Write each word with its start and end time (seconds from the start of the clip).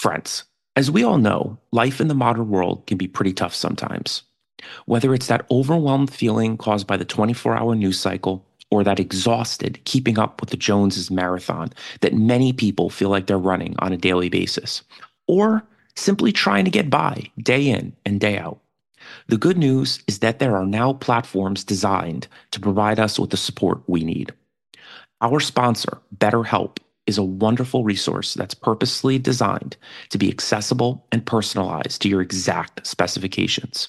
Friends, 0.00 0.44
as 0.76 0.90
we 0.90 1.04
all 1.04 1.18
know, 1.18 1.58
life 1.72 2.00
in 2.00 2.08
the 2.08 2.14
modern 2.14 2.48
world 2.48 2.86
can 2.86 2.96
be 2.96 3.06
pretty 3.06 3.34
tough 3.34 3.54
sometimes. 3.54 4.22
Whether 4.86 5.12
it's 5.12 5.26
that 5.26 5.44
overwhelmed 5.50 6.10
feeling 6.10 6.56
caused 6.56 6.86
by 6.86 6.96
the 6.96 7.04
24 7.04 7.54
hour 7.54 7.74
news 7.74 8.00
cycle 8.00 8.42
or 8.70 8.82
that 8.82 8.98
exhausted 8.98 9.78
keeping 9.84 10.18
up 10.18 10.40
with 10.40 10.48
the 10.48 10.56
Joneses 10.56 11.10
marathon 11.10 11.70
that 12.00 12.14
many 12.14 12.54
people 12.54 12.88
feel 12.88 13.10
like 13.10 13.26
they're 13.26 13.36
running 13.36 13.74
on 13.80 13.92
a 13.92 13.98
daily 13.98 14.30
basis, 14.30 14.82
or 15.28 15.66
simply 15.96 16.32
trying 16.32 16.64
to 16.64 16.70
get 16.70 16.88
by 16.88 17.30
day 17.38 17.68
in 17.68 17.94
and 18.06 18.20
day 18.20 18.38
out. 18.38 18.58
The 19.26 19.36
good 19.36 19.58
news 19.58 20.02
is 20.06 20.20
that 20.20 20.38
there 20.38 20.56
are 20.56 20.64
now 20.64 20.94
platforms 20.94 21.62
designed 21.62 22.26
to 22.52 22.60
provide 22.60 22.98
us 22.98 23.18
with 23.18 23.28
the 23.28 23.36
support 23.36 23.82
we 23.86 24.02
need. 24.02 24.32
Our 25.20 25.40
sponsor, 25.40 25.98
BetterHelp, 26.16 26.78
is 27.10 27.18
a 27.18 27.22
wonderful 27.22 27.84
resource 27.84 28.32
that's 28.34 28.54
purposely 28.54 29.18
designed 29.18 29.76
to 30.08 30.16
be 30.16 30.30
accessible 30.30 31.06
and 31.12 31.26
personalized 31.26 32.00
to 32.00 32.08
your 32.08 32.22
exact 32.22 32.86
specifications. 32.86 33.88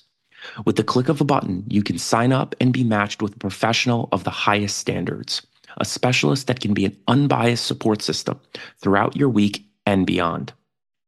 With 0.66 0.76
the 0.76 0.84
click 0.84 1.08
of 1.08 1.22
a 1.22 1.26
button, 1.26 1.64
you 1.70 1.84
can 1.84 2.00
sign 2.00 2.34
up 2.34 2.56
and 2.60 2.74
be 2.74 2.84
matched 2.84 3.22
with 3.22 3.36
a 3.36 3.40
professional 3.40 4.10
of 4.12 4.24
the 4.24 4.32
highest 4.32 4.78
standards, 4.80 5.46
a 5.78 5.86
specialist 5.86 6.48
that 6.48 6.60
can 6.60 6.74
be 6.74 6.84
an 6.84 6.98
unbiased 7.08 7.66
support 7.66 8.02
system 8.02 8.40
throughout 8.80 9.16
your 9.16 9.30
week 9.30 9.66
and 9.86 10.08
beyond. 10.08 10.52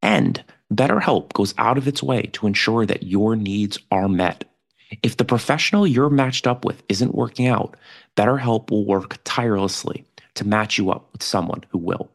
And 0.04 0.44
BetterHelp 0.72 1.34
goes 1.34 1.56
out 1.58 1.80
of 1.80 1.88
its 1.88 2.04
way 2.04 2.24
to 2.34 2.48
ensure 2.48 2.86
that 2.86 3.04
your 3.04 3.36
needs 3.36 3.80
are 3.92 4.08
met. 4.08 4.46
If 5.02 5.18
the 5.18 5.26
professional 5.26 5.88
you're 5.88 6.12
matched 6.12 6.46
up 6.46 6.64
with 6.64 6.84
isn't 6.88 7.16
working 7.16 7.48
out, 7.48 7.76
BetterHelp 8.16 8.70
will 8.70 8.86
work 8.86 9.18
tirelessly 9.24 10.06
to 10.36 10.48
match 10.48 10.78
you 10.78 10.92
up 10.92 11.10
with 11.14 11.24
someone 11.24 11.64
who 11.70 11.78
will. 11.78 12.10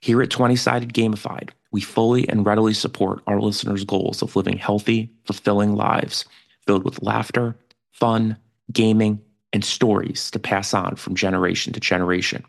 Here 0.00 0.22
at 0.22 0.30
20 0.30 0.56
Sided 0.56 0.92
Gamified, 0.92 1.50
we 1.72 1.80
fully 1.80 2.28
and 2.28 2.46
readily 2.46 2.74
support 2.74 3.22
our 3.26 3.40
listeners' 3.40 3.84
goals 3.84 4.22
of 4.22 4.36
living 4.36 4.56
healthy, 4.56 5.10
fulfilling 5.24 5.74
lives 5.74 6.24
filled 6.66 6.84
with 6.84 7.02
laughter, 7.02 7.56
fun, 7.92 8.36
gaming, 8.70 9.18
and 9.54 9.64
stories 9.64 10.30
to 10.30 10.38
pass 10.38 10.74
on 10.74 10.96
from 10.96 11.14
generation 11.14 11.72
to 11.72 11.80
generation. 11.80 12.44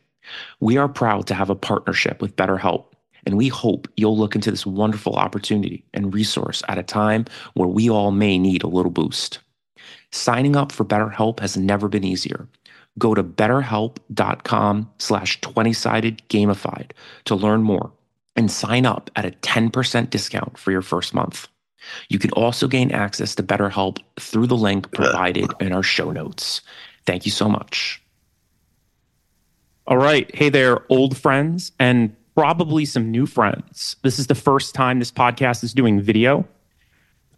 We 0.60 0.76
are 0.76 0.90
proud 0.90 1.26
to 1.28 1.34
have 1.34 1.50
a 1.50 1.56
partnership 1.56 2.22
with 2.22 2.36
BetterHelp, 2.36 2.86
and 3.26 3.38
we 3.38 3.48
hope 3.48 3.88
you'll 3.96 4.18
look 4.18 4.36
into 4.36 4.52
this 4.52 4.66
wonderful 4.66 5.16
opportunity 5.16 5.86
and 5.94 6.14
resource 6.14 6.62
at 6.68 6.78
a 6.78 6.84
time 6.84 7.26
where 7.54 7.70
we 7.70 7.90
all 7.90 8.12
may 8.12 8.38
need 8.38 8.62
a 8.62 8.68
little 8.68 8.92
boost. 8.92 9.40
Signing 10.12 10.56
up 10.56 10.72
for 10.74 10.84
BetterHelp 10.84 11.40
has 11.40 11.56
never 11.56 11.88
been 11.88 12.04
easier. 12.04 12.48
Go 13.00 13.16
to 13.16 13.24
betterhelp.com 13.24 14.92
slash 15.00 15.40
20-sided 15.42 16.22
gamified 16.30 16.92
to 17.26 17.36
learn 17.36 17.64
more 17.64 17.92
and 18.36 18.52
sign 18.52 18.86
up 18.86 19.10
at 19.16 19.26
a 19.26 19.32
10% 19.32 20.10
discount 20.10 20.58
for 20.58 20.72
your 20.72 20.82
first 20.82 21.14
month. 21.14 21.48
You 22.10 22.20
can 22.20 22.32
also 22.32 22.68
gain 22.68 22.92
access 22.92 23.34
to 23.36 23.44
BetterHelp 23.44 24.00
through 24.20 24.48
the 24.48 24.58
link 24.58 24.92
provided 24.92 25.50
in 25.60 25.72
our 25.72 25.84
show 25.84 26.12
notes. 26.12 26.62
Thank 27.06 27.26
you 27.26 27.32
so 27.32 27.50
much. 27.50 28.02
All 29.88 29.98
right. 29.98 30.34
Hey 30.36 30.50
there, 30.50 30.86
old 30.90 31.18
friends 31.18 31.72
and 31.80 32.16
probably 32.36 32.86
some 32.86 33.10
new 33.10 33.26
friends. 33.26 33.96
This 34.04 34.20
is 34.20 34.28
the 34.28 34.36
first 34.36 34.76
time 34.76 35.00
this 35.00 35.12
podcast 35.12 35.64
is 35.64 35.74
doing 35.74 36.00
video. 36.00 36.48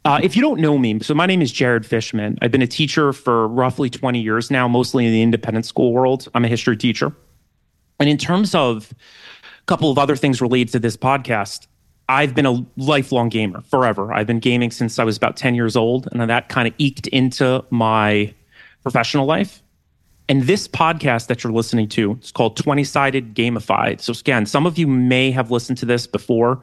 Uh, 0.03 0.19
if 0.23 0.35
you 0.35 0.41
don't 0.41 0.59
know 0.59 0.77
me, 0.79 0.99
so 0.99 1.13
my 1.13 1.27
name 1.27 1.41
is 1.41 1.51
Jared 1.51 1.85
Fishman. 1.85 2.37
I've 2.41 2.51
been 2.51 2.63
a 2.63 2.67
teacher 2.67 3.13
for 3.13 3.47
roughly 3.47 3.89
20 3.89 4.19
years 4.19 4.49
now, 4.49 4.67
mostly 4.67 5.05
in 5.05 5.11
the 5.11 5.21
independent 5.21 5.65
school 5.65 5.93
world. 5.93 6.27
I'm 6.33 6.43
a 6.43 6.47
history 6.47 6.75
teacher. 6.75 7.15
And 7.99 8.09
in 8.09 8.17
terms 8.17 8.55
of 8.55 8.91
a 8.91 9.65
couple 9.67 9.91
of 9.91 9.99
other 9.99 10.15
things 10.15 10.41
related 10.41 10.71
to 10.71 10.79
this 10.79 10.97
podcast, 10.97 11.67
I've 12.09 12.33
been 12.33 12.47
a 12.47 12.65
lifelong 12.77 13.29
gamer 13.29 13.61
forever. 13.61 14.11
I've 14.11 14.25
been 14.25 14.39
gaming 14.39 14.71
since 14.71 14.97
I 14.97 15.03
was 15.03 15.17
about 15.17 15.37
10 15.37 15.53
years 15.53 15.75
old, 15.75 16.09
and 16.11 16.27
that 16.27 16.49
kind 16.49 16.67
of 16.67 16.73
eked 16.79 17.05
into 17.07 17.63
my 17.69 18.33
professional 18.81 19.27
life. 19.27 19.61
And 20.27 20.43
this 20.43 20.67
podcast 20.67 21.27
that 21.27 21.43
you're 21.43 21.53
listening 21.53 21.89
to, 21.89 22.13
it's 22.13 22.31
called 22.31 22.57
20 22.57 22.83
Sided 22.85 23.35
Gamified. 23.35 24.01
So, 24.01 24.13
again, 24.13 24.45
some 24.47 24.65
of 24.65 24.79
you 24.79 24.87
may 24.87 25.29
have 25.29 25.51
listened 25.51 25.77
to 25.79 25.85
this 25.85 26.07
before. 26.07 26.61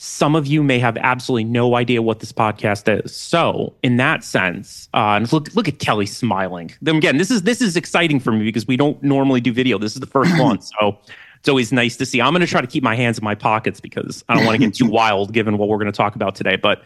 Some 0.00 0.36
of 0.36 0.46
you 0.46 0.62
may 0.62 0.78
have 0.78 0.96
absolutely 0.96 1.44
no 1.44 1.74
idea 1.74 2.00
what 2.02 2.20
this 2.20 2.32
podcast 2.32 3.04
is. 3.04 3.14
So, 3.14 3.74
in 3.82 3.96
that 3.96 4.22
sense, 4.22 4.88
uh, 4.94 5.16
and 5.18 5.32
look 5.32 5.52
look 5.54 5.66
at 5.66 5.80
Kelly 5.80 6.06
smiling. 6.06 6.70
Then 6.80 6.96
again, 6.96 7.18
this 7.18 7.32
is 7.32 7.42
this 7.42 7.60
is 7.60 7.76
exciting 7.76 8.20
for 8.20 8.30
me 8.30 8.44
because 8.44 8.66
we 8.66 8.76
don't 8.76 9.02
normally 9.02 9.40
do 9.40 9.52
video. 9.52 9.76
This 9.76 9.94
is 9.94 10.00
the 10.00 10.06
first 10.06 10.38
one, 10.38 10.60
so 10.60 10.96
it's 11.40 11.48
always 11.48 11.72
nice 11.72 11.96
to 11.96 12.06
see. 12.06 12.20
I'm 12.20 12.32
going 12.32 12.40
to 12.40 12.46
try 12.46 12.60
to 12.60 12.66
keep 12.66 12.82
my 12.82 12.94
hands 12.94 13.18
in 13.18 13.24
my 13.24 13.34
pockets 13.34 13.80
because 13.80 14.24
I 14.28 14.34
don't 14.34 14.44
want 14.44 14.60
to 14.60 14.64
get 14.66 14.74
too 14.74 14.86
wild 14.86 15.32
given 15.32 15.58
what 15.58 15.68
we're 15.68 15.78
going 15.78 15.90
to 15.90 15.96
talk 15.96 16.14
about 16.14 16.34
today. 16.34 16.56
But 16.56 16.82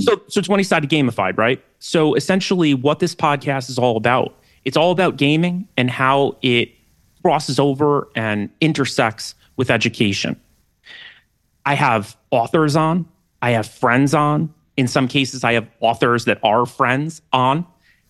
so 0.00 0.22
so 0.28 0.40
20 0.40 0.62
sided 0.62 0.88
gamified, 0.88 1.36
right? 1.36 1.62
So 1.80 2.14
essentially, 2.14 2.72
what 2.72 2.98
this 2.98 3.14
podcast 3.14 3.68
is 3.68 3.78
all 3.78 3.96
about, 3.96 4.34
it's 4.64 4.76
all 4.76 4.90
about 4.90 5.16
gaming 5.16 5.68
and 5.76 5.90
how 5.90 6.36
it 6.42 6.70
crosses 7.22 7.58
over 7.58 8.08
and 8.14 8.50
intersects 8.60 9.34
with 9.56 9.70
education. 9.70 10.40
I 11.66 11.74
have 11.74 12.16
authors 12.30 12.76
on, 12.76 13.06
I 13.42 13.50
have 13.50 13.66
friends 13.66 14.14
on. 14.14 14.52
In 14.76 14.88
some 14.88 15.06
cases, 15.06 15.44
I 15.44 15.52
have 15.52 15.68
authors 15.80 16.24
that 16.24 16.38
are 16.42 16.66
friends 16.66 17.22
on. 17.32 17.66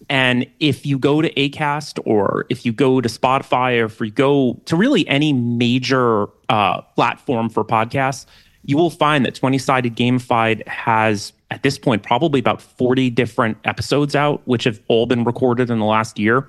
And 0.08 0.46
if 0.60 0.84
you 0.84 0.98
go 0.98 1.22
to 1.22 1.32
ACAST 1.34 1.98
or 2.04 2.46
if 2.50 2.64
you 2.66 2.72
go 2.72 3.00
to 3.00 3.08
Spotify 3.08 3.80
or 3.80 3.86
if 3.86 4.00
you 4.00 4.10
go 4.10 4.60
to 4.66 4.76
really 4.76 5.06
any 5.08 5.32
major 5.32 6.26
uh, 6.48 6.82
platform 6.82 7.48
for 7.48 7.64
podcasts, 7.64 8.26
you 8.64 8.76
will 8.76 8.90
find 8.90 9.24
that 9.26 9.34
20 9.34 9.58
Sided 9.58 9.94
Gamified 9.94 10.66
has, 10.66 11.32
at 11.50 11.62
this 11.62 11.78
point, 11.78 12.02
probably 12.02 12.40
about 12.40 12.62
40 12.62 13.10
different 13.10 13.58
episodes 13.64 14.14
out, 14.14 14.42
which 14.46 14.64
have 14.64 14.80
all 14.88 15.06
been 15.06 15.24
recorded 15.24 15.70
in 15.70 15.78
the 15.78 15.84
last 15.84 16.18
year. 16.18 16.48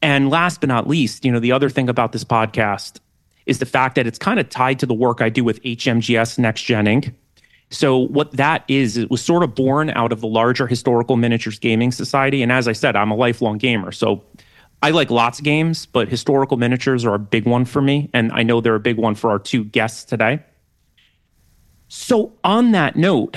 And 0.00 0.30
last 0.30 0.60
but 0.60 0.68
not 0.68 0.88
least, 0.88 1.24
you 1.24 1.32
know, 1.32 1.40
the 1.40 1.52
other 1.52 1.68
thing 1.68 1.88
about 1.88 2.12
this 2.12 2.24
podcast 2.24 2.98
is 3.46 3.58
the 3.58 3.66
fact 3.66 3.94
that 3.96 4.06
it's 4.06 4.18
kind 4.18 4.38
of 4.38 4.48
tied 4.48 4.78
to 4.80 4.86
the 4.86 4.94
work 4.94 5.20
I 5.20 5.28
do 5.28 5.44
with 5.44 5.62
HMGS 5.62 6.38
Next 6.38 6.62
Gen 6.62 6.86
Inc. 6.86 7.14
So 7.70 7.96
what 7.96 8.32
that 8.32 8.64
is, 8.68 8.96
it 8.98 9.10
was 9.10 9.22
sort 9.22 9.42
of 9.42 9.54
born 9.54 9.90
out 9.90 10.12
of 10.12 10.20
the 10.20 10.26
larger 10.26 10.66
historical 10.66 11.16
miniatures 11.16 11.58
gaming 11.58 11.90
society. 11.90 12.42
And 12.42 12.52
as 12.52 12.68
I 12.68 12.72
said, 12.72 12.96
I'm 12.96 13.10
a 13.10 13.16
lifelong 13.16 13.56
gamer. 13.56 13.92
So 13.92 14.22
I 14.82 14.90
like 14.90 15.10
lots 15.10 15.38
of 15.38 15.44
games, 15.44 15.86
but 15.86 16.08
historical 16.08 16.58
miniatures 16.58 17.04
are 17.04 17.14
a 17.14 17.18
big 17.18 17.46
one 17.46 17.64
for 17.64 17.80
me. 17.80 18.10
And 18.12 18.30
I 18.32 18.42
know 18.42 18.60
they're 18.60 18.74
a 18.74 18.80
big 18.80 18.98
one 18.98 19.14
for 19.14 19.30
our 19.30 19.38
two 19.38 19.64
guests 19.64 20.04
today. 20.04 20.42
So 21.88 22.32
on 22.44 22.72
that 22.72 22.96
note, 22.96 23.36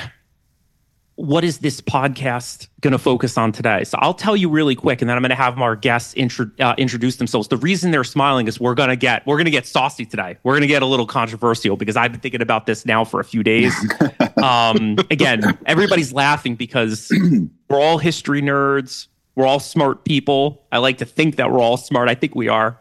what 1.15 1.45
is 1.45 1.59
this 1.59 1.79
podcast 1.79 2.67
going 2.81 2.91
to 2.91 2.97
focus 2.97 3.37
on 3.37 3.51
today? 3.51 3.85
So 3.85 3.97
I'll 4.01 4.13
tell 4.13 4.35
you 4.35 4.49
really 4.49 4.75
quick, 4.75 5.01
and 5.01 5.09
then 5.09 5.15
I'm 5.15 5.21
going 5.21 5.29
to 5.29 5.35
have 5.35 5.59
our 5.59 5.75
guests 5.75 6.13
intro, 6.15 6.49
uh, 6.59 6.75
introduce 6.77 7.15
themselves. 7.15 7.47
The 7.47 7.57
reason 7.57 7.91
they're 7.91 8.03
smiling 8.03 8.47
is 8.47 8.59
we're 8.59 8.75
going 8.75 8.89
to 8.89 8.97
get 8.97 9.25
we're 9.25 9.37
going 9.37 9.45
to 9.45 9.51
get 9.51 9.65
saucy 9.65 10.05
today. 10.05 10.37
We're 10.43 10.53
going 10.53 10.61
to 10.61 10.67
get 10.67 10.81
a 10.81 10.85
little 10.85 11.07
controversial 11.07 11.77
because 11.77 11.95
I've 11.95 12.11
been 12.11 12.21
thinking 12.21 12.41
about 12.41 12.65
this 12.65 12.85
now 12.85 13.05
for 13.05 13.19
a 13.19 13.23
few 13.23 13.43
days. 13.43 13.73
um, 14.43 14.97
again, 15.09 15.57
everybody's 15.65 16.11
laughing 16.11 16.55
because 16.55 17.09
we're 17.69 17.79
all 17.79 17.97
history 17.97 18.41
nerds. 18.41 19.07
We're 19.35 19.45
all 19.45 19.59
smart 19.59 20.05
people. 20.05 20.65
I 20.71 20.79
like 20.79 20.97
to 20.99 21.05
think 21.05 21.37
that 21.37 21.51
we're 21.51 21.59
all 21.59 21.77
smart. 21.77 22.09
I 22.09 22.15
think 22.15 22.35
we 22.35 22.49
are. 22.49 22.79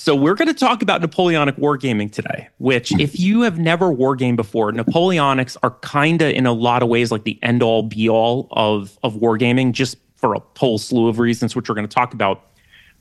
So 0.00 0.14
we're 0.14 0.34
going 0.34 0.48
to 0.48 0.54
talk 0.54 0.80
about 0.80 1.02
Napoleonic 1.02 1.56
wargaming 1.56 2.10
today, 2.10 2.48
which 2.56 2.88
hmm. 2.88 3.00
if 3.00 3.20
you 3.20 3.42
have 3.42 3.58
never 3.58 3.90
wargamed 3.90 4.36
before, 4.36 4.72
Napoleonics 4.72 5.58
are 5.62 5.72
kind 5.82 6.22
of 6.22 6.30
in 6.30 6.46
a 6.46 6.54
lot 6.54 6.82
of 6.82 6.88
ways 6.88 7.12
like 7.12 7.24
the 7.24 7.38
end 7.42 7.62
all 7.62 7.82
be 7.82 8.08
all 8.08 8.48
of 8.52 8.98
of 9.02 9.16
wargaming 9.16 9.72
just 9.72 9.98
for 10.16 10.32
a 10.32 10.40
whole 10.56 10.78
slew 10.78 11.08
of 11.08 11.18
reasons 11.18 11.54
which 11.54 11.68
we're 11.68 11.74
going 11.74 11.86
to 11.86 11.94
talk 11.94 12.14
about. 12.14 12.46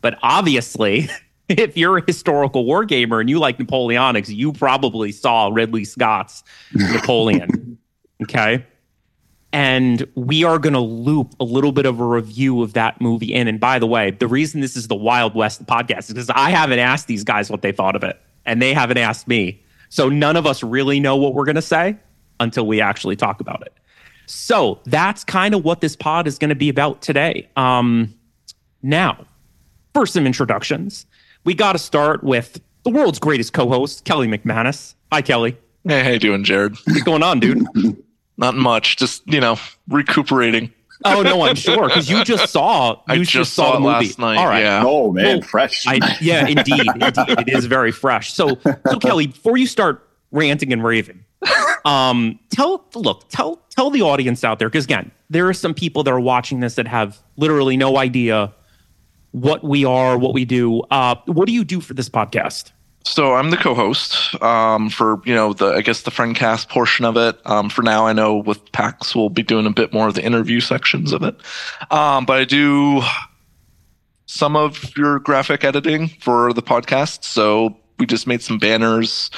But 0.01 0.19
obviously, 0.24 1.07
if 1.48 1.78
you're 1.78 2.00
a 2.00 2.04
historical 2.06 2.66
wargamer 2.66 3.22
and 3.22 3.30
you 3.30 3.40
like 3.40 3.60
Napoleonics, 3.60 4.28
you 4.28 4.52
probably 4.52 5.13
saw 5.13 5.48
Ridley 5.48 5.86
Scott's 5.86 6.44
Napoleon. 6.74 7.78
okay? 8.24 8.66
And 9.51 10.06
we 10.16 10.44
are 10.44 10.60
going 10.60 10.74
to 10.74 10.80
loop 10.80 11.34
a 11.40 11.44
little 11.44 11.72
bit 11.72 11.86
of 11.88 12.00
a 12.00 12.06
review 12.06 12.62
of 12.62 12.74
that 12.74 13.01
movie 13.01 13.34
in. 13.34 13.48
And 13.48 13.60
by 13.60 13.80
the 13.80 13.88
way, 13.88 14.12
the 14.12 14.28
reason 14.28 14.62
this 14.62 14.75
is 14.75 14.88
the 14.88 14.96
Wild 14.96 15.34
West 15.34 15.66
podcast 15.66 16.01
is 16.01 16.07
because 16.10 16.30
I 16.30 16.51
haven't 16.51 16.80
asked 16.80 17.07
these 17.07 17.24
guys 17.24 17.50
what 17.50 17.62
they 17.63 17.72
thought 17.72 17.96
of 17.96 18.04
it. 18.04 18.19
and 18.46 18.62
they 18.62 18.74
haven't 18.74 18.98
asked 18.98 19.28
me. 19.28 19.62
So 19.90 20.07
none 20.07 20.36
of 20.36 20.46
us 20.46 20.62
really 20.63 21.00
know 21.00 21.16
what 21.16 21.34
we're 21.34 21.46
going 21.46 21.56
to 21.56 21.62
say 21.63 21.98
until 22.40 22.66
we 22.68 22.80
actually 22.80 23.16
talk 23.16 23.42
about 23.42 23.62
it. 23.63 23.74
So 24.28 24.80
that's 24.86 25.24
kind 25.24 25.56
of 25.56 25.63
what 25.63 25.81
this 25.81 25.95
pod 25.95 26.28
is 26.28 26.38
going 26.38 26.50
to 26.50 26.56
be 26.56 26.69
about 26.69 27.02
today. 27.02 27.50
Um, 27.56 28.13
now, 28.84 29.25
for 29.94 30.06
some 30.06 30.25
introductions, 30.28 31.06
we 31.44 31.56
got 31.56 31.74
to 31.74 31.80
start 31.80 32.24
with 32.24 32.62
the 32.84 32.92
world's 32.92 33.18
greatest 33.19 33.54
co-host, 33.54 34.06
Kelly 34.06 34.28
McManus. 34.28 34.94
Hi, 35.12 35.22
Kelly. 35.24 35.57
Hey, 35.88 36.04
how 36.04 36.10
you 36.12 36.19
doing, 36.19 36.44
Jared? 36.44 36.75
What's 36.86 37.02
going 37.04 37.24
on, 37.24 37.40
dude? 37.40 37.66
Not 38.40 38.56
much. 38.56 38.96
Just 38.96 39.22
you 39.28 39.42
know, 39.42 39.58
recuperating. 39.90 40.72
Oh 41.04 41.22
no, 41.22 41.42
I'm 41.42 41.56
sure 41.68 41.88
because 41.90 42.10
you 42.10 42.24
just 42.24 42.52
saw. 42.54 42.92
You 43.10 43.22
I 43.22 43.24
just, 43.24 43.54
saw, 43.54 43.72
the 43.72 43.78
it 43.78 43.80
movie. 43.82 44.06
last 44.08 44.20
night. 44.20 44.38
All 44.38 44.48
right. 44.48 44.64
Yeah. 44.64 44.84
Oh 44.86 45.12
man, 45.12 45.40
Well, 45.40 45.42
fresh. 45.42 45.86
I, 45.86 46.18
yeah, 46.22 46.48
indeed, 46.48 46.88
indeed, 46.96 47.40
it 47.40 47.50
is 47.50 47.66
very 47.66 47.92
fresh. 47.92 48.32
So, 48.34 48.58
so 48.64 49.00
Kelly, 49.02 49.28
before 49.28 49.58
you 49.58 49.68
start 49.68 50.08
ranting 50.32 50.72
and 50.72 50.82
raving, 50.82 51.26
um, 51.84 52.40
tell 52.50 52.86
look, 52.96 53.28
tell 53.28 53.62
tell 53.72 53.90
the 53.90 54.04
audience 54.04 54.46
out 54.46 54.58
there 54.58 54.70
because 54.70 54.86
again, 54.86 55.12
there 55.30 55.50
are 55.50 55.54
some 55.54 55.74
people 55.74 56.04
that 56.04 56.12
are 56.12 56.20
watching 56.20 56.62
this 56.62 56.76
that 56.76 56.88
have 56.88 57.20
literally 57.36 57.76
no 57.76 57.98
idea 57.98 58.54
what 59.32 59.66
we 59.66 59.84
are, 59.84 60.18
what 60.18 60.34
we 60.34 60.46
do. 60.46 60.82
Uh, 60.92 61.16
what 61.26 61.46
do 61.46 61.52
you 61.52 61.66
do 61.66 61.82
for 61.82 61.94
this 61.94 62.08
podcast? 62.10 62.72
So 63.06 63.36
I'm 63.36 63.50
the 63.50 63.57
co-host 63.57 64.42
um, 64.42 64.90
for 64.90 65.22
you 65.25 65.34
know 65.34 65.54
the 65.54 65.68
I 65.74 65.81
guess 65.81 66.01
the 66.01 66.12
friendcast 66.12 66.69
portion 66.69 67.06
of 67.06 67.18
it. 67.18 67.40
Um, 67.46 67.69
for 67.69 67.81
now, 67.81 68.06
I 68.06 68.13
know 68.13 68.38
with 68.38 68.72
PAX 68.72 69.16
we'll 69.16 69.30
be 69.30 69.44
doing 69.44 69.66
a 69.66 69.72
bit 69.72 69.94
more 69.94 70.07
of 70.07 70.16
the 70.16 70.24
interview 70.24 70.60
sections 70.60 71.13
of 71.13 71.24
it. 71.24 71.36
Um, 71.92 72.25
but 72.25 72.40
I 72.40 72.46
do 72.46 73.01
some 74.25 74.56
of 74.56 74.96
your 74.96 75.19
graphic 75.19 75.63
editing 75.63 76.07
for 76.07 76.54
the 76.54 76.62
podcast. 76.62 77.24
So 77.24 77.78
we 77.98 78.06
just 78.06 78.28
made 78.28 78.42
some 78.42 78.60
banners. 78.60 79.31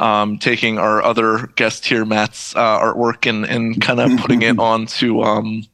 Um, 0.00 0.38
taking 0.38 0.78
our 0.78 1.02
other 1.02 1.48
guest 1.56 1.84
here, 1.84 2.04
Matt's 2.04 2.54
uh, 2.54 2.78
artwork, 2.78 3.28
and 3.28 3.44
and 3.44 3.80
kind 3.80 3.98
of 3.98 4.16
putting 4.20 4.42
it 4.42 4.56
onto 4.60 5.22
um, 5.22 5.64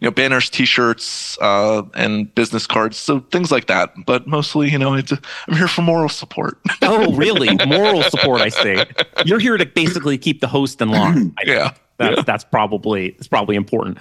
you 0.00 0.06
know 0.06 0.10
banners, 0.10 0.48
T-shirts, 0.48 1.38
uh, 1.40 1.82
and 1.94 2.34
business 2.34 2.66
cards, 2.66 2.96
so 2.96 3.20
things 3.30 3.50
like 3.50 3.66
that. 3.66 3.92
But 4.06 4.26
mostly, 4.26 4.70
you 4.70 4.78
know, 4.78 4.94
it's, 4.94 5.12
I'm 5.12 5.56
here 5.56 5.68
for 5.68 5.82
moral 5.82 6.08
support. 6.08 6.58
Oh, 6.82 7.12
really? 7.14 7.56
Moral 7.66 8.02
support, 8.02 8.40
I 8.40 8.48
see. 8.48 8.82
You're 9.24 9.38
here 9.38 9.56
to 9.56 9.66
basically 9.66 10.18
keep 10.18 10.40
the 10.40 10.48
host 10.48 10.80
in 10.80 10.90
line. 10.90 11.34
Yeah. 11.46 11.72
That's 11.98 12.24
that's 12.24 12.44
probably 12.44 13.08
it's 13.08 13.28
probably 13.28 13.56
important. 13.56 13.98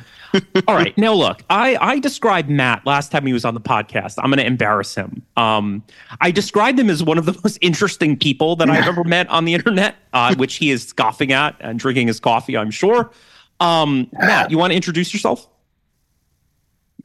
All 0.68 0.76
right, 0.76 0.98
now 0.98 1.14
look, 1.14 1.44
I 1.50 1.76
I 1.82 2.00
described 2.00 2.50
Matt 2.50 2.86
last 2.86 3.12
time 3.12 3.26
he 3.26 3.34
was 3.34 3.44
on 3.44 3.54
the 3.56 3.60
podcast. 3.60 4.16
I'm 4.20 4.30
going 4.30 4.40
to 4.40 4.46
embarrass 4.46 4.96
him. 4.96 5.22
Um, 5.36 5.84
I 6.22 6.32
described 6.32 6.80
him 6.80 6.90
as 6.90 7.04
one 7.04 7.18
of 7.18 7.26
the 7.26 7.38
most 7.44 7.58
interesting 7.62 8.16
people 8.18 8.56
that 8.56 8.70
I've 8.70 8.88
ever 8.88 9.04
met 9.04 9.28
on 9.28 9.44
the 9.44 9.54
internet, 9.54 9.98
uh, 10.14 10.34
which 10.36 10.56
he 10.56 10.72
is 10.72 10.88
scoffing 10.88 11.34
at 11.34 11.58
and 11.60 11.78
drinking 11.78 12.08
his 12.08 12.22
coffee. 12.22 12.56
I'm 12.56 12.72
sure. 12.72 13.12
Um, 13.60 14.08
Matt, 14.14 14.50
you 14.50 14.58
want 14.58 14.72
to 14.72 14.76
introduce 14.76 15.14
yourself? 15.14 15.46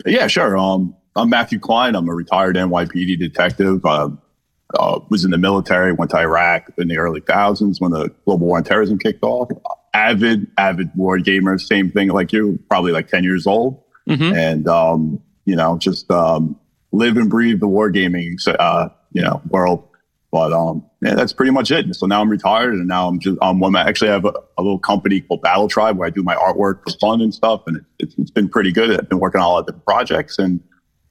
Yeah, 0.06 0.26
sure. 0.26 0.56
Um, 0.56 0.94
I'm 1.16 1.28
Matthew 1.30 1.58
Klein. 1.58 1.94
I'm 1.94 2.08
a 2.08 2.14
retired 2.14 2.56
NYPD 2.56 3.18
detective. 3.18 3.84
Uh, 3.84 4.10
uh, 4.78 5.00
was 5.08 5.24
in 5.24 5.30
the 5.30 5.38
military. 5.38 5.92
Went 5.92 6.10
to 6.10 6.18
Iraq 6.18 6.70
in 6.78 6.88
the 6.88 6.98
early 6.98 7.20
thousands 7.20 7.80
when 7.80 7.92
the 7.92 8.08
global 8.24 8.46
war 8.48 8.56
on 8.56 8.64
terrorism 8.64 8.98
kicked 8.98 9.22
off. 9.22 9.48
Avid, 9.92 10.48
avid 10.58 10.90
war 10.96 11.18
gamer. 11.18 11.58
Same 11.58 11.90
thing 11.90 12.08
like 12.08 12.32
you. 12.32 12.58
Probably 12.68 12.90
like 12.90 13.06
ten 13.08 13.22
years 13.22 13.46
old, 13.46 13.80
Mhm. 14.08 14.34
and 14.36 14.66
um, 14.68 15.20
you 15.44 15.54
know, 15.54 15.78
just 15.78 16.10
um, 16.10 16.56
live 16.90 17.16
and 17.16 17.30
breathe 17.30 17.60
the 17.60 17.68
war 17.68 17.90
gaming, 17.90 18.36
uh, 18.58 18.88
you 19.12 19.22
know, 19.22 19.40
world. 19.48 19.86
But 20.34 20.52
um, 20.52 20.84
yeah, 21.00 21.14
that's 21.14 21.32
pretty 21.32 21.52
much 21.52 21.70
it. 21.70 21.94
So 21.94 22.06
now 22.06 22.20
I'm 22.20 22.28
retired, 22.28 22.74
and 22.74 22.88
now 22.88 23.06
I'm 23.06 23.20
just 23.20 23.38
um, 23.40 23.60
one. 23.60 23.76
I 23.76 23.88
actually 23.88 24.10
have 24.10 24.24
a, 24.24 24.32
a 24.58 24.62
little 24.64 24.80
company 24.80 25.20
called 25.20 25.42
Battle 25.42 25.68
Tribe 25.68 25.96
where 25.96 26.08
I 26.08 26.10
do 26.10 26.24
my 26.24 26.34
artwork 26.34 26.82
for 26.82 26.98
fun 26.98 27.20
and 27.20 27.32
stuff, 27.32 27.62
and 27.68 27.76
it, 27.76 27.84
it's, 28.00 28.14
it's 28.18 28.30
been 28.32 28.48
pretty 28.48 28.72
good. 28.72 28.98
I've 28.98 29.08
been 29.08 29.20
working 29.20 29.40
on 29.40 29.46
a 29.46 29.50
lot 29.50 29.58
of 29.60 29.66
different 29.66 29.84
projects, 29.84 30.40
and 30.40 30.58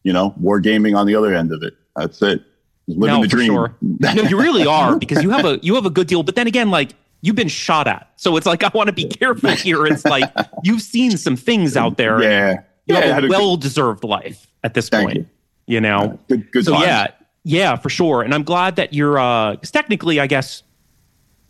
you 0.04 0.12
know, 0.12 0.34
war 0.38 0.60
gaming 0.60 0.96
on 0.96 1.08
the 1.08 1.16
other 1.16 1.34
end 1.34 1.54
of 1.54 1.64
it. 1.64 1.74
That's 1.96 2.22
it. 2.22 2.42
Just 2.86 3.00
living 3.00 3.16
No, 3.16 3.22
the 3.22 3.30
dream. 3.30 3.48
sure. 3.48 3.74
No, 3.82 4.12
you 4.12 4.38
really 4.38 4.68
are 4.68 5.00
because 5.00 5.24
you 5.24 5.30
have 5.30 5.46
a 5.46 5.58
you 5.64 5.76
have 5.76 5.86
a 5.86 5.90
good 5.90 6.08
deal. 6.08 6.24
But 6.24 6.36
then 6.36 6.48
again, 6.48 6.70
like 6.70 6.92
you've 7.22 7.38
been 7.38 7.48
shot 7.48 7.88
at, 7.88 8.12
so 8.18 8.36
it's 8.36 8.46
like 8.46 8.62
I 8.66 8.72
want 8.74 8.88
to 8.88 8.94
be 8.94 9.06
careful 9.08 9.52
here. 9.52 9.86
It's 9.86 10.04
like 10.04 10.30
you've 10.66 10.82
seen 10.82 11.16
some 11.16 11.38
things 11.38 11.78
out 11.78 11.96
there. 11.96 12.22
yeah, 12.22 12.56
you 12.88 12.96
yeah. 12.96 13.06
Have 13.06 13.24
a 13.24 13.28
a 13.28 13.30
well-deserved 13.30 14.04
life 14.04 14.48
at 14.66 14.74
this 14.74 14.90
Thank 14.90 15.06
point. 15.08 15.18
you. 15.20 15.28
You, 15.66 15.80
know, 15.80 16.20
good, 16.28 16.52
good 16.52 16.66
so 16.66 16.74
times. 16.74 16.86
yeah, 16.88 17.08
yeah, 17.44 17.76
for 17.76 17.90
sure. 17.90 18.22
And 18.22 18.34
I'm 18.34 18.44
glad 18.44 18.76
that 18.78 18.94
you're. 18.94 19.18
uh 19.20 19.56
technically, 19.58 20.20
I 20.20 20.28
guess 20.28 20.64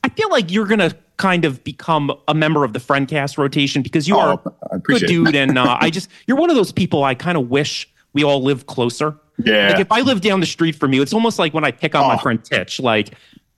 I 0.04 0.10
feel 0.10 0.30
like 0.30 0.52
you're 0.52 0.66
gonna 0.68 0.92
kind 1.18 1.46
of 1.46 1.64
become 1.64 2.12
a 2.28 2.34
member 2.34 2.64
of 2.64 2.74
the 2.74 2.80
Friendcast 2.80 3.38
rotation 3.38 3.82
because 3.84 4.08
you 4.08 4.18
are 4.18 4.42
a 4.72 4.80
good 4.80 5.04
dude, 5.06 5.36
and 5.36 5.58
uh, 5.58 5.78
I 5.82 5.90
just 5.90 6.10
you're 6.28 6.38
one 6.38 6.50
of 6.50 6.56
those 6.56 6.72
people 6.72 7.04
I 7.04 7.16
kind 7.16 7.38
of 7.38 7.50
wish 7.50 7.88
we 8.14 8.24
all 8.24 8.42
live 8.44 8.66
closer. 8.66 9.16
Yeah. 9.44 9.70
Like 9.70 9.80
if 9.80 9.92
I 9.92 10.02
lived 10.02 10.22
down 10.24 10.40
the 10.40 10.46
street 10.46 10.76
from 10.76 10.94
you, 10.94 11.02
it's 11.02 11.14
almost 11.14 11.40
like 11.40 11.54
when 11.54 11.64
I 11.64 11.72
pick 11.72 11.96
on 11.96 12.08
my 12.08 12.16
Oh. 12.16 12.20
friend 12.20 12.44
Titch. 12.44 12.80
Like 12.80 13.14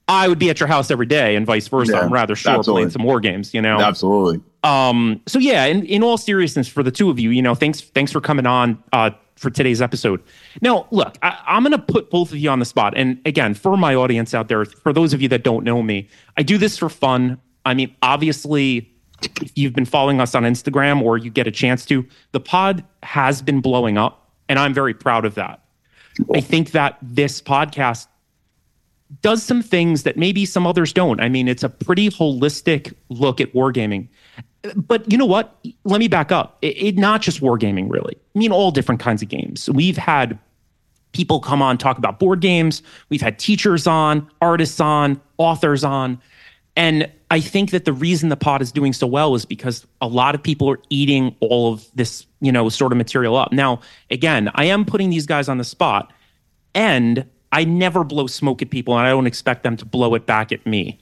I 0.08 0.28
would 0.28 0.38
be 0.38 0.50
at 0.50 0.60
your 0.60 0.68
house 0.68 0.90
every 0.90 1.06
day, 1.06 1.34
and 1.34 1.44
vice 1.44 1.66
versa. 1.68 1.92
Yeah, 1.92 2.00
I'm 2.00 2.12
rather 2.12 2.36
sure 2.36 2.52
absolutely. 2.52 2.82
playing 2.82 2.90
some 2.90 3.02
war 3.02 3.20
games. 3.20 3.52
You 3.52 3.62
know. 3.62 3.80
Absolutely. 3.80 4.40
Um, 4.62 5.20
so 5.26 5.38
yeah, 5.38 5.64
in, 5.64 5.84
in 5.86 6.02
all 6.02 6.16
seriousness, 6.16 6.68
for 6.68 6.82
the 6.82 6.90
two 6.90 7.10
of 7.10 7.18
you, 7.18 7.30
you 7.30 7.42
know, 7.42 7.54
thanks 7.54 7.80
thanks 7.80 8.12
for 8.12 8.20
coming 8.20 8.46
on 8.46 8.82
uh, 8.92 9.10
for 9.36 9.50
today's 9.50 9.82
episode. 9.82 10.22
Now, 10.60 10.86
look, 10.90 11.18
I, 11.22 11.40
I'm 11.46 11.62
going 11.62 11.72
to 11.72 11.78
put 11.78 12.10
both 12.10 12.30
of 12.30 12.38
you 12.38 12.50
on 12.50 12.58
the 12.58 12.64
spot, 12.64 12.94
and 12.96 13.20
again, 13.24 13.54
for 13.54 13.76
my 13.76 13.94
audience 13.94 14.34
out 14.34 14.48
there, 14.48 14.64
for 14.64 14.92
those 14.92 15.12
of 15.12 15.20
you 15.20 15.28
that 15.28 15.42
don't 15.42 15.64
know 15.64 15.82
me, 15.82 16.08
I 16.36 16.42
do 16.42 16.58
this 16.58 16.78
for 16.78 16.88
fun. 16.88 17.40
I 17.64 17.74
mean, 17.74 17.94
obviously, 18.02 18.92
if 19.22 19.52
you've 19.56 19.74
been 19.74 19.84
following 19.84 20.20
us 20.20 20.34
on 20.34 20.44
Instagram 20.44 21.02
or 21.02 21.18
you 21.18 21.30
get 21.30 21.46
a 21.46 21.50
chance 21.50 21.84
to, 21.86 22.06
the 22.32 22.40
pod 22.40 22.84
has 23.02 23.42
been 23.42 23.60
blowing 23.60 23.98
up, 23.98 24.30
and 24.48 24.58
I'm 24.58 24.72
very 24.72 24.94
proud 24.94 25.24
of 25.24 25.34
that. 25.34 25.62
I 26.34 26.40
think 26.40 26.70
that 26.70 26.96
this 27.02 27.42
podcast 27.42 28.06
does 29.22 29.42
some 29.42 29.62
things 29.62 30.02
that 30.02 30.16
maybe 30.16 30.44
some 30.44 30.66
others 30.66 30.92
don't. 30.92 31.20
I 31.20 31.28
mean, 31.28 31.48
it's 31.48 31.62
a 31.62 31.68
pretty 31.68 32.10
holistic 32.10 32.94
look 33.08 33.40
at 33.40 33.52
wargaming. 33.52 34.08
But 34.74 35.10
you 35.10 35.16
know 35.16 35.26
what? 35.26 35.56
Let 35.84 36.00
me 36.00 36.08
back 36.08 36.32
up. 36.32 36.58
It, 36.62 36.76
it 36.76 36.96
not 36.96 37.22
just 37.22 37.40
wargaming, 37.40 37.90
really. 37.90 38.16
I 38.34 38.38
mean, 38.38 38.50
all 38.50 38.70
different 38.70 39.00
kinds 39.00 39.22
of 39.22 39.28
games. 39.28 39.70
We've 39.70 39.96
had 39.96 40.38
people 41.12 41.40
come 41.40 41.62
on 41.62 41.78
talk 41.78 41.98
about 41.98 42.18
board 42.18 42.40
games. 42.40 42.82
We've 43.08 43.22
had 43.22 43.38
teachers 43.38 43.86
on, 43.86 44.28
artists 44.40 44.80
on, 44.80 45.20
authors 45.38 45.84
on. 45.84 46.20
And 46.74 47.10
I 47.30 47.40
think 47.40 47.70
that 47.70 47.86
the 47.86 47.92
reason 47.92 48.28
the 48.28 48.36
pod 48.36 48.60
is 48.60 48.70
doing 48.70 48.92
so 48.92 49.06
well 49.06 49.34
is 49.34 49.44
because 49.44 49.86
a 50.00 50.08
lot 50.08 50.34
of 50.34 50.42
people 50.42 50.68
are 50.68 50.78
eating 50.90 51.34
all 51.40 51.72
of 51.72 51.86
this, 51.94 52.26
you 52.40 52.52
know, 52.52 52.68
sort 52.68 52.92
of 52.92 52.98
material 52.98 53.34
up. 53.36 53.52
Now, 53.52 53.80
again, 54.10 54.50
I 54.54 54.64
am 54.66 54.84
putting 54.84 55.10
these 55.10 55.26
guys 55.26 55.48
on 55.48 55.58
the 55.58 55.64
spot 55.64 56.12
and 56.74 57.24
I 57.52 57.64
never 57.64 58.04
blow 58.04 58.26
smoke 58.26 58.62
at 58.62 58.70
people 58.70 58.96
and 58.98 59.06
I 59.06 59.10
don't 59.10 59.26
expect 59.26 59.62
them 59.62 59.76
to 59.76 59.84
blow 59.84 60.14
it 60.14 60.26
back 60.26 60.52
at 60.52 60.64
me. 60.66 60.98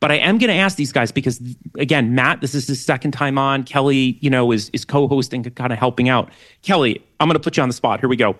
But 0.00 0.10
I 0.10 0.14
am 0.14 0.38
going 0.38 0.48
to 0.48 0.56
ask 0.56 0.76
these 0.76 0.92
guys 0.92 1.12
because 1.12 1.40
again, 1.78 2.14
Matt, 2.14 2.40
this 2.40 2.54
is 2.54 2.66
his 2.66 2.82
second 2.82 3.12
time 3.12 3.36
on. 3.36 3.64
Kelly, 3.64 4.18
you 4.20 4.30
know, 4.30 4.50
is 4.50 4.70
is 4.70 4.84
co-hosting, 4.84 5.44
kind 5.44 5.72
of 5.72 5.78
helping 5.78 6.08
out. 6.08 6.30
Kelly, 6.62 7.04
I'm 7.20 7.28
going 7.28 7.34
to 7.34 7.40
put 7.40 7.56
you 7.56 7.62
on 7.62 7.68
the 7.68 7.74
spot. 7.74 8.00
Here 8.00 8.08
we 8.08 8.16
go. 8.16 8.34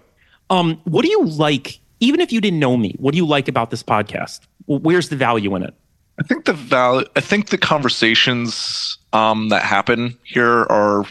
Um, 0.49 0.81
what 0.85 1.05
do 1.05 1.11
you 1.11 1.25
like? 1.27 1.79
Even 2.01 2.21
if 2.21 2.33
you 2.33 2.41
didn't 2.41 2.61
know 2.61 2.79
me, 2.79 2.95
what 2.99 3.13
do 3.13 3.19
you 3.19 3.27
like 3.27 3.47
about 3.47 3.71
this 3.71 3.83
podcast? 3.83 4.41
Where's 4.67 5.11
the 5.11 5.17
value 5.17 5.55
in 5.55 5.63
it? 5.63 5.75
I 6.19 6.23
think 6.23 6.47
the 6.47 6.55
value 6.55 7.07
I 7.17 7.21
think 7.21 7.51
the 7.51 7.59
conversations 7.59 8.99
um, 9.13 9.51
that 9.51 9.63
happen 9.63 10.17
here 10.23 10.65
are 10.71 11.05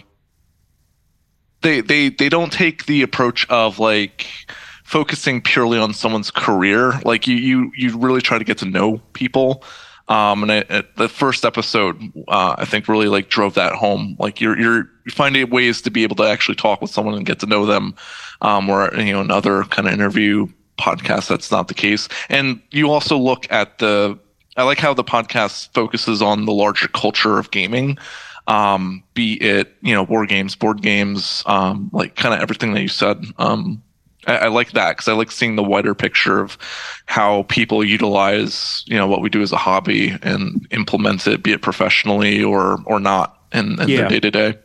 they 1.61 1.81
they 1.81 2.09
they 2.09 2.29
don't 2.29 2.51
take 2.51 2.85
the 2.85 3.01
approach 3.01 3.47
of 3.49 3.79
like 3.79 4.27
focusing 4.89 5.39
purely 5.39 5.77
on 5.77 5.93
someone's 5.93 6.31
career. 6.31 6.99
Like 7.05 7.27
you 7.27 7.35
you 7.35 7.71
you 7.75 7.95
really 7.95 8.21
try 8.21 8.39
to 8.39 8.43
get 8.43 8.57
to 8.57 8.65
know 8.65 8.97
people. 9.13 9.63
Um, 10.07 10.41
and 10.41 10.51
I, 10.51 10.83
the 10.97 11.07
first 11.07 11.45
episode, 11.45 11.95
uh, 12.27 12.55
I 12.57 12.65
think 12.65 12.87
really 12.87 13.07
like 13.07 13.29
drove 13.29 13.53
that 13.53 13.73
home. 13.73 14.15
Like 14.17 14.41
you're 14.41 14.59
you're 14.59 14.89
finding 15.11 15.47
ways 15.51 15.83
to 15.83 15.91
be 15.91 16.01
able 16.01 16.15
to 16.15 16.23
actually 16.23 16.55
talk 16.55 16.81
with 16.81 16.89
someone 16.89 17.13
and 17.13 17.23
get 17.23 17.39
to 17.41 17.45
know 17.45 17.67
them. 17.67 17.93
Um, 18.41 18.67
or 18.67 18.91
you 18.95 19.13
know 19.13 19.21
another 19.21 19.63
kind 19.65 19.87
of 19.87 19.93
interview 19.93 20.47
podcast 20.79 21.27
that's 21.27 21.51
not 21.51 21.67
the 21.67 21.75
case. 21.75 22.09
And 22.27 22.59
you 22.71 22.89
also 22.89 23.15
look 23.15 23.45
at 23.51 23.77
the 23.77 24.17
I 24.57 24.63
like 24.63 24.79
how 24.79 24.95
the 24.95 25.03
podcast 25.03 25.71
focuses 25.75 26.23
on 26.23 26.45
the 26.45 26.51
larger 26.51 26.87
culture 26.87 27.37
of 27.37 27.51
gaming, 27.51 27.99
um, 28.47 29.03
be 29.13 29.33
it 29.35 29.75
you 29.83 29.93
know 29.93 30.01
war 30.01 30.25
games, 30.25 30.55
board 30.55 30.81
games, 30.81 31.43
um, 31.45 31.91
like 31.93 32.15
kind 32.15 32.33
of 32.33 32.41
everything 32.41 32.73
that 32.73 32.81
you 32.81 32.87
said. 32.87 33.23
Um, 33.37 33.83
I, 34.27 34.35
I 34.37 34.47
like 34.47 34.71
that 34.71 34.91
because 34.97 35.07
I 35.07 35.13
like 35.13 35.31
seeing 35.31 35.55
the 35.55 35.63
wider 35.63 35.95
picture 35.95 36.39
of 36.41 36.57
how 37.05 37.43
people 37.43 37.83
utilize 37.83 38.83
you 38.85 38.97
know 38.97 39.07
what 39.07 39.21
we 39.21 39.29
do 39.29 39.41
as 39.41 39.51
a 39.51 39.57
hobby 39.57 40.15
and 40.21 40.67
implement 40.71 41.25
it, 41.27 41.41
be 41.43 41.51
it 41.51 41.61
professionally 41.61 42.43
or 42.43 42.79
or 42.85 42.99
not, 42.99 43.41
in, 43.53 43.79
in 43.81 43.87
Yeah. 43.89 43.97
their 44.01 44.09
day 44.09 44.19
to 44.19 44.31
day. 44.31 44.59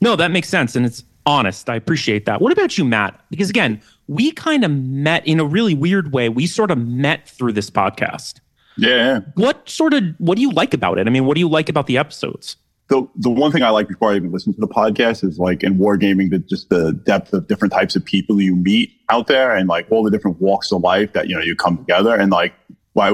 No, 0.00 0.14
that 0.16 0.30
makes 0.30 0.48
sense. 0.48 0.76
And 0.76 0.86
it's 0.86 1.02
honest. 1.26 1.68
I 1.68 1.74
appreciate 1.74 2.24
that. 2.26 2.40
What 2.40 2.52
about 2.52 2.78
you, 2.78 2.84
Matt? 2.84 3.20
Because 3.30 3.50
again, 3.50 3.80
we 4.06 4.30
kind 4.32 4.64
of 4.64 4.70
met 4.70 5.26
in 5.26 5.40
a 5.40 5.44
really 5.44 5.74
weird 5.74 6.12
way. 6.12 6.28
We 6.28 6.46
sort 6.46 6.70
of 6.70 6.78
met 6.78 7.28
through 7.28 7.52
this 7.52 7.68
podcast. 7.70 8.40
Yeah. 8.76 9.20
What 9.34 9.68
sort 9.68 9.92
of 9.92 10.04
what 10.18 10.36
do 10.36 10.42
you 10.42 10.50
like 10.52 10.72
about 10.72 10.98
it? 10.98 11.06
I 11.06 11.10
mean, 11.10 11.24
what 11.26 11.34
do 11.34 11.40
you 11.40 11.48
like 11.48 11.68
about 11.68 11.86
the 11.88 11.98
episodes? 11.98 12.56
The 12.88 13.06
the 13.16 13.30
one 13.30 13.52
thing 13.52 13.62
I 13.62 13.70
like 13.70 13.88
before 13.88 14.12
I 14.12 14.16
even 14.16 14.32
listen 14.32 14.54
to 14.54 14.60
the 14.60 14.68
podcast 14.68 15.22
is 15.22 15.38
like 15.38 15.62
in 15.62 15.78
wargaming, 15.78 16.30
the 16.30 16.38
just 16.38 16.70
the 16.70 16.92
depth 16.92 17.32
of 17.32 17.46
different 17.46 17.72
types 17.72 17.96
of 17.96 18.04
people 18.04 18.40
you 18.40 18.56
meet 18.56 18.92
out 19.10 19.26
there, 19.26 19.54
and 19.54 19.68
like 19.68 19.86
all 19.90 20.02
the 20.02 20.10
different 20.10 20.40
walks 20.40 20.72
of 20.72 20.82
life 20.82 21.12
that 21.12 21.28
you 21.28 21.36
know 21.36 21.42
you 21.42 21.54
come 21.54 21.76
together. 21.78 22.14
And 22.14 22.32
like 22.32 22.54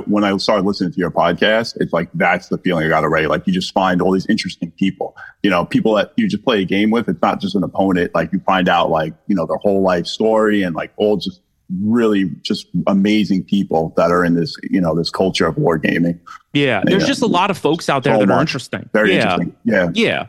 when 0.07 0.25
I 0.25 0.35
started 0.39 0.65
listening 0.65 0.93
to 0.93 0.99
your 0.99 1.11
podcast, 1.11 1.77
it's 1.81 1.93
like 1.93 2.09
that's 2.15 2.49
the 2.49 2.59
feeling 2.59 2.87
I 2.87 2.89
got 2.89 3.05
already. 3.05 3.27
Like 3.27 3.47
you 3.47 3.53
just 3.53 3.73
find 3.75 4.01
all 4.01 4.13
these 4.13 4.27
interesting 4.27 4.71
people, 4.73 5.17
you 5.43 5.51
know, 5.51 5.65
people 5.65 5.95
that 5.95 6.13
you 6.17 6.29
just 6.29 6.45
play 6.45 6.63
a 6.63 6.65
game 6.65 6.91
with. 6.91 7.09
It's 7.09 7.21
not 7.21 7.41
just 7.41 7.55
an 7.55 7.65
opponent. 7.65 8.15
Like 8.15 8.33
you 8.33 8.41
find 8.41 8.69
out 8.69 8.91
like 8.91 9.13
you 9.27 9.35
know 9.35 9.47
their 9.47 9.59
whole 9.59 9.83
life 9.83 10.07
story 10.07 10.63
and 10.63 10.75
like 10.75 10.93
all 10.97 11.17
just 11.17 11.41
really 11.83 12.31
just 12.43 12.67
amazing 12.87 13.45
people 13.45 13.93
that 13.97 14.11
are 14.11 14.25
in 14.25 14.35
this 14.35 14.57
you 14.71 14.81
know 14.81 14.95
this 14.95 15.11
culture 15.11 15.47
of 15.47 15.57
wargaming. 15.57 16.19
Yeah, 16.53 16.83
there's 16.85 17.03
yeah. 17.03 17.09
just 17.09 17.23
a 17.23 17.27
lot 17.27 17.51
of 17.51 17.59
folks 17.59 17.89
out 17.89 18.05
there 18.05 18.15
so 18.15 18.21
that 18.21 18.27
much. 18.27 18.37
are 18.37 18.41
interesting. 18.41 18.89
Very 18.93 19.15
yeah. 19.15 19.35
interesting. 19.35 19.57
Yeah. 19.65 19.91
Yeah. 19.95 20.27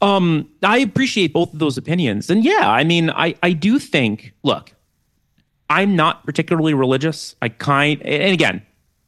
Um, 0.00 0.48
I 0.64 0.78
appreciate 0.78 1.32
both 1.32 1.52
of 1.52 1.60
those 1.60 1.78
opinions. 1.78 2.28
And 2.28 2.44
yeah, 2.44 2.68
I 2.68 2.82
mean, 2.82 3.08
I, 3.10 3.36
I 3.40 3.52
do 3.52 3.78
think, 3.78 4.34
look, 4.42 4.72
I'm 5.70 5.94
not 5.94 6.26
particularly 6.26 6.74
religious. 6.74 7.36
I 7.40 7.50
kind 7.50 8.02
and 8.02 8.32
again, 8.32 8.62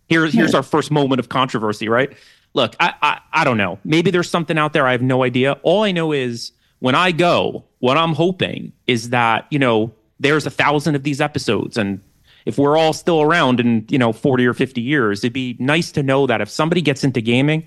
here's 0.08 0.32
here's 0.32 0.54
our 0.54 0.62
first 0.62 0.90
moment 0.90 1.18
of 1.18 1.28
controversy, 1.28 1.88
right? 1.88 2.12
Look, 2.54 2.76
I, 2.78 2.94
I 3.02 3.20
I 3.32 3.44
don't 3.44 3.58
know. 3.58 3.78
Maybe 3.84 4.10
there's 4.10 4.30
something 4.30 4.56
out 4.56 4.72
there. 4.72 4.86
I 4.86 4.92
have 4.92 5.02
no 5.02 5.24
idea. 5.24 5.58
All 5.62 5.82
I 5.82 5.92
know 5.92 6.12
is 6.12 6.52
when 6.78 6.94
I 6.94 7.12
go, 7.12 7.64
what 7.80 7.96
I'm 7.96 8.14
hoping 8.14 8.72
is 8.86 9.10
that, 9.10 9.46
you 9.50 9.58
know, 9.58 9.92
there's 10.20 10.46
a 10.46 10.50
thousand 10.50 10.94
of 10.94 11.02
these 11.02 11.20
episodes 11.20 11.76
and 11.76 12.00
if 12.46 12.58
we're 12.58 12.76
all 12.76 12.92
still 12.92 13.22
around 13.22 13.60
in 13.60 13.84
you 13.88 13.98
know 13.98 14.12
40 14.12 14.46
or 14.46 14.54
50 14.54 14.80
years 14.80 15.20
it'd 15.20 15.32
be 15.32 15.56
nice 15.58 15.92
to 15.92 16.02
know 16.02 16.26
that 16.26 16.40
if 16.40 16.48
somebody 16.48 16.82
gets 16.82 17.04
into 17.04 17.20
gaming 17.20 17.66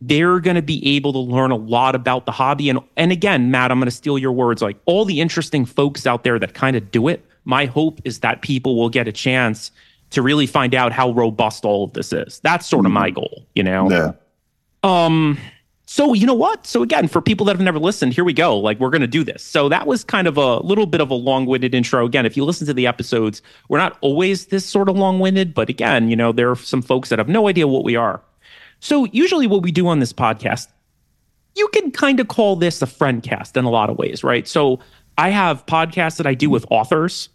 they're 0.00 0.40
going 0.40 0.56
to 0.56 0.62
be 0.62 0.96
able 0.96 1.12
to 1.14 1.18
learn 1.18 1.50
a 1.50 1.56
lot 1.56 1.94
about 1.94 2.26
the 2.26 2.32
hobby. 2.32 2.68
And 2.68 2.80
and 2.96 3.12
again 3.12 3.50
matt 3.50 3.70
i'm 3.70 3.78
going 3.78 3.86
to 3.86 3.90
steal 3.90 4.18
your 4.18 4.32
words 4.32 4.62
like 4.62 4.78
all 4.86 5.04
the 5.04 5.20
interesting 5.20 5.64
folks 5.64 6.06
out 6.06 6.24
there 6.24 6.38
that 6.38 6.54
kind 6.54 6.76
of 6.76 6.90
do 6.90 7.08
it 7.08 7.24
my 7.44 7.66
hope 7.66 8.00
is 8.04 8.20
that 8.20 8.42
people 8.42 8.76
will 8.76 8.90
get 8.90 9.08
a 9.08 9.12
chance 9.12 9.70
to 10.10 10.22
really 10.22 10.46
find 10.46 10.74
out 10.74 10.92
how 10.92 11.10
robust 11.12 11.64
all 11.64 11.84
of 11.84 11.92
this 11.92 12.12
is. 12.12 12.40
That's 12.40 12.66
sort 12.66 12.86
of 12.86 12.92
my 12.92 13.08
mm-hmm. 13.08 13.14
goal 13.14 13.46
you 13.54 13.62
know? 13.62 13.90
Yeah. 13.90 14.12
Um 14.82 15.38
so, 15.88 16.14
you 16.14 16.26
know 16.26 16.34
what? 16.34 16.66
So, 16.66 16.82
again, 16.82 17.06
for 17.06 17.22
people 17.22 17.46
that 17.46 17.54
have 17.54 17.64
never 17.64 17.78
listened, 17.78 18.12
here 18.12 18.24
we 18.24 18.32
go. 18.32 18.58
Like, 18.58 18.80
we're 18.80 18.90
going 18.90 19.02
to 19.02 19.06
do 19.06 19.22
this. 19.22 19.44
So, 19.44 19.68
that 19.68 19.86
was 19.86 20.02
kind 20.02 20.26
of 20.26 20.36
a 20.36 20.58
little 20.58 20.84
bit 20.84 21.00
of 21.00 21.10
a 21.10 21.14
long 21.14 21.46
winded 21.46 21.76
intro. 21.76 22.04
Again, 22.04 22.26
if 22.26 22.36
you 22.36 22.44
listen 22.44 22.66
to 22.66 22.74
the 22.74 22.88
episodes, 22.88 23.40
we're 23.68 23.78
not 23.78 23.96
always 24.00 24.46
this 24.46 24.66
sort 24.66 24.88
of 24.88 24.96
long 24.96 25.20
winded, 25.20 25.54
but 25.54 25.68
again, 25.68 26.10
you 26.10 26.16
know, 26.16 26.32
there 26.32 26.50
are 26.50 26.56
some 26.56 26.82
folks 26.82 27.08
that 27.10 27.20
have 27.20 27.28
no 27.28 27.46
idea 27.46 27.68
what 27.68 27.84
we 27.84 27.94
are. 27.94 28.20
So, 28.80 29.04
usually, 29.06 29.46
what 29.46 29.62
we 29.62 29.70
do 29.70 29.86
on 29.86 30.00
this 30.00 30.12
podcast, 30.12 30.66
you 31.54 31.68
can 31.68 31.92
kind 31.92 32.18
of 32.18 32.26
call 32.26 32.56
this 32.56 32.82
a 32.82 32.86
friend 32.86 33.22
cast 33.22 33.56
in 33.56 33.64
a 33.64 33.70
lot 33.70 33.88
of 33.88 33.96
ways, 33.96 34.24
right? 34.24 34.48
So, 34.48 34.80
I 35.18 35.30
have 35.30 35.64
podcasts 35.66 36.16
that 36.16 36.26
I 36.26 36.34
do 36.34 36.50
with 36.50 36.66
authors, 36.68 37.28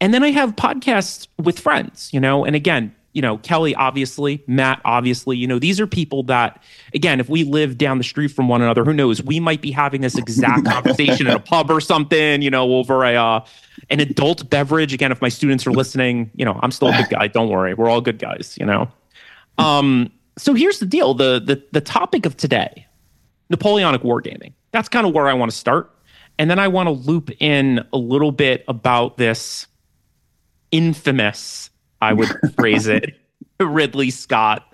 and 0.00 0.14
then 0.14 0.22
I 0.22 0.30
have 0.30 0.54
podcasts 0.54 1.26
with 1.36 1.58
friends, 1.58 2.10
you 2.12 2.20
know, 2.20 2.44
and 2.44 2.54
again, 2.54 2.94
you 3.12 3.20
know, 3.20 3.38
Kelly, 3.38 3.74
obviously, 3.74 4.42
Matt, 4.46 4.80
obviously, 4.84 5.36
you 5.36 5.46
know, 5.46 5.58
these 5.58 5.78
are 5.80 5.86
people 5.86 6.22
that, 6.24 6.62
again, 6.94 7.20
if 7.20 7.28
we 7.28 7.44
live 7.44 7.76
down 7.76 7.98
the 7.98 8.04
street 8.04 8.28
from 8.28 8.48
one 8.48 8.62
another, 8.62 8.84
who 8.84 8.94
knows, 8.94 9.22
we 9.22 9.38
might 9.38 9.60
be 9.60 9.70
having 9.70 10.00
this 10.00 10.16
exact 10.16 10.64
conversation 10.68 11.26
in 11.26 11.34
a 11.34 11.38
pub 11.38 11.70
or 11.70 11.80
something, 11.80 12.40
you 12.40 12.50
know, 12.50 12.74
over 12.74 13.04
a, 13.04 13.14
uh, 13.14 13.44
an 13.90 14.00
adult 14.00 14.48
beverage. 14.48 14.94
Again, 14.94 15.12
if 15.12 15.20
my 15.20 15.28
students 15.28 15.66
are 15.66 15.72
listening, 15.72 16.30
you 16.34 16.44
know, 16.44 16.58
I'm 16.62 16.70
still 16.70 16.88
a 16.88 16.96
good 16.96 17.10
guy. 17.10 17.26
Don't 17.28 17.50
worry. 17.50 17.74
We're 17.74 17.90
all 17.90 18.00
good 18.00 18.18
guys, 18.18 18.56
you 18.58 18.64
know? 18.64 18.90
Um, 19.58 20.10
so 20.38 20.54
here's 20.54 20.78
the 20.78 20.86
deal. 20.86 21.12
The, 21.12 21.40
the, 21.44 21.62
the 21.72 21.80
topic 21.82 22.24
of 22.24 22.36
today, 22.38 22.86
Napoleonic 23.50 24.00
wargaming. 24.02 24.54
That's 24.70 24.88
kind 24.88 25.06
of 25.06 25.12
where 25.12 25.28
I 25.28 25.34
want 25.34 25.50
to 25.50 25.56
start. 25.56 25.90
And 26.38 26.50
then 26.50 26.58
I 26.58 26.68
want 26.68 26.86
to 26.86 26.92
loop 26.92 27.30
in 27.40 27.84
a 27.92 27.98
little 27.98 28.32
bit 28.32 28.64
about 28.66 29.18
this 29.18 29.66
infamous 30.70 31.68
I 32.02 32.12
would 32.12 32.28
phrase 32.56 32.86
it, 32.86 33.14
Ridley 33.58 34.10
Scott 34.10 34.66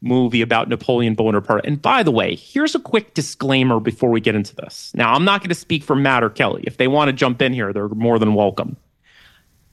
movie 0.00 0.42
about 0.42 0.68
Napoleon 0.68 1.14
Bonaparte. 1.14 1.66
And 1.66 1.82
by 1.82 2.02
the 2.02 2.12
way, 2.12 2.36
here's 2.36 2.74
a 2.74 2.78
quick 2.78 3.14
disclaimer 3.14 3.80
before 3.80 4.10
we 4.10 4.20
get 4.20 4.36
into 4.36 4.54
this. 4.54 4.92
Now, 4.94 5.12
I'm 5.12 5.24
not 5.24 5.40
going 5.40 5.48
to 5.48 5.56
speak 5.56 5.82
for 5.82 5.96
Matt 5.96 6.22
or 6.22 6.30
Kelly. 6.30 6.62
If 6.66 6.76
they 6.76 6.86
want 6.86 7.08
to 7.08 7.12
jump 7.12 7.42
in 7.42 7.52
here, 7.52 7.72
they're 7.72 7.88
more 7.88 8.18
than 8.18 8.34
welcome. 8.34 8.76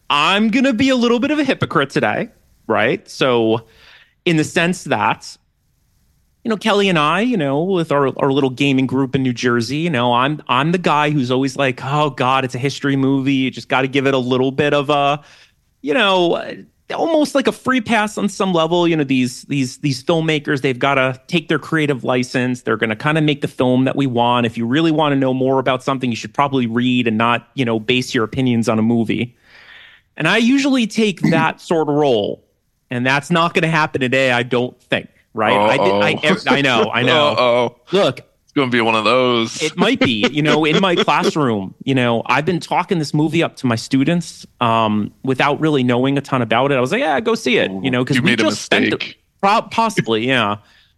I'm 0.10 0.50
going 0.50 0.66
to 0.66 0.74
be 0.74 0.90
a 0.90 0.96
little 0.96 1.20
bit 1.20 1.32
of 1.32 1.40
a 1.40 1.44
hypocrite 1.44 1.92
today, 1.92 2.30
right? 2.68 3.08
So, 3.08 3.66
in 4.24 4.38
the 4.38 4.44
sense 4.44 4.86
that, 4.86 5.38
you 6.44 6.50
know, 6.50 6.58
Kelly 6.58 6.90
and 6.90 6.98
I, 6.98 7.22
you 7.22 7.38
know, 7.38 7.64
with 7.64 7.92
our, 7.92 8.08
our 8.20 8.32
little 8.32 8.50
gaming 8.50 8.88
group 8.88 9.16
in 9.16 9.22
New 9.24 9.34
Jersey, 9.34 9.78
you 9.78 9.90
know, 9.90 10.14
I'm 10.14 10.42
I'm 10.48 10.72
the 10.72 10.78
guy 10.80 11.10
who's 11.10 11.32
always 11.32 11.56
like, 11.56 11.84
oh 11.84 12.12
God, 12.12 12.46
it's 12.46 12.56
a 12.56 12.60
history 12.60 12.96
movie. 12.96 13.34
You 13.34 13.52
just 13.52 13.70
got 13.70 13.82
to 13.82 13.88
give 13.88 14.06
it 14.06 14.14
a 14.14 14.20
little 14.20 14.52
bit 14.52 14.74
of 14.74 14.90
a, 14.92 15.24
you 15.82 15.94
know, 15.94 16.66
almost 16.94 17.34
like 17.34 17.48
a 17.48 17.52
free 17.52 17.82
pass 17.82 18.18
on 18.18 18.30
some 18.30 18.54
level 18.54 18.88
you 18.88 18.96
know 18.96 19.04
these 19.04 19.44
these 19.44 19.78
these 19.78 20.04
filmmakers 20.04 20.62
they've 20.62 20.78
got 20.78 20.96
to 20.96 21.20
take 21.28 21.48
their 21.48 21.60
creative 21.60 22.04
license. 22.04 22.62
They're 22.62 22.78
going 22.78 22.92
to 22.92 22.96
kind 22.96 23.18
of 23.18 23.24
make 23.24 23.42
the 23.42 23.48
film 23.48 23.86
that 23.86 23.96
we 23.96 24.06
want. 24.06 24.46
If 24.46 24.58
you 24.58 24.68
really 24.68 24.92
want 24.92 25.14
to 25.14 25.16
know 25.16 25.34
more 25.34 25.60
about 25.60 25.84
something 25.84 26.10
you 26.10 26.16
should 26.16 26.34
probably 26.34 26.68
read 26.68 27.08
and 27.08 27.18
not 27.18 27.48
you 27.56 27.66
know 27.66 27.80
base 27.80 28.14
your 28.14 28.24
opinions 28.24 28.70
on 28.70 28.78
a 28.78 28.84
movie. 28.84 29.36
And 30.18 30.28
i 30.28 30.38
usually 30.38 30.88
take 30.88 31.22
that 31.32 31.60
sort 31.72 31.90
of 31.90 31.96
role 31.96 32.44
and 32.90 33.06
that's 33.06 33.32
not 33.32 33.54
going 33.54 33.64
to 33.64 33.70
happen 33.70 34.00
today 34.00 34.32
i 34.32 34.44
don't 34.44 34.80
think 34.80 35.10
right? 35.34 35.52
Uh-oh. 35.52 36.00
I, 36.00 36.14
did, 36.14 36.48
I, 36.48 36.58
I 36.58 36.62
know 36.62 36.90
i 36.94 37.02
know. 37.12 37.28
Uh-oh. 37.32 37.82
look 37.92 38.22
going 38.56 38.72
to 38.72 38.76
be 38.76 38.82
one 38.82 38.96
of 38.96 39.04
those. 39.04 39.62
it 39.62 39.78
might 39.78 40.00
be, 40.00 40.28
you 40.32 40.42
know, 40.42 40.66
in 40.66 40.82
my 40.82 40.96
classroom, 41.04 41.76
you 41.84 41.94
know, 41.94 42.24
I've 42.26 42.46
been 42.46 42.60
talking 42.60 43.00
this 43.00 43.14
movie 43.14 43.44
up 43.44 43.58
to 43.58 43.68
my 43.68 43.76
students 43.76 44.46
um, 44.62 45.14
without 45.24 45.60
really 45.60 45.84
knowing 45.84 46.18
a 46.18 46.22
ton 46.22 46.42
about 46.42 46.72
it. 46.72 46.76
I 46.76 46.82
was 46.82 46.92
like, 46.92 47.02
yeah, 47.02 47.20
go 47.20 47.36
see 47.36 47.58
it, 47.58 47.70
you 47.84 47.92
know, 47.92 48.04
because 48.04 48.22
we 48.22 48.36
just 48.36 48.62
spent 48.62 48.94
a, 48.94 49.62
possibly, 49.70 50.28
yeah. 50.28 50.58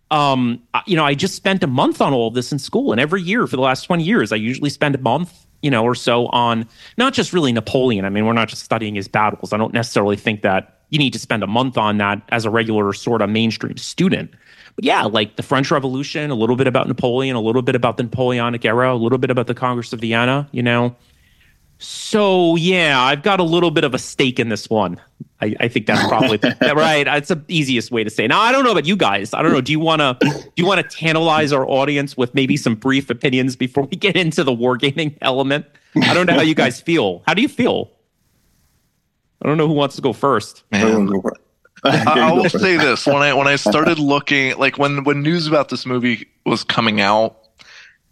Um, 0.09 0.61
you 0.85 0.95
know, 0.95 1.03
I 1.03 1.15
just 1.15 1.35
spent 1.35 1.63
a 1.63 1.67
month 1.67 1.99
on 1.99 2.13
all 2.13 2.29
of 2.29 2.33
this 2.33 2.51
in 2.51 2.59
school, 2.59 2.91
and 2.91 3.01
every 3.01 3.21
year 3.21 3.45
for 3.45 3.57
the 3.57 3.61
last 3.61 3.83
twenty 3.83 4.05
years, 4.05 4.31
I 4.31 4.37
usually 4.37 4.69
spend 4.69 4.95
a 4.95 4.99
month, 4.99 5.45
you 5.61 5.69
know, 5.69 5.83
or 5.83 5.95
so 5.95 6.27
on 6.27 6.65
not 6.97 7.13
just 7.13 7.33
really 7.33 7.51
Napoleon. 7.51 8.05
I 8.05 8.09
mean, 8.09 8.25
we're 8.25 8.31
not 8.31 8.47
just 8.47 8.63
studying 8.63 8.95
his 8.95 9.09
battles. 9.09 9.51
I 9.51 9.57
don't 9.57 9.73
necessarily 9.73 10.15
think 10.15 10.43
that 10.43 10.77
you 10.91 10.99
need 10.99 11.11
to 11.11 11.19
spend 11.19 11.43
a 11.43 11.47
month 11.47 11.77
on 11.77 11.97
that 11.97 12.21
as 12.29 12.45
a 12.45 12.49
regular 12.49 12.93
sort 12.93 13.21
of 13.21 13.29
mainstream 13.29 13.75
student. 13.75 14.31
But 14.77 14.85
yeah, 14.85 15.03
like 15.03 15.37
the 15.37 15.43
French 15.43 15.71
Revolution, 15.71 16.29
a 16.29 16.35
little 16.35 16.55
bit 16.55 16.67
about 16.67 16.87
Napoleon, 16.87 17.35
a 17.35 17.41
little 17.41 17.63
bit 17.63 17.73
about 17.73 17.97
the 17.97 18.03
Napoleonic 18.03 18.63
era, 18.63 18.93
a 18.93 18.95
little 18.95 19.17
bit 19.17 19.31
about 19.31 19.47
the 19.47 19.55
Congress 19.55 19.91
of 19.91 20.01
Vienna, 20.01 20.47
you 20.51 20.61
know. 20.61 20.95
So 21.79 22.55
yeah, 22.55 23.01
I've 23.01 23.23
got 23.23 23.39
a 23.39 23.43
little 23.43 23.71
bit 23.71 23.83
of 23.83 23.95
a 23.95 23.99
stake 23.99 24.39
in 24.39 24.49
this 24.49 24.69
one. 24.69 25.01
I, 25.41 25.55
I 25.59 25.67
think 25.67 25.87
that's 25.87 26.07
probably 26.07 26.39
right. 26.61 27.05
That's 27.05 27.29
the 27.29 27.43
easiest 27.47 27.89
way 27.91 28.03
to 28.03 28.11
say. 28.11 28.27
Now 28.27 28.39
I 28.39 28.51
don't 28.51 28.63
know 28.63 28.71
about 28.71 28.85
you 28.85 28.95
guys. 28.95 29.33
I 29.33 29.41
don't 29.41 29.51
know. 29.51 29.61
Do 29.61 29.71
you 29.71 29.79
want 29.79 30.01
to 30.01 30.15
do 30.21 30.51
you 30.57 30.67
want 30.67 30.87
to 30.87 30.95
tantalize 30.95 31.51
our 31.51 31.67
audience 31.67 32.15
with 32.15 32.35
maybe 32.35 32.55
some 32.55 32.75
brief 32.75 33.09
opinions 33.09 33.55
before 33.55 33.83
we 33.83 33.97
get 33.97 34.15
into 34.15 34.43
the 34.43 34.51
wargaming 34.51 35.17
element? 35.21 35.65
I 36.03 36.13
don't 36.13 36.27
know 36.27 36.33
how 36.33 36.41
you 36.41 36.55
guys 36.55 36.79
feel. 36.79 37.23
How 37.25 37.33
do 37.33 37.41
you 37.41 37.47
feel? 37.47 37.91
I 39.41 39.47
don't 39.47 39.57
know 39.57 39.67
who 39.67 39.73
wants 39.73 39.95
to 39.95 40.03
go 40.03 40.13
first. 40.13 40.63
Man. 40.71 41.09
I, 41.83 42.31
will 42.31 42.49
say 42.49 42.77
this: 42.77 43.05
when 43.05 43.17
I 43.17 43.33
when 43.33 43.47
I 43.47 43.55
started 43.55 43.99
looking, 43.99 44.57
like 44.57 44.77
when 44.77 45.03
when 45.03 45.21
news 45.21 45.47
about 45.47 45.69
this 45.69 45.85
movie 45.85 46.27
was 46.45 46.63
coming 46.63 47.01
out, 47.01 47.37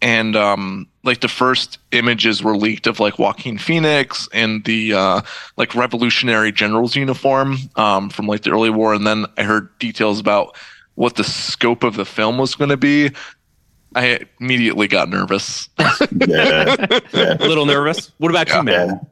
and 0.02 0.36
um, 0.36 0.88
like 1.04 1.22
the 1.22 1.28
first 1.28 1.80
images 1.92 2.44
were 2.44 2.56
leaked 2.56 2.88
of 2.88 3.00
like 3.00 3.18
Joaquin 3.18 3.58
Phoenix 3.58 4.30
and 4.34 4.64
the 4.66 4.94
uh, 4.94 5.22
like 5.58 5.74
Revolutionary 5.76 6.52
General's 6.52 6.96
uniform 6.96 7.58
um, 7.76 8.10
from 8.10 8.28
like 8.28 8.44
the 8.44 8.52
early 8.52 8.70
war, 8.70 8.94
and 8.94 9.06
then 9.06 9.26
I 9.38 9.44
heard 9.44 9.78
details 9.80 10.20
about 10.20 10.56
what 10.96 11.16
the 11.16 11.24
scope 11.24 11.84
of 11.84 11.96
the 11.96 12.06
film 12.06 12.38
was 12.38 12.56
going 12.56 12.70
to 12.70 12.78
be. 12.78 13.12
I 13.96 14.26
immediately 14.42 14.88
got 14.88 15.10
nervous. 15.10 15.70
yeah, 15.80 15.96
yeah. 17.14 17.38
a 17.40 17.48
little 17.48 17.66
nervous. 17.66 18.12
What 18.18 18.30
about 18.30 18.48
yeah. 18.50 18.58
you, 18.58 18.64
man? 18.64 19.08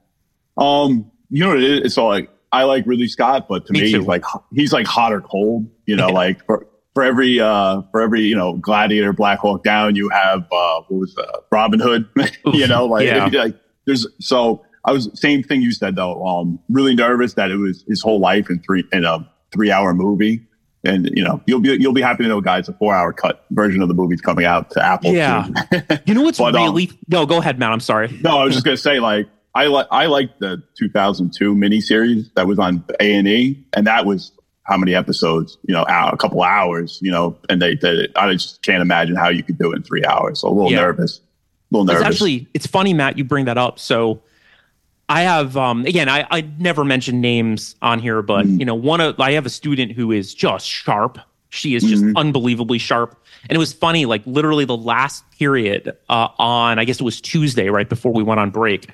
Um, 0.58 1.12
you 1.30 1.44
know, 1.44 1.56
it's 1.58 1.98
all 1.98 2.10
like 2.10 2.30
I 2.54 2.64
like 2.64 2.86
Ridley 2.86 3.08
Scott, 3.08 3.48
but 3.50 3.66
to 3.66 3.74
me, 3.74 3.82
me 3.82 3.92
he's 3.92 4.06
like 4.06 4.24
he's 4.54 4.72
like 4.72 4.86
hot 4.86 5.12
or 5.12 5.22
cold. 5.22 5.68
You 5.88 5.96
know, 5.96 6.08
yeah. 6.08 6.14
like 6.14 6.46
for, 6.46 6.68
for 6.94 7.04
every 7.04 7.40
uh 7.40 7.82
for 7.92 8.00
every 8.00 8.22
you 8.22 8.36
know 8.36 8.54
Gladiator, 8.54 9.12
Black 9.12 9.40
Hawk 9.40 9.64
Down, 9.64 9.96
you 9.96 10.08
have 10.10 10.42
uh 10.52 10.82
what 10.88 10.92
was 10.92 11.18
uh, 11.18 11.40
Robin 11.52 11.80
Hood. 11.80 12.08
you 12.54 12.68
know, 12.68 12.86
like, 12.86 13.08
yeah. 13.08 13.26
like 13.26 13.56
there's 13.86 14.08
so 14.20 14.64
I 14.86 14.92
was 14.92 15.10
same 15.20 15.42
thing 15.42 15.64
you 15.64 15.72
said 15.72 15.96
though. 15.96 16.24
Um, 16.26 16.60
really 16.70 16.94
nervous 16.94 17.34
that 17.34 17.50
it 17.50 17.58
was 17.58 17.84
his 17.88 18.02
whole 18.02 18.20
life 18.20 18.50
in 18.52 18.60
three 18.60 18.84
in 18.94 19.04
a 19.04 19.28
three 19.52 19.72
hour 19.72 19.94
movie. 19.94 20.46
And 20.86 21.10
you 21.16 21.24
know 21.24 21.42
you'll 21.48 21.62
be 21.62 21.70
you'll 21.80 21.94
be 21.94 22.02
happy 22.02 22.24
to 22.24 22.30
know, 22.30 22.42
guys. 22.42 22.68
A 22.68 22.74
four 22.74 22.94
hour 22.94 23.14
cut 23.14 23.46
version 23.52 23.82
of 23.82 23.88
the 23.88 23.94
movie's 23.94 24.20
coming 24.20 24.46
out 24.46 24.70
to 24.72 24.86
Apple. 24.86 25.14
Yeah, 25.14 25.48
you 26.06 26.14
know 26.14 26.24
what's 26.24 26.38
but, 26.38 26.54
really 26.54 26.90
um, 26.90 26.98
no. 27.08 27.26
Go 27.26 27.38
ahead, 27.38 27.58
Matt. 27.58 27.72
I'm 27.72 27.80
sorry. 27.80 28.10
No, 28.22 28.38
I 28.38 28.44
was 28.44 28.54
just 28.54 28.66
gonna 28.66 28.76
say 28.76 29.00
like 29.00 29.28
I 29.56 29.68
like 29.68 29.88
I 29.92 30.08
like 30.08 30.40
the 30.40 30.62
2002 30.78 31.54
miniseries 31.56 32.34
that 32.36 32.48
was 32.48 32.58
on 32.60 32.84
A 33.00 33.14
and 33.16 33.28
E, 33.28 33.64
and 33.76 33.86
that 33.88 34.06
was 34.06 34.32
how 34.64 34.78
many 34.78 34.96
episodes, 34.96 35.58
you 35.68 35.74
know, 35.74 35.84
a 35.84 36.16
couple 36.18 36.42
hours, 36.42 36.98
you 37.02 37.12
know, 37.12 37.38
and 37.50 37.62
they 37.62 37.76
did 37.76 38.00
it. 38.00 38.12
I 38.16 38.32
just 38.32 38.62
can't 38.64 38.82
imagine 38.82 39.16
how 39.16 39.28
you 39.30 39.44
could 39.44 39.58
do 39.58 39.72
it 39.74 39.76
in 39.78 39.84
three 39.84 40.06
hours. 40.06 40.40
So 40.40 40.48
a 40.48 40.54
little 40.54 40.72
Yeah. 40.72 40.82
nervous. 40.82 41.20
A 41.20 41.22
little 41.76 41.86
nervous. 41.86 42.02
It's 42.02 42.10
actually 42.10 42.48
it's 42.54 42.66
funny, 42.68 42.94
Matt, 42.94 43.18
you 43.18 43.24
bring 43.26 43.46
that 43.46 43.58
up. 43.58 43.78
So 43.78 44.22
I 45.10 45.22
have 45.24 45.56
um 45.58 45.86
again, 45.86 46.10
I, 46.10 46.26
I 46.32 46.42
never 46.60 46.84
mention 46.86 47.22
names 47.22 47.76
on 47.82 48.00
here, 48.00 48.22
but 48.22 48.46
Mhm. 48.48 48.60
you 48.60 48.66
know, 48.66 48.76
one 48.76 49.02
of 49.02 49.20
I 49.20 49.34
have 49.34 49.46
a 49.46 49.50
student 49.50 49.92
who 49.92 50.12
is 50.12 50.34
just 50.34 50.66
sharp. 50.68 51.20
She 51.50 51.76
is 51.76 51.84
just 51.84 52.04
Mhm. 52.04 52.16
unbelievably 52.16 52.80
sharp. 52.80 53.20
And 53.50 53.56
it 53.56 53.60
was 53.60 53.74
funny, 53.74 54.06
like 54.08 54.24
literally 54.26 54.66
the 54.66 54.78
last 54.78 55.24
period 55.38 55.92
uh, 56.10 56.30
on, 56.40 56.80
I 56.80 56.86
guess 56.86 57.00
it 57.02 57.04
was 57.04 57.20
Tuesday, 57.22 57.70
right 57.70 57.88
before 57.88 58.14
we 58.14 58.24
went 58.24 58.40
on 58.40 58.50
break. 58.50 58.88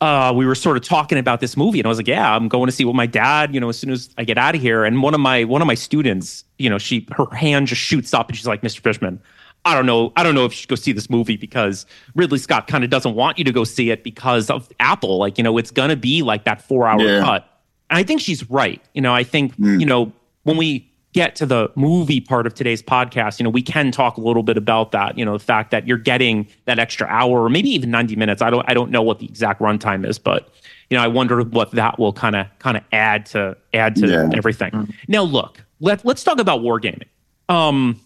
Uh, 0.00 0.30
we 0.36 0.44
were 0.44 0.54
sort 0.54 0.76
of 0.76 0.82
talking 0.82 1.16
about 1.16 1.40
this 1.40 1.56
movie, 1.56 1.80
and 1.80 1.86
I 1.86 1.88
was 1.88 1.96
like, 1.98 2.06
"Yeah, 2.08 2.34
I'm 2.36 2.48
going 2.48 2.66
to 2.66 2.72
see 2.72 2.84
what 2.84 2.94
my 2.94 3.06
dad, 3.06 3.54
you 3.54 3.60
know, 3.60 3.70
as 3.70 3.78
soon 3.78 3.90
as 3.90 4.10
I 4.18 4.24
get 4.24 4.36
out 4.36 4.54
of 4.54 4.60
here." 4.60 4.84
And 4.84 5.02
one 5.02 5.14
of 5.14 5.20
my 5.20 5.44
one 5.44 5.62
of 5.62 5.66
my 5.66 5.74
students, 5.74 6.44
you 6.58 6.68
know, 6.68 6.76
she 6.76 7.06
her 7.16 7.24
hand 7.34 7.66
just 7.68 7.80
shoots 7.80 8.12
up, 8.12 8.28
and 8.28 8.36
she's 8.36 8.46
like, 8.46 8.60
"Mr. 8.60 8.80
Fishman, 8.80 9.18
I 9.64 9.74
don't 9.74 9.86
know. 9.86 10.12
I 10.14 10.22
don't 10.22 10.34
know 10.34 10.44
if 10.44 10.52
you 10.52 10.56
should 10.56 10.68
go 10.68 10.74
see 10.74 10.92
this 10.92 11.08
movie 11.08 11.38
because 11.38 11.86
Ridley 12.14 12.38
Scott 12.38 12.66
kind 12.66 12.84
of 12.84 12.90
doesn't 12.90 13.14
want 13.14 13.38
you 13.38 13.44
to 13.44 13.52
go 13.52 13.64
see 13.64 13.90
it 13.90 14.04
because 14.04 14.50
of 14.50 14.68
Apple. 14.80 15.16
Like, 15.16 15.38
you 15.38 15.44
know, 15.44 15.56
it's 15.56 15.70
going 15.70 15.88
to 15.88 15.96
be 15.96 16.20
like 16.22 16.44
that 16.44 16.60
four 16.60 16.86
hour 16.86 17.00
Yeah. 17.00 17.20
cut. 17.22 17.48
And 17.88 17.96
I 17.98 18.02
think 18.02 18.20
she's 18.20 18.48
right. 18.50 18.82
You 18.92 19.00
know, 19.00 19.14
I 19.14 19.22
think, 19.24 19.56
Mm. 19.56 19.80
you 19.80 19.86
know, 19.86 20.12
when 20.42 20.56
we 20.58 20.85
get 21.16 21.34
to 21.34 21.46
the 21.46 21.70
movie 21.76 22.20
part 22.20 22.46
of 22.46 22.52
today's 22.54 22.82
podcast, 22.82 23.40
you 23.40 23.44
know, 23.44 23.48
we 23.50 23.62
can 23.62 23.90
talk 23.90 24.18
a 24.18 24.20
little 24.20 24.42
bit 24.42 24.58
about 24.58 24.92
that, 24.92 25.16
you 25.16 25.24
know, 25.24 25.32
the 25.32 25.42
fact 25.44 25.70
that 25.70 25.88
you're 25.88 25.96
getting 25.96 26.46
that 26.66 26.78
extra 26.78 27.06
hour 27.08 27.42
or 27.42 27.48
maybe 27.48 27.70
even 27.70 27.90
90 27.90 28.14
minutes. 28.16 28.42
I 28.42 28.50
don't 28.50 28.64
I 28.70 28.74
don't 28.74 28.90
know 28.90 29.00
what 29.02 29.18
the 29.18 29.24
exact 29.26 29.60
runtime 29.60 30.06
is, 30.06 30.18
but 30.18 30.52
you 30.90 30.96
know, 30.96 31.02
I 31.02 31.06
wonder 31.08 31.42
what 31.42 31.70
that 31.72 31.98
will 31.98 32.12
kind 32.12 32.36
of 32.36 32.46
kind 32.58 32.76
of 32.76 32.84
add 32.92 33.24
to 33.26 33.56
add 33.72 33.96
to 33.96 34.06
Yeah. 34.06 34.30
everything. 34.34 34.92
Now 35.08 35.22
look, 35.22 35.64
let 35.80 36.04
let's 36.04 36.22
talk 36.22 36.38
about 36.38 36.60
wargaming. 36.60 37.08
Um 37.48 37.98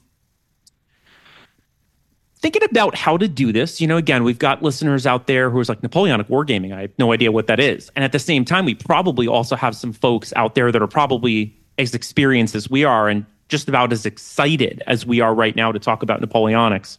thinking 2.38 2.62
about 2.64 2.94
how 2.94 3.16
to 3.18 3.28
do 3.28 3.52
this, 3.52 3.80
you 3.82 3.86
know, 3.86 3.98
again, 3.98 4.24
we've 4.24 4.38
got 4.38 4.62
listeners 4.62 5.06
out 5.06 5.26
there 5.26 5.50
who 5.50 5.60
is 5.60 5.68
like 5.68 5.82
Napoleonic 5.82 6.28
wargaming. 6.28 6.72
I 6.74 6.82
have 6.82 6.92
no 6.98 7.12
idea 7.12 7.30
what 7.30 7.48
that 7.48 7.60
is. 7.60 7.90
And 7.94 8.02
at 8.02 8.12
the 8.12 8.18
same 8.18 8.46
time, 8.46 8.64
we 8.64 8.74
probably 8.74 9.26
also 9.28 9.56
have 9.56 9.76
some 9.76 9.92
folks 9.92 10.32
out 10.36 10.54
there 10.54 10.72
that 10.72 10.80
are 10.80 10.86
probably 10.86 11.54
as 11.80 11.94
experienced 11.94 12.54
as 12.54 12.70
we 12.70 12.84
are 12.84 13.08
and 13.08 13.24
just 13.48 13.68
about 13.68 13.92
as 13.92 14.06
excited 14.06 14.82
as 14.86 15.04
we 15.04 15.20
are 15.20 15.34
right 15.34 15.56
now 15.56 15.72
to 15.72 15.78
talk 15.78 16.02
about 16.02 16.20
Napoleonics. 16.20 16.98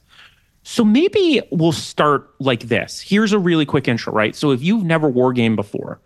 So 0.63 0.83
maybe 0.83 1.41
we'll 1.51 1.71
start 1.71 2.29
like 2.39 2.63
this. 2.63 3.01
Here's 3.01 3.33
a 3.33 3.39
really 3.39 3.65
quick 3.65 3.88
intro, 3.88 4.13
right? 4.13 4.35
So 4.35 4.51
if 4.51 4.61
you've 4.61 4.83
never 4.83 5.09
wargamed 5.09 5.55
before, 5.55 6.00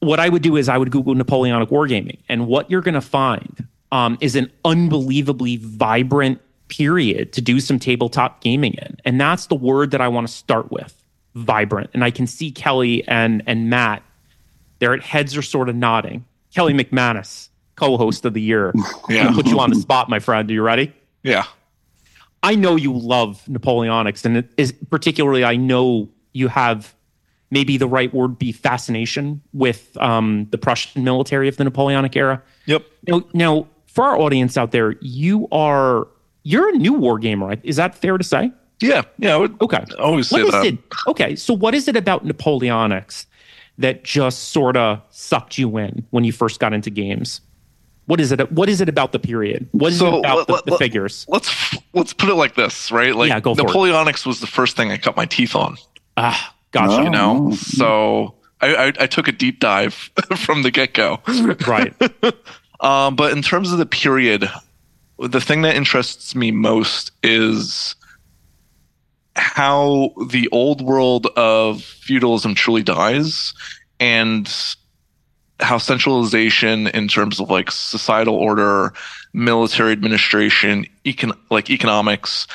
what 0.00 0.18
I 0.18 0.28
would 0.28 0.42
do 0.42 0.56
is 0.56 0.68
I 0.68 0.78
would 0.78 0.90
Google 0.90 1.14
Napoleonic 1.14 1.68
wargaming, 1.68 2.18
and 2.28 2.46
what 2.46 2.70
you're 2.70 2.80
going 2.80 2.94
to 2.94 3.00
find 3.00 3.68
um, 3.92 4.16
is 4.20 4.34
an 4.34 4.50
unbelievably 4.64 5.58
vibrant 5.58 6.40
period 6.68 7.32
to 7.34 7.42
do 7.42 7.60
some 7.60 7.78
tabletop 7.78 8.40
gaming 8.40 8.74
in, 8.74 8.96
and 9.04 9.20
that's 9.20 9.46
the 9.46 9.54
word 9.54 9.90
that 9.90 10.00
I 10.00 10.08
want 10.08 10.26
to 10.26 10.32
start 10.32 10.72
with: 10.72 10.94
vibrant. 11.34 11.90
And 11.92 12.02
I 12.02 12.10
can 12.10 12.26
see 12.26 12.50
Kelly 12.50 13.06
and 13.06 13.42
and 13.46 13.68
Matt, 13.68 14.02
their 14.78 14.96
heads 14.96 15.36
are 15.36 15.42
sort 15.42 15.68
of 15.68 15.76
nodding. 15.76 16.24
Kelly 16.54 16.72
McManus, 16.72 17.49
co-host 17.84 18.24
of 18.24 18.34
the 18.34 18.40
year, 18.42 18.72
Yeah. 19.08 19.32
put 19.32 19.46
you 19.46 19.58
on 19.58 19.70
the 19.70 19.76
spot, 19.76 20.08
my 20.08 20.18
friend. 20.18 20.48
Are 20.50 20.52
you 20.54 20.62
ready? 20.62 20.92
Yeah. 21.22 21.44
I 22.42 22.54
know 22.54 22.76
you 22.76 22.92
love 22.96 23.42
Napoleonics, 23.48 24.24
and 24.24 24.36
it 24.36 24.50
is 24.56 24.72
particularly 24.90 25.44
I 25.44 25.56
know 25.56 26.08
you 26.32 26.48
have 26.48 26.94
maybe 27.50 27.76
the 27.76 27.86
right 27.88 28.12
word 28.14 28.38
be 28.38 28.52
fascination 28.52 29.40
with 29.52 29.96
um, 30.00 30.46
the 30.50 30.58
Prussian 30.58 31.04
military 31.04 31.48
of 31.48 31.56
the 31.56 31.64
Napoleonic 31.64 32.16
era. 32.16 32.40
Yep. 32.66 32.84
Now, 33.08 33.22
now, 33.34 33.66
for 33.86 34.04
our 34.04 34.16
audience 34.18 34.56
out 34.56 34.70
there, 34.70 34.94
you 35.00 35.48
are 35.52 36.06
you're 36.44 36.68
a 36.74 36.78
new 36.78 36.92
war 36.94 37.18
gamer. 37.18 37.46
right? 37.48 37.60
Is 37.64 37.76
that 37.76 37.94
fair 37.94 38.16
to 38.16 38.24
say? 38.24 38.50
Yeah. 38.80 39.02
Yeah. 39.18 39.34
I 39.34 39.36
would 39.36 39.60
Okay. 39.60 39.84
always 39.98 40.30
What 40.32 40.50
that. 40.52 40.64
it? 40.66 40.78
Okay, 41.06 41.36
so 41.36 41.52
what 41.52 41.74
is 41.74 41.88
it 41.88 41.96
about 41.96 42.24
Napoleonics 42.24 43.26
that 43.76 44.04
just 44.04 44.50
sort 44.50 44.76
of 44.76 45.02
sucked 45.10 45.58
you 45.58 45.76
in 45.76 46.06
when 46.10 46.24
you 46.24 46.32
first 46.32 46.60
got 46.60 46.72
into 46.72 46.88
games? 46.90 47.40
What 48.10 48.20
is 48.20 48.32
it? 48.32 48.50
What 48.52 48.68
is 48.68 48.80
it 48.80 48.88
about 48.88 49.12
the 49.12 49.18
period? 49.20 49.68
What 49.70 49.92
is 49.92 49.98
So, 50.00 50.16
it 50.16 50.18
about 50.18 50.36
let- 50.38 50.46
the, 50.48 50.52
let- 50.54 50.64
the 50.66 50.70
let- 50.72 50.78
figures? 50.78 51.24
Let's 51.28 51.76
let's 51.92 52.12
put 52.12 52.28
it 52.28 52.34
like 52.34 52.56
this, 52.56 52.90
right? 52.90 53.14
Like 53.14 53.28
Yeah, 53.28 53.38
go 53.40 53.54
for 53.54 53.60
it. 53.60 53.66
Napoleonics 53.68 54.26
was 54.26 54.40
the 54.40 54.48
first 54.48 54.76
thing 54.76 54.90
I 54.90 54.96
cut 54.98 55.16
my 55.16 55.26
teeth 55.26 55.54
on. 55.54 55.76
Ah, 56.16 56.54
gotcha. 56.72 56.94
Oh. 57.00 57.02
You 57.04 57.10
know, 57.10 57.48
Oh. 57.52 57.54
so 57.54 58.34
I, 58.60 58.74
I, 58.74 58.86
I 59.00 59.06
took 59.06 59.28
a 59.28 59.32
deep 59.32 59.60
dive 59.60 59.94
from 60.36 60.62
the 60.64 60.70
get 60.70 60.92
go. 60.94 61.20
Right. 61.66 61.94
Um, 62.80 63.14
but 63.14 63.32
in 63.36 63.42
terms 63.42 63.72
of 63.72 63.78
the 63.78 63.84
period, 63.84 64.48
the 65.18 65.38
thing 65.40 65.60
that 65.62 65.76
interests 65.76 66.34
me 66.34 66.50
most 66.50 67.12
is 67.22 67.94
how 69.36 70.14
the 70.30 70.48
old 70.50 70.80
world 70.80 71.26
of 71.36 71.82
feudalism 71.82 72.54
truly 72.54 72.82
dies 72.82 73.52
and 73.98 74.50
how 75.62 75.78
centralization 75.78 76.86
in 76.88 77.08
terms 77.08 77.40
of 77.40 77.50
like 77.50 77.70
societal 77.70 78.34
order, 78.34 78.92
military 79.32 79.92
administration, 79.92 80.86
econ- 81.04 81.38
like 81.50 81.70
economics 81.70 82.46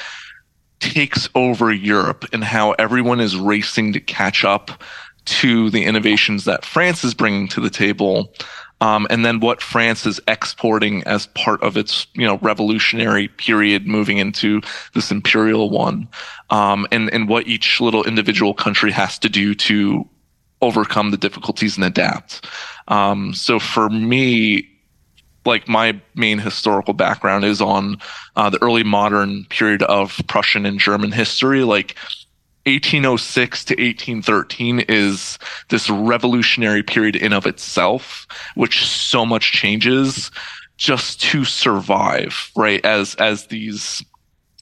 takes 0.80 1.30
over 1.36 1.72
Europe 1.72 2.26
and 2.34 2.44
how 2.44 2.72
everyone 2.74 3.20
is 3.20 3.38
racing 3.38 3.94
to 3.94 4.00
catch 4.00 4.44
up 4.44 4.84
to 5.26 5.70
the 5.72 5.86
innovations 5.86 6.46
that 6.46 6.66
France 6.66 7.04
is 7.04 7.14
bringing 7.14 7.48
to 7.48 7.60
the 7.60 7.70
table 7.70 8.32
um, 8.82 9.08
and 9.10 9.26
then 9.26 9.40
what 9.40 9.62
France 9.62 10.06
is 10.06 10.20
exporting 10.28 11.04
as 11.04 11.28
part 11.28 11.62
of 11.64 11.78
its 11.78 12.08
you 12.14 12.26
know 12.26 12.38
revolutionary 12.40 13.30
period, 13.30 13.88
moving 13.88 14.18
into 14.18 14.62
this 14.94 15.12
imperial 15.12 15.70
one, 15.70 16.08
um, 16.50 16.86
and 16.92 17.12
and 17.14 17.30
what 17.30 17.48
each 17.48 17.80
little 17.80 18.04
individual 18.04 18.54
country 18.54 18.92
has 18.92 19.18
to 19.20 19.30
do 19.30 19.56
to 19.56 20.08
overcome 20.62 21.12
the 21.12 21.18
difficulties 21.18 21.78
and 21.78 21.86
adapt. 21.86 22.48
Um, 22.88 23.34
so 23.34 23.60
for 23.60 23.90
me, 23.90 24.70
like 25.46 25.68
my 25.68 26.00
main 26.16 26.40
historical 26.40 26.94
background 26.94 27.46
is 27.46 27.62
on 27.62 27.98
uh, 28.36 28.50
the 28.50 28.62
early 28.62 28.84
modern 28.84 29.46
period 29.46 29.84
of 29.84 30.20
Prussian 30.28 30.66
and 30.66 30.80
German 30.80 31.12
history, 31.12 31.64
like 31.64 31.96
1806 32.66 33.66
to 33.66 33.74
1813 33.74 34.86
is 34.90 35.38
this 35.70 35.88
revolutionary 35.88 36.82
period 36.82 37.16
in 37.16 37.32
of 37.32 37.46
itself, 37.46 38.26
which 38.56 38.84
so 38.86 39.24
much 39.24 39.52
changes 39.52 40.32
just 40.78 41.22
to 41.22 41.46
survive, 41.46 42.52
right? 42.56 42.84
As 42.84 43.14
as 43.16 43.48
these 43.48 44.04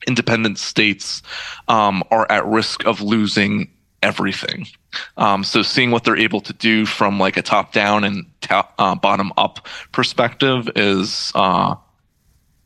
independent 0.05 0.59
states 0.59 1.21
um, 1.69 2.03
are 2.11 2.29
at 2.29 2.45
risk 2.45 2.85
of 2.85 3.01
losing 3.01 3.71
everything. 4.01 4.67
Um, 5.17 5.43
so 5.43 5.61
seeing 5.61 5.91
what 5.91 6.03
they're 6.03 6.17
able 6.17 6.41
to 6.41 6.53
do 6.53 6.85
from 6.85 7.19
like 7.19 7.37
a 7.37 7.41
top 7.41 7.73
down 7.73 8.03
and 8.03 8.25
top, 8.41 8.73
uh, 8.77 8.95
bottom 8.95 9.31
up 9.37 9.67
perspective 9.91 10.69
is 10.75 11.31
uh, 11.35 11.75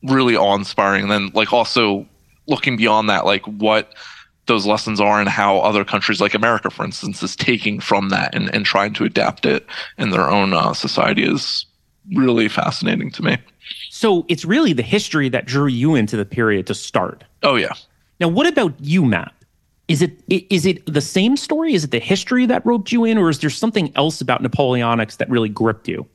really 0.03 0.35
awe 0.35 0.55
inspiring. 0.55 1.03
And 1.03 1.11
then 1.11 1.31
like 1.33 1.53
also 1.53 2.07
looking 2.47 2.77
beyond 2.77 3.09
that, 3.09 3.25
like 3.25 3.45
what 3.45 3.93
those 4.47 4.65
lessons 4.65 4.99
are 4.99 5.19
and 5.19 5.29
how 5.29 5.59
other 5.59 5.83
countries 5.83 6.21
like 6.21 6.33
America, 6.33 6.69
for 6.69 6.85
instance, 6.85 7.21
is 7.21 7.35
taking 7.35 7.79
from 7.79 8.09
that 8.09 8.33
and, 8.33 8.53
and 8.55 8.65
trying 8.65 8.93
to 8.93 9.03
adapt 9.03 9.45
it 9.45 9.65
in 9.97 10.09
their 10.09 10.29
own 10.29 10.53
uh, 10.53 10.73
society 10.73 11.23
is 11.23 11.65
really 12.15 12.47
fascinating 12.47 13.11
to 13.11 13.23
me. 13.23 13.37
So 13.89 14.25
it's 14.29 14.45
really 14.45 14.73
the 14.73 14.83
history 14.83 15.27
that 15.29 15.45
drew 15.45 15.67
you 15.67 15.95
into 15.95 16.15
the 16.15 16.25
period 16.25 16.67
to 16.67 16.73
start. 16.73 17.23
Oh 17.43 17.55
yeah. 17.55 17.73
Now, 18.19 18.29
what 18.29 18.47
about 18.47 18.73
you, 18.79 19.05
Matt? 19.05 19.33
Is 19.88 20.02
it 20.02 20.21
is 20.30 20.65
it 20.65 20.86
the 20.86 21.02
same 21.02 21.38
story? 21.38 21.73
Is 21.73 21.86
it 21.86 21.91
the 21.91 22.00
history 22.00 22.45
that 22.45 22.65
roped 22.65 22.91
you 22.91 23.06
in, 23.06 23.17
or 23.17 23.30
is 23.30 23.39
there 23.39 23.50
something 23.50 23.91
else 23.95 24.19
about 24.19 24.43
Napoleonics 24.43 25.17
that 25.17 25.30
really 25.30 25.50
gripped 25.50 25.88
you? 25.88 26.08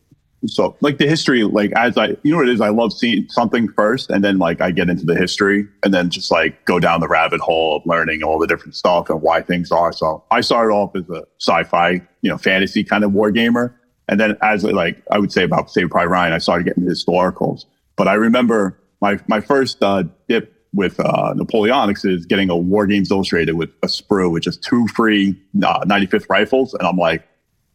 so 0.46 0.76
like 0.80 0.98
the 0.98 1.06
history 1.06 1.44
like 1.44 1.72
as 1.76 1.96
i 1.96 2.08
you 2.22 2.32
know 2.32 2.38
what 2.38 2.48
it 2.48 2.52
is 2.52 2.60
i 2.60 2.68
love 2.68 2.92
seeing 2.92 3.28
something 3.28 3.68
first 3.72 4.10
and 4.10 4.24
then 4.24 4.38
like 4.38 4.60
i 4.60 4.70
get 4.70 4.88
into 4.88 5.04
the 5.04 5.14
history 5.14 5.66
and 5.84 5.94
then 5.94 6.10
just 6.10 6.30
like 6.30 6.64
go 6.64 6.80
down 6.80 7.00
the 7.00 7.08
rabbit 7.08 7.40
hole 7.40 7.76
of 7.76 7.82
learning 7.86 8.22
all 8.22 8.38
the 8.38 8.46
different 8.46 8.74
stuff 8.74 9.08
and 9.08 9.22
why 9.22 9.40
things 9.40 9.70
are 9.70 9.92
so 9.92 10.22
i 10.30 10.40
started 10.40 10.72
off 10.72 10.94
as 10.96 11.08
a 11.10 11.22
sci-fi 11.40 11.92
you 12.22 12.30
know 12.30 12.36
fantasy 12.36 12.82
kind 12.82 13.04
of 13.04 13.12
war 13.12 13.30
gamer 13.30 13.78
and 14.08 14.18
then 14.18 14.36
as 14.42 14.64
like 14.64 15.02
i 15.10 15.18
would 15.18 15.32
say 15.32 15.44
about 15.44 15.70
say 15.70 15.86
probably 15.86 16.08
ryan 16.08 16.32
i 16.32 16.38
started 16.38 16.64
getting 16.64 16.84
historicals 16.84 17.64
but 17.96 18.08
i 18.08 18.14
remember 18.14 18.78
my 19.00 19.18
my 19.28 19.40
first 19.40 19.82
uh 19.82 20.02
dip 20.28 20.52
with 20.74 20.98
uh 21.00 21.34
napoleonics 21.34 22.04
is 22.04 22.24
getting 22.26 22.48
a 22.50 22.56
war 22.56 22.86
games 22.86 23.10
illustrated 23.10 23.54
with 23.54 23.70
a 23.82 23.86
sprue 23.86 24.30
which 24.32 24.46
is 24.46 24.56
two 24.56 24.86
free 24.88 25.38
uh, 25.64 25.84
95th 25.84 26.26
rifles 26.30 26.72
and 26.74 26.86
i'm 26.88 26.96
like 26.96 27.26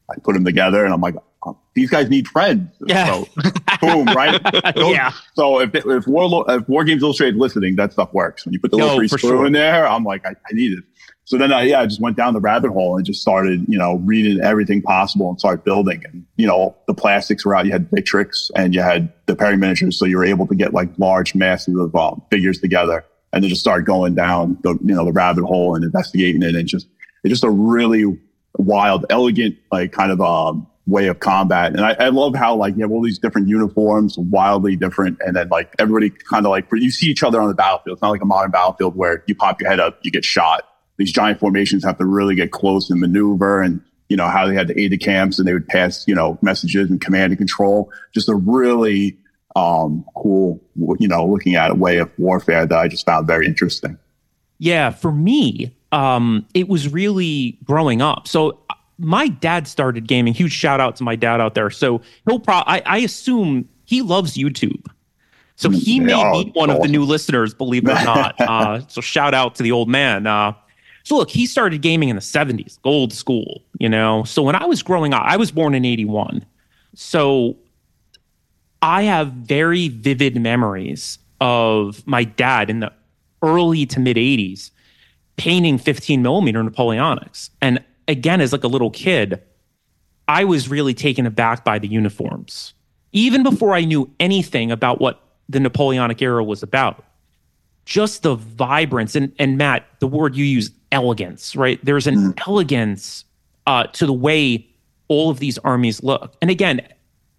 i 0.09 0.15
put 0.23 0.33
them 0.33 0.43
together 0.43 0.83
and 0.83 0.93
i'm 0.93 1.01
like 1.01 1.15
oh, 1.45 1.57
these 1.75 1.89
guys 1.91 2.09
need 2.09 2.27
friends 2.27 2.71
Yeah. 2.87 3.05
so 3.23 3.27
boom, 3.81 4.07
right? 4.07 4.41
Those- 4.75 4.91
yeah, 4.95 5.11
So 5.35 5.59
if 5.61 5.75
if 5.75 6.07
War 6.07 6.43
if 6.49 6.63
Wargames 6.65 7.01
Illustrated 7.01 7.35
listening, 7.37 7.75
that 7.75 7.93
stuff 7.93 8.11
works. 8.13 8.43
When 8.43 8.53
you 8.53 8.59
put 8.59 8.71
the 8.71 8.77
No, 8.77 8.85
little 8.95 8.99
free 8.99 9.07
sprue 9.07 9.19
sure. 9.19 9.45
in 9.45 9.53
there, 9.53 9.87
I'm 9.87 10.03
like, 10.03 10.25
I, 10.25 10.31
I 10.31 10.53
need 10.53 10.71
it. 10.79 10.83
So 11.27 11.37
then 11.37 11.51
I, 11.51 11.63
yeah, 11.63 11.81
I 11.81 11.85
just 11.85 11.99
went 11.99 12.15
down 12.15 12.33
the 12.33 12.39
rabbit 12.39 12.71
hole 12.71 12.95
and 12.95 13.05
just 13.05 13.21
started, 13.21 13.65
you 13.67 13.77
know, 13.77 13.95
reading 13.95 14.39
everything 14.39 14.81
possible 14.81 15.29
and 15.29 15.37
started 15.37 15.65
building. 15.65 16.01
And, 16.05 16.25
you 16.37 16.47
know, 16.47 16.73
the 16.87 16.93
plastics 16.93 17.45
were 17.45 17.53
out. 17.53 17.65
You 17.65 17.73
had 17.73 17.91
Victrix 17.91 18.49
and 18.55 18.73
you 18.73 18.79
had 18.79 19.11
the 19.25 19.35
Perry 19.35 19.57
miniatures. 19.57 19.99
So 19.99 20.05
you 20.05 20.15
were 20.15 20.23
able 20.23 20.47
to 20.47 20.55
get 20.55 20.73
like 20.73 20.87
large 20.97 21.35
masses 21.35 21.77
of 21.77 21.93
um, 21.97 22.23
figures 22.31 22.61
together 22.61 23.03
and 23.33 23.43
then 23.43 23.49
just 23.49 23.59
start 23.59 23.83
going 23.83 24.15
down 24.15 24.57
the, 24.63 24.79
you 24.81 24.95
know, 24.95 25.03
the 25.03 25.11
rabbit 25.11 25.43
hole 25.43 25.75
and 25.75 25.83
investigating 25.83 26.43
it. 26.43 26.55
And 26.55 26.65
just, 26.65 26.87
it's 27.25 27.31
just 27.31 27.43
a 27.43 27.49
really 27.49 28.05
wild, 28.55 29.05
elegant, 29.09 29.57
like 29.69 29.91
kind 29.91 30.13
of, 30.13 30.21
um, 30.21 30.65
way 30.85 31.07
of 31.07 31.19
combat. 31.19 31.73
And 31.73 31.81
I, 31.81 31.97
I 31.99 32.07
love 32.07 32.35
how 32.35 32.55
like 32.55 32.77
you 32.77 32.83
have 32.83 32.91
all 32.91 33.03
these 33.03 33.19
different 33.19 33.49
uniforms, 33.49 34.17
wildly 34.17 34.77
different. 34.77 35.17
And 35.25 35.35
then 35.35 35.49
like 35.49 35.75
everybody 35.77 36.09
kind 36.09 36.45
of 36.45 36.51
like, 36.51 36.69
you 36.71 36.89
see 36.89 37.07
each 37.07 37.21
other 37.21 37.41
on 37.41 37.49
the 37.49 37.53
battlefield. 37.53 37.97
It's 37.97 38.01
not 38.01 38.11
like 38.11 38.21
a 38.21 38.25
modern 38.25 38.51
battlefield 38.51 38.95
where 38.95 39.25
you 39.27 39.35
pop 39.35 39.59
your 39.59 39.69
head 39.69 39.81
up, 39.81 39.99
you 40.03 40.11
get 40.11 40.23
shot 40.23 40.63
these 40.97 41.11
giant 41.11 41.39
formations 41.39 41.83
have 41.83 41.97
to 41.97 42.05
really 42.05 42.35
get 42.35 42.51
close 42.51 42.89
and 42.89 42.99
maneuver 42.99 43.61
and 43.61 43.81
you 44.09 44.17
know 44.17 44.27
how 44.27 44.47
they 44.47 44.55
had 44.55 44.67
the 44.67 44.79
aides-de-camp 44.79 45.33
and 45.37 45.47
they 45.47 45.53
would 45.53 45.67
pass 45.67 46.07
you 46.07 46.15
know 46.15 46.37
messages 46.41 46.89
and 46.89 47.01
command 47.01 47.31
and 47.31 47.37
control. 47.37 47.91
Just 48.13 48.29
a 48.29 48.35
really 48.35 49.17
um, 49.55 50.05
cool 50.15 50.61
you 50.99 51.07
know 51.07 51.25
looking 51.25 51.55
at 51.55 51.71
a 51.71 51.75
way 51.75 51.97
of 51.97 52.11
warfare 52.17 52.65
that 52.65 52.77
i 52.77 52.87
just 52.87 53.05
found 53.05 53.27
very 53.27 53.45
interesting. 53.45 53.97
Yeah 54.59 54.91
for 54.91 55.11
me 55.11 55.73
um, 55.91 56.45
it 56.53 56.67
was 56.67 56.91
really 56.91 57.57
growing 57.63 58.01
up. 58.01 58.27
So 58.27 58.59
my 58.97 59.29
dad 59.29 59.67
started 59.67 60.05
gaming. 60.07 60.33
Huge 60.33 60.51
shout 60.51 60.81
out 60.81 60.97
to 60.97 61.03
my 61.03 61.15
dad 61.15 61.39
out 61.39 61.55
there. 61.55 61.69
So 61.69 62.01
he'll 62.27 62.39
pro 62.39 62.55
I, 62.55 62.81
I 62.85 62.97
assume 62.99 63.69
he 63.85 64.01
loves 64.01 64.35
youtube. 64.35 64.85
So 65.55 65.71
he 65.71 65.99
may 65.99 66.13
oh, 66.13 66.43
be 66.43 66.51
one 66.51 66.69
of 66.69 66.83
the 66.83 66.87
new 66.87 67.03
listeners 67.03 67.53
believe 67.55 67.83
it 67.85 67.91
or 67.91 68.05
not. 68.05 68.35
Uh, 68.47 68.81
so 68.87 69.01
shout 69.01 69.33
out 69.33 69.55
to 69.55 69.63
the 69.63 69.71
old 69.71 69.89
man. 69.89 70.27
Uh, 70.27 70.53
so 71.07 71.15
look, 71.15 71.29
he 71.29 71.45
started 71.45 71.81
gaming 71.81 72.09
in 72.09 72.17
the 72.17 72.21
70s, 72.21 72.79
old 72.83 73.13
school, 73.13 73.63
you 73.79 73.87
know. 73.87 74.25
So 74.25 74.43
when 74.43 74.55
I 74.55 74.65
was 74.65 74.83
growing 74.83 75.13
up, 75.13 75.23
I 75.25 75.37
was 75.37 75.51
born 75.51 75.73
in 75.73 75.85
81. 75.85 76.45
So 76.95 77.55
I 78.81 79.03
have 79.03 79.31
very 79.31 79.87
vivid 79.87 80.35
memories 80.35 81.17
of 81.39 82.05
my 82.05 82.25
dad 82.25 82.69
in 82.69 82.81
the 82.81 82.91
early 83.41 83.85
to 83.85 84.01
mid 84.01 84.17
80s 84.17 84.71
painting 85.37 85.77
15 85.77 86.21
millimeter 86.21 86.61
Napoleonics. 86.61 87.51
And 87.61 87.81
again, 88.09 88.41
as 88.41 88.51
like 88.51 88.65
a 88.65 88.67
little 88.67 88.91
kid, 88.91 89.41
I 90.27 90.43
was 90.43 90.67
really 90.67 90.93
taken 90.93 91.25
aback 91.25 91.63
by 91.63 91.79
the 91.79 91.87
uniforms. 91.87 92.73
Even 93.13 93.43
before 93.43 93.73
I 93.73 93.85
knew 93.85 94.11
anything 94.19 94.73
about 94.73 94.99
what 94.99 95.23
the 95.47 95.61
Napoleonic 95.61 96.21
era 96.21 96.43
was 96.43 96.63
about, 96.63 97.05
just 97.87 98.21
the 98.21 98.35
vibrance 98.35 99.15
and 99.15 99.33
and 99.39 99.57
Matt, 99.57 99.87
the 99.99 100.07
word 100.07 100.35
you 100.35 100.43
use, 100.43 100.69
elegance, 100.91 101.55
right? 101.55 101.79
There's 101.83 102.05
an 102.05 102.15
mm. 102.15 102.47
elegance 102.47 103.23
uh, 103.65 103.87
to 103.87 104.05
the 104.05 104.13
way 104.13 104.67
all 105.07 105.29
of 105.29 105.39
these 105.39 105.57
armies 105.59 106.03
look. 106.03 106.35
And 106.41 106.51
again, 106.51 106.81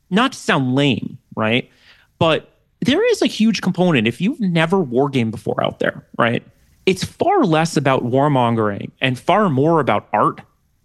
not 0.08 0.32
to 0.32 0.38
sound 0.38 0.74
lame, 0.74 1.18
right? 1.36 1.70
But 2.18 2.50
there 2.80 3.06
is 3.10 3.20
a 3.20 3.26
huge 3.26 3.60
component. 3.60 4.08
If 4.08 4.22
you've 4.22 4.40
never 4.40 4.78
wargamed 4.78 5.32
before 5.32 5.62
out 5.62 5.80
there, 5.80 6.06
right? 6.16 6.42
It's 6.86 7.04
far 7.04 7.44
less 7.44 7.76
about 7.76 8.04
warmongering 8.04 8.90
and 9.02 9.18
far 9.18 9.50
more 9.50 9.80
about 9.80 10.08
art 10.14 10.40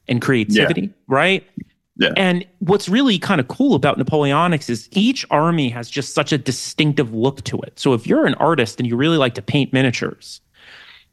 and 0.09 0.21
creativity, 0.21 0.81
yeah. 0.81 0.87
right? 1.07 1.49
Yeah. 1.97 2.13
And 2.17 2.45
what's 2.59 2.89
really 2.89 3.19
kind 3.19 3.39
of 3.39 3.47
cool 3.47 3.75
about 3.75 3.99
Napoleonics 3.99 4.69
is 4.69 4.89
each 4.91 5.25
army 5.29 5.69
has 5.69 5.89
just 5.89 6.13
such 6.13 6.31
a 6.31 6.37
distinctive 6.37 7.13
look 7.13 7.43
to 7.43 7.59
it. 7.61 7.79
So 7.79 7.93
if 7.93 8.07
you're 8.07 8.25
an 8.25 8.33
artist 8.35 8.79
and 8.79 8.87
you 8.87 8.95
really 8.95 9.17
like 9.17 9.35
to 9.35 9.41
paint 9.41 9.71
miniatures, 9.73 10.41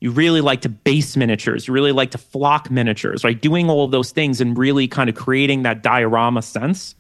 you 0.01 0.11
really 0.11 0.41
like 0.41 0.63
to 0.63 0.71
base 0.71 1.17
miniatures, 1.17 1.69
you 1.69 1.75
really 1.75 1.93
like 1.93 2.11
to 2.13 2.19
flock 2.19 2.71
miniatures, 2.71 3.23
right? 3.23 3.39
Doing 3.39 3.69
all 3.69 3.85
of 3.85 3.91
those 3.91 4.11
things 4.11 4.41
and 4.41 4.57
really 4.57 4.89
kind 4.89 5.11
of 5.11 5.17
creating 5.17 5.63
that 5.65 5.83
diorama 5.83 6.41
sense. 6.41 6.95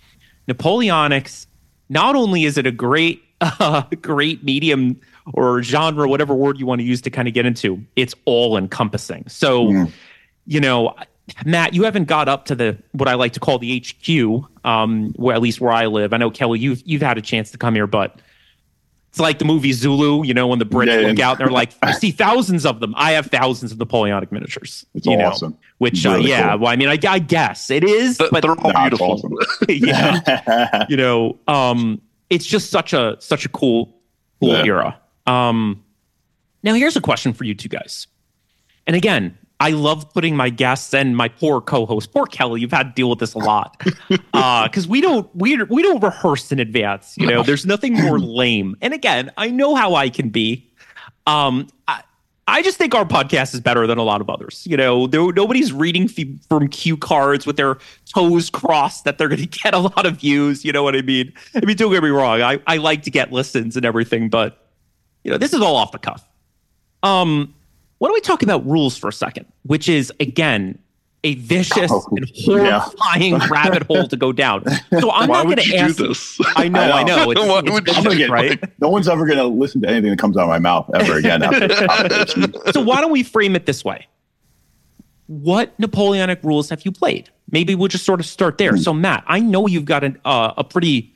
Napoleonics, 0.47 1.47
not 1.88 2.14
only 2.14 2.45
is 2.45 2.59
it 2.59 2.66
a 2.66 2.73
great, 2.73 3.23
uh, 3.40 3.83
great 4.03 4.45
medium 4.45 5.01
or 5.33 5.62
genre, 5.62 6.07
whatever 6.07 6.35
word 6.35 6.61
you 6.61 6.66
want 6.66 6.81
to 6.81 6.85
use 6.85 7.01
to 7.01 7.11
kind 7.11 7.27
of 7.27 7.33
get 7.33 7.47
into, 7.47 7.83
it's 7.97 8.14
all 8.27 8.59
encompassing. 8.59 9.25
So, 9.29 9.69
mm. 9.69 9.93
you 10.45 10.61
know, 10.61 10.95
Matt, 11.44 11.74
you 11.74 11.85
haven't 11.85 12.04
got 12.04 12.28
up 12.28 12.46
to 12.46 12.54
the 12.54 12.76
what 12.92 13.09
I 13.09 13.14
like 13.14 13.35
to 13.35 13.40
call 13.40 13.59
the 13.59 13.80
HQ, 13.80 14.66
um, 14.66 15.12
where 15.14 15.35
at 15.35 15.40
least 15.40 15.61
where 15.61 15.72
I 15.72 15.87
live. 15.87 16.12
I 16.12 16.16
know 16.16 16.30
Kelly, 16.30 16.59
you've 16.59 16.83
you've 16.85 17.02
had 17.02 17.18
a 17.18 17.22
chance 17.22 17.50
to 17.52 17.59
come 17.59 17.74
here, 17.74 17.87
but 17.87 18.20
it's 19.11 19.18
like 19.18 19.40
the 19.40 19.44
movie 19.44 19.72
Zulu, 19.72 20.24
you 20.24 20.33
know, 20.33 20.46
when 20.46 20.61
the 20.61 20.64
British 20.64 21.02
yeah, 21.02 21.09
look 21.09 21.18
out 21.18 21.33
and 21.33 21.40
they're 21.40 21.52
like, 21.52 21.72
I 21.83 21.92
see 21.92 22.12
thousands 22.12 22.64
of 22.64 22.78
them. 22.78 22.94
I 22.96 23.12
have 23.12 23.26
thousands 23.26 23.72
of 23.72 23.78
Napoleonic 23.78 24.30
miniatures. 24.30 24.87
It's 24.94 25.04
you 25.04 25.20
awesome. 25.20 25.52
Know, 25.52 25.59
which, 25.78 26.06
uh, 26.06 26.11
really 26.11 26.33
uh, 26.33 26.37
yeah, 26.37 26.50
cool. 26.50 26.59
well, 26.61 26.72
I 26.72 26.76
mean, 26.76 26.88
I, 26.88 26.98
I, 27.09 27.18
guess 27.18 27.70
it 27.70 27.83
is, 27.83 28.18
but 28.18 28.40
they're 28.40 28.52
all 28.52 28.72
beautiful. 28.72 29.12
Awesome. 29.12 29.35
yeah, 29.68 30.87
you 30.88 30.96
know, 30.96 31.38
um, 31.48 32.00
it's 32.28 32.46
just 32.46 32.70
such 32.70 32.92
a 32.92 33.16
such 33.18 33.44
a 33.44 33.48
cool, 33.48 33.96
cool 34.40 34.50
yeah. 34.50 34.64
era. 34.64 35.00
Um, 35.26 35.83
now, 36.62 36.74
here's 36.74 36.96
a 36.96 37.00
question 37.00 37.33
for 37.33 37.44
you 37.44 37.54
two 37.54 37.68
guys. 37.68 38.06
And 38.87 38.94
again, 38.94 39.37
I 39.61 39.70
love 39.70 40.12
putting 40.14 40.35
my 40.37 40.49
guests 40.49 40.92
and 40.94 41.14
my 41.14 41.29
poor 41.29 41.61
co-host, 41.61 42.12
poor 42.12 42.25
Kelly. 42.25 42.62
You've 42.62 42.73
had 42.73 42.88
to 42.88 42.92
deal 42.94 43.11
with 43.11 43.18
this 43.18 43.35
a 43.35 43.38
lot 43.38 43.79
because 43.79 44.20
uh, 44.87 44.88
we 44.88 45.03
don't 45.03 45.29
we 45.37 45.62
we 45.64 45.83
don't 45.83 46.03
rehearse 46.03 46.51
in 46.51 46.59
advance. 46.59 47.14
You 47.18 47.27
know, 47.27 47.42
there's 47.42 47.66
nothing 47.66 47.92
more 47.92 48.18
lame. 48.18 48.75
And 48.81 48.94
again, 48.94 49.31
I 49.37 49.51
know 49.51 49.75
how 49.75 49.94
I 49.94 50.09
can 50.09 50.31
be. 50.31 50.66
Um, 51.27 51.68
I, 51.87 52.03
I 52.49 52.62
just 52.62 52.79
think 52.79 52.94
our 52.94 53.05
podcast 53.05 53.55
is 53.55 53.61
better 53.61 53.87
than 53.87 53.99
a 53.99 54.03
lot 54.03 54.20
of 54.20 54.31
others. 54.31 54.66
You 54.66 54.77
know, 54.79 55.07
there, 55.07 55.31
nobody's 55.33 55.73
reading 55.73 56.05
f- 56.05 56.27
from 56.49 56.66
cue 56.66 56.96
cards 56.96 57.46
with 57.46 57.57
their 57.57 57.77
toes 58.12 58.51
crossed 58.51 59.05
that 59.05 59.18
they're 59.18 59.29
going 59.29 59.40
to 59.46 59.46
get 59.46 59.75
a 59.75 59.79
lot 59.79 60.07
of 60.07 60.16
views. 60.16 60.64
You 60.64 60.73
know 60.73 60.83
what 60.83 60.96
I 60.96 61.03
mean? 61.03 61.33
I 61.55 61.64
mean, 61.64 61.77
don't 61.77 61.92
get 61.92 62.03
me 62.03 62.09
wrong. 62.09 62.40
I, 62.40 62.61
I 62.66 62.79
like 62.79 63.03
to 63.03 63.11
get 63.11 63.31
listens 63.31 63.77
and 63.77 63.85
everything, 63.85 64.31
but 64.31 64.70
you 65.23 65.31
know, 65.31 65.37
this 65.37 65.53
is 65.53 65.61
all 65.61 65.77
off 65.77 65.92
the 65.92 65.99
cuff. 65.99 66.27
Um, 67.03 67.55
why 68.00 68.08
don't 68.08 68.14
we 68.14 68.22
talk 68.22 68.42
about 68.42 68.66
rules 68.66 68.96
for 68.96 69.08
a 69.08 69.12
second, 69.12 69.44
which 69.64 69.86
is 69.86 70.10
again 70.20 70.78
a 71.22 71.34
vicious 71.34 71.90
oh, 71.92 72.02
and 72.16 72.32
horrifying 72.34 73.34
yeah. 73.34 73.48
rabbit 73.50 73.82
hole 73.82 74.08
to 74.08 74.16
go 74.16 74.32
down. 74.32 74.64
So 75.00 75.10
I'm 75.10 75.28
Why 75.28 75.42
not 75.42 75.44
going 75.44 75.56
to 75.58 75.76
ask. 75.76 75.96
This? 75.98 76.38
I 76.56 76.68
know, 76.68 76.80
I 76.80 77.02
know. 77.02 77.30
I 77.30 77.34
know. 77.34 77.58
It's, 77.66 77.88
it's 77.90 78.16
get, 78.16 78.30
right? 78.30 78.58
No 78.80 78.88
one's 78.88 79.06
ever 79.06 79.26
going 79.26 79.36
to 79.36 79.44
listen 79.44 79.82
to 79.82 79.88
anything 79.90 80.08
that 80.08 80.18
comes 80.18 80.38
out 80.38 80.44
of 80.44 80.48
my 80.48 80.58
mouth 80.58 80.90
ever 80.94 81.18
again. 81.18 81.42
so 82.72 82.80
why 82.80 83.02
don't 83.02 83.12
we 83.12 83.22
frame 83.22 83.54
it 83.54 83.66
this 83.66 83.84
way? 83.84 84.06
What 85.26 85.78
Napoleonic 85.78 86.42
rules 86.42 86.70
have 86.70 86.86
you 86.86 86.92
played? 86.92 87.28
Maybe 87.50 87.74
we'll 87.74 87.88
just 87.88 88.06
sort 88.06 88.20
of 88.20 88.24
start 88.24 88.56
there. 88.56 88.76
Hmm. 88.76 88.78
So 88.78 88.94
Matt, 88.94 89.24
I 89.26 89.40
know 89.40 89.66
you've 89.66 89.84
got 89.84 90.04
an, 90.04 90.18
uh, 90.24 90.54
a 90.56 90.64
pretty 90.64 91.14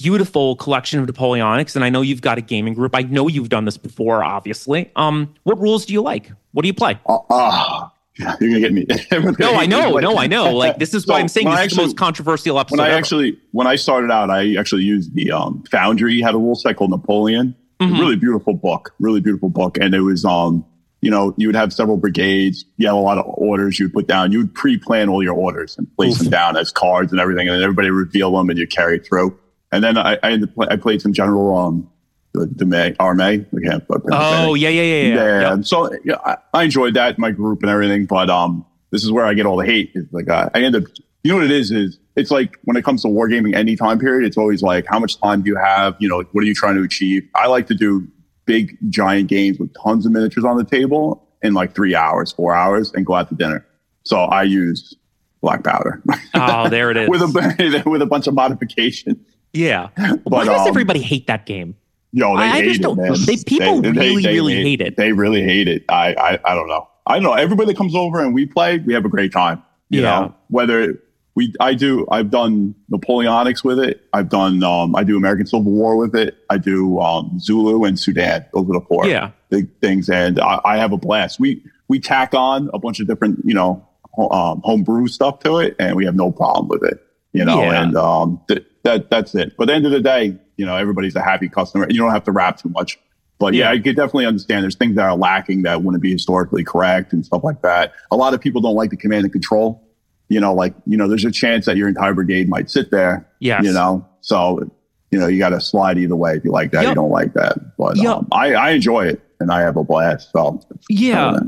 beautiful 0.00 0.56
collection 0.56 1.00
of 1.00 1.06
Napoleonics, 1.06 1.74
and 1.74 1.84
I 1.84 1.90
know 1.90 2.02
you've 2.02 2.20
got 2.20 2.38
a 2.38 2.42
gaming 2.42 2.74
group. 2.74 2.94
I 2.94 3.02
know 3.02 3.28
you've 3.28 3.48
done 3.48 3.64
this 3.64 3.78
before, 3.78 4.22
obviously. 4.22 4.90
Um, 4.94 5.34
what 5.44 5.58
rules 5.58 5.86
do 5.86 5.92
you 5.92 6.02
like? 6.02 6.30
What 6.52 6.62
do 6.62 6.68
you 6.68 6.74
play? 6.74 6.98
Uh, 7.06 7.18
uh 7.30 7.88
you're 8.18 8.50
gonna 8.50 8.60
get 8.60 8.72
me. 8.72 8.86
no, 9.38 9.54
I 9.54 9.66
know, 9.66 9.98
no, 9.98 10.16
I 10.16 10.26
know. 10.26 10.54
Like 10.54 10.78
this 10.78 10.94
is 10.94 11.04
so 11.04 11.12
why 11.12 11.20
I'm 11.20 11.28
saying 11.28 11.48
this 11.48 11.58
actually, 11.58 11.66
is 11.66 11.76
the 11.76 11.82
most 11.82 11.96
controversial 11.96 12.58
episode. 12.58 12.78
When 12.78 12.86
I 12.86 12.90
ever. 12.90 12.98
actually, 12.98 13.38
when 13.52 13.66
I 13.66 13.76
started 13.76 14.10
out, 14.10 14.30
I 14.30 14.54
actually 14.56 14.84
used 14.84 15.14
the 15.14 15.32
um, 15.32 15.62
Foundry 15.70 16.20
had 16.20 16.34
a 16.34 16.38
rule 16.38 16.54
set 16.54 16.76
called 16.76 16.90
Napoleon. 16.90 17.54
Mm-hmm. 17.80 18.00
Really 18.00 18.16
beautiful 18.16 18.54
book, 18.54 18.94
really 18.98 19.20
beautiful 19.20 19.50
book, 19.50 19.76
and 19.78 19.94
it 19.94 20.00
was 20.00 20.24
um, 20.24 20.64
you 21.02 21.10
know, 21.10 21.34
you 21.36 21.48
would 21.48 21.56
have 21.56 21.72
several 21.72 21.98
brigades. 21.98 22.64
You 22.78 22.86
have 22.86 22.96
a 22.96 23.00
lot 23.00 23.18
of 23.18 23.26
orders 23.26 23.78
you 23.78 23.86
would 23.86 23.92
put 23.92 24.06
down. 24.06 24.32
You 24.32 24.38
would 24.38 24.54
pre-plan 24.54 25.10
all 25.10 25.22
your 25.22 25.34
orders 25.34 25.76
and 25.76 25.94
place 25.96 26.14
Oof. 26.14 26.18
them 26.20 26.30
down 26.30 26.56
as 26.56 26.72
cards 26.72 27.12
and 27.12 27.20
everything, 27.20 27.48
and 27.48 27.56
then 27.56 27.62
everybody 27.62 27.90
would 27.90 27.98
reveal 27.98 28.32
them, 28.32 28.48
and 28.48 28.58
you 28.58 28.66
carry 28.66 28.96
it 28.96 29.06
through. 29.06 29.38
And 29.76 29.84
then 29.84 29.98
I 29.98 30.18
I, 30.22 30.38
I 30.70 30.76
played 30.76 31.02
some 31.02 31.12
general 31.12 31.56
um 31.56 31.90
the, 32.32 32.46
the 32.46 32.66
May 32.66 32.94
Arme. 32.98 33.20
Okay, 33.20 33.84
oh 34.12 34.54
yeah, 34.54 34.68
yeah, 34.68 34.82
yeah, 34.82 35.14
yeah. 35.14 35.40
yeah. 35.40 35.60
So 35.62 35.90
yeah, 36.04 36.16
I, 36.24 36.36
I, 36.54 36.62
enjoyed 36.64 36.94
that 36.94 37.18
my 37.18 37.30
group 37.30 37.62
and 37.62 37.70
everything, 37.70 38.06
but 38.06 38.30
um, 38.30 38.64
this 38.90 39.04
is 39.04 39.10
where 39.10 39.24
I 39.24 39.34
get 39.34 39.46
all 39.46 39.56
the 39.56 39.66
hate. 39.66 39.92
It's 39.94 40.12
like 40.12 40.28
I, 40.28 40.50
I 40.54 40.62
end 40.62 40.76
up. 40.76 40.84
You 41.22 41.32
know 41.32 41.38
what 41.38 41.46
it 41.46 41.50
is? 41.50 41.72
Is 41.72 41.98
it's 42.14 42.30
like 42.30 42.56
when 42.64 42.76
it 42.76 42.84
comes 42.84 43.02
to 43.02 43.08
wargaming 43.08 43.54
any 43.54 43.74
time 43.74 43.98
period, 43.98 44.26
it's 44.26 44.36
always 44.36 44.62
like 44.62 44.86
how 44.86 44.98
much 44.98 45.20
time 45.20 45.42
do 45.42 45.50
you 45.50 45.56
have? 45.56 45.96
You 45.98 46.08
know, 46.08 46.22
what 46.32 46.44
are 46.44 46.46
you 46.46 46.54
trying 46.54 46.76
to 46.76 46.82
achieve? 46.82 47.28
I 47.34 47.48
like 47.48 47.66
to 47.66 47.74
do 47.74 48.06
big 48.44 48.78
giant 48.90 49.28
games 49.28 49.58
with 49.58 49.74
tons 49.82 50.06
of 50.06 50.12
miniatures 50.12 50.44
on 50.44 50.56
the 50.56 50.64
table 50.64 51.26
in 51.42 51.52
like 51.52 51.74
three 51.74 51.94
hours, 51.94 52.32
four 52.32 52.54
hours, 52.54 52.92
and 52.94 53.04
go 53.04 53.14
out 53.14 53.28
to 53.30 53.34
dinner. 53.34 53.66
So 54.04 54.18
I 54.18 54.44
use 54.44 54.94
black 55.40 55.64
powder. 55.64 56.02
Oh, 56.34 56.68
there 56.68 56.90
it 56.90 56.96
is. 56.96 57.08
with 57.08 57.22
a 57.22 57.82
with 57.86 58.02
a 58.02 58.06
bunch 58.06 58.26
of 58.26 58.34
modifications. 58.34 59.16
Yeah. 59.52 59.88
But, 59.96 60.20
Why 60.24 60.44
does 60.44 60.62
um, 60.62 60.68
everybody 60.68 61.00
hate 61.00 61.26
that 61.28 61.46
game? 61.46 61.76
Yo, 62.12 62.36
they 62.36 62.42
I, 62.44 62.48
hate 62.48 62.84
I 62.84 62.90
it, 62.90 62.96
man. 62.96 63.14
They, 63.26 63.36
people 63.36 63.80
they, 63.82 63.90
really, 63.90 64.22
they, 64.22 64.34
really 64.34 64.62
hate, 64.62 64.80
it. 64.80 64.96
They 64.96 65.12
really 65.12 65.42
hate 65.42 65.68
it. 65.68 65.84
I, 65.88 66.14
I, 66.14 66.52
I 66.52 66.54
don't 66.54 66.68
know. 66.68 66.88
I 67.06 67.14
don't 67.14 67.22
know. 67.24 67.34
Everybody 67.34 67.72
that 67.72 67.76
comes 67.76 67.94
over 67.94 68.20
and 68.20 68.34
we 68.34 68.46
play, 68.46 68.78
we 68.78 68.94
have 68.94 69.04
a 69.04 69.08
great 69.08 69.32
time. 69.32 69.62
You 69.90 70.02
yeah. 70.02 70.20
know, 70.20 70.34
whether 70.48 71.00
we, 71.34 71.54
I 71.60 71.74
do, 71.74 72.06
I've 72.10 72.30
done 72.30 72.74
Napoleonics 72.90 73.62
with 73.62 73.78
it. 73.78 74.06
I've 74.12 74.28
done, 74.28 74.62
um, 74.62 74.96
I 74.96 75.04
do 75.04 75.16
American 75.16 75.46
Civil 75.46 75.70
War 75.70 75.96
with 75.96 76.16
it. 76.16 76.36
I 76.50 76.58
do, 76.58 76.98
um, 77.00 77.38
Zulu 77.38 77.84
and 77.84 77.98
Sudan. 77.98 78.46
Those 78.54 78.64
are 78.70 78.80
the 78.80 78.86
four 78.88 79.06
yeah. 79.06 79.30
big 79.50 79.68
things. 79.80 80.08
And 80.08 80.40
I, 80.40 80.60
I 80.64 80.76
have 80.78 80.92
a 80.92 80.96
blast. 80.96 81.38
We, 81.38 81.62
we 81.88 82.00
tack 82.00 82.34
on 82.34 82.70
a 82.72 82.78
bunch 82.78 82.98
of 82.98 83.06
different, 83.06 83.40
you 83.44 83.54
know, 83.54 83.86
um, 84.18 84.62
homebrew 84.64 85.08
stuff 85.08 85.40
to 85.40 85.58
it, 85.58 85.76
and 85.78 85.94
we 85.96 86.04
have 86.06 86.14
no 86.14 86.32
problem 86.32 86.68
with 86.68 86.82
it. 86.82 87.02
You 87.32 87.44
know, 87.44 87.60
Yeah. 87.60 87.82
and 87.82 87.96
um, 87.96 88.40
th- 88.48 88.64
that 88.86 89.10
that's 89.10 89.34
it. 89.34 89.54
But 89.56 89.64
at 89.64 89.66
the 89.66 89.74
end 89.74 89.86
of 89.86 89.92
the 89.92 90.00
day, 90.00 90.36
you 90.56 90.64
know, 90.66 90.76
everybody's 90.76 91.14
a 91.16 91.22
happy 91.22 91.48
customer. 91.48 91.86
You 91.90 91.98
don't 91.98 92.10
have 92.12 92.24
to 92.24 92.32
rap 92.32 92.58
too 92.58 92.70
much. 92.70 92.98
But 93.38 93.52
yeah, 93.54 93.64
Yeah. 93.66 93.78
I 93.78 93.82
could 93.82 93.96
definitely 93.96 94.26
understand 94.26 94.62
there's 94.62 94.76
things 94.76 94.96
that 94.96 95.04
are 95.04 95.16
lacking 95.16 95.62
that 95.62 95.82
wouldn't 95.82 96.02
be 96.02 96.10
historically 96.12 96.64
correct 96.64 97.12
and 97.12 97.24
stuff 97.26 97.44
like 97.44 97.60
that. 97.62 97.92
A 98.10 98.16
lot 98.16 98.32
of 98.32 98.40
people 98.40 98.60
don't 98.62 98.74
like 98.74 98.90
the 98.90 98.96
command 98.96 99.24
and 99.24 99.32
control. 99.32 99.82
You 100.28 100.40
know, 100.40 100.54
like, 100.54 100.74
you 100.86 100.96
know, 100.96 101.06
there's 101.06 101.24
a 101.24 101.30
chance 101.30 101.66
that 101.66 101.76
your 101.76 101.86
entire 101.88 102.14
brigade 102.14 102.48
might 102.48 102.70
sit 102.70 102.90
there, 102.90 103.28
Yes. 103.38 103.62
you 103.64 103.72
know, 103.72 104.04
so, 104.22 104.68
you 105.12 105.18
know, 105.20 105.26
you 105.28 105.38
got 105.38 105.50
to 105.50 105.60
slide 105.60 105.98
either 105.98 106.16
way 106.16 106.34
if 106.34 106.44
you 106.44 106.50
like 106.50 106.72
that, 106.72 106.82
Yep. 106.82 106.88
you 106.90 106.94
don't 106.96 107.10
like 107.10 107.32
that. 107.34 107.76
But 107.76 107.96
Yep. 107.96 108.06
um, 108.16 108.28
I, 108.32 108.54
I 108.54 108.70
enjoy 108.70 109.06
it 109.06 109.20
and 109.38 109.52
I 109.52 109.60
have 109.60 109.76
a 109.76 109.84
blast. 109.84 110.32
So, 110.32 110.60
Yeah. 110.88 111.38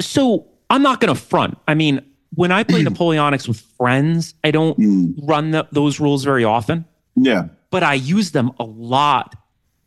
So 0.00 0.46
I'm 0.68 0.82
not 0.82 1.00
going 1.00 1.14
to 1.14 1.20
front. 1.20 1.56
I 1.68 1.74
mean, 1.74 2.02
when 2.34 2.52
I 2.52 2.62
play 2.64 2.82
Napoleonics 2.84 3.48
with 3.48 3.60
friends, 3.78 4.34
I 4.44 4.50
don't 4.50 4.78
Mm, 4.78 5.14
run 5.22 5.50
the, 5.50 5.66
those 5.72 6.00
rules 6.00 6.24
very 6.24 6.44
often, 6.44 6.84
yeah. 7.16 7.48
but 7.70 7.82
I 7.82 7.94
use 7.94 8.30
them 8.32 8.52
a 8.58 8.64
lot 8.64 9.36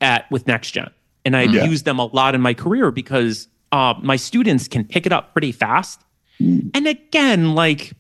at 0.02 0.30
with 0.32 0.48
next 0.48 0.72
gen, 0.72 0.90
and 1.26 1.36
I 1.36 1.44
Yeah. 1.44 1.66
use 1.66 1.84
them 1.84 2.00
a 2.00 2.06
lot 2.06 2.36
in 2.36 2.42
my 2.42 2.54
career 2.54 2.92
because 2.92 3.48
uh, 3.72 3.94
my 4.02 4.16
students 4.18 4.68
can 4.68 4.84
pick 4.84 5.06
it 5.06 5.12
up 5.12 5.34
pretty 5.34 5.52
fast. 5.52 6.02
Mm. 6.42 6.72
And 6.74 6.88
again, 6.88 7.56
like 7.56 7.94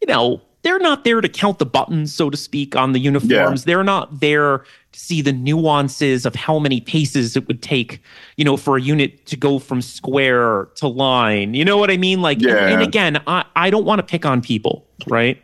you 0.00 0.08
know, 0.12 0.42
they're 0.62 0.78
not 0.80 1.04
there 1.04 1.20
to 1.20 1.28
count 1.28 1.58
the 1.58 1.66
buttons, 1.66 2.12
so 2.14 2.28
to 2.30 2.36
speak, 2.36 2.74
on 2.76 2.92
the 2.92 2.98
uniforms. 3.00 3.64
They're 3.64 3.84
not 3.84 4.20
there 4.20 4.64
see 4.94 5.20
the 5.22 5.32
nuances 5.32 6.24
of 6.24 6.34
how 6.34 6.58
many 6.58 6.80
paces 6.80 7.36
it 7.36 7.46
would 7.48 7.62
take, 7.62 8.00
you 8.36 8.44
know, 8.44 8.56
for 8.56 8.76
a 8.76 8.80
unit 8.80 9.26
to 9.26 9.36
go 9.36 9.58
from 9.58 9.82
square 9.82 10.68
to 10.76 10.86
line. 10.88 11.54
You 11.54 11.64
know 11.64 11.76
what 11.76 11.90
I 11.90 11.96
mean? 11.96 12.22
Like, 12.22 12.38
and- 12.42 12.50
and, 12.50 12.82
again, 12.82 13.20
I, 13.26 13.44
I 13.56 13.70
don't 13.70 13.84
want 13.84 13.98
to 13.98 14.02
pick 14.02 14.24
on 14.24 14.40
people, 14.40 14.86
right? 15.06 15.40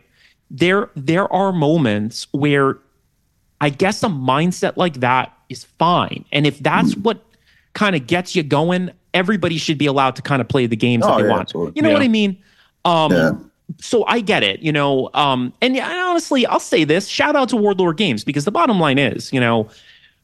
There 0.49 0.89
there 0.95 1.31
are 1.31 1.51
moments 1.53 2.27
where 2.31 2.77
I 3.61 3.69
guess 3.69 4.03
a 4.03 4.07
mindset 4.07 4.75
like 4.75 4.95
that 5.01 5.31
is 5.49 5.63
fine. 5.63 6.25
And 6.31 6.45
if 6.47 6.59
that's 6.59 6.93
Hmm. 6.93 7.01
what 7.03 7.23
kind 7.73 7.95
of 7.95 8.05
gets 8.07 8.35
you 8.35 8.43
going, 8.43 8.89
everybody 9.13 9.57
should 9.57 9.77
be 9.77 9.85
allowed 9.85 10.15
to 10.17 10.21
kind 10.21 10.41
of 10.41 10.47
play 10.49 10.65
the 10.65 10.75
games 10.75 11.05
that 11.05 11.13
Oh, 11.13 11.17
they 11.17 11.23
yeah, 11.23 11.29
want. 11.29 11.41
absolutely. 11.43 11.73
You 11.75 11.81
know 11.83 11.89
Yeah. 11.89 11.93
what 11.95 12.03
I 12.03 12.07
mean? 12.09 12.37
Um 12.85 13.11
Yeah. 13.11 13.31
So 13.79 14.05
I 14.05 14.19
get 14.21 14.43
it, 14.43 14.61
you 14.61 14.71
know. 14.71 15.09
Um, 15.13 15.53
and 15.61 15.75
yeah, 15.75 15.87
honestly, 16.09 16.45
I'll 16.45 16.59
say 16.59 16.83
this: 16.83 17.07
shout 17.07 17.35
out 17.35 17.49
to 17.49 17.55
Warlord 17.57 17.97
Games 17.97 18.23
because 18.23 18.45
the 18.45 18.51
bottom 18.51 18.79
line 18.79 18.97
is, 18.97 19.31
you 19.31 19.39
know, 19.39 19.69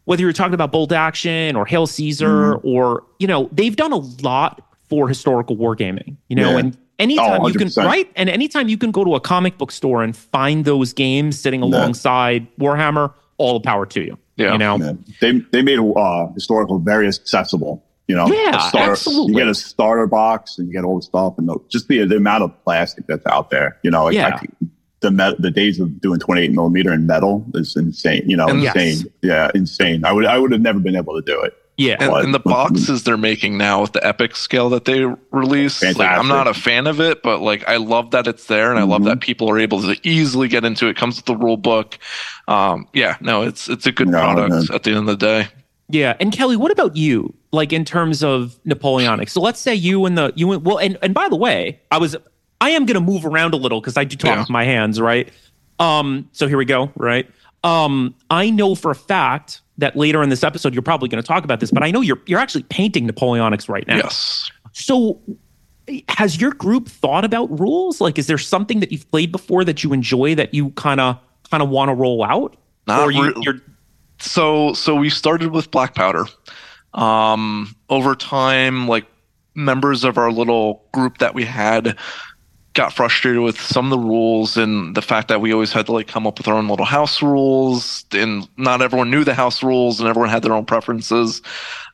whether 0.06 0.22
you're 0.22 0.34
talking 0.34 0.54
about 0.54 0.72
Bolt 0.72 0.92
Action 0.92 1.56
or 1.56 1.66
Hail 1.66 1.88
Caesar 1.88 2.56
Mm-hmm. 2.56 2.68
or 2.68 3.04
you 3.20 3.28
know, 3.28 3.50
they've 3.52 3.76
done 3.76 3.92
a 3.94 3.98
lot 4.24 4.62
for 4.90 5.08
historical 5.08 5.56
wargaming, 5.58 6.16
you 6.30 6.36
know, 6.36 6.52
Yeah. 6.52 6.58
and 6.60 6.78
anytime 7.00 7.42
Oh, 7.42 7.48
you 7.48 7.56
can 7.60 7.70
right, 7.78 8.10
and 8.16 8.30
anytime 8.30 8.70
you 8.70 8.78
can 8.78 8.92
go 8.92 9.04
to 9.04 9.16
a 9.16 9.20
comic 9.20 9.58
book 9.58 9.72
store 9.72 10.02
and 10.04 10.16
find 10.16 10.64
those 10.66 10.94
games 10.94 11.38
sitting 11.40 11.62
alongside 11.62 12.48
Warhammer, 12.58 13.14
all 13.38 13.54
the 13.54 13.60
power 13.64 13.86
to 13.86 14.02
you. 14.02 14.18
Yeah. 14.38 14.54
You 14.54 14.58
know, 14.60 14.78
Yeah. 14.78 14.94
They 15.20 15.32
they 15.52 15.62
made 15.62 15.80
uh, 15.80 16.28
historical 16.34 16.80
very 16.80 17.08
accessible. 17.08 17.84
You 18.08 18.16
know, 18.16 18.28
Yeah, 18.28 18.56
A 18.66 18.70
starter- 18.70 18.92
absolutely. 18.92 19.34
You 19.34 19.40
get 19.40 19.48
a 19.50 19.56
starter 19.56 20.08
box 20.08 20.58
and 20.58 20.68
you 20.68 20.74
get 20.74 20.86
all 20.86 20.96
the 20.98 21.02
stuff, 21.02 21.34
and 21.38 21.48
the, 21.50 21.58
just 21.70 21.88
the 21.90 22.06
the 22.06 22.16
amount 22.18 22.44
of 22.44 22.64
plastic 22.64 23.06
that's 23.08 23.26
out 23.26 23.50
there. 23.50 23.78
You 23.84 23.92
know, 23.92 24.06
like, 24.06 24.16
Yeah. 24.16 24.40
I 24.42 24.46
the 25.02 25.12
met, 25.12 25.40
the 25.42 25.52
days 25.52 25.80
of 25.80 26.02
doing 26.02 26.20
28 26.20 26.52
millimeter 26.54 26.92
in 26.92 27.06
metal 27.06 27.46
is 27.54 27.76
insane. 27.76 28.24
You 28.28 28.36
know, 28.38 28.48
And- 28.48 28.64
insane. 28.64 28.98
Yes. 28.98 29.06
Yeah, 29.22 29.52
insane. 29.54 30.06
I 30.06 30.12
would 30.14 30.26
I 30.26 30.38
would 30.40 30.52
have 30.52 30.62
never 30.62 30.80
been 30.80 30.96
able 30.96 31.16
to 31.16 31.22
do 31.22 31.40
it. 31.42 31.54
yeah, 31.78 31.98
And, 32.00 32.12
and 32.12 32.34
the 32.34 32.40
boxes 32.56 33.04
they're 33.04 33.18
making 33.18 33.58
now 33.60 33.82
with 33.82 33.92
the 33.92 34.04
epic 34.04 34.36
scale 34.36 34.70
that 34.70 34.86
they 34.86 35.04
release, 35.32 35.84
like, 35.84 36.00
I'm 36.00 36.28
not 36.28 36.48
a 36.48 36.54
fan 36.56 36.88
of 36.88 37.00
it, 37.00 37.22
but 37.22 37.42
like 37.42 37.68
I 37.68 37.76
love 37.78 38.10
that 38.12 38.26
it's 38.26 38.46
there, 38.46 38.72
and 38.72 38.80
I 38.80 38.84
love 38.84 39.02
Mhm. 39.02 39.06
that 39.06 39.20
people 39.22 39.50
are 39.52 39.60
able 39.60 39.82
to 39.84 39.96
easily 40.02 40.48
get 40.48 40.66
into 40.66 40.88
it. 40.88 40.96
Comes 40.96 41.18
with 41.18 41.26
the 41.26 41.36
rule 41.36 41.58
book. 41.58 42.00
Um, 42.48 42.88
yeah, 42.94 43.18
no, 43.22 43.44
it's 43.44 43.70
it's 43.70 43.86
a 43.86 43.92
good 43.92 44.08
No, 44.08 44.18
product 44.20 44.70
no. 44.70 44.76
at 44.76 44.82
the 44.84 44.92
end 44.92 45.00
of 45.02 45.06
the 45.06 45.16
day. 45.18 45.48
Yeah, 45.90 46.16
and 46.20 46.32
Kelly, 46.32 46.56
what 46.58 46.72
about 46.72 46.96
you? 46.98 47.36
Like 47.52 47.72
in 47.72 47.86
terms 47.86 48.24
of 48.24 48.60
Napoleonic. 48.66 49.30
So 49.30 49.40
let's 49.42 49.60
say 49.60 49.74
you 49.74 50.06
and 50.06 50.18
the 50.18 50.34
you 50.36 50.52
and 50.52 50.66
well, 50.66 50.78
and 50.80 50.98
and 51.02 51.14
by 51.14 51.30
the 51.30 51.36
way, 51.38 51.80
I 51.92 51.98
was 51.98 52.16
I 52.60 52.72
am 52.72 52.86
going 52.86 52.96
to 52.96 53.02
move 53.02 53.26
around 53.26 53.54
a 53.54 53.58
little 53.58 53.80
because 53.80 53.96
I 53.98 54.04
do 54.04 54.16
talk 54.18 54.32
Yeah. 54.36 54.40
with 54.40 54.50
my 54.50 54.64
hands, 54.66 55.00
right? 55.00 55.30
Um, 55.80 56.28
so 56.34 56.48
here 56.48 56.58
we 56.58 56.66
go, 56.66 56.92
right? 56.96 57.30
Um, 57.64 58.16
I 58.30 58.50
know 58.50 58.76
for 58.76 58.92
a 58.92 58.96
fact 58.96 59.62
that 59.78 59.96
later 59.96 60.22
in 60.24 60.30
this 60.30 60.44
episode 60.44 60.74
you're 60.74 60.82
probably 60.82 61.08
going 61.08 61.22
to 61.22 61.28
talk 61.28 61.44
about 61.46 61.60
this, 61.60 61.72
but 61.72 61.84
I 61.84 61.92
know 61.92 62.02
you're 62.02 62.20
you're 62.26 62.40
actually 62.40 62.64
painting 62.64 63.08
Napoleonics 63.08 63.70
right 63.70 63.88
now. 63.88 63.98
Yes. 63.98 64.52
So 64.74 65.20
has 66.10 66.42
your 66.42 66.52
group 66.52 66.90
thought 66.90 67.24
about 67.24 67.60
rules? 67.60 68.02
Like, 68.02 68.20
is 68.20 68.28
there 68.28 68.38
something 68.38 68.82
that 68.82 68.92
you've 68.92 69.10
played 69.10 69.32
before 69.32 69.64
that 69.64 69.84
you 69.86 69.94
enjoy 69.94 70.36
that 70.36 70.54
you 70.54 70.72
kind 70.72 71.00
of 71.00 71.18
kind 71.50 71.64
of 71.64 71.70
want 71.70 71.90
to 71.90 71.94
roll 71.94 72.24
out? 72.26 72.58
Not 72.88 73.00
or 73.02 73.12
you, 73.12 73.28
re- 73.28 73.34
you're 73.42 73.62
so 74.20 74.74
so 74.74 74.96
we 74.96 75.10
started 75.10 75.52
with 75.52 75.70
black 75.72 75.94
powder 75.96 76.26
um 76.94 77.76
over 77.90 78.16
time 78.16 78.88
like 78.88 79.06
members 79.56 80.04
of 80.04 80.18
our 80.18 80.32
little 80.32 80.86
group 80.94 81.18
that 81.18 81.34
we 81.34 81.44
had 81.44 81.98
got 82.78 82.94
frustrated 82.94 83.42
with 83.42 83.60
some 83.60 83.86
of 83.86 83.90
the 83.90 84.08
rules 84.08 84.56
and 84.56 84.96
the 84.96 85.02
fact 85.02 85.30
that 85.30 85.42
we 85.42 85.52
always 85.52 85.74
had 85.74 85.88
to 85.88 85.92
like 85.92 86.08
come 86.08 86.28
up 86.28 86.38
with 86.38 86.48
our 86.48 86.54
own 86.54 86.68
little 86.68 86.86
house 86.86 87.24
rules 87.24 88.06
and 88.12 88.48
not 88.56 88.84
everyone 88.84 89.10
knew 89.10 89.24
the 89.24 89.34
house 89.34 89.64
rules 89.64 90.00
and 90.00 90.08
everyone 90.08 90.30
had 90.30 90.44
their 90.44 90.54
own 90.54 90.64
preferences. 90.64 91.42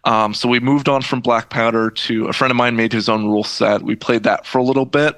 Um, 0.04 0.34
so 0.34 0.50
we 0.50 0.60
moved 0.60 0.90
on 0.90 1.02
from 1.02 1.22
black 1.22 1.50
powder 1.50 1.90
to 1.90 2.28
a 2.28 2.34
friend 2.34 2.52
of 2.52 2.58
mine 2.58 2.76
made 2.76 2.92
his 2.92 3.08
own 3.08 3.30
rule 3.30 3.46
set. 3.46 3.82
We 3.82 3.96
played 3.96 4.24
that 4.24 4.46
for 4.46 4.58
a 4.58 4.64
little 4.64 4.86
bit. 4.86 5.18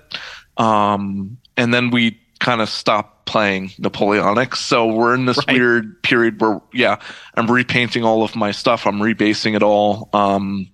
Um, 0.58 1.36
and 1.58 1.74
then 1.74 1.90
we 1.90 2.20
kind 2.40 2.62
of 2.62 2.70
stopped 2.70 3.26
playing 3.26 3.70
napoleonics 3.80 4.58
so 4.58 4.86
we're 4.86 5.16
in 5.16 5.26
this 5.26 5.38
Right. 5.48 5.58
weird 5.58 6.02
period 6.04 6.40
where 6.40 6.62
yeah 6.74 7.00
i'm 7.36 7.50
repainting 7.50 8.04
all 8.04 8.24
of 8.24 8.36
my 8.36 8.52
stuff 8.52 8.86
i'm 8.86 9.00
rebasing 9.00 9.56
it 9.56 9.64
all 9.64 10.10
um, 10.14 10.70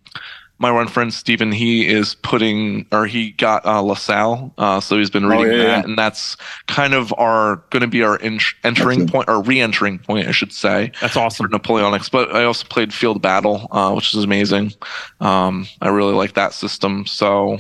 my 0.60 0.72
one 0.72 0.88
friend 0.88 1.12
Stephen, 1.12 1.52
he 1.52 1.88
is 1.88 2.14
putting 2.14 2.86
or 2.92 3.08
he 3.08 3.32
got 3.32 3.66
uh, 3.66 3.82
LaSalle, 3.82 4.54
uh, 4.60 4.80
so 4.80 4.96
he's 4.96 5.10
been 5.10 5.26
reading 5.26 5.48
Oh, 5.48 5.50
yeah, 5.50 5.58
that, 5.58 5.66
yeah. 5.80 5.84
and 5.86 5.98
that's 5.98 6.38
kind 6.68 6.94
of 6.94 7.12
our 7.18 7.56
going 7.72 7.82
to 7.82 7.88
be 7.88 8.04
our 8.04 8.22
en- 8.22 8.38
entering 8.64 9.00
That's 9.00 9.12
point 9.12 9.28
or 9.28 9.42
re-entering 9.42 9.98
point, 9.98 10.28
I 10.28 10.32
should 10.32 10.54
say, 10.54 10.92
that's 11.02 11.14
for 11.16 11.22
awesome. 11.22 11.48
Napoleonics. 11.50 12.12
But 12.12 12.36
I 12.36 12.44
also 12.44 12.68
played 12.68 12.94
Field 12.94 13.24
Battle, 13.24 13.70
uh, 13.72 13.92
which 13.94 14.14
is 14.14 14.24
amazing. 14.24 14.72
Um, 15.20 15.66
I 15.82 15.90
really 15.90 16.14
like 16.14 16.34
that 16.34 16.54
system, 16.54 17.08
so 17.08 17.58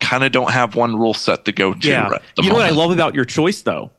kind 0.00 0.24
of 0.24 0.32
don't 0.32 0.50
have 0.50 0.74
one 0.76 0.96
rule 0.96 1.14
set 1.14 1.44
to 1.46 1.52
go 1.52 1.74
to. 1.74 1.88
Yeah. 1.88 2.06
At 2.14 2.22
the 2.36 2.42
You 2.42 2.48
know 2.50 2.56
what 2.56 2.66
I 2.66 2.70
love 2.70 2.90
about 2.90 3.14
your 3.14 3.24
choice, 3.24 3.62
though? 3.62 3.90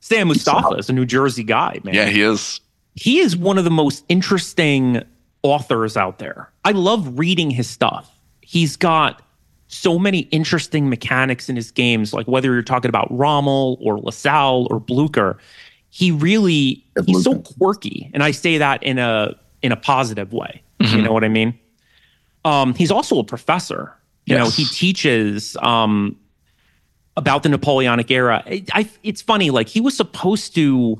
Sam 0.00 0.28
Mustafa 0.28 0.74
is 0.74 0.88
a 0.90 0.92
New 0.92 1.06
Jersey 1.06 1.44
guy, 1.44 1.78
man. 1.84 1.94
Yeah, 1.94 2.06
he 2.06 2.22
is. 2.22 2.60
he 2.94 3.18
is 3.20 3.36
one 3.36 3.56
of 3.58 3.64
the 3.64 3.70
most 3.70 4.04
interesting 4.08 5.02
authors 5.42 5.96
out 5.96 6.18
there. 6.18 6.50
I 6.64 6.72
love 6.72 7.18
reading 7.18 7.50
his 7.50 7.68
stuff. 7.70 8.10
He's 8.40 8.76
got 8.76 9.22
so 9.68 9.98
many 9.98 10.20
interesting 10.30 10.88
mechanics 10.90 11.48
in 11.48 11.56
his 11.56 11.70
games, 11.70 12.12
like 12.12 12.26
whether 12.26 12.52
you're 12.52 12.62
talking 12.62 12.88
about 12.88 13.08
Rommel 13.10 13.78
or 13.80 13.98
LaSalle 13.98 14.66
or 14.70 14.78
Blucher. 14.80 15.38
He 15.90 16.10
really 16.10 16.84
he's 17.06 17.22
so 17.24 17.38
quirky, 17.38 18.10
and 18.12 18.22
I 18.22 18.30
say 18.32 18.58
that 18.58 18.82
in 18.82 18.98
a 18.98 19.34
in 19.62 19.72
a 19.72 19.76
positive 19.76 20.32
way. 20.32 20.62
You 20.80 20.86
Mhm. 20.88 21.04
know 21.04 21.12
what 21.12 21.22
I 21.24 21.28
mean? 21.28 21.56
Um, 22.44 22.74
he's 22.74 22.90
also 22.90 23.18
a 23.18 23.24
professor. 23.24 23.94
You 24.24 24.36
know, 24.36 24.50
he 24.50 24.64
teaches 24.64 25.56
um, 25.60 26.16
about 27.16 27.42
the 27.42 27.48
Napoleonic 27.48 28.10
era. 28.10 28.42
It, 28.46 28.70
I, 28.72 28.88
it's 29.02 29.20
funny, 29.20 29.50
like 29.50 29.68
he 29.68 29.80
was 29.80 29.96
supposed 29.96 30.54
to. 30.54 30.96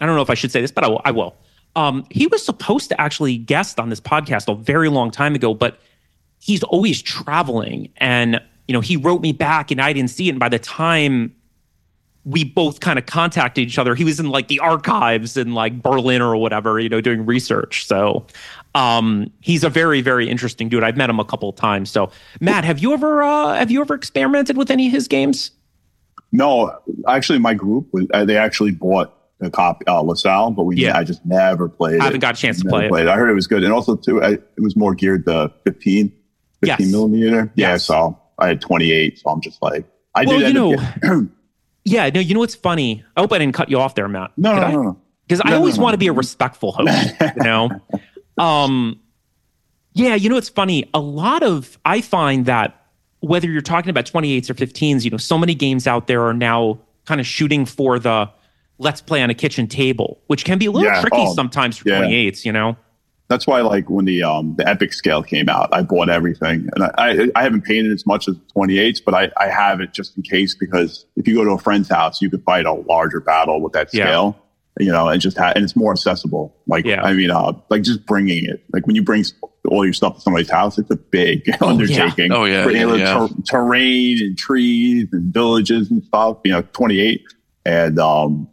I 0.00 0.06
don't 0.06 0.16
know 0.16 0.22
if 0.22 0.30
I 0.30 0.34
should 0.34 0.50
say 0.50 0.60
this, 0.60 0.72
but 0.72 0.84
I 0.84 0.88
will. 0.88 1.02
I 1.04 1.10
will. 1.10 1.36
Um, 1.76 2.06
he 2.10 2.26
was 2.26 2.44
supposed 2.44 2.88
to 2.90 3.00
actually 3.00 3.36
guest 3.36 3.80
on 3.80 3.88
this 3.90 4.00
podcast 4.00 4.50
a 4.50 4.54
very 4.54 4.88
long 4.88 5.10
time 5.10 5.34
ago, 5.34 5.54
but 5.54 5.78
he's 6.40 6.62
always 6.62 7.02
traveling, 7.02 7.90
and 7.98 8.40
you 8.66 8.72
know, 8.72 8.80
he 8.80 8.96
wrote 8.96 9.20
me 9.20 9.32
back, 9.32 9.70
and 9.70 9.80
I 9.80 9.92
didn't 9.92 10.10
see 10.10 10.28
it. 10.28 10.30
And 10.30 10.40
by 10.40 10.48
the 10.48 10.58
time 10.58 11.34
we 12.24 12.42
both 12.44 12.80
kind 12.80 12.98
of 12.98 13.06
contacted 13.06 13.66
each 13.66 13.78
other, 13.78 13.94
he 13.94 14.04
was 14.04 14.18
in 14.18 14.30
like 14.30 14.48
the 14.48 14.58
archives 14.60 15.36
in 15.36 15.52
like 15.52 15.82
Berlin 15.82 16.22
or 16.22 16.36
whatever, 16.36 16.80
you 16.80 16.88
know, 16.88 17.00
doing 17.00 17.26
research. 17.26 17.86
So 17.86 18.26
um, 18.74 19.30
he's 19.40 19.62
a 19.62 19.68
very, 19.68 20.00
very 20.00 20.28
interesting 20.28 20.68
dude. 20.68 20.82
I've 20.82 20.96
met 20.96 21.10
him 21.10 21.20
a 21.20 21.24
couple 21.24 21.50
of 21.50 21.56
times. 21.56 21.90
So 21.90 22.10
Matt, 22.40 22.64
have 22.64 22.78
you 22.78 22.92
ever 22.94 23.22
uh, 23.22 23.54
have 23.54 23.70
you 23.70 23.80
ever 23.82 23.94
experimented 23.94 24.56
with 24.56 24.70
any 24.70 24.86
of 24.86 24.92
his 24.92 25.06
games? 25.06 25.50
No, 26.32 26.76
actually, 27.06 27.38
my 27.38 27.54
group 27.54 27.88
uh, 28.12 28.24
they 28.24 28.36
actually 28.36 28.72
bought 28.72 29.14
a 29.40 29.50
copy 29.50 29.86
uh, 29.86 30.00
LaSalle, 30.00 30.52
but 30.52 30.62
we 30.64 30.76
Yeah. 30.76 30.96
I 30.96 31.04
just 31.04 31.24
never 31.26 31.68
played. 31.68 32.00
I 32.00 32.04
haven't 32.04 32.16
it. 32.18 32.20
got 32.22 32.36
a 32.36 32.40
chance 32.40 32.62
to 32.62 32.68
play 32.68 32.86
it. 32.86 32.92
I 33.08 33.16
heard 33.16 33.28
it 33.30 33.34
was 33.34 33.46
good, 33.46 33.62
and 33.64 33.72
also 33.72 33.96
too, 33.96 34.22
I, 34.22 34.30
it 34.30 34.60
was 34.60 34.74
more 34.76 34.94
geared 34.94 35.26
to 35.26 35.52
15, 35.64 36.08
15 36.08 36.14
Yes. 36.62 36.90
millimeter. 36.90 37.52
Yeah, 37.54 37.72
Yes. 37.72 37.84
so 37.84 38.18
I 38.38 38.48
had 38.48 38.60
28, 38.60 39.18
so 39.18 39.30
I'm 39.30 39.40
just 39.42 39.60
like, 39.62 39.84
I 40.14 40.24
Well, 40.24 40.38
did. 40.40 40.48
you 40.48 40.54
know, 40.54 41.28
Yeah, 41.84 42.08
no, 42.10 42.20
you 42.20 42.34
know 42.34 42.40
what's 42.40 42.54
funny? 42.54 43.04
I 43.16 43.20
hope 43.20 43.32
I 43.32 43.38
didn't 43.38 43.54
cut 43.54 43.68
you 43.68 43.78
off 43.78 43.94
there, 43.94 44.08
Matt. 44.08 44.32
no, 44.36 44.54
no, 44.54 44.62
I? 44.62 44.72
no, 44.72 44.82
no. 44.82 45.00
because 45.26 45.40
I 45.44 45.50
No, 45.50 45.56
no, 45.56 45.58
always 45.60 45.78
want 45.78 45.94
to 45.94 45.98
be 45.98 46.06
a 46.06 46.12
respectful 46.12 46.72
host, 46.72 47.12
you 47.20 47.30
know. 47.42 47.70
Um, 48.38 49.00
yeah, 49.92 50.14
you 50.14 50.28
know 50.28 50.34
what's 50.36 50.48
funny. 50.48 50.88
A 50.94 51.00
lot 51.00 51.42
of 51.42 51.78
I 51.84 52.00
find 52.00 52.46
that 52.46 52.80
whether 53.20 53.48
you're 53.50 53.62
talking 53.62 53.90
about 53.90 54.06
28s 54.06 54.50
or 54.50 54.54
15s, 54.54 55.04
you 55.04 55.10
know, 55.10 55.16
so 55.16 55.38
many 55.38 55.54
games 55.54 55.86
out 55.86 56.06
there 56.08 56.22
are 56.24 56.34
now 56.34 56.78
kind 57.06 57.20
of 57.20 57.26
shooting 57.26 57.64
for 57.64 57.98
the 57.98 58.28
let's 58.78 59.00
play 59.00 59.22
on 59.22 59.30
a 59.30 59.34
kitchen 59.34 59.66
table, 59.68 60.20
which 60.26 60.44
can 60.44 60.58
be 60.58 60.66
a 60.66 60.70
little 60.70 60.90
Yeah. 60.90 61.00
tricky 61.00 61.16
Oh, 61.20 61.34
sometimes 61.34 61.78
for 61.78 61.88
yeah. 61.88 62.02
28s, 62.02 62.44
you 62.44 62.52
know? 62.52 62.76
That's 63.28 63.46
why, 63.46 63.62
like 63.62 63.88
when 63.88 64.04
the 64.04 64.22
um 64.22 64.54
the 64.58 64.68
Epic 64.68 64.92
scale 64.92 65.22
came 65.22 65.48
out, 65.48 65.70
I 65.72 65.82
bought 65.82 66.08
everything, 66.10 66.68
and 66.74 66.84
I 66.84 66.90
I, 66.98 67.28
I 67.34 67.42
haven't 67.42 67.62
painted 67.62 67.92
as 67.92 68.04
much 68.06 68.28
as 68.28 68.36
28s, 68.56 68.98
but 69.04 69.14
I 69.14 69.30
I 69.38 69.48
have 69.48 69.80
it 69.80 69.92
just 69.94 70.16
in 70.16 70.22
case 70.22 70.54
because 70.54 71.06
if 71.16 71.26
you 71.26 71.34
go 71.34 71.44
to 71.44 71.52
a 71.52 71.58
friend's 71.58 71.88
house, 71.88 72.20
you 72.20 72.28
could 72.30 72.42
fight 72.44 72.66
a 72.66 72.72
larger 72.74 73.20
battle 73.20 73.60
with 73.62 73.72
that 73.72 73.88
Yeah. 73.94 74.04
scale, 74.04 74.36
you 74.78 74.92
know, 74.92 75.08
and 75.08 75.22
just 75.22 75.38
ha- 75.38 75.52
and 75.54 75.64
it's 75.64 75.74
more 75.74 75.92
accessible. 75.92 76.54
Like 76.66 76.84
Yeah. 76.84 77.02
I 77.02 77.14
mean, 77.14 77.30
uh, 77.30 77.52
like 77.70 77.82
just 77.82 78.04
bringing 78.04 78.44
it, 78.44 78.62
like 78.74 78.86
when 78.86 78.94
you 78.94 79.02
bring 79.02 79.24
all 79.68 79.84
your 79.86 79.94
stuff 79.94 80.16
to 80.16 80.20
somebody's 80.20 80.50
house, 80.50 80.76
it's 80.78 80.90
a 80.90 80.96
big 80.96 81.48
undertaking. 81.62 82.30
Oh, 82.30 82.44
yeah, 82.44 82.64
Bringing 82.64 82.88
yeah, 82.90 82.96
yeah. 82.96 83.26
ter- 83.28 83.34
terrain 83.48 84.18
and 84.20 84.36
trees 84.36 85.08
and 85.12 85.32
villages 85.32 85.90
and 85.90 86.04
stuff. 86.04 86.36
You 86.44 86.52
know, 86.52 86.62
28 86.74 87.22
and 87.64 87.98
um. 87.98 88.48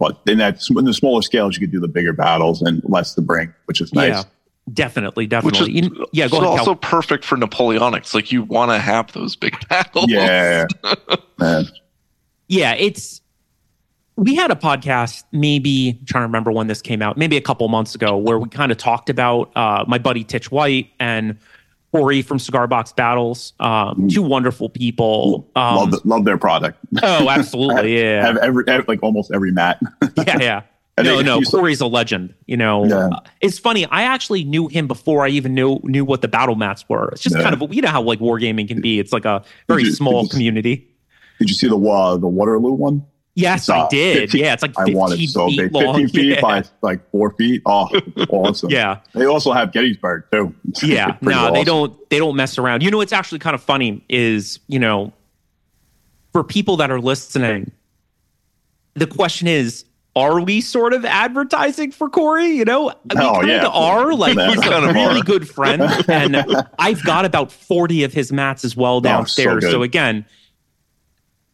But 0.00 0.18
then 0.24 0.38
that's 0.38 0.68
in 0.70 0.84
the 0.86 0.94
smaller 0.94 1.22
scales, 1.22 1.54
you 1.56 1.60
could 1.60 1.70
do 1.70 1.78
the 1.78 1.86
bigger 1.86 2.12
battles 2.14 2.62
and 2.62 2.82
less 2.86 3.14
to 3.14 3.20
bring, 3.20 3.54
which 3.66 3.80
is 3.80 3.94
nice. 3.94 4.08
Yeah. 4.14 4.22
Definitely, 4.72 5.26
Which 5.26 5.60
is. 5.60 5.68
You- 5.68 6.06
yeah, 6.12 6.28
go 6.28 6.38
so 6.38 6.44
ahead. 6.46 6.58
also 6.60 6.74
Cal. 6.76 6.90
perfect 6.90 7.24
for 7.24 7.36
Napoleonics. 7.36 8.14
Like 8.14 8.30
you 8.30 8.42
want 8.44 8.70
to 8.70 8.78
have 8.78 9.10
those 9.12 9.34
big 9.36 9.56
battles. 9.68 10.06
Yeah, 10.08 10.66
man. 11.38 11.64
Yeah, 12.48 12.74
it's 12.74 13.20
we 14.16 14.34
had 14.36 14.50
a 14.50 14.54
podcast 14.54 15.24
maybe 15.32 15.96
I'm 15.98 16.06
trying 16.06 16.22
to 16.22 16.26
remember 16.26 16.52
when 16.52 16.66
this 16.66 16.82
came 16.82 17.02
out, 17.02 17.16
maybe 17.16 17.36
a 17.36 17.40
couple 17.40 17.66
months 17.68 17.94
ago, 17.94 18.16
where 18.16 18.38
we 18.38 18.48
kind 18.48 18.70
of 18.70 18.78
talked 18.78 19.10
about 19.10 19.50
uh, 19.56 19.84
my 19.88 19.98
buddy 19.98 20.24
Titch 20.24 20.50
White 20.50 20.90
and 21.00 21.36
Corey 21.92 22.22
from 22.22 22.38
Cigar 22.38 22.66
Box 22.66 22.92
Battles, 22.92 23.52
um, 23.60 24.08
two 24.08 24.22
wonderful 24.22 24.68
people. 24.68 25.50
Um, 25.56 25.90
love, 25.90 26.04
love 26.04 26.24
their 26.24 26.38
product. 26.38 26.78
oh, 27.02 27.28
absolutely, 27.30 27.98
yeah, 28.00 28.24
Have 28.26 28.36
every, 28.38 28.64
ev 28.68 28.86
like 28.86 29.02
almost 29.02 29.32
every 29.32 29.50
mat. 29.52 29.80
yeah, 30.16 30.38
yeah. 30.40 30.62
No, 31.02 31.22
no, 31.22 31.40
Corey's 31.40 31.80
a 31.80 31.86
legend. 31.86 32.34
You 32.46 32.58
know, 32.58 32.84
Yeah. 32.84 33.06
Uh, 33.06 33.20
it's 33.40 33.58
funny. 33.58 33.86
I 33.86 34.02
actually 34.02 34.44
knew 34.44 34.68
him 34.68 34.86
before 34.86 35.24
I 35.24 35.28
even 35.30 35.54
knew 35.54 35.80
knew 35.82 36.04
what 36.04 36.20
the 36.20 36.28
battle 36.28 36.56
mats 36.56 36.84
were. 36.90 37.08
It's 37.12 37.22
just 37.22 37.36
Yeah. 37.36 37.42
kind 37.42 37.54
of 37.62 37.72
you 37.72 37.80
know 37.80 37.88
how 37.88 38.02
like 38.02 38.18
wargaming 38.18 38.68
can 38.68 38.82
be. 38.82 38.98
It's 38.98 39.10
like 39.12 39.24
a 39.24 39.42
very 39.66 39.84
you- 39.84 39.92
small 39.92 40.22
did 40.24 40.32
you- 40.32 40.36
community. 40.36 40.88
Did 41.38 41.48
you 41.48 41.54
see 41.54 41.68
the 41.68 41.78
uh, 41.78 42.18
the 42.18 42.26
Waterloo 42.26 42.72
one? 42.72 43.06
Yes, 43.40 43.60
It's, 43.62 43.70
I 43.70 43.78
uh, 43.80 43.88
did. 43.88 44.18
15 44.30 44.40
yeah, 44.40 44.52
it's 44.52 44.62
like 44.62 44.78
I 44.78 44.84
15 44.84 44.96
want 44.96 45.12
it 45.14 45.28
so 45.28 45.48
feet 45.48 45.58
big, 45.58 45.72
fifteen 45.72 46.08
feet 46.08 46.24
yeah. 46.36 46.40
by 46.40 46.64
like 46.82 47.10
four 47.10 47.30
feet. 47.32 47.62
Oh, 47.66 47.88
awesome! 48.30 48.70
yeah. 48.70 49.00
They 49.14 49.26
also 49.26 49.52
have 49.52 49.72
Gettysburg 49.72 50.24
too. 50.30 50.54
yeah 50.82 51.16
no 51.20 51.52
they 51.52 51.64
don't 51.64 52.08
they 52.10 52.18
don't 52.18 52.36
mess 52.36 52.58
around 52.58 52.82
you 52.82 52.90
know 52.90 52.96
what's 52.98 53.12
actually 53.12 53.38
kind 53.38 53.54
of 53.54 53.62
funny 53.62 54.04
is 54.08 54.60
you 54.68 54.78
know 54.78 55.12
for 56.32 56.44
people 56.44 56.76
that 56.76 56.90
are 56.90 57.00
listening 57.00 57.70
the 58.94 59.06
question 59.06 59.46
is 59.48 59.84
are 60.16 60.40
we 60.40 60.60
sort 60.60 60.92
of 60.92 61.04
advertising 61.04 61.92
for 61.92 62.10
Corey? 62.10 62.48
You 62.48 62.64
know, 62.64 62.86
we 62.86 63.16
Oh, 63.16 63.34
kind 63.36 63.48
yeah. 63.48 63.66
of 63.66 63.72
are. 63.74 64.12
Like 64.20 64.36
he's 64.36 64.66
a 64.66 64.92
really 64.92 65.20
are. 65.20 65.24
good 65.24 65.48
friend, 65.48 65.82
and 66.08 66.44
I've 66.78 67.02
got 67.04 67.24
about 67.24 67.52
forty 67.52 68.02
of 68.02 68.12
his 68.12 68.32
mats 68.32 68.64
as 68.64 68.76
well 68.76 69.00
downstairs. 69.00 69.62
good. 69.64 69.70
so 69.70 69.82
again, 69.84 70.26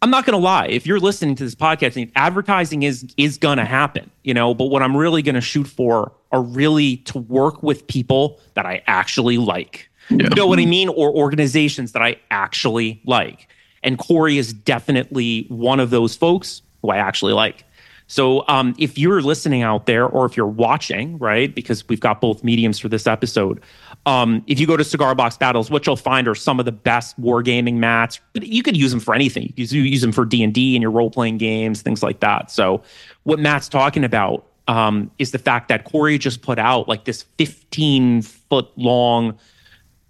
I'm 0.07 0.11
not 0.11 0.25
going 0.25 0.39
to 0.39 0.45
lie. 0.45 0.69
If 0.69 0.87
you're 0.87 1.01
listening 1.01 1.35
to 1.35 1.43
this 1.43 1.57
podcast, 1.57 2.13
advertising 2.15 2.85
is 2.85 3.13
is 3.17 3.39
going 3.39 3.59
to 3.59 3.65
happen, 3.65 4.09
you 4.23 4.35
know. 4.35 4.55
But 4.55 4.67
what 4.67 4.81
I'm 4.81 4.97
really 4.97 5.21
going 5.21 5.35
to 5.35 5.41
shoot 5.41 5.67
for 5.67 6.13
are 6.31 6.43
really 6.43 6.99
to 6.99 7.19
work 7.19 7.61
with 7.65 7.89
people 7.89 8.39
that 8.55 8.67
I 8.67 8.85
actually 8.87 9.37
like. 9.37 9.91
You 10.11 10.19
know 10.19 10.47
what 10.47 10.61
I 10.61 10.65
mean? 10.65 10.89
Or 10.91 11.11
organizations 11.11 11.91
that 11.91 12.03
I 12.03 12.21
actually 12.31 13.03
like. 13.05 13.49
And 13.83 13.99
Corey 13.99 14.39
is 14.39 14.53
definitely 14.53 15.47
one 15.49 15.81
of 15.81 15.91
those 15.91 16.15
folks 16.15 16.63
who 16.83 16.91
I 16.91 16.99
actually 16.99 17.33
like. 17.33 17.65
So 18.07 18.47
um, 18.47 18.77
if 18.79 18.97
you're 18.99 19.21
listening 19.21 19.63
out 19.63 19.87
there 19.87 20.07
or 20.07 20.25
if 20.27 20.37
you're 20.37 20.47
watching, 20.47 21.19
right, 21.19 21.53
because 21.53 21.89
we've 21.89 21.99
got 21.99 22.21
both 22.21 22.45
mediums 22.45 22.79
for 22.79 22.89
this 22.89 23.09
episode, 23.09 23.61
um, 24.07 24.45
if 24.47 24.61
you 24.61 24.69
go 24.69 24.77
to 24.77 24.85
Cigar 24.85 25.15
Box 25.17 25.37
Battles, 25.37 25.69
what 25.69 25.85
you'll 25.85 25.97
find 25.97 26.29
are 26.29 26.35
some 26.35 26.61
of 26.61 26.65
the 26.65 26.73
best 26.73 27.21
wargaming 27.21 27.75
mats. 27.75 28.21
But 28.33 28.47
you 28.47 28.63
could 28.63 28.77
use 28.77 28.93
them 28.93 29.01
for 29.01 29.15
anything. 29.15 29.53
You 29.57 29.67
could 29.67 29.75
use 29.75 30.01
them 30.01 30.13
for 30.13 30.25
D 30.25 30.45
and 30.45 30.55
D 30.55 30.77
and 30.77 30.83
your 30.83 30.93
role 30.93 31.11
playing 31.11 31.39
games, 31.39 31.83
things 31.83 32.05
like 32.05 32.21
that. 32.21 32.51
So 32.51 32.83
what 33.25 33.41
Matt's 33.41 33.69
talking 33.69 34.05
about 34.05 34.47
um, 34.69 35.11
is 35.19 35.33
the 35.33 35.39
fact 35.39 35.69
that 35.69 35.85
Corey 35.85 36.19
just 36.19 36.41
put 36.41 36.59
out 36.59 36.89
like 36.89 37.05
this 37.05 37.23
15 37.37 38.23
foot 38.23 38.69
long 38.77 39.37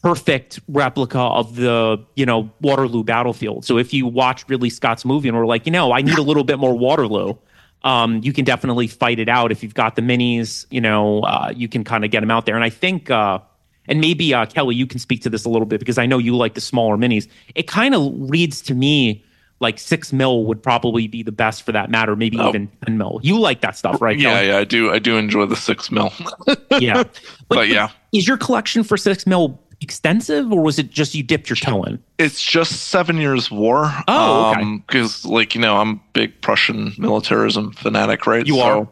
perfect 0.03 0.61
replica 0.69 1.19
of 1.19 1.57
the 1.57 1.99
you 2.15 2.27
know 2.27 2.51
Waterloo 2.61 3.03
battlefield. 3.03 3.65
So 3.65 3.79
if 3.79 3.95
you 3.95 4.07
watch 4.07 4.47
Ridley 4.47 4.71
Scott's 4.71 5.07
movie 5.07 5.29
and 5.29 5.37
we're 5.37 5.47
like, 5.47 5.65
you 5.65 5.73
know, 5.73 5.93
I 5.93 6.03
need 6.03 6.19
a 6.19 6.23
little 6.23 6.45
bit 6.45 6.59
more 6.59 6.77
Waterloo, 6.77 7.35
um, 7.83 8.21
you 8.23 8.35
can 8.35 8.45
definitely 8.45 8.89
fight 8.89 9.19
it 9.19 9.31
out 9.31 9.53
if 9.53 9.63
you've 9.63 9.75
got 9.75 9.97
the 9.97 10.03
minis. 10.03 10.67
You 10.71 10.83
know, 10.83 11.21
uh, 11.21 11.53
you 11.57 11.67
can 11.67 11.83
kind 11.83 12.05
of 12.05 12.11
get 12.11 12.21
them 12.21 12.31
out 12.31 12.45
there. 12.45 12.57
And 12.57 12.65
I 12.65 12.71
think, 12.71 13.11
uh, 13.11 13.39
and 13.89 14.01
maybe 14.01 14.33
uh, 14.35 14.47
Kelly, 14.47 14.75
you 14.77 14.87
can 14.87 14.99
speak 14.99 15.23
to 15.23 15.31
this 15.31 15.45
a 15.45 15.49
little 15.49 15.67
bit 15.67 15.79
because 15.81 15.99
I 15.99 16.07
know 16.07 16.19
you 16.19 16.37
like 16.37 16.55
the 16.55 16.61
smaller 16.61 16.97
minis. 16.97 17.29
It 17.55 17.67
kind 17.69 17.95
of 17.95 18.13
reads 18.15 18.61
to 18.63 18.75
me. 18.75 19.23
Like 19.59 19.79
six 19.79 20.13
mil 20.13 20.45
would 20.45 20.63
probably 20.63 21.07
be 21.09 21.23
the 21.23 21.33
best 21.33 21.63
for 21.63 21.73
that 21.73 21.89
matter, 21.91 22.15
maybe 22.15 22.37
Oh. 22.39 22.51
even 22.51 22.69
ten 22.85 22.99
mil. 22.99 23.21
You 23.23 23.41
like 23.41 23.63
that 23.63 23.75
stuff, 23.75 24.03
right? 24.03 24.19
Yeah, 24.19 24.35
Kelly? 24.35 24.49
yeah, 24.49 24.59
I 24.59 24.65
do. 24.65 24.93
I 24.93 24.99
do 24.99 25.17
enjoy 25.17 25.47
the 25.47 25.57
six 25.57 25.91
mil. 25.91 26.13
yeah. 26.79 27.05
But 27.49 27.69
yeah. 27.69 27.89
is 28.13 28.29
your 28.29 28.37
collection 28.37 28.83
for 28.85 28.99
six 28.99 29.27
mil 29.27 29.59
extensive, 29.81 30.51
or 30.53 30.63
was 30.63 30.79
it 30.79 30.91
just 30.91 31.15
you 31.15 31.23
dipped 31.23 31.49
your 31.51 31.57
toe 31.57 31.83
in? 31.85 32.03
It's 32.19 32.43
just 32.43 32.89
Seven 32.89 33.19
Years 33.19 33.51
War. 33.51 33.93
Oh, 34.09 34.53
okay. 34.53 34.77
Because, 34.87 35.25
like, 35.25 35.55
you 35.55 35.61
know, 35.61 35.77
I'm 35.77 36.01
big 36.13 36.41
Prussian 36.41 36.93
militarism 36.99 37.73
fanatic, 37.73 38.27
right? 38.27 38.47
You 38.47 38.55
so, 38.55 38.91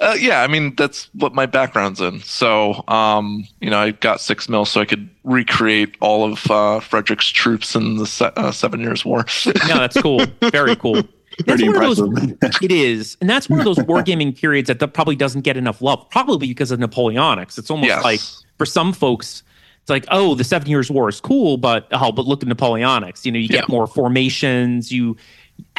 Uh, 0.00 0.16
yeah, 0.18 0.42
I 0.42 0.46
mean, 0.46 0.74
that's 0.76 1.10
what 1.14 1.34
my 1.34 1.46
background's 1.46 2.00
in. 2.00 2.20
So, 2.20 2.82
um, 2.88 3.46
you 3.60 3.68
know, 3.70 3.78
I 3.78 3.90
got 3.90 4.20
six 4.20 4.48
mil 4.48 4.64
so 4.64 4.80
I 4.80 4.84
could 4.86 5.08
recreate 5.24 5.96
all 6.00 6.24
of 6.30 6.50
uh, 6.50 6.80
Frederick's 6.80 7.28
troops 7.28 7.74
in 7.74 7.96
the 7.96 8.06
se- 8.06 8.32
uh, 8.36 8.50
Seven 8.52 8.80
Years 8.80 9.04
War. 9.04 9.26
No, 9.68 9.76
that's 9.78 10.00
cool. 10.00 10.24
Very 10.50 10.76
cool. 10.76 11.02
That's 11.46 11.62
Pretty 11.62 11.66
one 11.70 11.76
of 11.82 11.98
impressive. 11.98 12.40
those. 12.40 12.58
It 12.60 12.70
is, 12.70 13.16
and 13.22 13.30
that's 13.30 13.48
one 13.48 13.58
of 13.58 13.64
those 13.64 13.78
wargaming 13.78 14.38
periods 14.38 14.66
that, 14.68 14.80
that 14.80 14.88
probably 14.88 15.16
doesn't 15.16 15.40
get 15.40 15.56
enough 15.56 15.80
love. 15.80 16.06
Probably 16.10 16.46
because 16.46 16.70
of 16.70 16.78
Napoleonics. 16.78 17.56
It's 17.56 17.70
almost 17.70 17.88
Yes. 17.88 18.04
like 18.04 18.20
for 18.58 18.66
some 18.66 18.92
folks, 18.92 19.42
it's 19.82 19.90
like, 19.90 20.04
oh, 20.10 20.34
the 20.34 20.44
Seven 20.44 20.68
Years 20.68 20.90
War 20.90 21.08
is 21.08 21.20
cool, 21.20 21.56
but 21.58 21.86
oh, 21.92 22.10
but 22.12 22.26
look 22.26 22.42
at 22.42 22.48
Napoleonics. 22.48 23.24
You 23.24 23.32
know, 23.32 23.38
you 23.38 23.48
get 23.48 23.64
Yeah. 23.68 23.74
more 23.74 23.86
formations. 23.86 24.90
You 24.92 25.16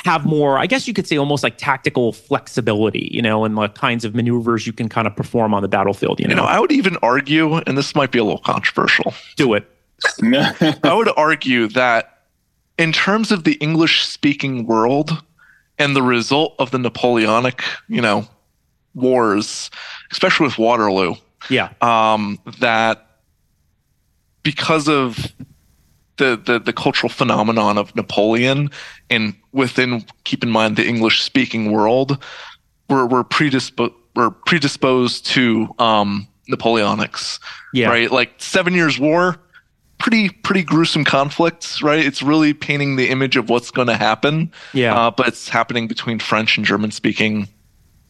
have 0.06 0.26
more. 0.26 0.60
I 0.60 0.66
guess 0.68 0.88
you 0.88 0.94
could 0.94 1.08
say 1.08 1.18
almost 1.18 1.42
like 1.44 1.58
tactical 1.58 2.12
flexibility. 2.14 3.10
You 3.14 3.22
know, 3.22 3.46
and 3.46 3.58
the 3.58 3.70
kinds 3.70 4.04
of 4.06 4.14
maneuvers 4.14 4.68
you 4.68 4.74
can 4.74 4.90
kind 4.90 5.08
of 5.08 5.16
perform 5.16 5.54
on 5.54 5.62
the 5.62 5.68
battlefield. 5.70 6.20
You 6.20 6.28
know, 6.28 6.32
you 6.32 6.36
know, 6.36 6.44
I 6.46 6.60
would 6.60 6.72
even 6.72 6.98
argue, 7.02 7.56
and 7.56 7.78
this 7.78 7.96
might 7.96 8.12
be 8.12 8.20
a 8.20 8.24
little 8.24 8.42
controversial, 8.42 9.14
do 9.38 9.54
it. 9.54 9.70
I 10.24 10.94
would 10.94 11.10
argue 11.16 11.68
that 11.70 12.24
in 12.78 12.92
terms 12.92 13.32
of 13.32 13.46
the 13.46 13.54
English 13.54 14.04
speaking 14.06 14.66
world 14.66 15.24
and 15.80 15.96
the 15.96 16.02
result 16.04 16.56
of 16.60 16.72
the 16.72 16.78
Napoleonic, 16.80 17.64
you 17.88 18.02
know, 18.02 18.28
wars, 18.96 19.70
especially 20.12 20.46
with 20.48 20.58
Waterloo, 20.58 21.16
Yeah, 21.50 21.70
um, 21.82 22.40
that 22.60 23.08
because 24.44 24.88
of 24.88 25.34
the, 26.18 26.40
the 26.46 26.60
the 26.60 26.74
cultural 26.74 27.10
phenomenon 27.10 27.78
of 27.78 27.96
Napoleon 27.96 28.70
and 29.10 29.36
within 29.52 30.06
keep 30.26 30.44
in 30.44 30.50
mind 30.52 30.76
the 30.78 30.86
English 30.88 31.22
speaking 31.22 31.72
world, 31.72 32.24
we're 32.90 33.06
we're 33.06 33.24
predisposed 33.24 33.94
we're 34.16 34.30
predisposed 34.30 35.26
to 35.26 35.68
um, 35.80 36.28
Napoleonics 36.48 37.40
yeah, 37.74 37.88
right? 37.88 38.12
Like 38.12 38.34
Seven 38.38 38.76
Years 38.76 39.00
War, 39.00 39.38
pretty 39.98 40.30
pretty 40.30 40.62
gruesome 40.62 41.04
conflicts, 41.04 41.82
right? 41.82 42.06
It's 42.06 42.22
really 42.22 42.54
painting 42.54 42.96
the 42.96 43.10
image 43.10 43.36
of 43.38 43.50
what's 43.50 43.72
going 43.72 43.88
to 43.88 43.98
happen. 43.98 44.52
Yeah. 44.74 44.96
uh, 44.96 45.10
but 45.12 45.28
it's 45.30 45.50
happening 45.50 45.88
between 45.88 46.20
French 46.20 46.58
and 46.58 46.66
German 46.66 46.92
speaking 46.92 47.48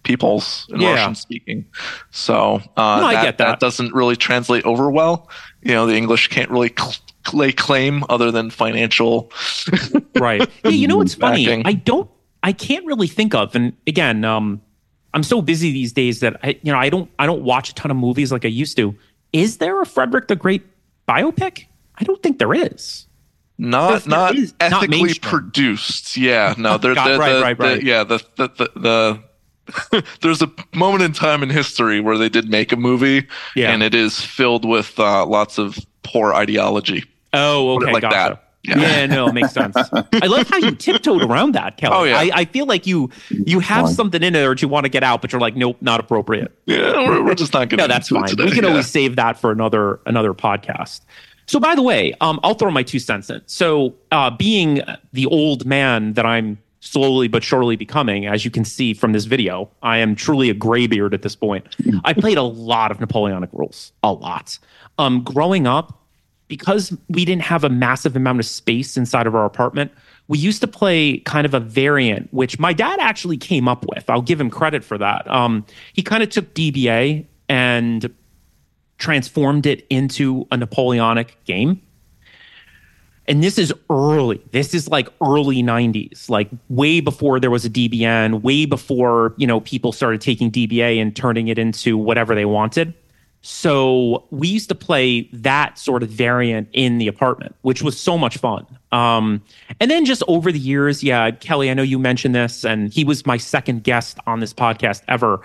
peoples 0.03 0.67
and 0.71 0.81
Yeah. 0.81 0.95
Russian 0.95 1.15
speaking. 1.15 1.65
So 2.11 2.55
uh, 2.75 2.99
No, 2.99 3.05
I 3.07 3.13
that, 3.13 3.23
get 3.23 3.37
that. 3.37 3.59
doesn't 3.61 3.93
really 3.93 4.17
translate 4.17 4.65
over 4.65 4.91
well. 4.91 5.29
You 5.63 5.73
know, 5.73 5.85
the 5.85 5.95
English 5.95 6.27
can't 6.29 6.49
really 6.49 6.73
cl- 6.77 6.93
lay 7.33 7.51
claim 7.51 8.03
other 8.09 8.31
than 8.31 8.49
financial. 8.49 9.31
right. 10.19 10.47
Yeah, 10.63 10.71
you 10.71 10.87
know 10.87 10.97
what's 10.97 11.15
funny? 11.15 11.45
Backing. 11.45 11.63
I 11.65 11.73
don't 11.73 12.09
I 12.43 12.51
can't 12.51 12.85
really 12.85 13.07
think 13.07 13.33
of 13.33 13.55
and 13.55 13.73
again, 13.87 14.23
um 14.25 14.61
I'm 15.13 15.23
so 15.23 15.41
busy 15.41 15.71
these 15.71 15.93
days 15.93 16.19
that 16.21 16.39
I 16.43 16.59
you 16.63 16.71
know, 16.71 16.77
I 16.79 16.89
don't 16.89 17.09
I 17.19 17.25
don't 17.25 17.43
watch 17.43 17.69
a 17.69 17.75
ton 17.75 17.91
of 17.91 17.97
movies 17.97 18.31
like 18.31 18.45
I 18.45 18.49
used 18.49 18.77
to. 18.77 18.95
Is 19.31 19.57
there 19.57 19.81
a 19.81 19.85
Frederick 19.85 20.27
the 20.27 20.35
Great 20.35 20.63
biopic? 21.07 21.65
I 21.95 22.03
don't 22.03 22.21
think 22.21 22.39
there 22.39 22.53
is. 22.53 23.07
Not 23.57 24.03
there 24.03 24.09
not 24.09 24.35
is- 24.35 24.53
ethically 24.59 25.03
mainstream. 25.03 25.29
produced. 25.29 26.17
Yeah, 26.17 26.55
no, 26.57 26.77
they're, 26.77 26.95
God, 26.95 27.07
they're, 27.07 27.19
right, 27.19 27.33
the, 27.33 27.41
right, 27.41 27.57
the- 27.57 27.63
right. 27.63 27.83
yeah, 27.83 28.03
the 28.03 28.17
the 28.35 28.47
the. 28.47 28.79
the 28.79 29.23
there's 30.21 30.41
a 30.41 30.51
moment 30.73 31.03
in 31.03 31.13
time 31.13 31.43
in 31.43 31.49
history 31.49 31.99
where 31.99 32.17
they 32.17 32.29
did 32.29 32.49
make 32.49 32.71
a 32.71 32.75
movie, 32.75 33.27
Yeah. 33.55 33.71
and 33.71 33.81
it 33.83 33.93
is 33.95 34.19
filled 34.21 34.65
with 34.65 34.99
uh, 34.99 35.25
lots 35.25 35.57
of 35.57 35.77
poor 36.03 36.33
ideology. 36.33 37.05
Oh, 37.33 37.75
okay, 37.75 37.91
like 37.91 38.01
gotcha. 38.01 38.15
that. 38.15 38.39
Yeah. 38.63 38.77
Yeah, 38.79 39.05
no, 39.07 39.27
it 39.27 39.33
makes 39.33 39.51
sense. 39.51 39.75
I 39.75 40.25
love 40.25 40.47
how 40.47 40.55
you 40.57 40.71
tiptoed 40.71 41.21
around 41.21 41.53
that, 41.53 41.75
Kelly. 41.77 41.95
Oh, 41.95 42.03
yeah. 42.03 42.17
I, 42.17 42.31
I 42.33 42.45
feel 42.45 42.65
like 42.65 42.87
you 42.87 43.09
you 43.29 43.59
have 43.59 43.87
Fine. 43.87 43.93
something 43.93 44.23
in 44.23 44.31
there 44.31 44.49
that 44.49 44.61
you 44.61 44.69
want 44.69 44.85
to 44.85 44.89
get 44.89 45.03
out, 45.03 45.21
but 45.21 45.33
you're 45.33 45.41
like, 45.41 45.57
nope, 45.57 45.77
not 45.81 45.99
appropriate. 45.99 46.57
Yeah, 46.65 46.93
we're, 47.09 47.25
we're 47.25 47.35
just 47.35 47.53
not 47.53 47.67
gonna. 47.67 47.83
No, 47.83 47.87
that's 47.87 48.07
fine. 48.07 48.25
Today. 48.25 48.45
We 48.45 48.51
can 48.51 48.63
yeah. 48.63 48.69
always 48.69 48.87
save 48.87 49.17
that 49.17 49.37
for 49.37 49.51
another 49.51 49.99
another 50.05 50.33
podcast. 50.33 51.01
So, 51.45 51.59
by 51.59 51.75
the 51.75 51.81
way, 51.81 52.13
um, 52.21 52.39
I'll 52.41 52.53
throw 52.53 52.71
my 52.71 52.83
two 52.83 52.99
cents 52.99 53.29
in. 53.29 53.41
So, 53.47 53.95
uh, 54.13 54.29
being 54.29 54.81
the 55.11 55.25
old 55.25 55.65
man 55.65 56.13
that 56.13 56.25
I'm 56.25 56.57
slowly 56.83 57.29
but 57.29 57.43
surely 57.43 57.75
becoming, 57.77 58.25
as 58.25 58.43
you 58.43 58.51
can 58.51 58.65
see 58.65 58.93
from 58.93 59.13
this 59.13 59.23
video, 59.25 59.69
I 59.81 59.97
am 59.99 60.15
truly 60.15 60.49
a 60.49 60.53
graybeard 60.53 61.13
at 61.13 61.21
this 61.21 61.35
point. 61.35 61.65
I 62.03 62.13
played 62.13 62.37
a 62.37 62.43
lot 62.43 62.91
of 62.91 62.99
Napoleonic 62.99 63.49
rules, 63.53 63.93
a 64.03 64.11
lot. 64.11 64.59
Um, 64.97 65.23
growing 65.23 65.65
up, 65.65 66.01
because 66.49 66.95
we 67.07 67.23
didn't 67.23 67.43
have 67.43 67.63
a 67.63 67.69
massive 67.69 68.15
amount 68.15 68.39
of 68.39 68.45
space 68.45 68.97
inside 68.97 69.27
of 69.27 69.33
our 69.33 69.45
apartment, 69.45 69.91
we 70.27 70.37
used 70.37 70.59
to 70.61 70.67
play 70.67 71.19
kind 71.19 71.45
of 71.45 71.53
a 71.53 71.59
variant, 71.59 72.31
which 72.33 72.59
my 72.59 72.73
dad 72.73 72.99
actually 72.99 73.37
came 73.37 73.67
up 73.67 73.85
with. 73.87 74.09
I'll 74.09 74.21
give 74.21 74.39
him 74.39 74.49
credit 74.49 74.83
for 74.83 74.97
that. 74.97 75.27
Um, 75.29 75.65
he 75.93 76.01
kind 76.03 76.21
of 76.21 76.29
took 76.29 76.53
DBA 76.53 77.25
and 77.47 78.13
transformed 78.97 79.65
it 79.65 79.85
into 79.89 80.47
a 80.51 80.57
Napoleonic 80.57 81.43
game. 81.45 81.81
And 83.27 83.43
this 83.43 83.57
is 83.57 83.73
early. 83.89 84.41
This 84.51 84.73
is 84.73 84.89
like 84.89 85.07
early 85.21 85.63
90s, 85.63 86.29
like 86.29 86.49
way 86.69 86.99
before 86.99 87.39
there 87.39 87.51
was 87.51 87.63
a 87.63 87.69
DBN, 87.69 88.41
way 88.41 88.65
before, 88.65 89.33
you 89.37 89.47
know, 89.47 89.61
people 89.61 89.91
started 89.91 90.19
taking 90.19 90.51
DBA 90.51 91.01
and 91.01 91.15
turning 91.15 91.47
it 91.47 91.57
into 91.57 91.97
whatever 91.97 92.35
they 92.35 92.45
wanted. 92.45 92.93
So 93.45 94.25
we 94.31 94.47
used 94.47 94.69
to 94.69 94.75
play 94.75 95.29
that 95.33 95.77
sort 95.77 96.01
of 96.01 96.09
variant 96.09 96.69
in 96.71 96.97
the 96.97 97.07
apartment, 97.07 97.55
which 97.61 97.81
was 97.81 97.99
so 97.99 98.17
much 98.17 98.37
fun. 98.37 98.65
Um, 98.93 99.43
and 99.81 99.91
then 99.91 100.05
just 100.05 100.23
over 100.29 100.49
the 100.49 100.59
years, 100.59 101.03
yeah, 101.03 101.29
Kelly, 101.31 101.69
I 101.69 101.73
know 101.73 101.83
you 101.83 101.99
mentioned 101.99 102.33
this, 102.33 102.63
and 102.63 102.93
he 102.93 103.03
was 103.03 103.25
my 103.25 103.35
second 103.35 103.83
guest 103.83 104.17
on 104.27 104.39
this 104.39 104.53
podcast 104.53 105.01
ever. 105.09 105.41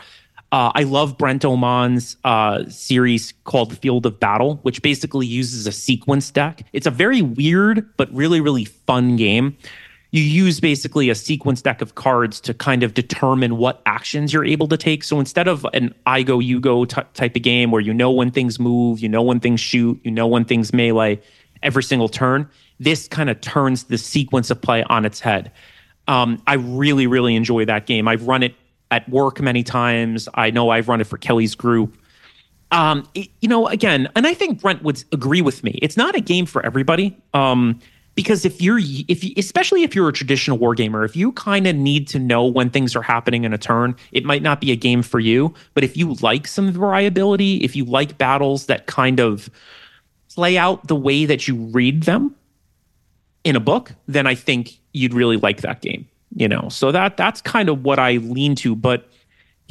Uh, 0.51 0.73
I 0.75 0.85
love 0.85 1.19
Brent 1.19 1.45
Oman's 1.45 2.17
uh, 2.25 2.65
series 2.69 3.35
called 3.45 3.77
Field 3.77 4.07
of 4.07 4.19
Battle, 4.19 4.57
which 4.63 4.81
basically 4.81 5.27
uses 5.27 5.67
a 5.67 5.73
sequence 5.73 6.31
deck. 6.31 6.63
It's 6.73 6.87
a 6.87 6.91
very 6.91 7.21
weird 7.21 7.87
but 7.99 8.13
really, 8.15 8.41
really 8.41 8.65
fun 8.65 9.17
game. 9.17 9.59
You 10.11 10.23
use 10.23 10.59
basically 10.59 11.11
a 11.11 11.15
sequence 11.15 11.61
deck 11.61 11.83
of 11.83 11.97
cards 11.97 12.41
to 12.41 12.55
kind 12.55 12.83
of 12.83 12.95
determine 12.95 13.59
what 13.59 13.83
actions 13.85 14.33
you're 14.33 14.45
able 14.45 14.67
to 14.69 14.79
take. 14.79 15.05
So 15.05 15.21
instead 15.21 15.49
of 15.49 15.67
an 15.75 15.95
I 16.07 16.23
go, 16.23 16.39
you 16.39 16.61
go 16.61 16.87
t- 16.87 17.03
type 17.13 17.37
of 17.37 17.43
game 17.43 17.71
where 17.71 17.83
you 17.83 17.93
know 17.93 18.11
when 18.11 18.31
things 18.31 18.59
move, 18.59 19.01
you 19.01 19.09
know 19.11 19.21
when 19.21 19.39
things 19.39 19.61
shoot, 19.61 20.01
you 20.03 20.11
know 20.11 20.27
when 20.27 20.47
things 20.47 20.73
melee 20.73 21.21
every 21.63 21.83
single 21.83 22.09
turn, 22.09 22.49
this 22.81 23.07
kind 23.07 23.29
of 23.29 23.39
turns 23.43 23.85
the 23.85 23.99
sequence 23.99 24.49
of 24.51 24.63
play 24.63 24.83
on 24.85 25.05
its 25.05 25.21
head. 25.21 25.53
Um, 26.07 26.43
I 26.47 26.55
really, 26.55 27.07
really 27.07 27.37
enjoy 27.37 27.67
that 27.67 27.85
game. 27.85 28.09
I've 28.09 28.27
run 28.27 28.43
it 28.43 28.55
at 28.91 29.09
work 29.09 29.41
many 29.41 29.63
times. 29.63 30.29
I 30.35 30.51
know 30.51 30.71
I've 30.71 30.89
run 30.89 31.01
it 31.01 31.07
for 31.07 31.19
Kelly's 31.19 31.55
group. 31.55 31.97
Um, 32.71 33.09
it- 33.15 33.31
you 33.41 33.49
know, 33.49 33.67
again, 33.69 34.09
and 34.15 34.27
I 34.27 34.35
think 34.35 34.61
Brent 34.61 34.83
would 34.83 35.03
agree 35.13 35.43
with 35.43 35.65
me. 35.65 35.79
It's 35.83 35.97
not 35.97 36.15
a 36.15 36.21
game 36.21 36.47
for 36.47 36.65
everybody. 36.65 37.17
Um, 37.35 37.81
because 38.15 38.45
if 38.45 38.61
you're, 38.61 38.81
if 38.81 39.23
you, 39.23 39.33
especially 39.37 39.85
if 39.85 39.95
you're 39.95 40.09
a 40.09 40.13
traditional 40.13 40.59
wargamer, 40.59 41.05
if 41.05 41.15
you 41.15 41.31
kind 41.33 41.69
of 41.69 41.77
need 41.77 42.09
to 42.09 42.19
know 42.19 42.45
when 42.45 42.69
things 42.69 42.97
are 42.97 43.03
happening 43.03 43.45
in 43.45 43.53
a 43.55 43.59
turn, 43.59 43.95
it 44.11 44.25
might 44.25 44.43
not 44.43 44.61
be 44.61 44.73
a 44.73 44.77
game 44.77 45.03
for 45.03 45.21
you. 45.21 45.55
But 45.75 45.85
if 45.85 45.97
you 45.97 46.15
like 46.15 46.49
some 46.49 46.73
variability, 46.73 47.59
if 47.59 47.77
you 47.77 47.85
like 47.85 48.19
battles 48.19 48.67
that 48.67 48.87
kind 48.87 49.21
of 49.21 49.49
play 50.35 50.59
out 50.59 50.89
the 50.89 50.97
way 50.97 51.27
that 51.27 51.47
you 51.47 51.55
read 51.55 52.03
them 52.03 52.35
in 53.45 53.55
a 53.55 53.61
book, 53.61 53.93
then 54.09 54.27
I 54.27 54.35
think 54.35 54.73
you'd 54.93 55.15
really 55.15 55.37
like 55.37 55.61
that 55.61 55.81
game. 55.81 56.09
You 56.39 56.47
know, 56.47 56.69
so 56.69 56.93
that 56.93 57.17
that's 57.17 57.41
kind 57.43 57.69
of 57.69 57.83
what 57.83 57.99
I 57.99 58.19
lean 58.19 58.55
to. 58.57 58.77
But 58.77 59.09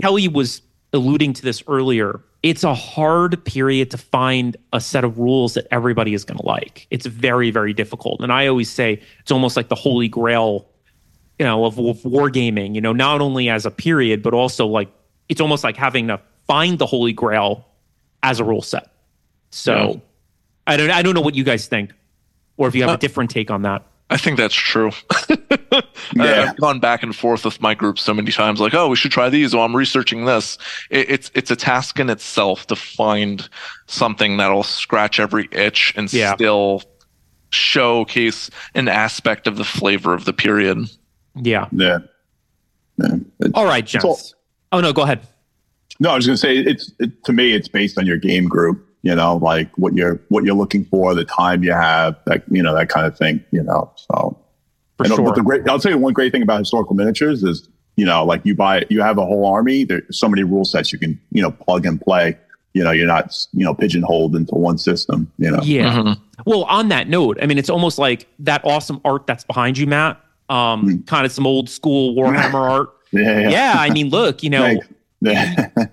Kelly 0.01 0.27
was 0.27 0.61
alluding 0.91 1.31
to 1.33 1.41
this 1.41 1.63
earlier. 1.67 2.21
It's 2.43 2.63
a 2.65 2.73
hard 2.73 3.43
period 3.45 3.89
to 3.91 3.97
find 3.97 4.57
a 4.73 4.81
set 4.81 5.03
of 5.05 5.17
rules 5.17 5.53
that 5.53 5.65
everybody 5.71 6.13
is 6.13 6.25
going 6.25 6.37
to 6.37 6.45
like. 6.45 6.85
It's 6.91 7.05
very, 7.05 7.51
very 7.51 7.73
difficult. 7.73 8.19
And 8.21 8.31
I 8.33 8.47
always 8.47 8.69
say 8.69 9.01
it's 9.21 9.31
almost 9.31 9.55
like 9.55 9.69
the 9.69 9.75
holy 9.75 10.09
grail, 10.09 10.67
you 11.39 11.45
know, 11.45 11.63
of, 11.65 11.79
of 11.79 11.97
wargaming. 12.03 12.75
You 12.75 12.81
know, 12.81 12.93
not 12.93 13.21
only 13.21 13.49
as 13.49 13.65
a 13.65 13.71
period, 13.71 14.21
but 14.21 14.33
also 14.33 14.67
like 14.67 14.89
it's 15.29 15.39
almost 15.39 15.63
like 15.63 15.77
having 15.77 16.07
to 16.07 16.19
find 16.47 16.77
the 16.79 16.85
holy 16.85 17.13
grail 17.13 17.65
as 18.23 18.41
a 18.41 18.43
rule 18.43 18.61
set. 18.61 18.91
So 19.51 19.73
Yeah. 19.73 19.95
I 20.67 20.77
don't, 20.77 20.91
I 20.91 21.01
don't 21.01 21.15
know 21.15 21.21
what 21.21 21.35
you 21.35 21.45
guys 21.45 21.67
think, 21.67 21.93
or 22.57 22.67
if 22.67 22.75
you 22.75 22.81
have 22.81 22.91
Uh, 22.91 22.95
a 22.95 22.97
different 22.97 23.31
take 23.31 23.49
on 23.49 23.61
that. 23.61 23.85
I 24.09 24.17
think 24.17 24.37
that's 24.37 24.55
true. 24.55 24.91
I- 25.11 25.37
Yeah. 26.15 26.47
I've 26.49 26.57
gone 26.57 26.79
back 26.79 27.03
and 27.03 27.13
forth 27.15 27.43
with 27.43 27.61
my 27.61 27.73
group 27.75 27.99
so 27.99 28.13
many 28.13 28.31
times, 28.31 28.59
like, 28.61 28.73
oh, 28.73 28.87
we 28.87 28.95
should 28.95 29.11
try 29.11 29.29
these. 29.29 29.53
Oh, 29.53 29.61
I'm 29.61 29.75
researching 29.75 30.23
this. 30.25 30.57
It, 30.89 31.09
it's 31.09 31.31
it's 31.35 31.51
a 31.51 31.55
task 31.55 31.99
in 31.99 32.09
itself 32.09 32.65
to 32.67 32.75
find 32.77 33.47
something 33.87 34.37
that'll 34.37 34.63
scratch 34.63 35.19
every 35.19 35.49
itch 35.51 35.93
and 35.97 36.11
Yeah. 36.13 36.33
still 36.35 36.81
showcase 37.49 38.49
an 38.75 38.87
aspect 38.87 39.47
of 39.47 39.57
the 39.57 39.63
flavor 39.65 40.13
of 40.13 40.25
the 40.25 40.33
period. 40.33 40.77
Yeah. 41.35 41.67
Yeah. 41.71 41.99
yeah. 42.97 43.17
All 43.53 43.65
right, 43.65 43.85
gents. 43.85 44.05
all- 44.05 44.19
oh 44.71 44.79
no, 44.79 44.93
go 44.93 45.01
ahead. 45.03 45.19
No, 45.99 46.11
I 46.11 46.15
was 46.15 46.25
going 46.25 46.35
to 46.35 46.41
say 46.41 46.57
it's 46.57 46.91
it, 46.99 47.23
to 47.25 47.33
me. 47.33 47.53
It's 47.53 47.67
based 47.67 47.97
on 47.97 48.05
your 48.05 48.17
game 48.17 48.47
group. 48.47 48.86
You 49.03 49.15
know, 49.15 49.37
like 49.37 49.69
what 49.77 49.93
you're 49.93 50.19
what 50.29 50.43
you're 50.43 50.55
looking 50.55 50.83
for, 50.85 51.13
the 51.15 51.23
time 51.25 51.63
you 51.63 51.71
have, 51.71 52.15
that 52.25 52.43
you 52.49 52.61
know 52.63 52.73
that 52.75 52.89
kind 52.89 53.05
of 53.05 53.17
thing. 53.17 53.43
You 53.51 53.63
know, 53.63 53.91
so 53.95 54.37
For 54.97 55.05
And, 55.05 55.13
sure. 55.13 55.33
The 55.33 55.41
great, 55.43 55.67
I'll 55.69 55.79
tell 55.79 55.91
you 55.91 55.97
one 55.97 56.13
great 56.13 56.31
thing 56.31 56.41
about 56.41 56.59
historical 56.59 56.95
miniatures 56.95 57.43
is 57.43 57.69
you 57.95 58.05
know 58.05 58.25
like 58.25 58.41
you 58.43 58.55
buy 58.55 58.85
you 58.89 59.01
have 59.01 59.17
a 59.17 59.25
whole 59.25 59.45
army. 59.45 59.83
There's 59.83 60.03
so 60.19 60.27
many 60.27 60.43
rule 60.43 60.65
sets 60.65 60.91
you 60.91 60.99
can 60.99 61.19
you 61.31 61.41
know 61.41 61.51
plug 61.51 61.85
and 61.85 62.01
play. 62.01 62.37
You 62.73 62.83
know, 62.83 62.91
you're 62.91 63.07
not 63.07 63.33
you 63.53 63.63
know 63.63 63.73
pigeonholed 63.73 64.35
into 64.35 64.55
one 64.55 64.77
system. 64.77 65.31
You 65.37 65.51
know, 65.51 65.59
Yeah. 65.63 65.93
Mhm. 65.95 66.19
Well, 66.45 66.63
on 66.63 66.89
that 66.89 67.07
note, 67.07 67.37
I 67.41 67.45
mean, 67.45 67.57
it's 67.57 67.69
almost 67.69 67.97
like 67.99 68.27
that 68.39 68.61
awesome 68.65 68.99
art 69.05 69.25
that's 69.27 69.43
behind 69.43 69.77
you, 69.77 69.87
Matt. 69.87 70.19
Um, 70.49 70.81
Hmm. 70.81 70.97
kind 71.03 71.25
of 71.25 71.31
some 71.31 71.45
old 71.47 71.69
school 71.69 72.15
Warhammer 72.15 72.53
art. 72.71 72.89
yeah, 73.11 73.49
Yeah, 73.49 73.75
I 73.77 73.89
mean, 73.91 74.09
look, 74.09 74.43
you 74.43 74.49
know, 74.55 74.63
Thanks. 74.63 74.87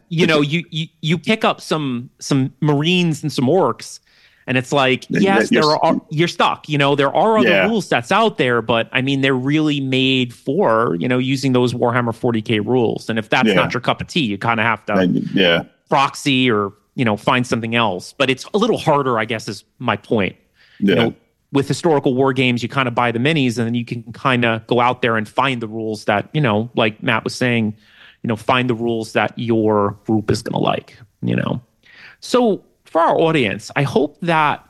You 0.08 0.26
know, 0.26 0.40
you, 0.40 0.64
you 0.70 0.86
you 1.00 1.18
pick 1.18 1.44
up 1.44 1.60
some 1.60 2.10
some 2.18 2.52
Marines 2.60 3.22
and 3.22 3.32
some 3.32 3.46
orcs, 3.46 4.00
and 4.46 4.58
it's 4.58 4.72
like, 4.72 5.06
yes, 5.08 5.50
you're 5.50 5.62
there 5.62 5.76
are 5.84 6.00
you're 6.10 6.28
stuck. 6.28 6.68
You 6.68 6.78
know, 6.78 6.94
there 6.94 7.14
are 7.14 7.38
other 7.38 7.48
Yeah. 7.48 7.66
rule 7.66 7.80
sets 7.80 8.12
out 8.12 8.36
there, 8.38 8.60
but 8.62 8.88
I 8.92 9.00
mean, 9.02 9.20
they're 9.22 9.34
really 9.34 9.80
made 9.80 10.34
for 10.34 10.96
you 11.00 11.08
know 11.08 11.18
using 11.18 11.52
those 11.52 11.72
Warhammer 11.74 12.12
40k 12.12 12.64
rules. 12.64 13.08
And 13.08 13.18
if 13.18 13.28
that's 13.30 13.48
Yeah. 13.48 13.54
not 13.54 13.72
your 13.74 13.80
cup 13.80 14.00
of 14.00 14.06
tea, 14.06 14.24
you 14.24 14.38
kind 14.38 14.60
of 14.60 14.66
have 14.66 14.84
to 14.86 15.06
yeah, 15.32 15.62
proxy 15.88 16.50
or 16.50 16.72
you 16.94 17.04
know 17.04 17.16
find 17.16 17.46
something 17.46 17.74
else. 17.74 18.12
But 18.12 18.30
it's 18.30 18.44
a 18.54 18.58
little 18.58 18.78
harder, 18.78 19.18
I 19.18 19.24
guess, 19.24 19.48
is 19.48 19.64
my 19.78 19.96
point. 19.96 20.36
yeah, 20.80 20.88
you 20.90 20.94
know, 20.96 21.14
with 21.52 21.68
historical 21.68 22.14
war 22.14 22.32
games, 22.32 22.62
you 22.64 22.68
kind 22.68 22.88
of 22.88 22.96
buy 22.96 23.12
the 23.12 23.20
minis 23.20 23.58
and 23.58 23.66
then 23.66 23.74
you 23.74 23.84
can 23.84 24.02
kind 24.12 24.44
of 24.44 24.66
go 24.66 24.80
out 24.80 25.02
there 25.02 25.16
and 25.16 25.28
find 25.28 25.62
the 25.62 25.68
rules 25.68 26.04
that, 26.06 26.28
you 26.34 26.40
know, 26.40 26.68
like 26.74 27.00
Matt 27.00 27.22
was 27.22 27.32
saying, 27.32 27.76
you 28.24 28.28
know, 28.28 28.36
find 28.36 28.70
the 28.70 28.74
rules 28.74 29.12
that 29.12 29.38
your 29.38 29.98
group 30.06 30.30
is 30.30 30.42
going 30.42 30.54
to 30.54 30.58
like, 30.58 30.98
you 31.20 31.36
know. 31.36 31.60
So 32.20 32.64
for 32.86 33.02
our 33.02 33.14
audience, 33.20 33.70
I 33.76 33.82
hope 33.82 34.18
that 34.22 34.66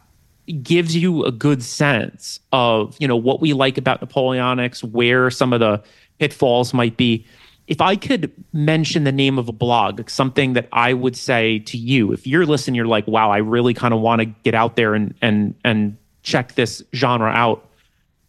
gives 0.63 0.97
you 0.97 1.25
a 1.25 1.31
good 1.31 1.63
sense 1.63 2.41
of, 2.53 2.97
you 2.99 3.07
know, 3.07 3.17
what 3.17 3.41
we 3.41 3.53
like 3.53 3.79
about 3.79 4.01
Napoleonics, 4.01 4.83
where 4.83 5.31
some 5.31 5.53
of 5.53 5.61
the 5.61 5.81
pitfalls 6.19 6.75
might 6.75 6.97
be. 6.97 7.25
If 7.69 7.81
I 7.81 7.95
could 7.95 8.33
mention 8.53 9.05
the 9.05 9.13
name 9.13 9.39
of 9.39 9.49
a 9.49 9.53
blog, 9.53 10.11
something 10.11 10.55
that 10.55 10.69
I 10.73 10.93
would 10.93 11.17
say 11.17 11.61
to 11.61 11.79
you, 11.79 12.13
if 12.13 12.27
you're 12.27 12.47
listening, 12.47 12.75
you're 12.75 12.87
like, 12.87 13.07
wow, 13.07 13.31
I 13.31 13.39
really 13.39 13.73
kind 13.73 13.95
of 13.95 14.01
want 14.01 14.19
to 14.19 14.27
get 14.27 14.55
out 14.55 14.75
there 14.75 14.95
and 14.95 15.15
and 15.23 15.55
and 15.65 15.97
check 16.25 16.57
this 16.57 16.83
genre 16.93 17.31
out. 17.31 17.71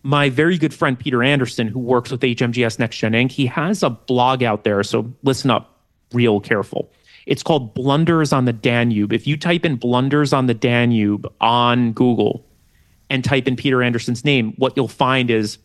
My 0.06 0.30
very 0.30 0.60
good 0.60 0.72
friend 0.72 1.00
Peter 1.00 1.24
Anderson, 1.24 1.68
who 1.68 1.80
works 1.80 2.12
with 2.12 2.22
HMGS 2.22 2.78
Next 2.78 2.98
Gen 2.98 3.14
Inc., 3.14 3.32
he 3.32 3.48
has 3.48 3.82
a 3.82 3.90
blog 3.90 4.44
out 4.44 4.64
there. 4.64 4.84
So 4.84 5.12
listen 5.24 5.50
up 5.50 5.80
real 6.14 6.40
careful. 6.40 6.92
It's 7.26 7.42
called 7.42 7.74
Blunders 7.74 8.32
on 8.32 8.46
the 8.46 8.54
Danube. 8.54 9.12
If 9.12 9.26
you 9.26 9.36
type 9.36 9.66
in 9.66 9.78
Blunders 9.78 10.32
on 10.32 10.46
the 10.46 10.54
Danube 10.54 11.28
on 11.42 11.92
Google 11.94 12.46
and 13.10 13.24
type 13.24 13.48
in 13.48 13.56
Peter 13.56 13.82
Anderson's 13.82 14.24
name, 14.24 14.54
what 14.58 14.74
you'll 14.78 14.88
find 14.88 15.32
is 15.32 15.58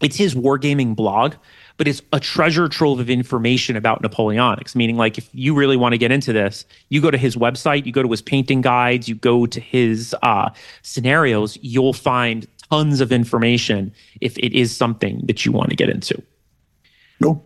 it's 0.00 0.16
his 0.16 0.36
wargaming 0.36 0.94
blog, 0.94 1.34
but 1.76 1.88
it's 1.88 2.02
a 2.12 2.20
treasure 2.20 2.68
trove 2.68 3.00
of 3.00 3.10
information 3.10 3.76
about 3.76 4.00
Napoleonics. 4.00 4.76
Meaning, 4.76 4.96
like, 4.96 5.18
if 5.18 5.28
you 5.32 5.54
really 5.54 5.76
want 5.76 5.92
to 5.92 5.98
get 5.98 6.12
into 6.12 6.32
this, 6.32 6.66
you 6.88 7.00
go 7.00 7.10
to 7.10 7.18
his 7.18 7.34
website, 7.34 7.84
you 7.84 7.92
go 7.92 8.02
to 8.02 8.10
his 8.10 8.22
painting 8.22 8.60
guides, 8.60 9.08
you 9.08 9.16
go 9.16 9.46
to 9.46 9.58
his 9.58 10.14
uh, 10.22 10.50
scenarios, 10.82 11.58
you'll 11.62 11.92
find 11.94 12.46
tons 12.70 13.00
of 13.00 13.12
information 13.12 13.92
if 14.20 14.36
it 14.38 14.52
is 14.56 14.74
something 14.76 15.22
that 15.26 15.44
you 15.44 15.52
want 15.52 15.70
to 15.70 15.76
get 15.76 15.88
into. 15.88 16.22
no, 17.20 17.42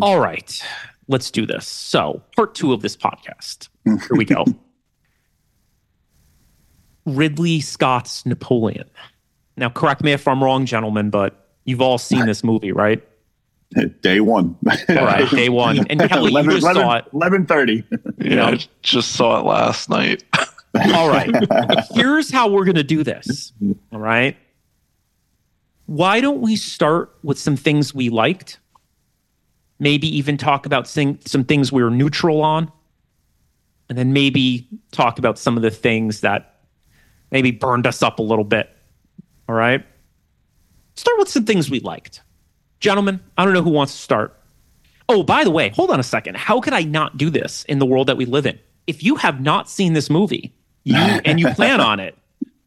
All 0.00 0.20
right, 0.20 0.62
let's 1.08 1.30
do 1.30 1.46
this. 1.46 1.66
So, 1.66 2.22
part 2.36 2.54
two 2.54 2.72
of 2.72 2.82
this 2.82 2.96
podcast. 2.96 3.68
Here 3.84 3.98
we 4.12 4.24
go. 4.24 4.44
Ridley 7.06 7.60
Scott's 7.60 8.24
Napoleon. 8.26 8.88
Now, 9.56 9.68
correct 9.68 10.02
me 10.02 10.12
if 10.12 10.28
I'm 10.28 10.42
wrong, 10.42 10.66
gentlemen, 10.66 11.10
but 11.10 11.48
you've 11.64 11.80
all 11.80 11.98
seen 11.98 12.26
this 12.26 12.44
movie, 12.44 12.72
right? 12.72 13.02
Day 14.02 14.20
one. 14.20 14.56
All 14.88 14.96
right, 14.96 15.28
day 15.30 15.48
one. 15.48 15.86
And 15.88 16.00
Kelly, 16.08 16.30
11, 16.30 16.50
you 16.50 16.56
just 16.60 16.76
11, 16.76 16.82
saw 16.82 16.96
it. 16.96 17.04
11.30. 17.12 17.84
Yeah, 18.18 18.46
I 18.46 18.58
just 18.82 19.12
saw 19.12 19.38
it 19.40 19.44
last 19.46 19.88
night. 19.88 20.24
All 20.94 21.08
right. 21.08 21.30
Here's 21.94 22.30
how 22.30 22.48
we're 22.48 22.64
going 22.64 22.76
to 22.76 22.84
do 22.84 23.02
this. 23.02 23.52
All 23.92 23.98
right. 24.00 24.36
Why 25.90 26.20
don't 26.20 26.40
we 26.40 26.54
start 26.54 27.18
with 27.24 27.36
some 27.36 27.56
things 27.56 27.92
we 27.92 28.10
liked? 28.10 28.60
Maybe 29.80 30.06
even 30.18 30.36
talk 30.36 30.64
about 30.64 30.86
some 30.86 31.16
things 31.16 31.72
we 31.72 31.82
were 31.82 31.90
neutral 31.90 32.42
on. 32.42 32.70
And 33.88 33.98
then 33.98 34.12
maybe 34.12 34.68
talk 34.92 35.18
about 35.18 35.36
some 35.36 35.56
of 35.56 35.64
the 35.64 35.70
things 35.72 36.20
that 36.20 36.60
maybe 37.32 37.50
burned 37.50 37.88
us 37.88 38.04
up 38.04 38.20
a 38.20 38.22
little 38.22 38.44
bit. 38.44 38.70
All 39.48 39.56
right. 39.56 39.84
Start 40.94 41.18
with 41.18 41.28
some 41.28 41.44
things 41.44 41.68
we 41.68 41.80
liked. 41.80 42.20
Gentlemen, 42.78 43.18
I 43.36 43.44
don't 43.44 43.52
know 43.52 43.62
who 43.62 43.70
wants 43.70 43.92
to 43.92 43.98
start. 43.98 44.40
Oh, 45.08 45.24
by 45.24 45.42
the 45.42 45.50
way, 45.50 45.70
hold 45.70 45.90
on 45.90 45.98
a 45.98 46.04
second. 46.04 46.36
How 46.36 46.60
could 46.60 46.72
I 46.72 46.82
not 46.82 47.16
do 47.16 47.30
this 47.30 47.64
in 47.64 47.80
the 47.80 47.86
world 47.86 48.06
that 48.06 48.16
we 48.16 48.26
live 48.26 48.46
in? 48.46 48.60
If 48.86 49.02
you 49.02 49.16
have 49.16 49.40
not 49.40 49.68
seen 49.68 49.94
this 49.94 50.08
movie 50.08 50.54
you 50.84 50.94
and 51.24 51.40
you 51.40 51.48
plan 51.48 51.80
on 51.80 51.98
it, 51.98 52.16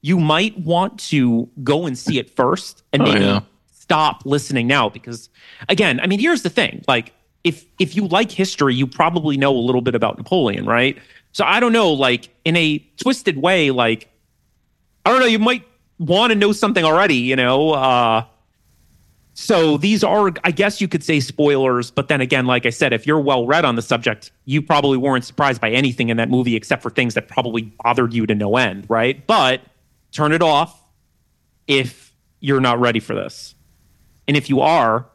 you 0.06 0.20
might 0.20 0.56
want 0.60 1.00
to 1.00 1.50
go 1.64 1.86
and 1.88 1.98
see 1.98 2.20
it 2.20 2.30
first 2.36 2.84
and 2.94 3.02
Oh, 3.02 3.06
maybe 3.06 3.24
yeah. 3.26 3.40
stop 3.72 4.26
listening 4.26 4.68
now 4.68 4.90
because 4.90 5.30
again, 5.70 6.00
I 6.02 6.08
mean, 6.08 6.20
here's 6.20 6.42
the 6.44 6.50
thing. 6.52 6.84
Like 6.88 7.14
if 7.44 7.66
if 7.80 7.96
you 7.96 8.08
like 8.08 8.30
history, 8.30 8.76
you 8.76 8.86
probably 8.86 9.38
know 9.38 9.56
a 9.56 9.60
little 9.60 9.82
bit 9.82 9.96
about 9.96 10.18
Napoleon, 10.18 10.66
right? 10.66 10.98
So 11.32 11.44
I 11.46 11.60
don't 11.60 11.72
know, 11.74 11.92
like 11.94 12.30
in 12.46 12.56
a 12.58 12.78
twisted 12.98 13.38
way, 13.42 13.72
like 13.72 14.10
I 15.06 15.10
don't 15.10 15.20
know, 15.22 15.26
you 15.26 15.40
might 15.40 15.66
want 16.00 16.32
to 16.32 16.36
know 16.38 16.52
something 16.52 16.84
already, 16.84 17.16
you 17.16 17.36
know. 17.36 17.72
Uh 17.72 18.26
so 19.36 19.78
these 19.78 20.04
are, 20.04 20.32
I 20.44 20.52
guess 20.52 20.80
you 20.80 20.88
could 20.88 21.04
say 21.04 21.20
spoilers, 21.20 21.90
but 21.90 22.08
then 22.08 22.22
again, 22.22 22.46
like 22.46 22.68
I 22.68 22.70
said, 22.70 22.94
if 22.94 23.08
you're 23.08 23.20
well 23.20 23.48
read 23.48 23.66
on 23.66 23.76
the 23.76 23.82
subject, 23.82 24.32
you 24.46 24.62
probably 24.62 24.98
weren't 24.98 25.26
surprised 25.26 25.60
by 25.60 25.72
anything 25.72 26.10
in 26.10 26.18
that 26.18 26.30
movie 26.30 26.56
except 26.56 26.84
for 26.84 26.92
things 26.92 27.16
that 27.16 27.28
probably 27.30 27.64
bothered 27.84 28.14
you 28.14 28.28
to 28.28 28.36
no 28.36 28.58
end, 28.58 28.86
right? 28.90 29.26
But 29.26 29.62
turn 30.14 30.32
it 30.32 30.42
off 30.42 30.80
if 31.68 32.14
you're 32.40 32.62
not 32.62 32.80
ready 32.80 33.00
for 33.00 33.16
this. 33.16 33.56
And 34.28 34.38
if 34.38 34.50
you 34.50 34.62
are, 34.62 35.06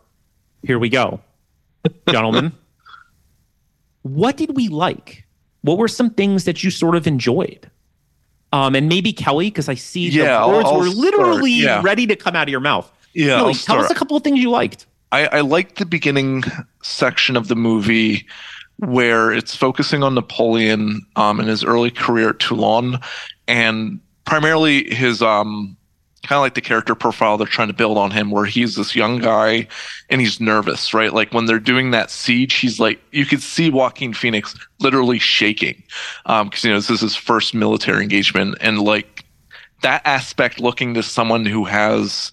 here 0.62 0.78
we 0.78 0.88
go. 0.88 1.20
Gentlemen, 2.08 2.52
what 4.02 4.36
did 4.36 4.56
we 4.56 4.68
like? 4.68 5.24
What 5.62 5.78
were 5.78 5.88
some 5.88 6.10
things 6.10 6.44
that 6.44 6.62
you 6.64 6.70
sort 6.70 6.94
of 6.96 7.06
enjoyed? 7.06 7.70
Um, 8.52 8.74
and 8.74 8.88
maybe 8.88 9.12
Kelly, 9.12 9.46
because 9.50 9.68
I 9.68 9.74
see 9.74 10.08
Yeah, 10.08 10.24
the 10.24 10.30
I'll- 10.32 10.50
words 10.52 10.68
I'll 10.68 10.78
were 10.78 10.88
literally 10.88 11.52
Yeah. 11.52 11.80
ready 11.84 12.06
to 12.06 12.16
come 12.16 12.34
out 12.34 12.44
of 12.44 12.50
your 12.50 12.60
mouth. 12.60 12.90
Yeah, 13.14 13.36
Kelly, 13.38 13.48
I'll 13.48 13.54
tell 13.54 13.78
us 13.80 13.90
a 13.90 13.94
couple 13.94 14.16
of 14.16 14.22
things 14.24 14.38
you 14.38 14.50
liked. 14.50 14.86
I, 15.12 15.26
I 15.26 15.40
liked 15.40 15.76
the 15.78 15.86
beginning 15.86 16.44
section 16.82 17.36
of 17.36 17.48
the 17.48 17.56
movie 17.56 18.26
where 18.76 19.32
it's 19.32 19.54
focusing 19.56 20.02
on 20.02 20.14
Napoleon 20.14 21.00
um, 21.16 21.40
in 21.40 21.46
his 21.46 21.64
early 21.64 21.90
career 21.90 22.30
at 22.30 22.38
Toulon 22.38 22.98
and 23.48 24.00
primarily 24.28 24.84
his 24.94 25.22
um, 25.22 25.74
kind 26.22 26.36
of 26.36 26.42
like 26.42 26.54
the 26.54 26.60
character 26.60 26.94
profile 26.94 27.38
they're 27.38 27.46
trying 27.46 27.68
to 27.68 27.74
build 27.74 27.96
on 27.96 28.10
him 28.10 28.30
where 28.30 28.44
he's 28.44 28.74
this 28.74 28.94
young 28.94 29.18
guy 29.18 29.66
and 30.10 30.20
he's 30.20 30.38
nervous, 30.38 30.92
right? 30.92 31.14
Like 31.14 31.32
when 31.32 31.46
they're 31.46 31.58
doing 31.58 31.92
that 31.92 32.10
siege, 32.10 32.54
he's 32.54 32.78
like, 32.78 33.00
you 33.10 33.24
could 33.24 33.42
see 33.42 33.70
Joaquin 33.70 34.12
Phoenix 34.12 34.54
literally 34.80 35.18
shaking 35.18 35.82
because, 36.26 36.62
you 36.62 36.70
know, 36.70 36.76
this 36.76 36.90
is 36.90 37.00
his 37.00 37.16
first 37.16 37.54
military 37.54 38.02
engagement. 38.02 38.58
And 38.60 38.82
like 38.82 39.24
that 39.82 40.02
aspect 40.04 40.60
looking 40.60 40.92
to 40.92 41.02
someone 41.02 41.46
who 41.46 41.64
has 41.64 42.32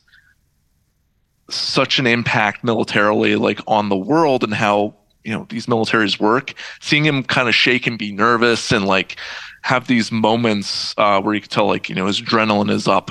such 1.50 1.98
an 1.98 2.08
impact 2.08 2.62
militarily 2.62 3.38
like 3.38 3.62
on 3.68 3.88
the 3.88 3.96
world 3.96 4.44
and 4.44 4.54
how 4.54 4.94
you 5.24 5.32
know 5.32 5.46
these 5.50 5.68
militaries 5.68 6.20
work 6.20 6.56
seeing 6.82 7.06
him 7.06 7.24
kind 7.24 7.48
of 7.48 7.54
shake 7.54 7.86
and 7.86 8.00
be 8.00 8.12
nervous 8.12 8.72
and 8.72 8.86
like 8.86 9.18
have 9.66 9.88
these 9.88 10.12
moments 10.12 10.94
uh, 10.98 11.20
where 11.22 11.34
you 11.34 11.42
can 11.42 11.50
tell 11.50 11.66
like 11.68 11.90
you 11.90 11.96
know 11.96 12.06
his 12.06 12.22
adrenaline 12.22 12.70
is 12.72 12.88
up 12.88 13.10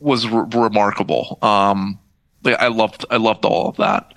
was 0.00 0.26
re- 0.28 0.44
remarkable 0.52 1.38
um 1.42 1.98
i 2.46 2.66
loved 2.68 3.04
i 3.10 3.16
loved 3.16 3.44
all 3.44 3.68
of 3.68 3.76
that 3.76 4.12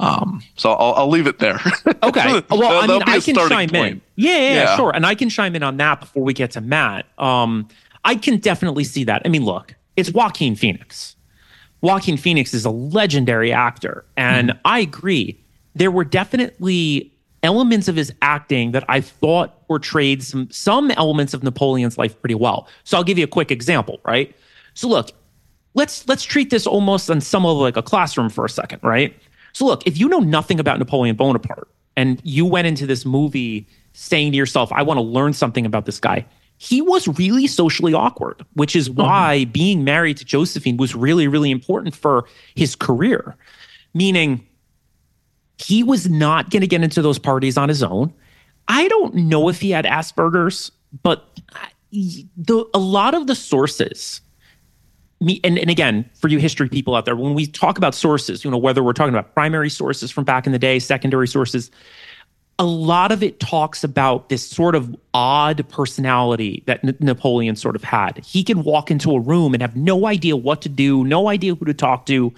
um 0.00 0.42
so 0.56 0.70
i'll, 0.72 0.94
I'll 0.94 1.08
leave 1.08 1.26
it 1.26 1.38
there 1.38 1.58
Okay. 2.02 2.42
Well, 2.50 2.64
I 2.64 2.86
mean, 2.86 2.88
that'll 2.88 3.00
be 3.06 3.12
a 3.12 3.14
I 3.16 3.20
can 3.20 3.34
chime 3.36 3.68
in. 3.70 3.70
point. 3.70 4.02
Yeah, 4.16 4.32
yeah, 4.32 4.38
yeah, 4.38 4.54
Yeah. 4.64 4.76
sure. 4.76 4.92
And 4.94 5.06
I 5.06 5.14
can 5.14 5.30
chime 5.30 5.56
in 5.56 5.62
on 5.62 5.78
that 5.78 6.00
before 6.00 6.22
we 6.22 6.34
get 6.34 6.50
to 6.52 6.60
Matt. 6.60 7.06
Um, 7.18 7.66
I 8.04 8.14
can 8.16 8.36
definitely 8.38 8.84
see 8.84 9.04
that. 9.04 9.22
I 9.24 9.28
mean, 9.30 9.44
look, 9.46 9.74
it's 9.96 10.10
Joaquin 10.12 10.54
Phoenix. 10.56 11.16
Joaquin 11.80 12.18
Phoenix 12.18 12.52
is 12.52 12.66
a 12.66 12.70
legendary 12.70 13.52
actor. 13.54 14.04
And 14.18 14.50
Mm-hmm. 14.50 14.58
I 14.66 14.80
agree. 14.80 15.40
There 15.74 15.90
were 15.90 16.04
definitely 16.04 17.13
elements 17.44 17.86
of 17.86 17.94
his 17.94 18.12
acting 18.22 18.72
that 18.72 18.84
I 18.88 19.00
thought 19.00 19.68
portrayed 19.68 20.22
some 20.24 20.50
some 20.50 20.90
elements 20.92 21.34
of 21.34 21.44
Napoleon's 21.44 21.96
life 21.96 22.20
pretty 22.20 22.34
well. 22.34 22.66
So 22.82 22.96
I'll 22.96 23.04
give 23.04 23.18
you 23.18 23.24
a 23.24 23.28
quick 23.28 23.52
example, 23.52 24.00
right? 24.04 24.34
So 24.72 24.88
look, 24.88 25.10
let's 25.74 26.08
let's 26.08 26.24
treat 26.24 26.50
this 26.50 26.66
almost 26.66 27.10
on 27.10 27.20
some 27.20 27.46
of 27.46 27.56
like 27.58 27.76
a 27.76 27.82
classroom 27.82 28.30
for 28.30 28.44
a 28.44 28.48
second, 28.48 28.80
right? 28.82 29.16
So 29.52 29.66
look, 29.66 29.86
if 29.86 29.98
you 29.98 30.08
know 30.08 30.18
nothing 30.18 30.58
about 30.58 30.80
Napoleon 30.80 31.14
Bonaparte 31.14 31.68
and 31.96 32.20
you 32.24 32.44
went 32.44 32.66
into 32.66 32.86
this 32.86 33.04
movie 33.04 33.68
saying 33.92 34.32
to 34.32 34.36
yourself, 34.36 34.72
I 34.72 34.82
want 34.82 34.98
to 34.98 35.02
learn 35.02 35.32
something 35.32 35.64
about 35.64 35.86
this 35.86 36.00
guy, 36.00 36.26
he 36.58 36.82
was 36.82 37.06
really 37.18 37.46
socially 37.46 37.94
awkward, 37.94 38.44
which 38.54 38.74
is 38.74 38.88
mm-hmm. 38.88 39.02
why 39.02 39.44
being 39.44 39.84
married 39.84 40.16
to 40.16 40.24
Josephine 40.24 40.76
was 40.76 40.94
really, 40.94 41.28
really 41.28 41.50
important 41.50 41.94
for 41.94 42.24
his 42.56 42.74
career. 42.74 43.36
Meaning, 43.92 44.44
he 45.58 45.82
was 45.82 46.08
not 46.08 46.50
going 46.50 46.62
to 46.62 46.66
get 46.66 46.82
into 46.82 47.02
those 47.02 47.18
parties 47.18 47.56
on 47.56 47.68
his 47.68 47.82
own. 47.82 48.12
I 48.68 48.88
don't 48.88 49.14
know 49.14 49.48
if 49.48 49.60
he 49.60 49.70
had 49.70 49.84
Asperger's, 49.84 50.72
but 51.02 51.40
the, 51.92 52.68
a 52.74 52.78
lot 52.78 53.14
of 53.14 53.26
the 53.26 53.34
sources 53.34 54.20
me 55.20 55.40
and, 55.44 55.58
and 55.58 55.70
again 55.70 56.08
for 56.14 56.28
you 56.28 56.38
history 56.38 56.68
people 56.68 56.94
out 56.94 57.04
there 57.04 57.16
when 57.16 57.34
we 57.34 57.46
talk 57.46 57.78
about 57.78 57.94
sources 57.94 58.44
you 58.44 58.50
know 58.50 58.58
whether 58.58 58.82
we're 58.82 58.92
talking 58.92 59.14
about 59.14 59.32
primary 59.34 59.70
sources 59.70 60.10
from 60.10 60.24
back 60.24 60.44
in 60.46 60.52
the 60.52 60.58
day 60.58 60.78
secondary 60.78 61.28
sources 61.28 61.70
a 62.58 62.64
lot 62.64 63.10
of 63.10 63.22
it 63.22 63.40
talks 63.40 63.82
about 63.82 64.28
this 64.28 64.46
sort 64.46 64.74
of 64.74 64.94
odd 65.12 65.68
personality 65.68 66.62
that 66.66 66.84
N- 66.84 66.96
napoleon 67.00 67.56
sort 67.56 67.76
of 67.76 67.84
had 67.84 68.24
he 68.24 68.42
could 68.42 68.58
walk 68.58 68.90
into 68.90 69.12
a 69.12 69.20
room 69.20 69.54
and 69.54 69.62
have 69.62 69.76
no 69.76 70.06
idea 70.06 70.36
what 70.36 70.60
to 70.62 70.68
do 70.68 71.04
no 71.04 71.28
idea 71.28 71.54
who 71.54 71.64
to 71.64 71.74
talk 71.74 72.06
to 72.06 72.32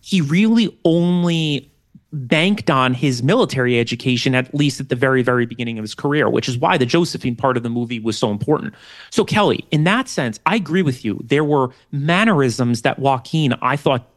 he 0.00 0.20
really 0.20 0.76
only 0.84 1.70
banked 2.12 2.70
on 2.70 2.94
his 2.94 3.22
military 3.22 3.78
education, 3.78 4.34
at 4.34 4.54
least 4.54 4.80
at 4.80 4.88
the 4.88 4.96
very, 4.96 5.22
very 5.22 5.46
beginning 5.46 5.78
of 5.78 5.82
his 5.82 5.94
career, 5.94 6.30
which 6.30 6.48
is 6.48 6.56
why 6.56 6.78
the 6.78 6.86
Josephine 6.86 7.36
part 7.36 7.56
of 7.56 7.62
the 7.62 7.68
movie 7.68 8.00
was 8.00 8.16
so 8.16 8.30
important. 8.30 8.74
So, 9.10 9.24
Kelly, 9.24 9.66
in 9.70 9.84
that 9.84 10.08
sense, 10.08 10.40
I 10.46 10.56
agree 10.56 10.82
with 10.82 11.04
you. 11.04 11.20
There 11.22 11.44
were 11.44 11.70
mannerisms 11.92 12.82
that 12.82 12.98
Joaquin, 12.98 13.54
I 13.60 13.76
thought, 13.76 14.08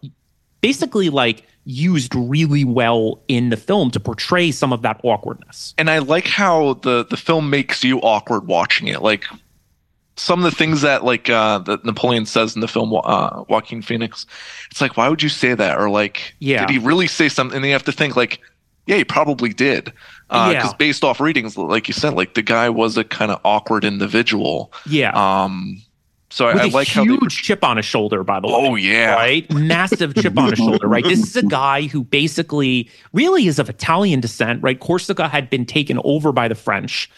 basically 0.62 1.10
like 1.10 1.46
used 1.66 2.16
really 2.16 2.64
well 2.64 3.22
in 3.28 3.50
the 3.50 3.58
film 3.58 3.92
to 3.92 4.00
portray 4.00 4.52
some 4.52 4.74
of 4.74 4.82
that 4.82 5.00
awkwardness. 5.04 5.76
and 5.78 5.90
I 5.90 6.00
like 6.00 6.28
how 6.28 6.76
the 6.76 7.06
the 7.06 7.18
film 7.18 7.50
makes 7.50 7.84
you 7.84 8.00
awkward 8.00 8.48
watching 8.48 8.88
it. 8.88 9.02
Like 9.02 9.26
some 10.22 10.40
of 10.46 10.52
the 10.52 10.56
things 10.56 10.82
that 10.82 11.04
like 11.04 11.30
uh 11.30 11.58
that 11.60 11.84
Napoleon 11.84 12.26
says 12.28 12.54
in 12.56 12.62
the 12.62 12.68
film 12.68 12.94
uh 12.94 13.44
Joaquin 13.50 13.82
Phoenix, 13.82 14.26
it's 14.70 14.80
like 14.80 14.96
why 14.96 15.10
would 15.10 15.24
you 15.24 15.30
say 15.30 15.56
that 15.56 15.80
or 15.80 15.90
like 15.90 16.36
Yeah. 16.40 16.60
did 16.66 16.70
he 16.70 16.78
really 16.80 17.08
say 17.08 17.28
something? 17.28 17.58
And 17.58 17.66
you 17.66 17.72
have 17.74 17.86
to 17.86 17.92
think 17.92 18.16
like 18.16 18.40
yeah, 18.86 18.98
he 18.98 19.04
probably 19.04 19.54
did. 19.54 19.86
Because 20.30 20.54
Yeah. 20.54 20.74
based 20.78 21.04
off 21.04 21.20
readings, 21.20 21.58
like 21.58 21.88
you 21.88 21.94
said, 21.94 22.14
like 22.14 22.36
the 22.36 22.42
guy 22.42 22.70
was 22.70 22.98
a 22.98 23.04
kind 23.04 23.32
of 23.32 23.40
awkward 23.44 23.84
individual. 23.84 24.72
Yeah. 24.88 25.12
Um, 25.14 25.82
so 26.30 26.48
I, 26.48 26.54
With 26.54 26.64
I 26.64 26.68
a 26.68 26.70
like 26.70 26.88
how 26.88 27.04
huge 27.04 27.42
chip 27.44 27.64
on 27.64 27.78
his 27.78 27.86
shoulder, 27.86 28.24
by 28.24 28.40
the 28.40 28.48
way. 28.48 28.54
Oh 28.56 28.76
yeah, 28.76 29.16
right? 29.16 29.52
Massive 29.52 30.16
chip 30.16 30.38
on 30.38 30.50
his 30.52 30.60
shoulder, 30.60 30.88
right? 30.88 31.04
This 31.04 31.20
is 31.20 31.36
a 31.36 31.44
guy 31.44 31.84
who 31.88 32.04
basically 32.06 32.90
really 33.12 33.48
is 33.48 33.60
of 33.60 33.70
Italian 33.70 34.22
descent, 34.22 34.64
right? 34.64 34.80
Corsica 34.80 35.28
had 35.28 35.50
been 35.50 35.66
taken 35.66 36.00
over 36.06 36.32
by 36.32 36.48
the 36.48 36.56
French 36.56 37.10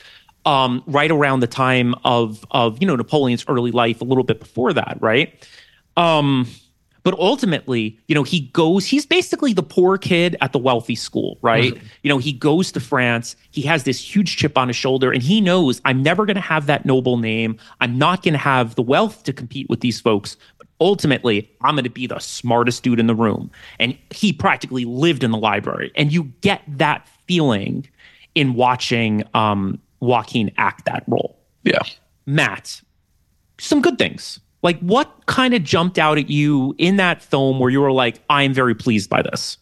um, 0.45 0.83
right 0.87 1.11
around 1.11 1.39
the 1.39 1.47
time 1.47 1.95
of 2.03 2.45
of 2.51 2.81
you 2.81 2.87
know 2.87 2.95
Napoleon's 2.95 3.45
early 3.47 3.71
life, 3.71 4.01
a 4.01 4.05
little 4.05 4.23
bit 4.23 4.39
before 4.39 4.73
that, 4.73 4.97
right? 5.01 5.47
Um, 5.97 6.47
but 7.03 7.13
ultimately, 7.19 7.99
you 8.07 8.15
know, 8.15 8.23
he 8.23 8.39
goes, 8.39 8.85
he's 8.85 9.05
basically 9.05 9.51
the 9.53 9.61
poor 9.61 9.97
kid 9.97 10.37
at 10.39 10.53
the 10.53 10.57
wealthy 10.57 10.95
school, 10.95 11.37
right? 11.41 11.73
You 12.01 12.09
know, 12.09 12.17
he 12.17 12.31
goes 12.31 12.71
to 12.71 12.79
France, 12.79 13.35
he 13.51 13.61
has 13.63 13.83
this 13.83 13.99
huge 13.99 14.37
chip 14.37 14.57
on 14.57 14.69
his 14.69 14.77
shoulder, 14.77 15.11
and 15.11 15.21
he 15.21 15.41
knows 15.41 15.81
I'm 15.83 16.01
never 16.01 16.25
going 16.25 16.35
to 16.35 16.41
have 16.41 16.65
that 16.67 16.85
noble 16.85 17.17
name. 17.17 17.57
I'm 17.81 17.97
not 17.97 18.23
going 18.23 18.33
to 18.33 18.39
have 18.39 18.75
the 18.75 18.81
wealth 18.81 19.23
to 19.23 19.33
compete 19.33 19.69
with 19.69 19.81
these 19.81 19.99
folks. 19.99 20.37
But 20.57 20.67
ultimately, 20.79 21.51
I'm 21.61 21.75
going 21.75 21.83
to 21.83 21.89
be 21.89 22.07
the 22.07 22.19
smartest 22.19 22.83
dude 22.83 23.01
in 23.01 23.07
the 23.07 23.15
room. 23.15 23.51
And 23.79 23.97
he 24.09 24.31
practically 24.31 24.85
lived 24.85 25.25
in 25.25 25.31
the 25.31 25.37
library. 25.37 25.91
And 25.95 26.13
you 26.13 26.31
get 26.39 26.61
that 26.67 27.07
feeling 27.27 27.85
in 28.33 28.53
watching 28.53 29.23
um, 29.33 29.79
Joaquin 30.03 30.51
act 30.57 30.85
that 30.85 31.03
role. 31.07 31.37
yeah. 31.63 31.79
Matt, 32.25 32.81
some 33.59 33.81
good 33.81 33.97
things. 33.97 34.39
Like, 34.61 34.79
what 34.79 35.25
kind 35.25 35.53
of 35.53 35.63
jumped 35.63 35.99
out 35.99 36.17
at 36.17 36.29
you 36.29 36.73
in 36.77 36.95
that 36.97 37.21
film 37.21 37.59
where 37.59 37.69
you 37.69 37.81
were 37.81 37.91
like, 37.91 38.21
I 38.29 38.43
am 38.43 38.53
very 38.53 38.73
pleased 38.73 39.09
by 39.09 39.21
this? 39.21 39.57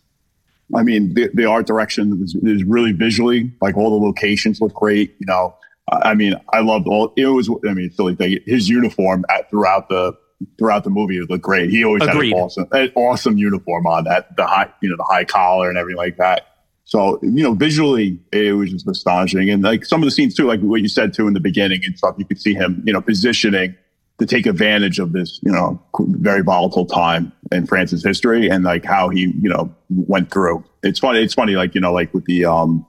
I 0.75 0.83
mean, 0.83 1.13
the, 1.15 1.29
the 1.33 1.45
art 1.45 1.65
direction 1.65 2.21
is, 2.23 2.35
is 2.35 2.63
really 2.63 2.91
visually, 2.91 3.51
like 3.61 3.75
all 3.77 3.99
the 3.99 4.05
locations 4.05 4.61
look 4.61 4.73
great. 4.73 5.15
You 5.19 5.25
know, 5.25 5.55
I 5.91 6.13
mean, 6.13 6.35
I 6.53 6.61
loved 6.61 6.87
all. 6.87 7.13
It 7.17 7.25
was, 7.25 7.49
I 7.67 7.73
mean, 7.73 7.91
silly 7.91 8.15
thing. 8.15 8.37
His 8.45 8.69
uniform 8.69 9.25
at, 9.29 9.49
throughout 9.49 9.89
the 9.89 10.13
throughout 10.57 10.83
the 10.83 10.89
movie 10.89 11.19
looked 11.21 11.43
great. 11.43 11.69
He 11.69 11.83
always 11.83 12.03
Agreed. 12.03 12.29
had 12.29 12.37
an 12.37 12.43
awesome, 12.43 12.67
an 12.71 12.91
awesome 12.95 13.37
uniform 13.37 13.85
on 13.85 14.05
that, 14.05 14.35
the 14.37 14.45
high, 14.45 14.71
you 14.81 14.89
know, 14.89 14.97
the 14.97 15.03
high 15.03 15.25
collar 15.25 15.69
and 15.69 15.77
everything 15.77 15.97
like 15.97 16.17
that. 16.17 16.50
So, 16.91 17.19
you 17.21 17.41
know, 17.41 17.53
visually, 17.53 18.19
it 18.33 18.51
was 18.51 18.69
just 18.69 18.85
astonishing. 18.85 19.49
And 19.49 19.63
like 19.63 19.85
some 19.85 20.03
of 20.03 20.07
the 20.07 20.11
scenes 20.11 20.35
too, 20.35 20.45
like 20.45 20.59
what 20.59 20.81
you 20.81 20.89
said 20.89 21.13
too 21.13 21.25
in 21.25 21.33
the 21.33 21.39
beginning 21.39 21.79
and 21.85 21.97
stuff, 21.97 22.15
you 22.17 22.25
could 22.25 22.37
see 22.37 22.53
him, 22.53 22.83
you 22.85 22.91
know, 22.91 22.99
positioning 22.99 23.77
to 24.19 24.25
take 24.25 24.45
advantage 24.45 24.99
of 24.99 25.13
this, 25.13 25.39
you 25.41 25.53
know, 25.53 25.81
very 25.99 26.41
volatile 26.41 26.85
time 26.85 27.31
in 27.53 27.65
France's 27.65 28.03
history 28.03 28.49
and 28.49 28.65
like 28.65 28.83
how 28.83 29.07
he, 29.07 29.33
you 29.41 29.47
know, 29.47 29.73
went 29.89 30.31
through. 30.31 30.65
It's 30.83 30.99
funny. 30.99 31.23
It's 31.23 31.33
funny, 31.33 31.53
like, 31.53 31.75
you 31.75 31.79
know, 31.79 31.93
like 31.93 32.13
with 32.13 32.25
the, 32.25 32.43
um, 32.43 32.85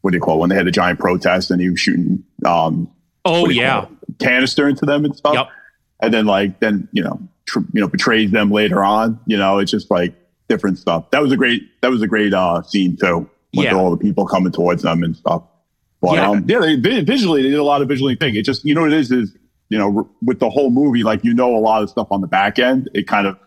what 0.00 0.10
do 0.10 0.16
you 0.16 0.20
call 0.20 0.38
it? 0.38 0.40
When 0.40 0.50
they 0.50 0.56
had 0.56 0.66
the 0.66 0.72
giant 0.72 0.98
protest 0.98 1.52
and 1.52 1.60
he 1.60 1.70
was 1.70 1.78
shooting, 1.78 2.24
um, 2.44 2.90
oh, 3.24 3.48
yeah, 3.48 3.86
canister 4.18 4.68
into 4.68 4.86
them 4.86 5.04
and 5.04 5.14
stuff. 5.14 5.34
Yep. 5.34 5.48
And 6.00 6.12
then 6.12 6.26
like, 6.26 6.58
then, 6.58 6.88
you 6.90 7.04
know, 7.04 7.20
tr- 7.46 7.60
you 7.72 7.80
know, 7.80 7.86
betrays 7.86 8.32
them 8.32 8.50
later 8.50 8.82
on, 8.82 9.20
you 9.24 9.36
know, 9.36 9.60
it's 9.60 9.70
just 9.70 9.88
like 9.88 10.16
different 10.48 10.78
stuff. 10.78 11.12
That 11.12 11.22
was 11.22 11.30
a 11.30 11.36
great, 11.36 11.62
that 11.82 11.92
was 11.92 12.02
a 12.02 12.08
great, 12.08 12.34
uh, 12.34 12.62
scene 12.62 12.96
too 12.96 13.30
with 13.56 13.66
yeah. 13.66 13.74
all 13.74 13.90
the 13.90 13.96
people 13.96 14.26
coming 14.26 14.52
towards 14.52 14.82
them 14.82 15.02
and 15.02 15.16
stuff. 15.16 15.42
But 16.00 16.14
yeah, 16.14 16.28
um, 16.28 16.44
yeah 16.46 16.60
they, 16.60 17.00
visually 17.02 17.42
they 17.42 17.50
did 17.50 17.58
a 17.58 17.64
lot 17.64 17.82
of 17.82 17.88
visually 17.88 18.16
thing. 18.16 18.36
It 18.36 18.42
just 18.42 18.64
you 18.64 18.74
know 18.74 18.82
what 18.82 18.92
it 18.92 18.98
is 18.98 19.10
is 19.10 19.36
you 19.68 19.78
know 19.78 20.08
with 20.22 20.38
the 20.40 20.50
whole 20.50 20.70
movie 20.70 21.02
like 21.02 21.24
you 21.24 21.34
know 21.34 21.56
a 21.56 21.58
lot 21.58 21.82
of 21.82 21.90
stuff 21.90 22.08
on 22.10 22.20
the 22.20 22.26
back 22.26 22.58
end. 22.58 22.88
It 22.94 23.08
kind 23.08 23.26
of 23.26 23.38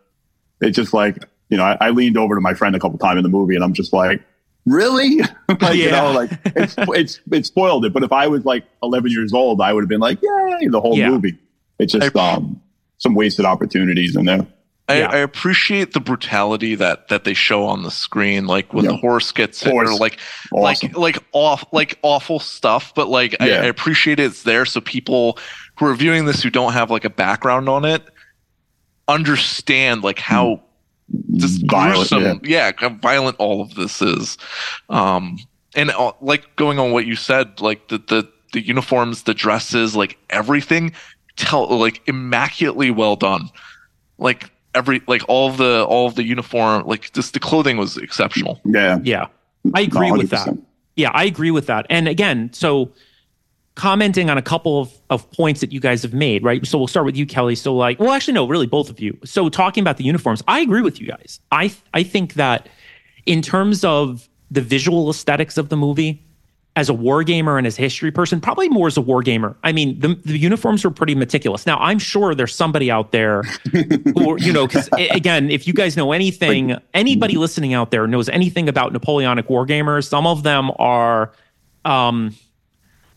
it 0.61 0.71
just 0.71 0.93
like 0.93 1.17
you 1.49 1.57
know 1.57 1.63
I, 1.63 1.77
I 1.79 1.89
leaned 1.91 2.17
over 2.17 2.35
to 2.35 2.41
my 2.41 2.53
friend 2.53 2.75
a 2.75 2.79
couple 2.79 2.97
times 2.97 3.17
in 3.17 3.23
the 3.23 3.29
movie 3.29 3.55
and 3.55 3.63
I'm 3.63 3.73
just 3.73 3.93
like 3.93 4.21
really 4.65 5.17
like 5.49 5.61
yeah. 5.61 5.71
you 5.71 5.91
know 5.91 6.11
like 6.11 6.31
it's 6.45 6.75
it's 6.77 7.19
it 7.31 7.45
spoiled 7.45 7.85
it. 7.85 7.93
But 7.93 8.03
if 8.03 8.11
I 8.11 8.27
was 8.27 8.45
like 8.45 8.65
11 8.83 9.11
years 9.11 9.33
old, 9.33 9.61
I 9.61 9.73
would 9.73 9.83
have 9.83 9.89
been 9.89 10.01
like 10.01 10.19
yay 10.21 10.67
the 10.67 10.81
whole 10.81 10.97
yeah. 10.97 11.09
movie. 11.09 11.37
It's 11.77 11.93
just 11.93 12.15
um 12.15 12.61
some 12.97 13.15
wasted 13.15 13.45
opportunities 13.45 14.15
in 14.15 14.25
there. 14.25 14.45
I, 14.89 14.99
yeah. 14.99 15.11
I, 15.11 15.17
appreciate 15.17 15.93
the 15.93 15.99
brutality 15.99 16.75
that 16.75 17.07
that 17.09 17.23
they 17.23 17.33
show 17.33 17.63
on 17.65 17.83
the 17.83 17.91
screen, 17.91 18.47
like 18.47 18.73
when 18.73 18.85
yeah. 18.85 18.91
the 18.91 18.97
horse 18.97 19.31
gets 19.31 19.61
hit, 19.61 19.73
or 19.73 19.85
like 19.93 20.19
awesome. 20.51 20.89
like 20.89 20.97
like 20.97 21.23
off 21.31 21.63
like 21.71 21.99
awful 22.01 22.39
stuff. 22.39 22.93
But 22.95 23.07
like 23.07 23.33
yeah. 23.39 23.45
I, 23.45 23.49
I, 23.49 23.65
appreciate 23.65 24.19
it's 24.19 24.43
there, 24.43 24.65
so 24.65 24.81
people 24.81 25.37
who 25.77 25.85
are 25.85 25.93
viewing 25.93 26.25
this 26.25 26.43
who 26.43 26.49
don't 26.49 26.73
have 26.73 26.89
like 26.89 27.05
a 27.05 27.09
background 27.09 27.69
on 27.69 27.85
it 27.85 28.03
understand 29.09 30.03
like 30.03 30.19
how 30.19 30.61
just 31.35 31.65
violent, 31.69 32.09
gruesome, 32.09 32.41
yeah. 32.43 32.71
how 32.77 32.89
violent 32.89 33.35
all 33.39 33.61
of 33.61 33.75
this 33.75 34.01
is. 34.01 34.37
Um, 34.89 35.39
and 35.75 35.89
uh, 35.91 36.13
like 36.21 36.55
going 36.55 36.79
on 36.79 36.91
what 36.91 37.05
you 37.05 37.15
said, 37.15 37.59
like 37.59 37.89
the 37.89 37.97
the 37.97 38.29
the 38.53 38.61
uniforms, 38.61 39.23
the 39.23 39.33
dresses, 39.33 39.95
like 39.95 40.17
everything, 40.29 40.93
tell 41.35 41.67
like 41.77 42.01
immaculately 42.07 42.91
well 42.91 43.15
done. 43.15 43.49
Like 44.17 44.51
every 44.75 45.01
like 45.07 45.23
all 45.27 45.49
of 45.49 45.57
the 45.57 45.83
all 45.85 46.07
of 46.07 46.15
the 46.15 46.23
uniform 46.23 46.85
like 46.85 47.11
just 47.13 47.33
the 47.33 47.39
clothing 47.39 47.77
was 47.77 47.97
exceptional. 47.97 48.59
Yeah. 48.65 48.99
Yeah. 49.03 49.27
I 49.73 49.81
agree 49.81 50.09
100%. 50.09 50.17
with 50.17 50.29
that. 50.29 50.57
yeah 50.95 51.11
i 51.13 51.23
agree 51.25 51.51
with 51.51 51.65
that. 51.67 51.85
And 51.89 52.07
again 52.07 52.51
so 52.53 52.91
commenting 53.75 54.29
on 54.29 54.37
a 54.37 54.41
couple 54.41 54.81
of, 54.81 54.91
of 55.09 55.31
points 55.31 55.61
that 55.61 55.71
you 55.71 55.79
guys 55.79 56.01
have 56.03 56.13
made 56.13 56.43
right? 56.43 56.65
So 56.65 56.77
we'll 56.77 56.87
start 56.87 57.05
with 57.05 57.15
you 57.17 57.25
kelly. 57.25 57.55
So 57.55 57.75
like 57.75 57.99
well 57.99 58.11
actually 58.11 58.33
no 58.35 58.47
really 58.47 58.67
both 58.67 58.89
of 58.89 58.99
you. 58.99 59.17
So 59.25 59.49
talking 59.49 59.81
about 59.81 59.97
the 59.97 60.03
uniforms 60.03 60.43
i 60.47 60.59
agree 60.59 60.81
with 60.81 60.99
you 60.99 61.07
guys. 61.07 61.39
I 61.51 61.73
i 61.93 62.03
think 62.03 62.35
that 62.35 62.69
in 63.25 63.41
terms 63.41 63.83
of 63.83 64.27
the 64.51 64.61
visual 64.61 65.09
aesthetics 65.09 65.57
of 65.57 65.69
the 65.69 65.77
movie 65.77 66.23
as 66.79 66.87
a 66.87 66.93
war 66.93 67.25
gamer 67.25 67.57
and 67.57 67.67
as 67.67 67.77
a 67.77 67.81
history 67.81 68.09
person, 68.09 68.39
probably 68.39 68.69
more 68.69 68.87
as 68.87 68.95
a 68.95 69.01
war 69.01 69.21
gamer. 69.21 69.53
I 69.63 69.73
mean, 69.73 69.99
the, 69.99 70.15
the 70.23 70.37
uniforms 70.37 70.85
are 70.85 70.89
pretty 70.89 71.13
meticulous. 71.13 71.65
Now, 71.65 71.77
I'm 71.77 71.99
sure 71.99 72.33
there's 72.33 72.55
somebody 72.55 72.89
out 72.89 73.11
there 73.11 73.41
who, 73.73 74.39
you 74.39 74.53
know, 74.53 74.65
because 74.65 74.87
again, 74.93 75.51
if 75.51 75.67
you 75.67 75.73
guys 75.73 75.97
know 75.97 76.13
anything, 76.13 76.77
anybody 76.93 77.35
listening 77.35 77.73
out 77.73 77.91
there 77.91 78.07
knows 78.07 78.29
anything 78.29 78.69
about 78.69 78.93
Napoleonic 78.93 79.49
war 79.49 79.67
gamers, 79.67 80.07
some 80.07 80.25
of 80.25 80.43
them 80.43 80.71
are, 80.79 81.33
um, 81.83 82.33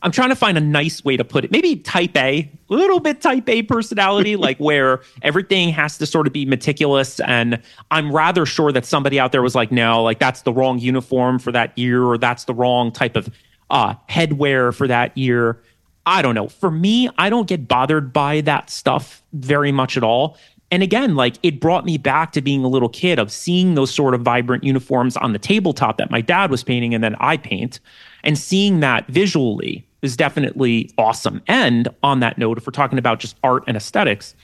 I'm 0.02 0.10
trying 0.10 0.30
to 0.30 0.36
find 0.36 0.58
a 0.58 0.60
nice 0.60 1.04
way 1.04 1.16
to 1.16 1.22
put 1.22 1.44
it. 1.44 1.52
Maybe 1.52 1.76
type 1.76 2.16
A, 2.16 2.50
a 2.68 2.74
little 2.74 2.98
bit 2.98 3.20
type 3.20 3.48
A 3.48 3.62
personality, 3.62 4.34
like 4.48 4.58
where 4.58 5.02
everything 5.22 5.68
has 5.68 5.98
to 5.98 6.06
sort 6.06 6.26
of 6.26 6.32
be 6.32 6.44
meticulous. 6.46 7.20
And 7.20 7.62
I'm 7.92 8.10
rather 8.10 8.44
sure 8.44 8.72
that 8.72 8.84
somebody 8.84 9.20
out 9.20 9.30
there 9.30 9.42
was 9.42 9.54
like, 9.54 9.70
no, 9.70 10.02
like 10.02 10.18
that's 10.18 10.42
the 10.42 10.52
wrong 10.52 10.80
uniform 10.80 11.38
for 11.38 11.52
that 11.52 11.78
year, 11.78 12.02
or 12.02 12.18
that's 12.18 12.42
the 12.42 12.54
wrong 12.54 12.90
type 12.90 13.14
of 13.14 13.28
uh, 13.72 13.94
headwear 14.08 14.72
for 14.72 14.86
that 14.86 15.16
year. 15.18 15.60
I 16.06 16.22
don't 16.22 16.34
know. 16.34 16.48
For 16.48 16.70
me, 16.70 17.08
I 17.18 17.30
don't 17.30 17.48
get 17.48 17.66
bothered 17.66 18.12
by 18.12 18.42
that 18.42 18.70
stuff 18.70 19.22
very 19.32 19.72
much 19.72 19.96
at 19.96 20.04
all. 20.04 20.36
And 20.70 20.82
again, 20.82 21.16
like 21.16 21.36
it 21.42 21.60
brought 21.60 21.84
me 21.84 21.98
back 21.98 22.32
to 22.32 22.40
being 22.40 22.64
a 22.64 22.68
little 22.68 22.88
kid 22.88 23.18
of 23.18 23.30
seeing 23.30 23.74
those 23.74 23.92
sort 23.92 24.14
of 24.14 24.22
vibrant 24.22 24.64
uniforms 24.64 25.16
on 25.16 25.32
the 25.32 25.38
tabletop 25.38 25.98
that 25.98 26.10
my 26.10 26.20
dad 26.20 26.50
was 26.50 26.62
painting 26.62 26.94
and 26.94 27.02
then 27.02 27.14
I 27.20 27.36
paint 27.36 27.80
and 28.24 28.38
seeing 28.38 28.80
that 28.80 29.06
visually 29.08 29.86
is 30.00 30.16
definitely 30.16 30.90
awesome. 30.96 31.42
And 31.46 31.88
on 32.02 32.20
that 32.20 32.38
note, 32.38 32.58
if 32.58 32.66
we're 32.66 32.72
talking 32.72 32.98
about 32.98 33.20
just 33.20 33.36
art 33.44 33.64
and 33.66 33.76
aesthetics, 33.76 34.34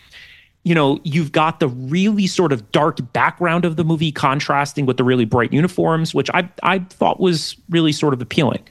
you 0.64 0.74
know, 0.74 1.00
you've 1.02 1.32
got 1.32 1.60
the 1.60 1.68
really 1.68 2.26
sort 2.26 2.52
of 2.52 2.70
dark 2.72 2.98
background 3.12 3.64
of 3.64 3.76
the 3.76 3.84
movie 3.84 4.12
contrasting 4.12 4.84
with 4.84 4.98
the 4.98 5.04
really 5.04 5.24
bright 5.24 5.52
uniforms, 5.52 6.14
which 6.14 6.30
I 6.34 6.48
I 6.62 6.80
thought 6.80 7.20
was 7.20 7.56
really 7.70 7.92
sort 7.92 8.12
of 8.12 8.20
appealing. 8.20 8.62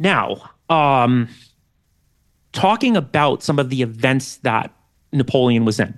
Now, 0.00 0.50
um, 0.70 1.28
talking 2.52 2.96
about 2.96 3.42
some 3.42 3.58
of 3.58 3.68
the 3.68 3.82
events 3.82 4.38
that 4.38 4.72
Napoleon 5.12 5.64
was 5.64 5.78
in, 5.78 5.96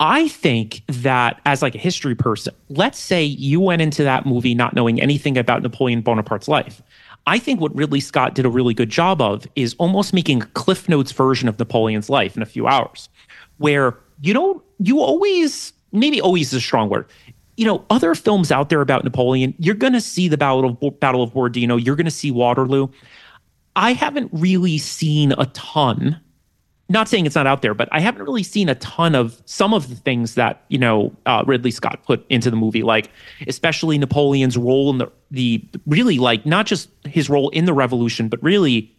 I 0.00 0.28
think 0.28 0.82
that 0.88 1.40
as 1.46 1.62
like 1.62 1.76
a 1.76 1.78
history 1.78 2.14
person, 2.16 2.54
let's 2.70 2.98
say 2.98 3.22
you 3.22 3.60
went 3.60 3.82
into 3.82 4.02
that 4.02 4.26
movie 4.26 4.54
not 4.54 4.74
knowing 4.74 5.00
anything 5.00 5.38
about 5.38 5.62
Napoleon 5.62 6.02
Bonaparte's 6.02 6.48
life. 6.48 6.82
I 7.26 7.38
think 7.38 7.60
what 7.60 7.72
Ridley 7.76 8.00
Scott 8.00 8.34
did 8.34 8.46
a 8.46 8.50
really 8.50 8.74
good 8.74 8.90
job 8.90 9.20
of 9.20 9.46
is 9.54 9.76
almost 9.78 10.12
making 10.12 10.42
a 10.42 10.46
Cliff 10.46 10.88
Notes 10.88 11.12
version 11.12 11.48
of 11.48 11.58
Napoleon's 11.58 12.10
life 12.10 12.36
in 12.36 12.42
a 12.42 12.46
few 12.46 12.66
hours, 12.66 13.08
where 13.58 13.96
you 14.22 14.32
don't, 14.32 14.60
you 14.80 15.00
always, 15.00 15.72
maybe 15.92 16.20
always 16.20 16.48
is 16.48 16.54
a 16.54 16.60
strong 16.60 16.88
word 16.88 17.06
you 17.62 17.68
know, 17.68 17.84
other 17.90 18.16
films 18.16 18.50
out 18.50 18.70
there 18.70 18.80
about 18.80 19.04
Napoleon, 19.04 19.54
you're 19.56 19.76
going 19.76 19.92
to 19.92 20.00
see 20.00 20.26
the 20.26 20.36
Battle 20.36 20.76
of 20.82 20.98
Battle 20.98 21.22
of 21.22 21.32
Borodino, 21.32 21.76
you're 21.76 21.94
going 21.94 22.06
to 22.06 22.10
see 22.10 22.32
Waterloo. 22.32 22.88
I 23.76 23.92
haven't 23.92 24.30
really 24.32 24.78
seen 24.78 25.30
a 25.38 25.46
ton. 25.46 26.20
Not 26.88 27.08
saying 27.08 27.24
it's 27.24 27.36
not 27.36 27.46
out 27.46 27.62
there, 27.62 27.72
but 27.72 27.88
I 27.92 28.00
haven't 28.00 28.24
really 28.24 28.42
seen 28.42 28.68
a 28.68 28.74
ton 28.74 29.14
of 29.14 29.40
some 29.44 29.72
of 29.72 29.88
the 29.90 29.94
things 29.94 30.34
that 30.34 30.64
you 30.70 30.78
know 30.78 31.14
uh, 31.24 31.44
Ridley 31.46 31.70
Scott 31.70 32.02
put 32.04 32.26
into 32.30 32.50
the 32.50 32.56
movie, 32.56 32.82
like 32.82 33.12
especially 33.46 33.96
Napoleon's 33.96 34.56
role 34.56 34.90
in 34.90 34.98
the 34.98 35.08
the 35.30 35.64
really 35.86 36.18
like 36.18 36.44
not 36.44 36.66
just 36.66 36.88
his 37.04 37.30
role 37.30 37.48
in 37.50 37.64
the 37.64 37.72
revolution, 37.72 38.28
but 38.28 38.42
really 38.42 38.92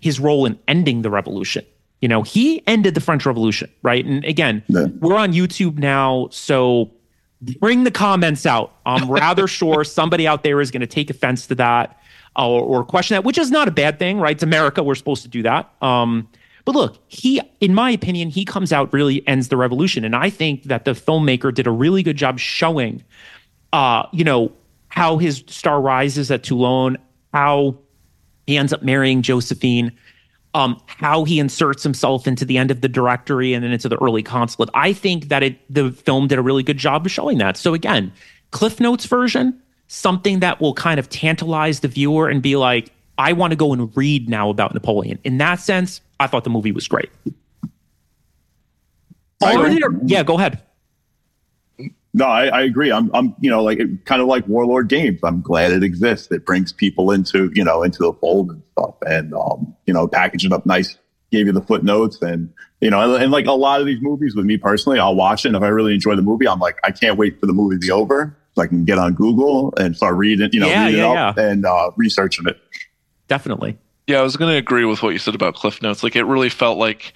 his 0.00 0.20
role 0.20 0.44
in 0.44 0.58
ending 0.68 1.00
the 1.00 1.08
revolution. 1.08 1.64
You 2.02 2.08
know, 2.08 2.20
he 2.20 2.62
ended 2.66 2.94
the 2.94 3.00
French 3.00 3.24
Revolution, 3.24 3.70
right? 3.82 4.04
And 4.04 4.22
again, 4.26 4.62
yeah. 4.68 4.88
we're 5.00 5.16
on 5.16 5.32
YouTube 5.32 5.78
now, 5.78 6.28
so 6.30 6.90
bring 7.60 7.84
the 7.84 7.90
comments 7.90 8.46
out. 8.46 8.76
I'm 8.86 9.10
rather 9.10 9.46
sure 9.46 9.84
somebody 9.84 10.26
out 10.26 10.42
there 10.42 10.60
is 10.60 10.70
going 10.70 10.80
to 10.80 10.86
take 10.86 11.10
offense 11.10 11.46
to 11.48 11.54
that 11.56 11.98
uh, 12.36 12.48
or, 12.48 12.80
or, 12.80 12.84
question 12.84 13.14
that, 13.14 13.24
which 13.24 13.38
is 13.38 13.50
not 13.50 13.68
a 13.68 13.70
bad 13.70 13.98
thing, 13.98 14.18
right? 14.18 14.34
It's 14.34 14.42
America. 14.42 14.82
We're 14.82 14.94
supposed 14.94 15.22
to 15.22 15.28
do 15.28 15.42
that. 15.42 15.72
Um, 15.80 16.28
but 16.64 16.74
look, 16.74 16.98
he, 17.08 17.40
in 17.60 17.74
my 17.74 17.90
opinion, 17.90 18.30
he 18.30 18.44
comes 18.44 18.72
out 18.72 18.92
really 18.92 19.26
ends 19.28 19.48
the 19.48 19.56
revolution, 19.56 20.04
and 20.04 20.16
I 20.16 20.30
think 20.30 20.64
that 20.64 20.84
the 20.84 20.92
filmmaker 20.92 21.52
did 21.52 21.66
a 21.66 21.70
really 21.70 22.02
good 22.02 22.16
job 22.16 22.38
showing, 22.38 23.04
uh, 23.72 24.06
you 24.12 24.24
know, 24.24 24.50
how 24.88 25.18
his 25.18 25.44
star 25.46 25.80
rises 25.80 26.30
at 26.30 26.42
Toulon, 26.42 26.96
how 27.32 27.78
he 28.46 28.56
ends 28.56 28.72
up 28.72 28.82
marrying 28.82 29.22
Josephine, 29.22 29.92
um, 30.54 30.80
how 30.86 31.24
he 31.24 31.38
inserts 31.38 31.82
himself 31.82 32.26
into 32.26 32.44
the 32.44 32.56
end 32.56 32.70
of 32.70 32.80
the 32.80 32.88
directory 32.88 33.52
and 33.52 33.64
then 33.64 33.72
into 33.72 33.88
the 33.88 34.00
early 34.02 34.22
consulate. 34.22 34.70
I 34.72 34.92
think 34.92 35.28
that 35.28 35.42
it 35.42 35.58
the 35.68 35.90
film 35.90 36.28
did 36.28 36.38
a 36.38 36.42
really 36.42 36.62
good 36.62 36.78
job 36.78 37.04
of 37.04 37.12
showing 37.12 37.38
that. 37.38 37.56
So 37.56 37.74
again, 37.74 38.12
Cliff 38.52 38.80
Notes 38.80 39.04
version, 39.04 39.60
something 39.88 40.40
that 40.40 40.60
will 40.60 40.74
kind 40.74 40.98
of 40.98 41.10
tantalize 41.10 41.80
the 41.80 41.88
viewer 41.88 42.28
and 42.28 42.40
be 42.40 42.56
like, 42.56 42.90
I 43.18 43.32
want 43.32 43.50
to 43.50 43.56
go 43.56 43.72
and 43.72 43.94
read 43.96 44.28
now 44.28 44.48
about 44.48 44.72
Napoleon. 44.74 45.18
In 45.24 45.38
that 45.38 45.60
sense, 45.60 46.00
I 46.20 46.28
thought 46.28 46.44
the 46.44 46.50
movie 46.50 46.72
was 46.72 46.88
great. 46.88 47.10
yeah, 50.04 50.22
go 50.22 50.38
ahead. 50.38 50.62
No, 52.16 52.26
I, 52.26 52.46
I, 52.46 52.62
agree. 52.62 52.92
I'm, 52.92 53.10
I'm, 53.12 53.34
you 53.40 53.50
know, 53.50 53.62
like 53.62 53.80
kind 54.04 54.22
of 54.22 54.28
like 54.28 54.46
Warlord 54.46 54.88
Games. 54.88 55.18
I'm 55.24 55.42
glad 55.42 55.72
it 55.72 55.82
exists. 55.82 56.30
It 56.30 56.46
brings 56.46 56.72
people 56.72 57.10
into, 57.10 57.50
you 57.54 57.64
know, 57.64 57.82
into 57.82 57.98
the 57.98 58.12
fold 58.14 58.50
and 58.50 58.62
stuff, 58.72 58.94
and 59.04 59.34
um, 59.34 59.74
you 59.86 59.92
know, 59.92 60.06
package 60.06 60.46
it 60.46 60.52
up 60.52 60.64
nice, 60.64 60.96
gave 61.32 61.46
you 61.46 61.52
the 61.52 61.60
footnotes 61.60 62.22
and 62.22 62.52
you 62.80 62.90
know, 62.90 63.14
and, 63.14 63.22
and, 63.22 63.32
like 63.32 63.46
a 63.46 63.52
lot 63.52 63.80
of 63.80 63.86
these 63.86 64.00
movies 64.00 64.36
with 64.36 64.44
me 64.44 64.58
personally, 64.58 64.98
I'll 64.98 65.14
watch 65.14 65.44
it. 65.44 65.48
And 65.48 65.56
if 65.56 65.62
I 65.62 65.68
really 65.68 65.94
enjoy 65.94 66.14
the 66.16 66.22
movie, 66.22 66.46
I'm 66.46 66.60
like, 66.60 66.78
I 66.84 66.90
can't 66.90 67.16
wait 67.16 67.40
for 67.40 67.46
the 67.46 67.52
movie 67.52 67.76
to 67.76 67.80
be 67.80 67.90
over 67.90 68.36
so 68.54 68.62
I 68.62 68.66
can 68.66 68.84
get 68.84 68.98
on 68.98 69.14
Google 69.14 69.72
and 69.78 69.96
start 69.96 70.16
reading, 70.16 70.50
you 70.52 70.60
know, 70.60 70.68
yeah, 70.68 70.84
reading 70.84 71.00
yeah, 71.00 71.32
yeah. 71.36 71.44
and 71.44 71.66
uh, 71.66 71.90
researching 71.96 72.46
it. 72.46 72.60
Definitely. 73.26 73.78
Yeah, 74.06 74.20
I 74.20 74.22
was 74.22 74.36
going 74.36 74.52
to 74.52 74.58
agree 74.58 74.84
with 74.84 75.02
what 75.02 75.10
you 75.10 75.18
said 75.18 75.34
about 75.34 75.54
Cliff 75.54 75.80
Notes. 75.80 76.02
Like, 76.02 76.14
it 76.14 76.24
really 76.24 76.50
felt 76.50 76.76
like, 76.76 77.14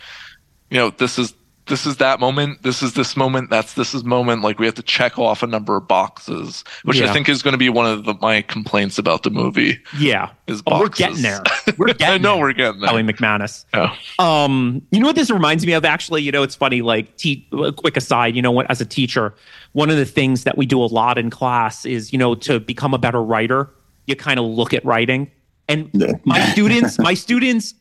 you 0.70 0.78
know, 0.78 0.90
this 0.90 1.18
is 1.18 1.34
this 1.68 1.86
is 1.86 1.98
that 1.98 2.18
moment. 2.20 2.62
This 2.62 2.82
is 2.82 2.94
this 2.94 3.16
moment. 3.16 3.50
That's 3.50 3.74
this 3.74 3.94
is 3.94 4.02
moment. 4.04 4.42
Like 4.42 4.58
we 4.58 4.66
have 4.66 4.74
to 4.76 4.82
check 4.82 5.18
off 5.18 5.42
a 5.42 5.46
number 5.46 5.76
of 5.76 5.86
boxes, 5.86 6.64
which 6.84 6.98
Yeah. 6.98 7.10
I 7.10 7.12
think 7.12 7.28
is 7.28 7.42
going 7.42 7.52
to 7.52 7.58
be 7.58 7.68
one 7.68 7.86
of 7.86 8.04
the, 8.04 8.14
my 8.20 8.42
complaints 8.42 8.98
about 8.98 9.22
the 9.22 9.30
movie. 9.30 9.78
Yeah. 9.98 10.30
Is 10.46 10.62
Oh, 10.66 10.80
we're 10.80 10.88
getting 10.88 11.22
there. 11.22 11.42
We're 11.76 11.88
getting 11.88 12.06
I 12.08 12.18
know 12.18 12.34
there. 12.34 12.42
we're 12.44 12.52
getting 12.54 12.80
there. 12.80 12.88
Kelly 12.90 13.02
McManus. 13.02 13.64
Oh. 13.74 13.94
Um, 14.24 14.82
you 14.90 14.98
know 15.00 15.06
what 15.06 15.16
this 15.16 15.30
reminds 15.30 15.64
me 15.66 15.72
of? 15.74 15.84
Actually, 15.84 16.22
you 16.22 16.32
know, 16.32 16.42
it's 16.42 16.54
funny. 16.54 16.80
Like, 16.82 17.16
te- 17.18 17.46
a 17.52 17.72
quick 17.72 17.96
aside. 17.96 18.34
You 18.34 18.40
know, 18.42 18.50
what 18.50 18.68
as 18.70 18.80
a 18.80 18.86
teacher, 18.86 19.34
one 19.72 19.90
of 19.90 19.96
the 19.96 20.06
things 20.06 20.44
that 20.44 20.56
we 20.56 20.64
do 20.66 20.82
a 20.82 20.86
lot 20.86 21.18
in 21.18 21.28
class 21.30 21.84
is, 21.84 22.12
you 22.12 22.18
know, 22.18 22.34
to 22.36 22.58
become 22.58 22.94
a 22.94 22.98
better 22.98 23.22
writer, 23.22 23.70
you 24.06 24.16
kind 24.16 24.40
of 24.40 24.46
look 24.46 24.72
at 24.72 24.84
writing. 24.84 25.30
And 25.68 25.90
my 26.24 26.40
students, 26.52 26.98
my 26.98 27.12
students, 27.26 27.74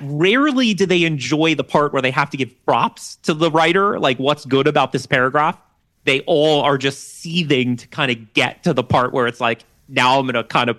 rarely 0.00 0.74
do 0.74 0.86
they 0.86 1.04
enjoy 1.04 1.54
the 1.54 1.64
part 1.64 1.92
where 1.92 2.02
they 2.02 2.10
have 2.10 2.30
to 2.30 2.36
give 2.36 2.54
props 2.64 3.16
to 3.16 3.34
the 3.34 3.50
writer, 3.50 3.98
like 3.98 4.18
what's 4.18 4.44
good 4.44 4.66
about 4.66 4.92
this 4.92 5.06
paragraph. 5.06 5.58
They 6.04 6.20
all 6.22 6.62
are 6.62 6.78
just 6.78 7.20
seething 7.20 7.76
to 7.76 7.86
kind 7.88 8.10
of 8.10 8.34
get 8.34 8.62
to 8.64 8.74
the 8.74 8.82
part 8.82 9.12
where 9.12 9.26
it's 9.26 9.40
like, 9.40 9.64
now 9.88 10.18
I'm 10.18 10.26
going 10.26 10.34
to 10.34 10.44
kind 10.44 10.68
of 10.68 10.78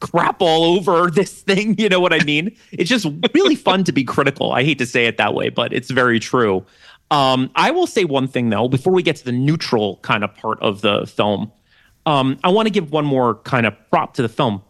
crap 0.00 0.40
all 0.40 0.76
over 0.76 1.10
this 1.14 1.42
thing. 1.42 1.78
You 1.78 1.88
know 1.88 2.00
what 2.00 2.12
I 2.12 2.24
mean? 2.24 2.56
It's 2.72 2.88
just 2.88 3.06
really 3.34 3.56
fun 3.56 3.84
to 3.84 3.92
be 3.92 4.04
critical. 4.04 4.52
I 4.52 4.64
hate 4.64 4.78
to 4.78 4.86
say 4.86 5.06
it 5.06 5.18
that 5.18 5.34
way, 5.34 5.48
but 5.48 5.72
it's 5.72 5.90
very 5.90 6.20
true. 6.20 6.64
Um, 7.10 7.50
I 7.56 7.72
will 7.72 7.88
say 7.88 8.04
one 8.04 8.28
thing 8.28 8.50
though, 8.50 8.68
before 8.68 8.92
we 8.92 9.02
get 9.02 9.16
to 9.16 9.24
the 9.24 9.32
neutral 9.32 9.96
kind 9.98 10.24
of 10.24 10.34
part 10.34 10.60
of 10.62 10.80
the 10.80 11.06
film. 11.06 11.52
Um, 12.06 12.38
I 12.42 12.48
want 12.48 12.66
to 12.66 12.70
give 12.70 12.92
one 12.92 13.04
more 13.04 13.34
kind 13.36 13.66
of 13.66 13.74
prop 13.90 14.14
to 14.14 14.22
the 14.22 14.28
film. 14.28 14.62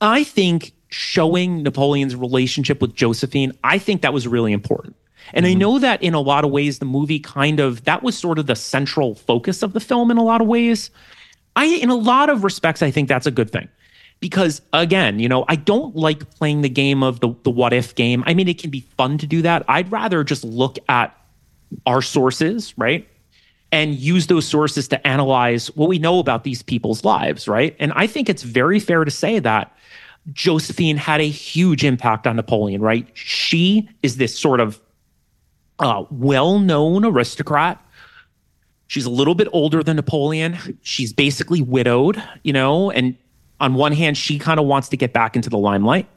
I 0.00 0.24
think 0.24 0.72
showing 0.88 1.62
Napoleon's 1.62 2.16
relationship 2.16 2.80
with 2.80 2.94
Josephine, 2.94 3.52
I 3.64 3.78
think 3.78 4.02
that 4.02 4.12
was 4.12 4.26
really 4.28 4.52
important. 4.52 4.96
And 5.32 5.44
I 5.44 5.50
mm-hmm. 5.50 5.58
know 5.58 5.78
that 5.80 6.02
in 6.02 6.14
a 6.14 6.20
lot 6.20 6.44
of 6.44 6.50
ways, 6.50 6.78
the 6.78 6.84
movie 6.84 7.18
kind 7.18 7.58
of 7.58 7.84
that 7.84 8.02
was 8.02 8.16
sort 8.16 8.38
of 8.38 8.46
the 8.46 8.54
central 8.54 9.14
focus 9.14 9.62
of 9.62 9.72
the 9.72 9.80
film 9.80 10.10
in 10.10 10.18
a 10.18 10.22
lot 10.22 10.40
of 10.40 10.46
ways. 10.46 10.90
I, 11.56 11.66
in 11.66 11.88
a 11.88 11.96
lot 11.96 12.28
of 12.28 12.44
respects, 12.44 12.82
I 12.82 12.90
think 12.90 13.08
that's 13.08 13.26
a 13.26 13.30
good 13.30 13.50
thing 13.50 13.68
because 14.20 14.62
again, 14.72 15.18
you 15.18 15.28
know, 15.28 15.44
I 15.48 15.56
don't 15.56 15.94
like 15.94 16.30
playing 16.30 16.62
the 16.62 16.68
game 16.68 17.02
of 17.02 17.20
the 17.20 17.34
the 17.42 17.50
what 17.50 17.72
if 17.72 17.94
game. 17.94 18.22
I 18.26 18.34
mean, 18.34 18.48
it 18.48 18.58
can 18.58 18.70
be 18.70 18.80
fun 18.96 19.18
to 19.18 19.26
do 19.26 19.42
that. 19.42 19.64
I'd 19.68 19.90
rather 19.90 20.24
just 20.24 20.44
look 20.44 20.78
at 20.88 21.16
our 21.84 22.02
sources, 22.02 22.76
right? 22.78 23.08
And 23.72 23.94
use 23.94 24.28
those 24.28 24.46
sources 24.46 24.88
to 24.88 25.06
analyze 25.06 25.74
what 25.76 25.88
we 25.88 25.98
know 25.98 26.18
about 26.18 26.44
these 26.44 26.62
people's 26.62 27.04
lives, 27.04 27.48
right? 27.48 27.76
And 27.78 27.92
I 27.94 28.06
think 28.06 28.28
it's 28.28 28.42
very 28.42 28.78
fair 28.78 29.04
to 29.04 29.10
say 29.10 29.38
that 29.40 29.76
Josephine 30.32 30.96
had 30.96 31.20
a 31.20 31.28
huge 31.28 31.84
impact 31.84 32.26
on 32.26 32.36
Napoleon, 32.36 32.80
right? 32.80 33.06
She 33.14 33.88
is 34.02 34.16
this 34.16 34.36
sort 34.38 34.60
of 34.60 34.80
uh, 35.78 36.04
well 36.10 36.58
known 36.58 37.04
aristocrat. 37.04 37.80
She's 38.88 39.04
a 39.04 39.10
little 39.10 39.34
bit 39.34 39.48
older 39.52 39.82
than 39.82 39.96
Napoleon. 39.96 40.78
She's 40.82 41.12
basically 41.12 41.60
widowed, 41.60 42.22
you 42.44 42.52
know, 42.52 42.90
and 42.90 43.16
on 43.60 43.74
one 43.74 43.92
hand, 43.92 44.16
she 44.16 44.38
kind 44.38 44.60
of 44.60 44.66
wants 44.66 44.88
to 44.90 44.96
get 44.96 45.12
back 45.12 45.34
into 45.34 45.50
the 45.50 45.58
limelight. 45.58 46.08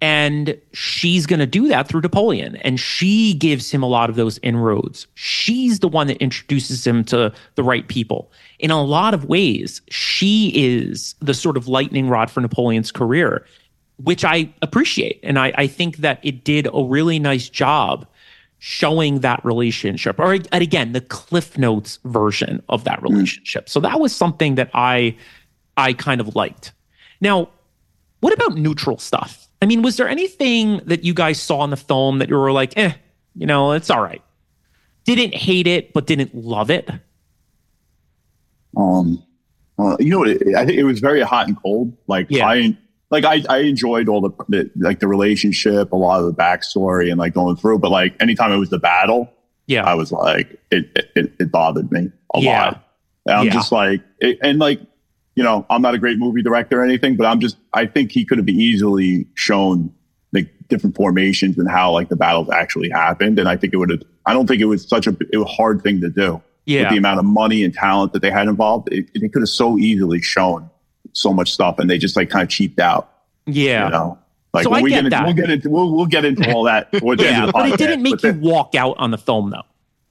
And 0.00 0.58
she's 0.72 1.26
going 1.26 1.40
to 1.40 1.46
do 1.46 1.68
that 1.68 1.86
through 1.86 2.00
Napoleon. 2.00 2.56
And 2.56 2.80
she 2.80 3.34
gives 3.34 3.70
him 3.70 3.82
a 3.82 3.86
lot 3.86 4.08
of 4.08 4.16
those 4.16 4.38
inroads. 4.38 5.06
She's 5.14 5.80
the 5.80 5.88
one 5.88 6.06
that 6.06 6.16
introduces 6.18 6.86
him 6.86 7.04
to 7.04 7.32
the 7.56 7.62
right 7.62 7.86
people. 7.86 8.32
In 8.58 8.70
a 8.70 8.82
lot 8.82 9.12
of 9.12 9.26
ways, 9.26 9.82
she 9.90 10.52
is 10.54 11.14
the 11.20 11.34
sort 11.34 11.56
of 11.58 11.68
lightning 11.68 12.08
rod 12.08 12.30
for 12.30 12.40
Napoleon's 12.40 12.90
career, 12.90 13.44
which 14.02 14.24
I 14.24 14.50
appreciate. 14.62 15.20
And 15.22 15.38
I, 15.38 15.52
I 15.56 15.66
think 15.66 15.98
that 15.98 16.18
it 16.22 16.44
did 16.44 16.66
a 16.72 16.82
really 16.82 17.18
nice 17.18 17.50
job 17.50 18.06
showing 18.58 19.20
that 19.20 19.44
relationship. 19.44 20.18
Or 20.18 20.32
again, 20.32 20.92
the 20.92 21.00
Cliff 21.00 21.58
Notes 21.58 21.98
version 22.04 22.62
of 22.68 22.84
that 22.84 23.00
hmm. 23.00 23.06
relationship. 23.06 23.68
So 23.68 23.80
that 23.80 24.00
was 24.00 24.14
something 24.14 24.54
that 24.54 24.70
I 24.72 25.16
I 25.76 25.92
kind 25.94 26.20
of 26.20 26.36
liked. 26.36 26.72
Now, 27.20 27.48
what 28.20 28.32
about 28.32 28.56
neutral 28.56 28.98
stuff? 28.98 29.48
I 29.62 29.66
mean, 29.66 29.82
was 29.82 29.96
there 29.96 30.08
anything 30.08 30.78
that 30.86 31.04
you 31.04 31.12
guys 31.14 31.40
saw 31.40 31.64
in 31.64 31.70
the 31.70 31.76
film 31.76 32.18
that 32.18 32.28
you 32.28 32.36
were 32.36 32.52
like, 32.52 32.76
eh, 32.78 32.92
you 33.34 33.46
know, 33.46 33.72
it's 33.72 33.90
all 33.90 34.00
right? 34.02 34.22
Didn't 35.04 35.34
hate 35.34 35.66
it, 35.66 35.92
but 35.92 36.06
didn't 36.06 36.34
love 36.34 36.70
it? 36.70 36.88
Um, 38.76 39.22
uh, 39.78 39.96
you 39.98 40.10
know, 40.10 40.20
what, 40.20 40.28
it, 40.28 40.54
I 40.54 40.64
think 40.64 40.78
it 40.78 40.84
was 40.84 41.00
very 41.00 41.20
hot 41.22 41.46
and 41.48 41.60
cold. 41.60 41.96
Like 42.06 42.26
Yeah. 42.30 42.46
I, 42.46 42.76
like 43.10 43.24
I, 43.24 43.42
I 43.48 43.58
enjoyed 43.58 44.08
all 44.08 44.20
the, 44.20 44.30
the 44.48 44.70
like 44.76 45.00
the 45.00 45.08
relationship, 45.08 45.92
a 45.92 45.96
lot 45.96 46.20
of 46.20 46.26
the 46.26 46.32
backstory, 46.34 47.10
and 47.10 47.18
like 47.18 47.34
going 47.34 47.56
through. 47.56 47.80
But 47.80 47.90
like 47.90 48.14
anytime 48.20 48.52
it 48.52 48.58
was 48.58 48.70
the 48.70 48.78
battle, 48.78 49.32
Yeah. 49.66 49.84
I 49.84 49.94
was 49.94 50.12
like, 50.12 50.58
it, 50.70 50.86
it, 51.16 51.32
it 51.40 51.50
bothered 51.50 51.90
me 51.90 52.10
a 52.34 52.40
Yeah. 52.40 52.64
lot. 52.64 52.84
And 53.26 53.36
I'm 53.36 53.46
Yeah. 53.46 53.52
just 53.52 53.72
like, 53.72 54.00
it, 54.20 54.38
and 54.42 54.58
like, 54.58 54.80
you 55.36 55.42
know, 55.44 55.64
I'm 55.70 55.80
not 55.82 55.94
a 55.94 55.98
great 55.98 56.18
movie 56.18 56.42
director 56.42 56.80
or 56.80 56.84
anything, 56.84 57.16
but 57.16 57.26
I'm 57.26 57.40
just, 57.40 57.56
I 57.72 57.86
think 57.86 58.10
he 58.12 58.24
could 58.24 58.38
have 58.38 58.48
easily 58.48 59.26
shown 59.34 59.92
like 60.32 60.48
different 60.68 60.96
formations 60.96 61.56
and 61.58 61.68
how 61.70 61.92
like 61.92 62.08
the 62.08 62.16
battles 62.16 62.50
actually 62.50 62.90
happened. 62.90 63.38
And 63.38 63.48
I 63.48 63.56
think 63.56 63.72
it 63.72 63.76
would 63.76 63.90
have, 63.90 64.02
I 64.26 64.32
don't 64.34 64.46
think 64.46 64.60
it 64.60 64.66
was 64.66 64.86
such 64.86 65.06
a, 65.06 65.10
it 65.32 65.36
was 65.38 65.46
a 65.46 65.50
hard 65.52 65.82
thing 65.82 66.00
to 66.00 66.10
do 66.10 66.34
with 66.34 66.42
yeah. 66.66 66.90
the 66.90 66.96
amount 66.96 67.18
of 67.20 67.24
money 67.24 67.64
and 67.64 67.72
talent 67.72 68.12
that 68.12 68.22
they 68.22 68.30
had 68.30 68.48
involved. 68.48 68.92
It, 68.92 69.08
it 69.14 69.32
could 69.32 69.42
have 69.42 69.48
so 69.48 69.78
easily 69.78 70.20
shown 70.20 70.68
so 71.12 71.32
much 71.32 71.50
stuff 71.52 71.78
and 71.78 71.88
they 71.88 71.98
just 71.98 72.16
like 72.16 72.28
kind 72.30 72.42
of 72.42 72.48
cheaped 72.48 72.78
out, 72.80 73.12
yeah. 73.46 73.84
you 73.86 73.90
know? 73.90 74.18
Like 74.52 74.64
So 74.64 74.72
I 74.72 74.82
we 74.82 74.90
get 74.90 74.96
get, 74.96 74.98
into, 75.06 75.10
that. 75.10 75.24
we'll 75.26 75.34
get 75.34 75.50
into, 75.50 75.70
we'll, 75.70 75.94
we'll 75.96 76.06
get 76.06 76.24
into 76.24 76.52
all 76.54 76.64
that. 76.64 76.92
towards 76.92 77.22
the 77.22 77.28
end 77.28 77.46
Yeah, 77.46 77.50
but 77.52 77.68
it 77.70 77.78
didn't 77.78 78.02
make 78.02 78.14
But 78.14 78.22
you 78.24 78.32
then- 78.32 78.40
walk 78.40 78.74
out 78.74 78.96
on 78.98 79.10
the 79.12 79.18
film 79.18 79.50
though. 79.50 79.62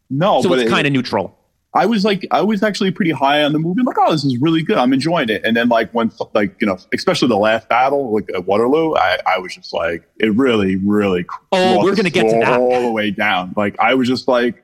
no, 0.10 0.42
So 0.42 0.50
but 0.50 0.60
it's 0.60 0.68
it- 0.70 0.74
kind 0.74 0.88
of 0.88 0.94
neutral. 0.94 1.36
I 1.74 1.86
was 1.86 2.04
like, 2.04 2.26
I 2.32 2.42
was 2.42 2.64
actually 2.64 2.90
pretty 2.92 3.12
high 3.12 3.44
on 3.44 3.54
the 3.54 3.60
movie. 3.60 3.82
I'm 3.82 3.86
like, 3.86 3.98
oh, 4.00 4.12
this 4.12 4.26
is 4.26 4.40
really 4.40 4.64
good. 4.64 4.78
I'm 4.78 4.92
enjoying 4.92 5.30
it. 5.30 5.44
And 5.46 5.56
then 5.56 5.70
like 5.70 5.94
when 5.94 6.12
like 6.34 6.56
you 6.60 6.66
know, 6.66 6.78
especially 6.94 7.28
the 7.28 7.38
last 7.38 7.70
battle, 7.70 8.14
like 8.14 8.28
at 8.34 8.46
Waterloo, 8.48 8.96
I, 8.96 9.20
I 9.28 9.38
was 9.38 9.54
just 9.54 9.72
like, 9.72 10.04
it 10.18 10.34
really, 10.36 10.78
really. 10.78 11.28
Oh, 11.52 11.84
we're 11.84 11.96
gonna 11.96 12.10
get 12.10 12.24
to 12.24 12.40
that. 12.40 12.60
all 12.60 12.82
the 12.82 12.92
way 12.92 13.12
down. 13.12 13.54
Like 13.56 13.80
I 13.80 13.94
was 13.94 14.08
just 14.08 14.28
like, 14.28 14.64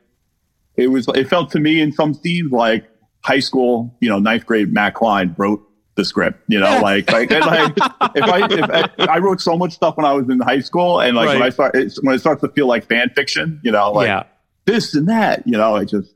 it 0.78 0.88
was. 0.88 1.08
It 1.10 1.30
felt 1.30 1.52
to 1.52 1.60
me 1.60 1.80
in 1.80 1.92
some 1.92 2.16
scenes 2.16 2.52
like 2.52 2.86
high 3.24 3.40
school, 3.40 3.96
you 4.00 4.10
know, 4.10 4.18
ninth 4.18 4.48
grade 4.48 4.74
Matt 4.74 4.96
Klein 4.96 5.36
wrote 5.38 5.62
the 5.94 6.06
script. 6.06 6.40
You 6.48 6.60
know, 6.60 6.80
like 6.82 7.12
like, 7.12 7.30
and, 7.30 7.46
like 7.46 7.72
if 8.16 8.24
I 8.24 8.48
if 8.50 9.00
I, 9.00 9.06
I 9.06 9.20
wrote 9.20 9.42
so 9.42 9.56
much 9.56 9.74
stuff 9.74 9.96
when 9.96 10.08
I 10.08 10.14
was 10.14 10.28
in 10.28 10.40
high 10.40 10.62
school, 10.62 11.02
and 11.02 11.16
like 11.16 11.28
when 11.28 11.44
I 11.44 11.50
start 11.50 11.76
it's, 11.76 12.02
when 12.02 12.16
it 12.16 12.20
starts 12.20 12.42
to 12.42 12.50
feel 12.50 12.66
like 12.66 12.88
fan 12.88 13.12
fiction, 13.16 13.62
you 13.64 13.72
know, 13.72 13.92
like 13.92 14.08
yeah. 14.08 14.24
this 14.66 14.96
and 14.96 15.08
that, 15.08 15.46
you 15.46 15.56
know, 15.56 15.76
it 15.76 15.86
just. 15.86 16.15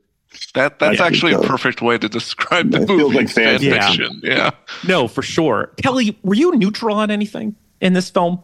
That 0.54 0.80
that's 0.80 1.00
Yeah, 1.00 1.06
actually 1.06 1.34
a 1.34 1.40
perfect 1.40 1.82
way 1.82 1.98
to 1.98 2.08
describe 2.10 2.72
the 2.72 2.82
It 2.84 2.88
feels 2.88 3.02
movie. 3.02 3.18
like 3.18 3.30
fan 3.30 3.60
fiction. 3.60 3.82
fiction. 3.82 4.22
Yeah. 4.24 4.52
No, 4.88 5.08
for 5.08 5.22
sure. 5.22 5.72
Kelly, 5.82 6.18
were 6.24 6.36
you 6.36 6.56
neutral 6.56 6.96
on 6.98 7.10
anything 7.12 7.56
in 7.82 7.94
this 7.94 8.10
film? 8.10 8.44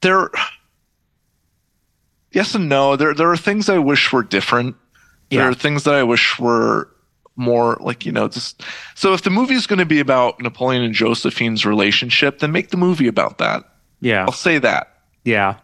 There 0.00 0.30
Yes 2.32 2.54
and 2.54 2.68
no. 2.68 2.96
There 2.96 3.14
there 3.14 3.30
are 3.30 3.36
things 3.36 3.68
I 3.68 3.78
wish 3.78 4.12
were 4.12 4.22
different. 4.22 4.76
There 5.30 5.40
Yeah. 5.40 5.48
are 5.48 5.54
things 5.54 5.84
that 5.84 5.94
I 5.94 6.02
wish 6.02 6.38
were 6.38 6.88
more 7.36 7.76
like, 7.80 8.04
you 8.06 8.12
know, 8.12 8.28
just 8.28 8.62
so 8.94 9.12
if 9.12 9.22
the 9.22 9.30
movie 9.30 9.54
is 9.54 9.66
going 9.66 9.78
to 9.78 9.86
be 9.86 10.00
about 10.00 10.40
Napoleon 10.40 10.82
and 10.82 10.94
Josephine's 10.94 11.64
relationship, 11.66 12.38
then 12.40 12.50
make 12.52 12.70
the 12.70 12.76
movie 12.76 13.08
about 13.08 13.38
that. 13.38 13.64
Yeah. 14.00 14.22
I'll 14.24 14.32
say 14.32 14.58
that. 14.58 14.92
Yeah. 15.24 15.56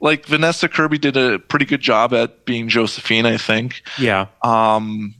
Like 0.00 0.26
Vanessa 0.26 0.68
Kirby 0.68 0.98
did 0.98 1.16
a 1.16 1.38
pretty 1.38 1.64
good 1.64 1.80
job 1.80 2.14
at 2.14 2.44
being 2.44 2.68
Josephine, 2.68 3.26
I 3.26 3.36
think. 3.36 3.82
Yeah. 3.98 4.26
Um, 4.42 5.14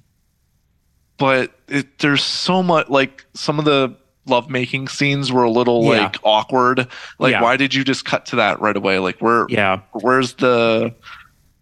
but 1.16 1.52
it, 1.68 1.98
there's 1.98 2.22
so 2.22 2.62
much 2.62 2.88
like 2.88 3.24
some 3.34 3.58
of 3.58 3.64
the 3.64 3.94
lovemaking 4.26 4.88
scenes 4.88 5.32
were 5.32 5.42
a 5.42 5.50
little 5.50 5.82
Yeah. 5.84 6.02
like 6.04 6.16
awkward. 6.22 6.86
Like, 7.18 7.32
Yeah. 7.32 7.42
why 7.42 7.56
did 7.56 7.74
you 7.74 7.82
just 7.82 8.04
cut 8.04 8.26
to 8.26 8.36
that 8.36 8.60
right 8.60 8.76
away? 8.76 8.98
Like, 8.98 9.18
where 9.20 9.46
Yeah. 9.48 9.80
where's 9.92 10.34
the, 10.34 10.94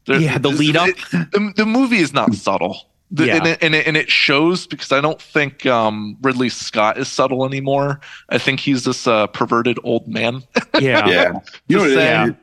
the 0.07 0.21
Yeah, 0.21 0.39
the 0.39 0.51
lead 0.51 0.77
up. 0.77 0.89
it- 0.89 0.97
the, 1.33 1.53
the 1.57 1.67
movie 1.67 1.99
is 1.99 2.13
not 2.13 2.35
subtle. 2.35 2.77
The, 3.13 3.27
Yeah. 3.29 3.37
and, 3.37 3.47
it, 3.47 3.59
and, 3.63 3.75
it, 3.75 3.87
and 3.87 3.97
it 3.97 4.11
shows 4.11 4.67
because 4.67 4.91
I 4.93 5.01
don't 5.01 5.23
think 5.23 5.65
um, 5.65 6.17
Ridley 6.23 6.49
Scott 6.49 6.99
is 6.99 7.07
subtle 7.09 7.47
anymore. 7.47 8.01
I 8.29 8.39
think 8.39 8.59
he's 8.61 8.85
this 8.85 9.07
uh, 9.07 9.29
perverted 9.29 9.79
old 9.85 10.07
man. 10.09 10.43
Yeah. 10.81 11.07
yeah. 11.07 11.33
You 11.69 11.77
know, 11.79 11.79
Just 11.79 11.81
what 11.81 11.87
it 11.87 11.89
is? 11.91 11.95
saying. 11.95 12.37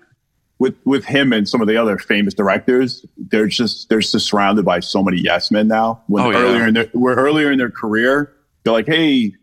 With 0.60 0.76
with 0.86 1.06
him 1.06 1.34
and 1.34 1.48
some 1.48 1.62
of 1.62 1.68
the 1.68 1.78
other 1.78 1.98
famous 1.98 2.34
directors, 2.34 3.06
they're 3.18 3.48
just 3.48 3.90
they're 3.90 4.00
just 4.00 4.28
surrounded 4.28 4.66
by 4.66 4.80
so 4.80 5.04
many 5.04 5.18
yes 5.18 5.52
men 5.52 5.68
now. 5.68 6.02
When 6.08 6.24
Oh, 6.24 6.30
yeah. 6.32 6.38
earlier 6.38 6.68
in 6.68 6.74
their 6.74 6.86
where 6.94 7.16
earlier 7.16 7.52
in 7.52 7.58
their 7.58 7.72
career, 7.72 8.34
they're 8.64 8.74
like, 8.74 8.88
hey, 8.88 9.34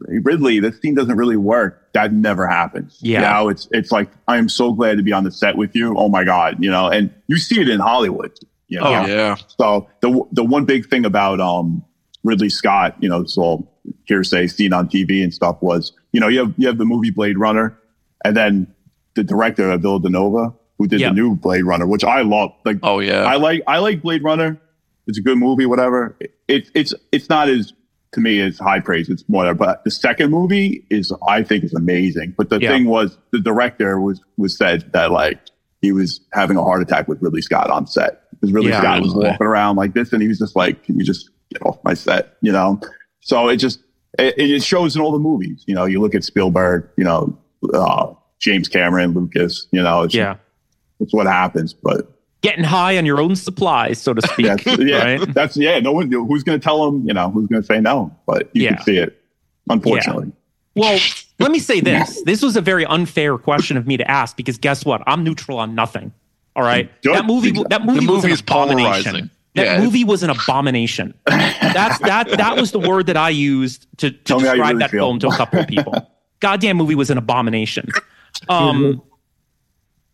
Ridley, 0.00 0.60
this 0.60 0.80
scene 0.80 0.94
doesn't 0.94 1.16
really 1.16 1.36
work. 1.36 1.92
That 1.92 2.12
never 2.12 2.46
happens. 2.46 2.98
Yeah. 3.00 3.20
Know, 3.20 3.48
it's 3.48 3.68
it's 3.70 3.92
like 3.92 4.10
I 4.26 4.38
am 4.38 4.48
so 4.48 4.72
glad 4.72 4.96
to 4.96 5.02
be 5.02 5.12
on 5.12 5.24
the 5.24 5.30
set 5.30 5.56
with 5.56 5.74
you. 5.76 5.96
Oh 5.96 6.08
my 6.08 6.24
god, 6.24 6.56
you 6.62 6.70
know, 6.70 6.88
and 6.88 7.12
you 7.28 7.36
see 7.38 7.60
it 7.60 7.68
in 7.68 7.80
Hollywood. 7.80 8.32
You 8.68 8.80
know? 8.80 8.86
Oh 8.86 9.06
yeah. 9.06 9.36
So 9.58 9.88
the 10.00 10.22
the 10.32 10.44
one 10.44 10.64
big 10.64 10.88
thing 10.88 11.04
about 11.04 11.40
um 11.40 11.84
Ridley 12.24 12.48
Scott, 12.48 12.96
you 13.00 13.08
know, 13.08 13.22
this 13.22 13.36
all 13.36 13.70
hearsay 14.06 14.46
seen 14.46 14.72
on 14.72 14.88
TV 14.88 15.22
and 15.22 15.32
stuff 15.32 15.58
was, 15.60 15.92
you 16.12 16.20
know, 16.20 16.28
you 16.28 16.40
have 16.40 16.54
you 16.56 16.66
have 16.66 16.78
the 16.78 16.84
movie 16.86 17.10
Blade 17.10 17.38
Runner, 17.38 17.78
and 18.24 18.36
then 18.36 18.73
the 19.14 19.24
director 19.24 19.76
Villeneuve, 19.78 20.52
who 20.78 20.86
did 20.86 21.00
Yeah. 21.00 21.08
the 21.08 21.14
new 21.14 21.34
Blade 21.36 21.64
Runner, 21.64 21.86
which 21.86 22.04
I 22.04 22.22
love. 22.22 22.52
Like 22.64 22.78
Oh 22.82 23.00
yeah. 23.00 23.24
I 23.24 23.36
like 23.36 23.62
I 23.66 23.78
like 23.78 24.02
Blade 24.02 24.22
Runner. 24.24 24.60
It's 25.06 25.18
a 25.18 25.22
good 25.22 25.38
movie, 25.38 25.66
whatever. 25.66 26.16
It, 26.48 26.70
it's 26.74 26.94
it's 27.12 27.28
not 27.28 27.48
as 27.48 27.72
to 28.12 28.20
me 28.20 28.40
as 28.40 28.58
high 28.58 28.80
praise. 28.80 29.08
It's 29.08 29.24
more, 29.28 29.52
but 29.54 29.82
the 29.84 29.90
second 29.90 30.30
movie 30.30 30.86
is 30.90 31.12
I 31.28 31.42
think 31.42 31.64
is 31.64 31.74
amazing. 31.74 32.34
But 32.36 32.48
the 32.50 32.60
Yeah. 32.60 32.70
thing 32.70 32.86
was, 32.86 33.18
the 33.32 33.40
director 33.40 34.00
was 34.00 34.20
was 34.36 34.56
said 34.56 34.92
that 34.92 35.10
like 35.10 35.38
he 35.82 35.92
was 35.92 36.20
having 36.32 36.56
a 36.56 36.62
heart 36.62 36.80
attack 36.80 37.08
with 37.08 37.20
Ridley 37.20 37.42
Scott 37.42 37.68
on 37.70 37.86
set 37.86 38.22
because 38.30 38.52
Ridley 38.52 38.70
Yeah. 38.70 38.80
Scott 38.80 39.02
was 39.02 39.14
walking 39.14 39.46
around 39.46 39.76
like 39.76 39.94
this, 39.94 40.12
and 40.12 40.22
he 40.22 40.28
was 40.28 40.38
just 40.38 40.56
like, 40.56 40.82
"Can 40.84 40.98
you 40.98 41.04
just 41.04 41.28
get 41.52 41.60
off 41.66 41.78
my 41.84 41.92
set?" 41.94 42.36
You 42.40 42.52
know. 42.52 42.80
So 43.20 43.48
it 43.48 43.56
just 43.56 43.80
it, 44.18 44.34
it 44.38 44.62
shows 44.62 44.96
in 44.96 45.02
all 45.02 45.12
the 45.12 45.18
movies. 45.18 45.62
You 45.66 45.74
know, 45.74 45.84
you 45.84 46.00
look 46.00 46.14
at 46.14 46.24
Spielberg. 46.24 46.88
You 46.96 47.04
know, 47.04 47.38
uh, 47.74 48.12
James 48.44 48.68
Cameron, 48.68 49.12
Lucas. 49.12 49.66
You 49.72 49.82
know, 49.82 50.02
it's, 50.02 50.14
Yeah. 50.14 50.36
it's 51.00 51.12
what 51.14 51.26
happens. 51.26 51.72
But 51.72 52.10
Getting 52.42 52.64
high 52.64 52.98
on 52.98 53.06
your 53.06 53.20
own 53.20 53.36
supplies, 53.36 53.98
so 53.98 54.12
to 54.12 54.20
speak. 54.32 54.46
that's, 54.46 54.66
yeah, 54.78 55.14
right? 55.16 55.34
that's 55.34 55.56
yeah. 55.56 55.80
No 55.80 55.92
one 55.92 56.12
who's 56.12 56.42
going 56.44 56.60
to 56.60 56.62
tell 56.62 56.84
them. 56.84 57.06
You 57.08 57.14
know, 57.14 57.30
who's 57.30 57.46
going 57.48 57.62
to 57.62 57.66
say 57.66 57.80
no? 57.80 58.14
But 58.26 58.50
you 58.52 58.64
Yeah. 58.64 58.74
can 58.76 58.84
see 58.84 58.98
it. 58.98 59.18
Unfortunately, 59.70 60.30
Well, 60.76 61.00
let 61.38 61.50
me 61.50 61.58
say 61.58 61.80
this. 61.80 62.22
This 62.26 62.42
was 62.42 62.54
a 62.56 62.60
very 62.60 62.84
unfair 62.84 63.38
question 63.38 63.78
of 63.78 63.86
me 63.86 63.96
to 63.96 64.08
ask 64.10 64.36
because 64.36 64.58
guess 64.58 64.84
what? 64.84 65.02
I'm 65.06 65.24
neutral 65.24 65.58
on 65.58 65.74
nothing. 65.74 66.12
All 66.54 66.62
right. 66.62 66.90
That 67.04 67.24
movie 67.24 67.50
that 67.70 67.84
movie 67.86 68.04
The 68.04 68.12
was 68.12 68.24
an 68.24 68.28
movie 68.28 68.32
is 68.32 68.40
abomination. 68.40 68.84
polarizing. 68.84 69.30
That 69.54 69.64
Yeah. 69.66 69.80
movie 69.82 70.04
was 70.04 70.22
an 70.22 70.28
abomination. 70.30 71.14
That's 71.26 71.98
that 72.00 72.28
that 72.36 72.56
was 72.56 72.72
the 72.72 72.78
word 72.80 73.06
that 73.06 73.16
I 73.16 73.30
used 73.30 73.86
to, 73.98 74.10
to 74.10 74.16
Tell 74.18 74.40
me 74.40 74.46
how 74.48 74.52
you 74.52 74.56
describe 74.58 74.68
really 74.74 74.78
that 74.80 74.90
feel. 74.90 75.00
film 75.00 75.18
to 75.20 75.28
a 75.28 75.34
couple 75.36 75.60
of 75.60 75.66
people. 75.68 75.94
Goddamn 76.40 76.76
movie 76.76 76.94
was 76.94 77.08
an 77.08 77.16
abomination. 77.16 77.88
Um 78.48 79.02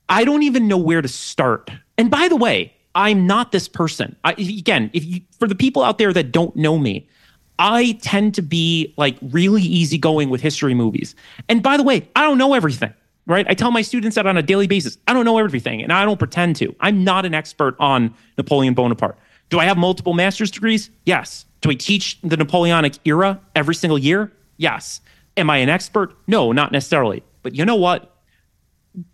I 0.08 0.24
don't 0.24 0.42
even 0.42 0.66
know 0.66 0.76
where 0.76 1.00
to 1.00 1.08
start. 1.08 1.70
And 1.96 2.10
by 2.10 2.26
the 2.28 2.36
way, 2.36 2.74
I'm 2.94 3.26
not 3.26 3.52
this 3.52 3.68
person. 3.68 4.16
I, 4.24 4.32
again, 4.32 4.90
if 4.92 5.04
you, 5.04 5.20
for 5.38 5.46
the 5.46 5.54
people 5.54 5.84
out 5.84 5.98
there 5.98 6.12
that 6.12 6.32
don't 6.32 6.54
know 6.56 6.78
me, 6.78 7.08
I 7.60 7.92
tend 8.02 8.34
to 8.34 8.42
be 8.42 8.92
like 8.96 9.16
really 9.22 9.62
easygoing 9.62 10.28
with 10.28 10.40
history 10.40 10.74
movies. 10.74 11.14
And 11.48 11.62
by 11.62 11.76
the 11.76 11.82
way, 11.82 12.08
I 12.16 12.22
don't 12.22 12.38
know 12.38 12.54
everything, 12.54 12.92
right? 13.26 13.46
I 13.48 13.54
tell 13.54 13.70
my 13.70 13.82
students 13.82 14.16
that 14.16 14.26
on 14.26 14.36
a 14.36 14.42
daily 14.42 14.66
basis. 14.66 14.98
I 15.06 15.12
don't 15.12 15.24
know 15.24 15.38
everything, 15.38 15.82
and 15.82 15.92
I 15.92 16.04
don't 16.04 16.18
pretend 16.18 16.56
to. 16.56 16.74
I'm 16.80 17.04
not 17.04 17.24
an 17.24 17.34
expert 17.34 17.76
on 17.78 18.12
Napoleon 18.36 18.74
Bonaparte. 18.74 19.18
Do 19.50 19.60
I 19.60 19.66
have 19.66 19.76
multiple 19.76 20.14
master's 20.14 20.50
degrees? 20.50 20.90
Yes. 21.04 21.44
Do 21.60 21.70
I 21.70 21.74
teach 21.74 22.20
the 22.22 22.36
Napoleonic 22.36 22.94
era 23.04 23.40
every 23.54 23.74
single 23.74 23.98
year? 23.98 24.32
Yes. 24.56 25.00
Am 25.36 25.50
I 25.50 25.58
an 25.58 25.68
expert? 25.68 26.16
No, 26.26 26.50
not 26.50 26.72
necessarily. 26.72 27.22
But 27.42 27.54
you 27.54 27.64
know 27.64 27.76
what? 27.76 28.16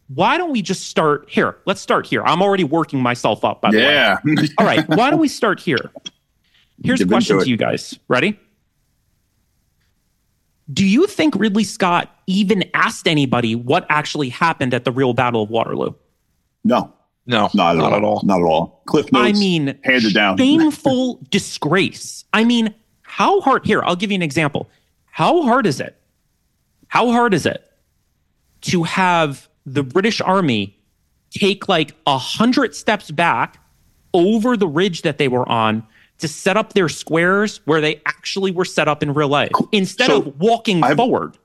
Why 0.08 0.38
don't 0.38 0.52
we 0.52 0.62
just 0.62 0.84
start 0.88 1.28
here? 1.28 1.56
Let's 1.66 1.80
start 1.80 2.06
here. 2.06 2.22
I'm 2.24 2.40
already 2.40 2.64
working 2.64 3.00
myself 3.00 3.44
up, 3.44 3.60
by 3.60 3.70
the 3.70 3.78
way. 3.78 3.82
yeah. 3.84 4.18
All 4.58 4.66
right. 4.66 4.88
Why 4.88 5.10
don't 5.10 5.20
we 5.20 5.28
start 5.28 5.60
here? 5.60 5.90
Here's 6.82 7.00
a 7.00 7.06
question 7.06 7.38
to 7.38 7.48
you 7.48 7.56
guys. 7.56 7.98
Ready? 8.08 8.38
Do 10.72 10.84
you 10.84 11.06
think 11.06 11.34
Ridley 11.36 11.64
Scott 11.64 12.10
even 12.26 12.64
asked 12.74 13.06
anybody 13.06 13.54
what 13.54 13.86
actually 13.88 14.28
happened 14.30 14.74
at 14.74 14.84
the 14.84 14.92
real 14.92 15.12
Battle 15.12 15.42
of 15.42 15.50
Waterloo? 15.50 15.94
no, 16.64 16.92
no, 17.26 17.48
not, 17.54 17.76
not 17.76 17.92
at, 17.92 17.98
at 17.98 18.04
all. 18.04 18.20
Not 18.24 18.40
at 18.40 18.44
all. 18.44 18.82
Cliff 18.86 19.10
notes. 19.12 19.28
I 19.28 19.32
mean, 19.32 19.78
handed 19.84 20.14
down. 20.14 20.36
shameful 20.36 21.20
disgrace. 21.30 22.24
I 22.32 22.44
mean, 22.44 22.74
how 23.02 23.40
hard? 23.40 23.64
Here, 23.66 23.82
I'll 23.84 23.96
give 23.96 24.10
you 24.10 24.16
an 24.16 24.22
example. 24.22 24.68
How 25.06 25.42
hard 25.42 25.66
is 25.66 25.80
it? 25.80 26.00
How 26.88 27.10
hard 27.10 27.34
is 27.34 27.46
it 27.46 27.65
to 28.62 28.82
have 28.84 29.48
the 29.64 29.82
British 29.82 30.20
Army 30.20 30.76
take 31.30 31.68
like 31.68 31.94
a 32.06 32.18
hundred 32.18 32.74
steps 32.74 33.10
back 33.10 33.58
over 34.14 34.56
the 34.56 34.68
ridge 34.68 35.02
that 35.02 35.18
they 35.18 35.28
were 35.28 35.48
on 35.48 35.86
to 36.18 36.28
set 36.28 36.56
up 36.56 36.72
their 36.72 36.88
squares 36.88 37.60
where 37.66 37.80
they 37.80 38.00
actually 38.06 38.50
were 38.50 38.64
set 38.64 38.88
up 38.88 39.02
in 39.02 39.12
real 39.12 39.28
life 39.28 39.50
instead 39.72 40.06
So, 40.06 40.18
of 40.22 40.40
walking 40.40 40.82
I've- 40.82 40.94
forward? 40.96 41.36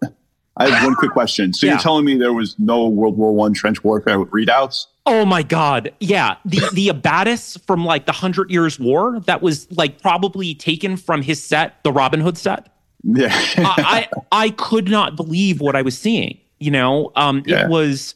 I 0.58 0.70
have 0.70 0.84
one 0.84 0.96
quick 0.96 1.12
question. 1.12 1.54
So 1.54 1.66
Yeah. 1.66 1.74
you're 1.74 1.82
telling 1.82 2.06
me 2.06 2.18
there 2.18 2.34
was 2.34 2.56
no 2.60 2.88
World 2.88 3.18
War 3.18 3.34
One 3.34 3.54
trench 3.54 3.84
warfare 3.84 4.20
with 4.20 4.30
redoubts? 4.32 4.88
Oh 5.06 5.26
my 5.26 5.44
God. 5.44 5.92
Yeah. 6.00 6.36
The 6.46 6.62
the 6.74 6.88
Abatis 6.90 7.60
from 7.66 7.84
like 7.86 8.06
the 8.06 8.12
Hundred 8.12 8.52
Years 8.52 8.78
War 8.80 9.20
that 9.22 9.42
was 9.42 9.70
like 9.72 10.02
probably 10.02 10.54
taken 10.54 10.98
from 10.98 11.22
his 11.22 11.42
set, 11.44 11.82
the 11.84 11.92
Robin 11.92 12.20
Hood 12.20 12.38
set. 12.38 12.68
Yeah. 13.04 13.30
I, 13.58 14.08
I 14.32 14.44
I 14.46 14.50
could 14.52 14.90
not 14.90 15.16
believe 15.16 15.62
what 15.62 15.76
I 15.76 15.82
was 15.82 15.98
seeing. 15.98 16.38
You 16.62 16.70
know, 16.72 17.12
um, 17.16 17.44
Yeah. 17.48 17.64
it 17.66 17.70
was 17.70 18.14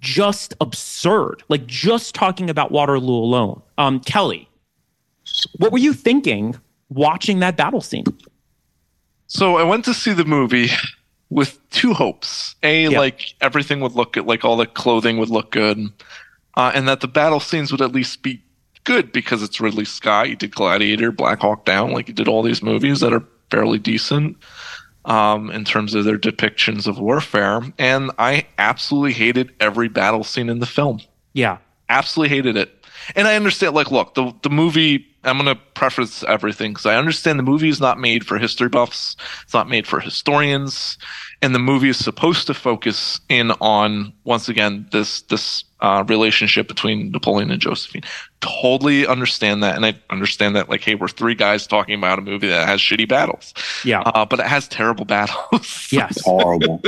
just 0.00 0.52
absurd. 0.60 1.42
Like 1.48 1.66
just 1.66 2.14
talking 2.14 2.50
about 2.50 2.72
Waterloo 2.72 3.14
alone. 3.14 3.62
Um, 3.78 4.00
Kelly, 4.00 4.48
what 5.58 5.70
were 5.72 5.78
you 5.78 5.92
thinking 5.92 6.56
watching 6.90 7.38
that 7.38 7.56
battle 7.56 7.80
scene? 7.80 8.04
So 9.28 9.56
I 9.56 9.62
went 9.62 9.84
to 9.86 9.94
see 9.94 10.12
the 10.12 10.24
movie 10.24 10.70
with 11.30 11.58
two 11.70 11.92
hopes. 11.94 12.56
A, 12.64 12.88
Yeah. 12.88 12.98
like 12.98 13.34
everything 13.40 13.80
would 13.80 13.92
look 13.92 14.14
good, 14.14 14.26
like 14.26 14.44
all 14.44 14.56
the 14.56 14.66
clothing 14.66 15.18
would 15.18 15.30
look 15.30 15.52
good, 15.52 15.78
uh, 16.56 16.72
and 16.74 16.88
that 16.88 17.00
the 17.00 17.08
battle 17.08 17.40
scenes 17.40 17.70
would 17.70 17.80
at 17.80 17.92
least 17.92 18.22
be 18.22 18.42
good 18.84 19.12
because 19.12 19.42
it's 19.42 19.60
Ridley 19.60 19.84
Scott. 19.84 20.26
He 20.26 20.34
did 20.34 20.52
Gladiator, 20.54 21.10
Black 21.12 21.40
Hawk 21.40 21.64
Down, 21.64 21.92
like 21.92 22.06
he 22.08 22.12
did 22.12 22.28
all 22.28 22.42
these 22.42 22.62
movies 22.62 23.00
that 23.00 23.12
are 23.12 23.24
fairly 23.50 23.78
decent 23.78 24.36
um, 25.06 25.50
in 25.50 25.64
terms 25.64 25.94
of 25.94 26.04
their 26.04 26.18
depictions 26.18 26.86
of 26.86 26.98
warfare. 26.98 27.62
And 27.78 28.10
I 28.18 28.46
absolutely 28.58 29.12
hated 29.14 29.52
every 29.60 29.88
battle 29.88 30.24
scene 30.24 30.48
in 30.50 30.58
the 30.60 30.66
film 30.66 31.00
Yeah. 31.32 31.58
absolutely 31.88 32.36
hated 32.36 32.56
it. 32.56 32.72
And 33.14 33.28
I 33.28 33.36
understand, 33.36 33.74
like, 33.74 33.90
look, 33.90 34.14
the 34.14 34.32
the 34.42 34.50
movie. 34.50 35.06
I'm 35.24 35.38
going 35.38 35.52
to 35.56 35.60
preface 35.74 36.22
everything 36.28 36.70
because 36.72 36.86
I 36.86 36.94
understand 36.96 37.36
the 37.36 37.42
movie 37.42 37.68
is 37.68 37.80
not 37.80 37.98
made 37.98 38.24
for 38.24 38.38
history 38.38 38.68
buffs. 38.68 39.16
It's 39.42 39.52
not 39.54 39.68
made 39.68 39.84
for 39.86 39.98
historians, 39.98 40.98
and 41.42 41.52
the 41.52 41.58
movie 41.58 41.88
is 41.88 41.98
supposed 41.98 42.46
to 42.46 42.54
focus 42.54 43.20
in 43.28 43.50
on 43.60 44.12
once 44.24 44.48
again 44.48 44.86
this 44.92 45.22
this 45.22 45.64
uh, 45.80 46.04
relationship 46.08 46.68
between 46.68 47.10
Napoleon 47.10 47.50
and 47.50 47.60
Josephine. 47.60 48.02
Totally 48.40 49.06
understand 49.06 49.62
that, 49.62 49.76
and 49.76 49.84
I 49.84 49.98
understand 50.10 50.56
that, 50.56 50.68
like, 50.68 50.82
hey, 50.82 50.94
we're 50.94 51.08
three 51.08 51.34
guys 51.34 51.66
talking 51.66 51.94
about 51.98 52.18
a 52.18 52.22
movie 52.22 52.48
that 52.48 52.66
has 52.66 52.80
shitty 52.80 53.08
battles, 53.08 53.52
Yeah. 53.84 54.00
uh, 54.00 54.24
but 54.24 54.40
it 54.40 54.46
has 54.46 54.68
terrible 54.68 55.04
battles. 55.04 55.88
yes. 55.92 56.20
horrible. 56.24 56.80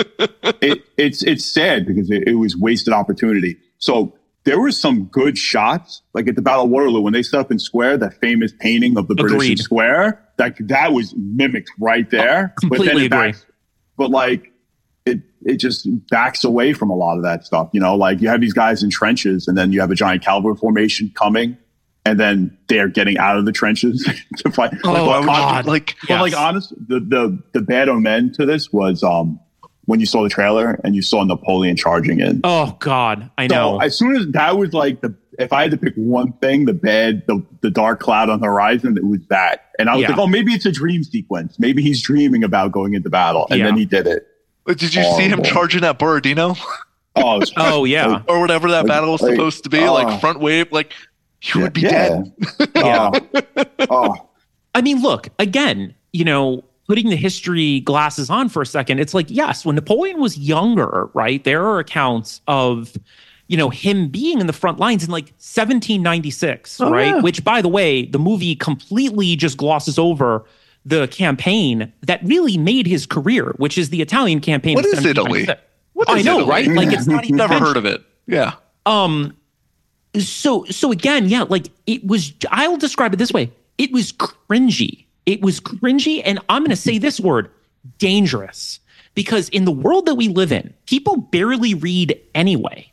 it, 0.62 0.82
it's 0.96 1.22
it's 1.22 1.44
sad 1.44 1.86
because 1.86 2.10
it, 2.10 2.26
it 2.28 2.34
was 2.34 2.56
wasted 2.56 2.92
opportunity. 2.94 3.56
So 3.78 4.14
there 4.44 4.58
were 4.60 4.72
some 4.72 5.04
good 5.06 5.36
shots, 5.36 6.00
like 6.14 6.26
at 6.28 6.34
the 6.36 6.42
Battle 6.42 6.64
of 6.64 6.70
Waterloo 6.70 7.00
when 7.02 7.12
they 7.12 7.22
set 7.22 7.40
up 7.40 7.50
in 7.52 7.58
square, 7.58 7.98
that 7.98 8.14
famous 8.20 8.52
painting 8.60 8.96
of 8.96 9.08
the 9.08 9.14
British 9.14 9.50
in 9.50 9.56
square. 9.58 10.24
That 10.38 10.56
that 10.68 10.92
was 10.92 11.14
mimicked 11.16 11.70
right 11.78 12.08
there. 12.10 12.54
completely 12.60 12.86
but 12.86 12.92
then 12.94 13.02
it 13.02 13.06
agree. 13.06 13.18
backs, 13.32 13.46
but 13.96 14.10
like 14.10 14.52
it 15.08 15.20
it 15.42 15.56
just 15.56 15.88
backs 16.10 16.44
away 16.44 16.72
from 16.72 16.90
a 16.90 16.94
lot 16.94 17.16
of 17.16 17.22
that 17.24 17.44
stuff. 17.46 17.70
You 17.72 17.80
know, 17.80 17.96
like 17.96 18.20
you 18.20 18.28
have 18.28 18.40
these 18.40 18.52
guys 18.52 18.82
in 18.82 18.90
trenches, 18.90 19.48
and 19.48 19.56
then 19.58 19.72
you 19.72 19.80
have 19.80 19.90
a 19.90 19.94
giant 19.94 20.22
cavalry 20.22 20.56
formation 20.56 21.10
coming. 21.14 21.56
And 22.06 22.18
then 22.18 22.56
they're 22.68 22.88
getting 22.88 23.18
out 23.18 23.36
of 23.36 23.44
the 23.44 23.52
trenches 23.52 24.02
to 24.38 24.50
fight. 24.50 24.72
Oh, 24.82 24.92
Like, 25.20 25.26
God. 25.26 25.66
like 25.66 25.96
but 26.08 26.20
like 26.22 26.34
honest, 26.34 26.70
the 26.88 27.00
the 27.00 27.42
the 27.52 27.60
bad 27.60 27.90
omen 27.90 28.32
to 28.34 28.46
this 28.46 28.72
was 28.72 29.02
um 29.02 29.38
when 29.84 30.00
you 30.00 30.06
saw 30.06 30.22
the 30.22 30.30
trailer 30.30 30.80
and 30.84 30.94
you 30.94 31.02
saw 31.02 31.22
Napoleon 31.24 31.76
charging 31.76 32.20
in. 32.20 32.40
Oh 32.44 32.76
God. 32.78 33.30
I 33.36 33.46
know. 33.46 33.78
So 33.78 33.84
as 33.84 33.98
soon 33.98 34.16
as 34.16 34.26
that 34.28 34.56
was 34.56 34.72
like 34.72 35.02
the 35.02 35.14
if 35.38 35.52
I 35.52 35.62
had 35.62 35.70
to 35.72 35.76
pick 35.76 35.94
one 35.96 36.32
thing, 36.34 36.64
the 36.64 36.72
bad, 36.72 37.24
the 37.26 37.44
the 37.60 37.70
dark 37.70 38.00
cloud 38.00 38.30
on 38.30 38.40
the 38.40 38.46
horizon, 38.46 38.96
it 38.96 39.04
was 39.06 39.20
that. 39.28 39.66
And 39.78 39.90
I 39.90 39.94
was 39.96 40.02
Yeah. 40.02 40.10
like, 40.10 40.18
oh, 40.18 40.26
maybe 40.26 40.52
it's 40.54 40.66
a 40.66 40.72
dream 40.72 41.04
sequence. 41.04 41.58
Maybe 41.58 41.82
he's 41.82 42.00
dreaming 42.02 42.42
about 42.42 42.72
going 42.72 42.94
into 42.94 43.10
battle, 43.10 43.46
and 43.50 43.58
Yeah. 43.58 43.66
then 43.66 43.76
he 43.76 43.84
did 43.84 44.06
it. 44.06 44.26
Did 44.76 44.94
you 44.94 45.02
see 45.16 45.28
him 45.28 45.42
charging 45.42 45.84
at 45.84 45.98
Borodino? 45.98 46.54
Oh, 47.20 47.36
it 47.36 47.40
was- 47.40 47.52
oh 47.56 47.84
yeah. 47.84 48.22
or 48.28 48.38
whatever 48.40 48.70
that 48.70 48.84
Like- 48.84 48.86
battle 48.86 49.10
was 49.10 49.22
like, 49.22 49.32
supposed 49.32 49.64
to 49.64 49.70
be, 49.70 49.80
oh. 49.80 49.92
like 49.92 50.20
front 50.20 50.38
wave, 50.38 50.70
like 50.70 50.92
you 51.42 51.62
would 51.62 51.72
be 51.72 51.80
yeah. 51.80 51.90
dead. 51.90 52.32
Yeah. 52.76 53.10
Oh, 53.56 53.64
oh, 53.90 54.28
I 54.72 54.82
mean, 54.82 55.02
look, 55.02 55.28
again, 55.40 55.96
you 56.12 56.24
know, 56.24 56.62
putting 56.86 57.08
the 57.10 57.16
history 57.16 57.80
glasses 57.80 58.30
on 58.30 58.48
for 58.48 58.62
a 58.62 58.66
second, 58.66 59.00
it's 59.00 59.14
like, 59.14 59.26
yes, 59.30 59.64
when 59.64 59.74
Napoleon 59.74 60.20
was 60.20 60.38
younger, 60.38 61.10
right, 61.12 61.42
there 61.42 61.66
are 61.66 61.80
accounts 61.80 62.40
of, 62.46 62.92
you 63.48 63.56
know, 63.56 63.68
him 63.68 64.08
being 64.10 64.40
in 64.40 64.46
the 64.46 64.52
front 64.52 64.78
lines 64.78 65.02
in 65.02 65.10
like 65.10 65.32
1796, 65.40 66.80
Oh, 66.80 66.90
right? 66.92 67.06
yeah. 67.16 67.20
Which, 67.20 67.42
by 67.42 67.60
the 67.62 67.68
way, 67.68 68.04
the 68.06 68.18
movie 68.20 68.54
completely 68.54 69.34
just 69.34 69.56
glosses 69.56 69.98
over 69.98 70.44
the 70.88 71.06
campaign 71.08 71.92
that 72.02 72.20
really 72.24 72.56
made 72.56 72.86
his 72.86 73.06
career, 73.06 73.52
which 73.58 73.76
is 73.76 73.90
the 73.90 74.00
Italian 74.00 74.40
campaign. 74.40 74.74
What 74.74 74.86
is 74.86 75.04
Italy? 75.04 75.44
1796. 75.46 75.62
What 75.92 76.08
I 76.08 76.22
know, 76.22 76.38
Italy? 76.38 76.50
right? 76.50 76.68
Like 76.68 76.96
it's 76.96 77.06
not 77.06 77.24
even 77.24 77.36
Never 77.36 77.54
mentioned. 77.54 77.66
heard 77.68 77.76
of 77.76 77.84
it. 77.84 78.02
Yeah. 78.26 78.54
Um, 78.86 79.36
so 80.18 80.64
so 80.64 80.90
again, 80.90 81.28
yeah, 81.28 81.42
like 81.42 81.68
it 81.86 82.06
was. 82.06 82.32
I'll 82.50 82.76
describe 82.78 83.12
it 83.12 83.18
this 83.18 83.32
way: 83.32 83.52
it 83.76 83.92
was 83.92 84.12
cringy. 84.12 85.04
It 85.26 85.42
was 85.42 85.60
cringy, 85.60 86.22
and 86.24 86.38
I'm 86.48 86.62
going 86.62 86.70
to 86.70 86.76
say 86.76 86.98
this 86.98 87.20
word: 87.20 87.50
dangerous. 87.98 88.80
Because 89.14 89.48
in 89.48 89.64
the 89.64 89.72
world 89.72 90.06
that 90.06 90.14
we 90.14 90.28
live 90.28 90.52
in, 90.52 90.72
people 90.86 91.16
barely 91.16 91.74
read 91.74 92.18
anyway. 92.36 92.92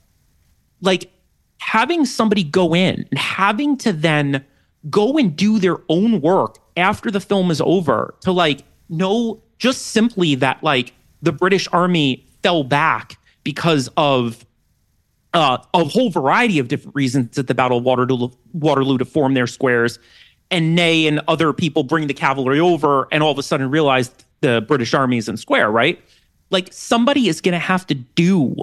Like 0.81 1.11
having 1.59 2.03
somebody 2.05 2.43
go 2.43 2.73
in 2.75 3.05
and 3.11 3.19
having 3.19 3.77
to 3.77 3.93
then 3.93 4.43
go 4.89 5.17
and 5.17 5.35
do 5.35 5.59
their 5.59 5.77
own 5.89 6.21
work 6.21 6.57
after 6.77 7.09
the 7.09 7.19
film 7.19 7.51
is 7.51 7.61
over 7.61 8.13
to 8.21 8.31
like 8.31 8.63
know 8.89 9.41
just 9.57 9.87
simply 9.87 10.35
that 10.35 10.61
like 10.63 10.93
the 11.21 11.31
British 11.31 11.67
Army 11.71 12.25
fell 12.43 12.63
back 12.63 13.17
because 13.43 13.89
of 13.97 14.45
uh, 15.33 15.57
a 15.73 15.83
whole 15.83 16.09
variety 16.09 16.59
of 16.59 16.67
different 16.67 16.95
reasons 16.95 17.37
at 17.37 17.47
the 17.47 17.53
Battle 17.53 17.79
of 17.79 17.83
Waterloo, 17.83 18.29
Waterloo 18.53 18.97
to 18.97 19.05
form 19.05 19.33
their 19.33 19.47
squares. 19.47 19.99
And 20.51 20.75
Ney 20.75 21.07
and 21.07 21.21
other 21.27 21.51
people 21.53 21.83
bring 21.83 22.07
the 22.07 22.13
cavalry 22.13 22.59
over 22.59 23.07
and 23.11 23.23
all 23.23 23.31
of 23.31 23.39
a 23.39 23.43
sudden 23.43 23.69
realize 23.69 24.11
the 24.41 24.63
British 24.67 24.93
army 24.93 25.17
is 25.17 25.27
in 25.27 25.37
square, 25.37 25.71
right? 25.71 26.01
Like 26.51 26.71
somebody 26.71 27.27
is 27.27 27.41
going 27.41 27.53
to 27.53 27.59
have 27.59 27.87
to 27.87 27.95
do 27.95 28.55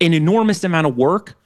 an 0.00 0.12
enormous 0.12 0.64
amount 0.64 0.88
of 0.88 0.96
work 0.96 1.36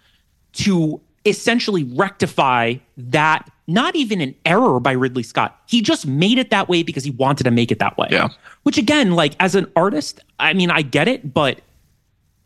to 0.55 1.01
essentially 1.25 1.85
rectify 1.85 2.75
that, 2.97 3.51
not 3.67 3.97
even 3.97 4.21
an 4.21 4.35
error 4.45 4.79
by 4.81 4.93
Ridley 4.93 5.23
Scott. 5.23 5.59
He 5.67 5.81
just 5.81 6.07
made 6.07 6.39
it 6.39 6.51
that 6.51 6.69
way 6.69 6.83
because 6.83 7.03
he 7.05 7.11
wanted 7.13 7.45
to 7.45 7.51
make 7.51 7.73
it 7.73 7.79
that 7.79 7.97
way. 7.97 8.09
Yeah. 8.11 8.29
Which 8.65 8.77
again, 8.79 9.13
like 9.13 9.35
as 9.41 9.55
an 9.55 9.71
artist, 9.77 10.21
I 10.39 10.53
mean, 10.53 10.71
I 10.71 10.83
get 10.83 11.09
it, 11.09 11.33
but 11.33 11.61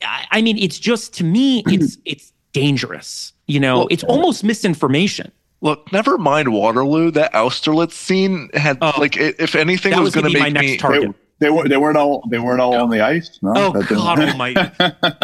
I, 0.02 0.26
I 0.30 0.42
mean, 0.42 0.58
it's 0.58 0.78
just 0.78 1.12
to 1.14 1.24
me, 1.24 1.62
it's 1.66 1.98
it's 2.04 2.32
dangerous. 2.52 3.32
You 3.46 3.60
know, 3.60 3.78
Well, 3.78 3.88
it's 3.90 4.04
almost 4.04 4.44
misinformation. 4.44 5.32
Look, 5.60 5.90
never 5.92 6.18
mind 6.18 6.52
Waterloo. 6.52 7.10
That 7.10 7.32
Austerlitz 7.34 7.94
scene 7.94 8.48
had 8.54 8.78
Oh. 8.80 8.92
like, 8.98 9.16
if 9.16 9.54
anything, 9.56 9.92
was 9.92 10.00
was 10.02 10.14
going 10.14 10.26
be 10.26 10.34
make 10.34 10.42
my 10.42 10.48
next 10.50 10.70
me. 10.72 10.76
target. 10.76 11.02
They, 11.02 11.14
they 11.40 11.50
were 11.50 11.68
they 11.68 11.76
weren't 11.76 11.96
all 11.96 12.22
they 12.30 12.38
weren't 12.38 12.60
all 12.60 12.74
on 12.74 12.90
the 12.90 13.00
ice. 13.00 13.38
No, 13.42 13.52
Oh 13.56 13.72
That 13.72 13.88
didn't- 13.88 13.98
God 13.98 14.18
Almighty! 14.28 14.60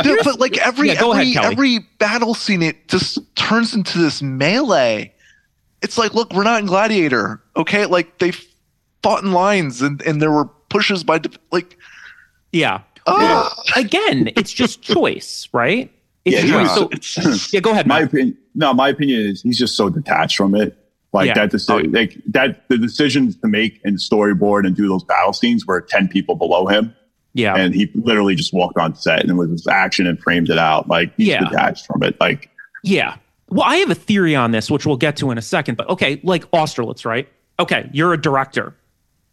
Dude, 0.03 0.21
but 0.25 0.39
like 0.41 0.57
every 0.59 0.89
Yeah, 0.89 0.95
every 1.05 1.35
ahead, 1.35 1.53
every 1.53 1.79
battle 1.99 2.35
scene, 2.35 2.63
it 2.63 2.89
just 2.89 3.19
turns 3.37 3.75
into 3.75 3.99
this 3.99 4.23
melee. 4.23 5.13
It's 5.83 5.99
like, 5.99 6.15
look, 6.15 6.33
we're 6.33 6.45
not 6.45 6.61
in 6.61 6.67
Gladiator, 6.67 7.43
okay? 7.57 7.85
Like 7.87 8.19
they 8.19 8.33
fought 9.03 9.23
in 9.23 9.33
lines, 9.33 9.83
and 9.83 10.01
and 10.03 10.23
there 10.23 10.31
were 10.31 10.47
pushes 10.69 11.05
by 11.05 11.21
like. 11.53 11.77
Yeah. 12.53 12.83
ah! 13.09 13.53
Again, 13.75 14.31
it's 14.37 14.53
just 14.53 14.81
choice, 14.81 15.49
right? 15.53 15.91
It's 16.25 16.45
Yeah, 16.45 16.65
choice. 16.65 17.05
So, 17.13 17.35
yeah, 17.55 17.61
go 17.61 17.73
ahead. 17.73 17.87
my 17.89 17.99
Matt. 18.01 18.09
opinion, 18.09 18.39
no, 18.55 18.73
my 18.73 18.89
opinion 18.91 19.23
is 19.23 19.43
he's 19.43 19.59
just 19.59 19.77
so 19.77 19.89
detached 19.91 20.37
from 20.37 20.55
it. 20.55 20.79
Like 21.15 21.29
Yeah. 21.29 21.35
that, 21.47 21.53
deci- 21.53 21.71
oh, 21.87 21.89
like 21.99 22.19
that, 22.27 22.69
the 22.69 22.77
decisions 22.77 23.37
to 23.37 23.47
make 23.49 23.81
and 23.85 23.97
storyboard 23.97 24.67
and 24.67 24.77
do 24.77 24.89
those 24.89 25.05
battle 25.05 25.33
scenes 25.33 25.65
were 25.65 25.81
ten 25.81 26.09
people 26.09 26.35
below 26.35 26.67
him, 26.67 26.93
Yeah. 27.35 27.55
and 27.55 27.73
he 27.75 27.91
literally 27.95 28.35
just 28.35 28.53
walked 28.53 28.77
on 28.77 28.95
set 28.97 29.23
and 29.23 29.31
it 29.31 29.35
was 29.35 29.49
his 29.51 29.67
action 29.67 30.07
and 30.07 30.21
framed 30.21 30.51
it 30.51 30.59
out. 30.59 30.89
Like 30.89 31.13
he's 31.17 31.29
Yeah. 31.29 31.45
detached 31.49 31.87
from 31.87 32.03
it. 32.03 32.17
Like 32.21 32.51
Yeah. 32.83 33.15
Well, 33.49 33.63
I 33.65 33.77
have 33.77 33.91
a 33.91 33.95
theory 33.95 34.35
on 34.35 34.51
this, 34.51 34.71
which 34.71 34.85
we'll 34.85 34.97
get 34.97 35.17
to 35.19 35.31
in 35.31 35.39
a 35.39 35.43
second. 35.43 35.77
But 35.77 35.89
okay, 35.89 36.21
like 36.25 36.51
Austerlitz, 36.53 37.05
right? 37.05 37.29
Okay, 37.61 37.89
you're 37.93 38.13
a 38.13 38.21
director. 38.21 38.75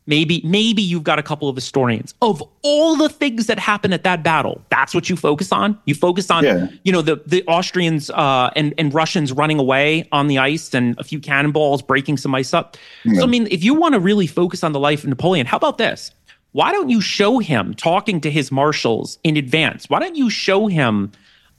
Maybe, 0.07 0.41
maybe 0.43 0.81
you've 0.81 1.03
got 1.03 1.19
a 1.19 1.23
couple 1.23 1.47
of 1.47 1.55
historians 1.55 2.15
of 2.23 2.41
all 2.63 2.95
the 2.95 3.07
things 3.07 3.45
that 3.45 3.59
happen 3.59 3.93
at 3.93 4.03
that 4.03 4.23
battle. 4.23 4.61
That's 4.69 4.95
what 4.95 5.09
you 5.09 5.15
focus 5.15 5.51
on. 5.51 5.77
You 5.85 5.93
focus 5.93 6.31
on, 6.31 6.43
Yeah. 6.43 6.67
you 6.83 6.91
know, 6.91 7.01
the 7.03 7.21
the 7.25 7.43
Austrians 7.47 8.09
uh, 8.09 8.49
and 8.55 8.73
and 8.79 8.93
Russians 8.93 9.31
running 9.31 9.59
away 9.59 10.07
on 10.11 10.27
the 10.27 10.39
ice 10.39 10.73
and 10.73 10.97
a 10.99 11.03
few 11.03 11.19
cannonballs 11.19 11.81
breaking 11.83 12.17
some 12.17 12.33
ice 12.33 12.51
up. 12.53 12.77
So 13.15 13.23
I 13.23 13.25
mean, 13.27 13.47
if 13.51 13.63
you 13.63 13.75
want 13.75 13.93
to 13.93 13.99
really 13.99 14.27
focus 14.27 14.63
on 14.63 14.71
the 14.71 14.79
life 14.79 15.03
of 15.03 15.09
Napoleon, 15.09 15.45
how 15.45 15.57
about 15.57 15.77
this? 15.77 16.11
Why 16.53 16.71
don't 16.71 16.89
you 16.89 16.99
show 16.99 17.37
him 17.39 17.73
talking 17.75 18.19
to 18.21 18.31
his 18.31 18.51
marshals 18.51 19.19
in 19.23 19.37
advance? 19.37 19.89
Why 19.89 19.99
don't 19.99 20.15
you 20.15 20.29
show 20.29 20.67
him 20.67 21.11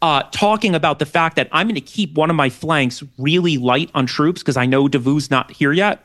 uh, 0.03 0.25
talking 0.33 0.75
about 0.75 0.99
the 0.99 1.07
fact 1.07 1.37
that 1.37 1.49
I'm 1.53 1.67
going 1.69 1.77
to 1.77 1.81
keep 1.81 2.15
one 2.15 2.29
of 2.29 2.35
my 2.37 2.51
flanks 2.51 3.03
really 3.19 3.57
light 3.57 3.89
on 3.95 4.05
troops 4.07 4.43
because 4.43 4.57
I 4.57 4.67
know 4.67 4.89
Davout's 4.89 5.31
not 5.31 5.51
here 5.53 5.73
yet. 5.73 6.05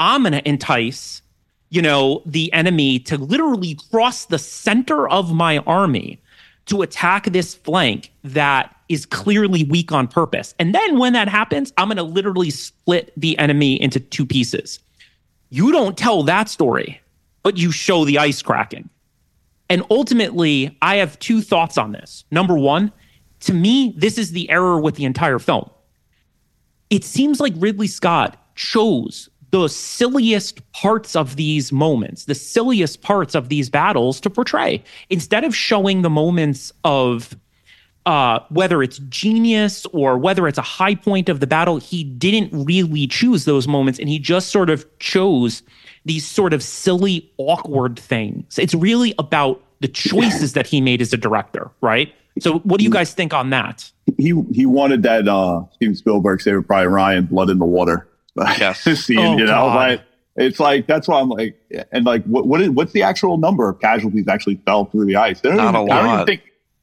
I'm 0.00 0.22
going 0.24 0.32
to 0.32 0.46
entice, 0.46 1.22
you 1.70 1.82
know, 1.82 2.22
the 2.24 2.52
enemy 2.52 2.98
to 3.00 3.18
literally 3.18 3.78
cross 3.90 4.26
the 4.26 4.38
center 4.38 5.08
of 5.08 5.32
my 5.32 5.58
army 5.58 6.20
to 6.66 6.82
attack 6.82 7.24
this 7.24 7.54
flank 7.54 8.12
that 8.24 8.74
is 8.88 9.06
clearly 9.06 9.64
weak 9.64 9.92
on 9.92 10.08
purpose. 10.08 10.54
And 10.58 10.74
then 10.74 10.98
when 10.98 11.12
that 11.12 11.28
happens, 11.28 11.72
I'm 11.76 11.88
going 11.88 11.96
to 11.96 12.02
literally 12.02 12.50
split 12.50 13.12
the 13.16 13.38
enemy 13.38 13.80
into 13.80 14.00
two 14.00 14.26
pieces. 14.26 14.78
You 15.50 15.72
don't 15.72 15.96
tell 15.96 16.22
that 16.24 16.48
story, 16.48 17.00
but 17.42 17.56
you 17.56 17.72
show 17.72 18.04
the 18.04 18.18
ice 18.18 18.42
cracking. 18.42 18.88
And 19.70 19.82
ultimately, 19.90 20.76
I 20.80 20.96
have 20.96 21.18
two 21.18 21.42
thoughts 21.42 21.76
on 21.76 21.92
this. 21.92 22.24
Number 22.30 22.56
one, 22.56 22.92
to 23.40 23.54
me, 23.54 23.94
this 23.96 24.18
is 24.18 24.32
the 24.32 24.48
error 24.50 24.80
with 24.80 24.96
the 24.96 25.04
entire 25.04 25.38
film. 25.38 25.70
It 26.90 27.04
seems 27.04 27.40
like 27.40 27.52
Ridley 27.56 27.86
Scott 27.86 28.36
chose 28.54 29.28
the 29.50 29.68
silliest 29.68 30.72
parts 30.72 31.16
of 31.16 31.36
these 31.36 31.72
moments, 31.72 32.24
the 32.24 32.34
silliest 32.34 33.02
parts 33.02 33.34
of 33.34 33.48
these 33.48 33.70
battles 33.70 34.20
to 34.20 34.30
portray, 34.30 34.82
instead 35.10 35.44
of 35.44 35.54
showing 35.54 36.02
the 36.02 36.10
moments 36.10 36.72
of 36.84 37.36
uh, 38.06 38.40
whether 38.50 38.82
it's 38.82 38.98
genius 39.08 39.86
or 39.92 40.16
whether 40.16 40.48
it's 40.48 40.58
a 40.58 40.62
high 40.62 40.94
point 40.94 41.28
of 41.28 41.40
the 41.40 41.46
battle, 41.46 41.78
he 41.78 42.04
didn't 42.04 42.50
really 42.52 43.06
choose 43.06 43.44
those 43.44 43.68
moments 43.68 43.98
and 43.98 44.08
he 44.08 44.18
just 44.18 44.48
sort 44.50 44.70
of 44.70 44.86
chose 44.98 45.62
these 46.04 46.26
sort 46.26 46.52
of 46.52 46.62
silly, 46.62 47.30
awkward 47.36 47.98
things. 47.98 48.58
It's 48.58 48.74
really 48.74 49.14
about 49.18 49.62
the 49.80 49.88
choices 49.88 50.54
that 50.54 50.66
he 50.66 50.80
made 50.80 51.02
as 51.02 51.12
a 51.12 51.16
director, 51.16 51.70
right? 51.80 52.12
So, 52.40 52.60
what 52.60 52.78
do 52.78 52.84
you 52.84 52.90
guys 52.90 53.12
think 53.12 53.34
on 53.34 53.50
that? 53.50 53.90
he 54.16 54.32
he 54.52 54.64
wanted 54.64 55.02
that 55.02 55.28
uh 55.28 55.62
Steven 55.74 55.94
Spielberg 55.94 56.40
Saving 56.40 56.62
Private 56.62 56.90
Ryan 56.90 57.26
blood 57.26 57.50
in 57.50 57.58
the 57.58 57.66
water. 57.66 58.08
Yes. 58.58 58.82
scene, 59.04 59.18
Oh, 59.18 59.32
you 59.38 59.44
know, 59.44 59.52
God. 59.52 59.74
like 59.76 60.02
it's 60.36 60.60
like 60.60 60.86
that's 60.86 61.08
why 61.08 61.20
I'm 61.20 61.28
like, 61.28 61.56
and 61.92 62.04
like 62.04 62.24
what 62.24 62.46
what 62.46 62.60
is 62.60 62.70
what's 62.70 62.92
the 62.92 63.02
actual 63.02 63.36
number 63.38 63.68
of 63.68 63.80
casualties 63.80 64.28
actually 64.28 64.56
fell 64.66 64.84
through 64.86 65.06
the 65.06 65.16
ice? 65.16 65.42
Not 65.42 65.54
even, 65.54 65.64
a 65.64 65.68
I 65.68 65.72
don't 65.72 65.88
lot. 65.88 66.14
even 66.14 66.26
think. 66.26 66.42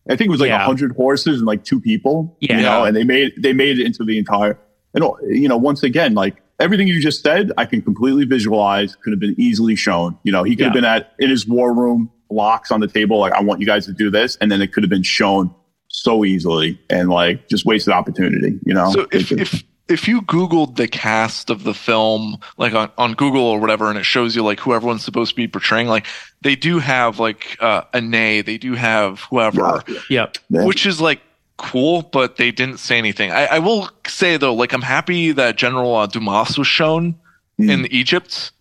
I 0.10 0.16
think 0.16 0.28
it 0.28 0.32
was 0.32 0.40
like 0.42 0.50
a 0.50 0.54
Yeah. 0.54 0.66
hundred 0.66 0.92
horses 0.96 1.38
and 1.40 1.48
like 1.48 1.64
two 1.64 1.80
people. 1.82 2.38
Yeah. 2.40 2.58
you 2.58 2.62
know, 2.64 2.84
and 2.84 2.96
they 2.96 3.04
made 3.04 3.34
they 3.42 3.54
made 3.54 3.80
it 3.80 3.86
into 3.86 4.04
the 4.04 4.18
entire. 4.18 4.60
And 4.94 5.04
you 5.30 5.48
know, 5.50 5.58
once 5.58 5.84
again, 5.84 6.14
like 6.14 6.36
everything 6.60 6.88
you 6.88 7.02
just 7.02 7.24
said, 7.24 7.52
I 7.58 7.66
can 7.66 7.82
completely 7.82 8.26
visualize. 8.26 8.96
Could 8.96 9.12
have 9.14 9.20
been 9.20 9.36
easily 9.38 9.76
shown. 9.76 10.18
You 10.24 10.32
know, 10.32 10.44
he 10.44 10.56
could 10.56 10.66
have 10.66 10.74
been 10.74 10.86
at 10.86 11.14
in 11.20 11.30
his 11.30 11.48
war 11.48 11.74
room, 11.74 12.12
blocks 12.30 12.72
on 12.72 12.82
the 12.82 12.88
table, 12.88 13.20
like 13.20 13.34
I 13.34 13.42
want 13.42 13.62
you 13.62 13.66
guys 13.66 13.86
to 13.88 13.94
do 13.94 14.12
this, 14.12 14.38
and 14.42 14.52
then 14.52 14.62
it 14.62 14.74
could 14.74 14.84
have 14.84 14.90
been 14.90 15.04
shown 15.04 15.54
so 15.88 16.24
easily 16.26 16.80
and 16.90 17.10
like 17.10 17.48
just 17.50 17.66
wasted 17.66 17.94
opportunity. 17.94 18.60
You 18.66 18.74
know, 18.74 18.92
So 18.92 19.08
if, 19.12 19.32
if 19.32 19.64
if 19.88 20.08
you 20.08 20.22
googled 20.24 20.78
the 20.78 20.88
cast 20.88 21.50
of 21.50 21.64
the 21.64 21.74
film 21.74 22.38
like 22.58 22.74
on, 22.74 22.90
on 22.98 23.14
google 23.14 23.42
or 23.44 23.60
whatever 23.60 23.90
and 23.90 23.98
it 24.00 24.04
shows 24.06 24.36
you 24.36 24.44
like 24.44 24.60
who 24.60 24.74
everyone's 24.74 25.04
supposed 25.04 25.30
to 25.32 25.36
be 25.36 25.48
portraying 25.48 25.88
like 25.88 26.08
they 26.42 26.56
do 26.56 26.80
have 26.80 27.20
like 27.20 27.58
uh 27.62 27.82
a 27.94 28.02
Ney 28.02 28.42
they 28.42 28.58
do 28.58 28.74
have 28.74 29.22
whoever 29.30 29.84
Yep. 30.10 30.38
Yeah. 30.50 30.66
which 30.66 30.86
is 30.86 31.00
like 31.00 31.22
cool 31.58 32.02
but 32.02 32.38
they 32.38 32.52
didn't 32.52 32.78
say 32.80 32.98
anything 32.98 33.32
i, 33.32 33.46
I 33.46 33.60
will 33.60 33.90
say 34.08 34.38
though 34.38 34.54
like 34.56 34.74
i'm 34.74 34.82
happy 34.82 35.32
that 35.34 35.56
general 35.56 35.96
uh, 35.96 36.06
dumas 36.08 36.58
was 36.58 36.68
shown 36.68 37.16
Hmm. 37.58 37.70
in 37.70 37.86
egypt 37.88 38.52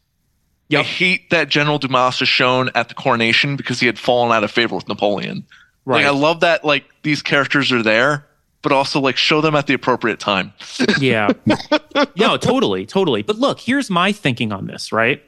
i 0.71 0.77
Yep. 0.77 0.85
hate 0.87 1.31
that 1.31 1.49
general 1.49 1.79
dumas 1.79 2.21
was 2.21 2.29
shown 2.29 2.71
at 2.77 2.89
the 2.89 2.95
coronation 2.95 3.57
because 3.57 3.81
he 3.81 3.87
had 3.87 3.99
fallen 3.99 4.31
out 4.31 4.45
of 4.45 4.51
favor 4.53 4.77
with 4.77 4.87
napoleon 4.89 5.45
Right. 5.85 6.05
like 6.05 6.07
i 6.07 6.11
love 6.17 6.41
that 6.41 6.65
like 6.65 6.85
these 7.03 7.21
characters 7.23 7.73
are 7.73 7.83
there 7.83 8.25
but 8.65 8.73
also 8.73 8.99
like 8.99 9.17
show 9.17 9.41
them 9.41 9.55
at 9.55 9.69
the 9.69 9.75
appropriate 9.75 10.19
time 10.19 10.53
Yeah. 10.99 11.29
no, 12.17 12.37
totally, 12.37 12.85
totally. 12.87 13.23
But 13.23 13.37
look, 13.39 13.61
here's 13.61 13.91
my 13.91 14.11
thinking 14.11 14.51
on 14.51 14.67
this, 14.67 14.91
right? 14.91 15.23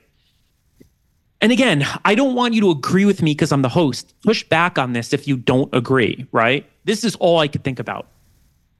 And 1.40 1.52
again, 1.52 1.86
I 2.04 2.14
don't 2.14 2.34
want 2.34 2.54
you 2.54 2.60
to 2.62 2.70
agree 2.70 3.04
with 3.04 3.22
me 3.22 3.32
because 3.32 3.52
I'm 3.52 3.62
the 3.62 3.68
host. 3.68 4.14
Push 4.22 4.44
back 4.44 4.78
on 4.78 4.94
this 4.94 5.12
if 5.12 5.28
you 5.28 5.36
don't 5.36 5.72
agree, 5.74 6.26
right? 6.32 6.64
This 6.84 7.04
is 7.04 7.14
all 7.16 7.38
I 7.38 7.46
could 7.48 7.62
think 7.62 7.78
about. 7.78 8.08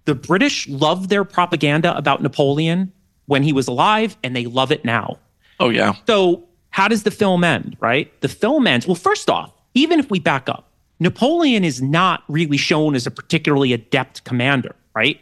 The 0.06 0.14
British 0.14 0.66
love 0.68 1.08
their 1.08 1.24
propaganda 1.24 1.96
about 1.96 2.22
Napoleon 2.22 2.92
when 3.26 3.42
he 3.42 3.52
was 3.52 3.68
alive, 3.68 4.16
and 4.22 4.34
they 4.34 4.46
love 4.46 4.72
it 4.72 4.84
now. 4.84 5.18
oh 5.60 5.68
yeah 5.68 5.94
So, 6.06 6.44
how 6.70 6.88
does 6.88 7.02
the 7.02 7.10
film 7.10 7.42
end, 7.44 7.76
right? 7.80 8.10
The 8.20 8.28
film 8.28 8.66
ends. 8.66 8.86
Well, 8.86 8.94
first 8.94 9.28
off, 9.28 9.52
even 9.74 9.98
if 9.98 10.10
we 10.10 10.18
back 10.20 10.48
up, 10.48 10.65
Napoleon 10.98 11.64
is 11.64 11.82
not 11.82 12.24
really 12.28 12.56
shown 12.56 12.94
as 12.94 13.06
a 13.06 13.10
particularly 13.10 13.72
adept 13.72 14.24
commander, 14.24 14.74
right? 14.94 15.20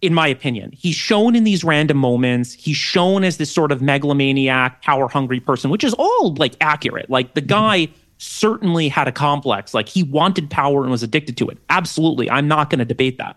in 0.00 0.14
my 0.14 0.28
opinion. 0.28 0.70
He's 0.72 0.94
shown 0.94 1.34
in 1.34 1.44
these 1.44 1.64
random 1.64 1.96
moments. 1.96 2.52
He's 2.52 2.76
shown 2.76 3.24
as 3.24 3.36
this 3.36 3.52
sort 3.52 3.72
of 3.72 3.82
megalomaniac, 3.82 4.82
power 4.82 5.08
hungry 5.08 5.40
person, 5.40 5.70
which 5.70 5.84
is 5.84 5.94
all 5.94 6.34
like 6.34 6.54
accurate. 6.60 7.10
Like 7.10 7.34
the 7.34 7.40
guy 7.40 7.88
certainly 8.18 8.88
had 8.88 9.08
a 9.08 9.12
complex. 9.12 9.74
Like 9.74 9.88
he 9.88 10.02
wanted 10.04 10.50
power 10.50 10.82
and 10.82 10.90
was 10.90 11.02
addicted 11.02 11.36
to 11.38 11.48
it. 11.48 11.58
Absolutely. 11.68 12.30
I'm 12.30 12.46
not 12.46 12.70
going 12.70 12.78
to 12.78 12.84
debate 12.84 13.18
that. 13.18 13.36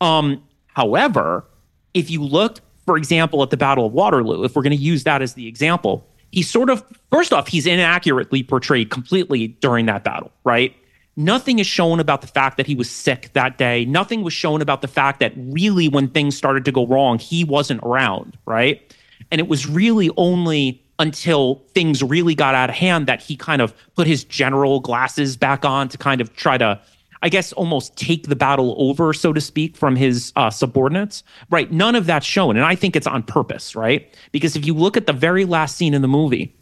Um, 0.00 0.42
however, 0.68 1.44
if 1.92 2.10
you 2.10 2.22
look, 2.22 2.60
for 2.86 2.96
example, 2.96 3.42
at 3.42 3.50
the 3.50 3.56
Battle 3.56 3.86
of 3.86 3.92
Waterloo, 3.92 4.44
if 4.44 4.54
we're 4.54 4.62
going 4.62 4.76
to 4.76 4.82
use 4.82 5.04
that 5.04 5.22
as 5.22 5.34
the 5.34 5.48
example, 5.48 6.06
he's 6.30 6.48
sort 6.48 6.70
of, 6.70 6.84
first 7.10 7.32
off, 7.32 7.48
he's 7.48 7.66
inaccurately 7.66 8.42
portrayed 8.42 8.90
completely 8.90 9.48
during 9.48 9.86
that 9.86 10.04
battle, 10.04 10.30
right? 10.44 10.74
Nothing 11.16 11.60
is 11.60 11.66
shown 11.66 12.00
about 12.00 12.22
the 12.22 12.26
fact 12.26 12.56
that 12.56 12.66
he 12.66 12.74
was 12.74 12.90
sick 12.90 13.30
that 13.34 13.56
day. 13.56 13.84
Nothing 13.84 14.22
was 14.22 14.32
shown 14.32 14.60
about 14.60 14.82
the 14.82 14.88
fact 14.88 15.20
that 15.20 15.32
really, 15.36 15.88
when 15.88 16.08
things 16.08 16.36
started 16.36 16.64
to 16.64 16.72
go 16.72 16.86
wrong, 16.86 17.18
he 17.18 17.44
wasn't 17.44 17.80
around, 17.84 18.36
right? 18.46 18.94
And 19.30 19.40
it 19.40 19.48
was 19.48 19.68
really 19.68 20.10
only 20.16 20.82
until 20.98 21.62
things 21.74 22.02
really 22.02 22.34
got 22.34 22.54
out 22.54 22.70
of 22.70 22.76
hand 22.76 23.06
that 23.06 23.22
he 23.22 23.36
kind 23.36 23.62
of 23.62 23.74
put 23.94 24.06
his 24.06 24.24
general 24.24 24.80
glasses 24.80 25.36
back 25.36 25.64
on 25.64 25.88
to 25.88 25.98
kind 25.98 26.20
of 26.20 26.34
try 26.36 26.58
to, 26.58 26.80
I 27.22 27.28
guess, 27.28 27.52
almost 27.52 27.96
take 27.96 28.28
the 28.28 28.36
battle 28.36 28.74
over, 28.78 29.12
so 29.12 29.32
to 29.32 29.40
speak, 29.40 29.76
from 29.76 29.96
his 29.96 30.32
uh, 30.36 30.50
subordinates, 30.50 31.22
right? 31.50 31.70
None 31.70 31.94
of 31.94 32.06
that's 32.06 32.26
shown. 32.26 32.56
And 32.56 32.64
I 32.64 32.74
think 32.74 32.96
it's 32.96 33.06
on 33.06 33.22
purpose, 33.22 33.74
right? 33.74 34.12
Because 34.32 34.56
if 34.56 34.66
you 34.66 34.74
look 34.74 34.96
at 34.96 35.06
the 35.06 35.12
very 35.12 35.44
last 35.44 35.76
scene 35.76 35.94
in 35.94 36.02
the 36.02 36.08
movie, 36.08 36.54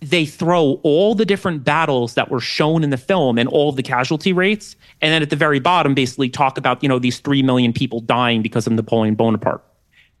they 0.00 0.24
throw 0.24 0.80
all 0.82 1.14
the 1.14 1.24
different 1.24 1.64
battles 1.64 2.14
that 2.14 2.30
were 2.30 2.40
shown 2.40 2.84
in 2.84 2.90
the 2.90 2.96
film 2.96 3.38
and 3.38 3.48
all 3.48 3.72
the 3.72 3.82
casualty 3.82 4.32
rates 4.32 4.76
and 5.00 5.12
then 5.12 5.22
at 5.22 5.30
the 5.30 5.36
very 5.36 5.58
bottom 5.58 5.94
basically 5.94 6.28
talk 6.28 6.56
about 6.56 6.82
you 6.82 6.88
know 6.88 6.98
these 6.98 7.18
3 7.20 7.42
million 7.42 7.72
people 7.72 8.00
dying 8.00 8.42
because 8.42 8.66
of 8.66 8.72
napoleon 8.72 9.14
bonaparte. 9.14 9.64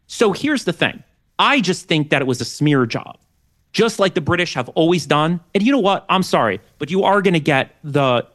So 0.06 0.32
here's 0.32 0.64
the 0.64 0.72
thing. 0.72 1.02
I 1.38 1.60
just 1.60 1.86
think 1.86 2.10
that 2.10 2.22
it 2.22 2.26
was 2.26 2.40
a 2.40 2.44
smear 2.44 2.86
job 2.86 3.18
just 3.72 3.98
like 3.98 4.14
the 4.14 4.20
british 4.20 4.54
have 4.54 4.68
always 4.70 5.06
done. 5.06 5.40
And 5.54 5.62
you 5.62 5.70
know 5.70 5.78
what? 5.78 6.04
I'm 6.08 6.22
sorry 6.22 6.60
but 6.78 6.90
you 6.90 7.04
are 7.04 7.22
going 7.22 7.34
to 7.34 7.40
get 7.40 7.76
the 7.84 8.26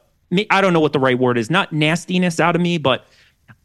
i 0.49 0.61
don't 0.61 0.73
know 0.73 0.79
what 0.79 0.93
the 0.93 0.99
right 0.99 1.19
word 1.19 1.37
is 1.37 1.51
not 1.51 1.71
nastiness 1.71 2.39
out 2.39 2.55
of 2.55 2.61
me 2.61 2.77
but 2.77 3.05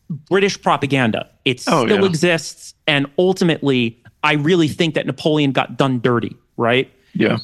british 0.08 0.60
propaganda. 0.60 1.30
It 1.44 1.62
oh, 1.68 1.86
still 1.86 2.00
yeah. 2.00 2.06
exists 2.06 2.74
and 2.88 3.06
ultimately 3.18 4.02
i 4.24 4.32
really 4.32 4.68
think 4.68 4.94
that 4.94 5.06
napoleon 5.06 5.52
got 5.52 5.76
done 5.76 6.00
dirty 6.00 6.36
right? 6.56 6.92
Yeah 7.14 7.38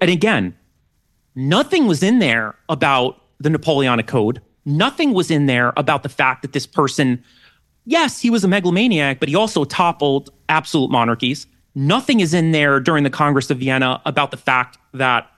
and 0.00 0.10
again, 0.10 0.56
nothing 1.34 1.86
was 1.86 2.02
in 2.02 2.18
there 2.18 2.54
about 2.68 3.20
the 3.38 3.50
Napoleonic 3.50 4.06
Code. 4.06 4.40
Nothing 4.64 5.12
was 5.12 5.30
in 5.30 5.46
there 5.46 5.72
about 5.76 6.02
the 6.02 6.08
fact 6.08 6.42
that 6.42 6.52
this 6.52 6.66
person, 6.66 7.22
yes, 7.84 8.20
he 8.20 8.30
was 8.30 8.44
a 8.44 8.48
megalomaniac, 8.48 9.20
but 9.20 9.28
he 9.28 9.34
also 9.34 9.64
toppled 9.64 10.30
absolute 10.48 10.90
monarchies. 10.90 11.46
Nothing 11.74 12.20
is 12.20 12.32
in 12.32 12.52
there 12.52 12.80
during 12.80 13.04
the 13.04 13.10
Congress 13.10 13.50
of 13.50 13.58
Vienna 13.58 14.00
about 14.06 14.30
the 14.30 14.36
fact 14.36 14.78
that, 14.92 15.28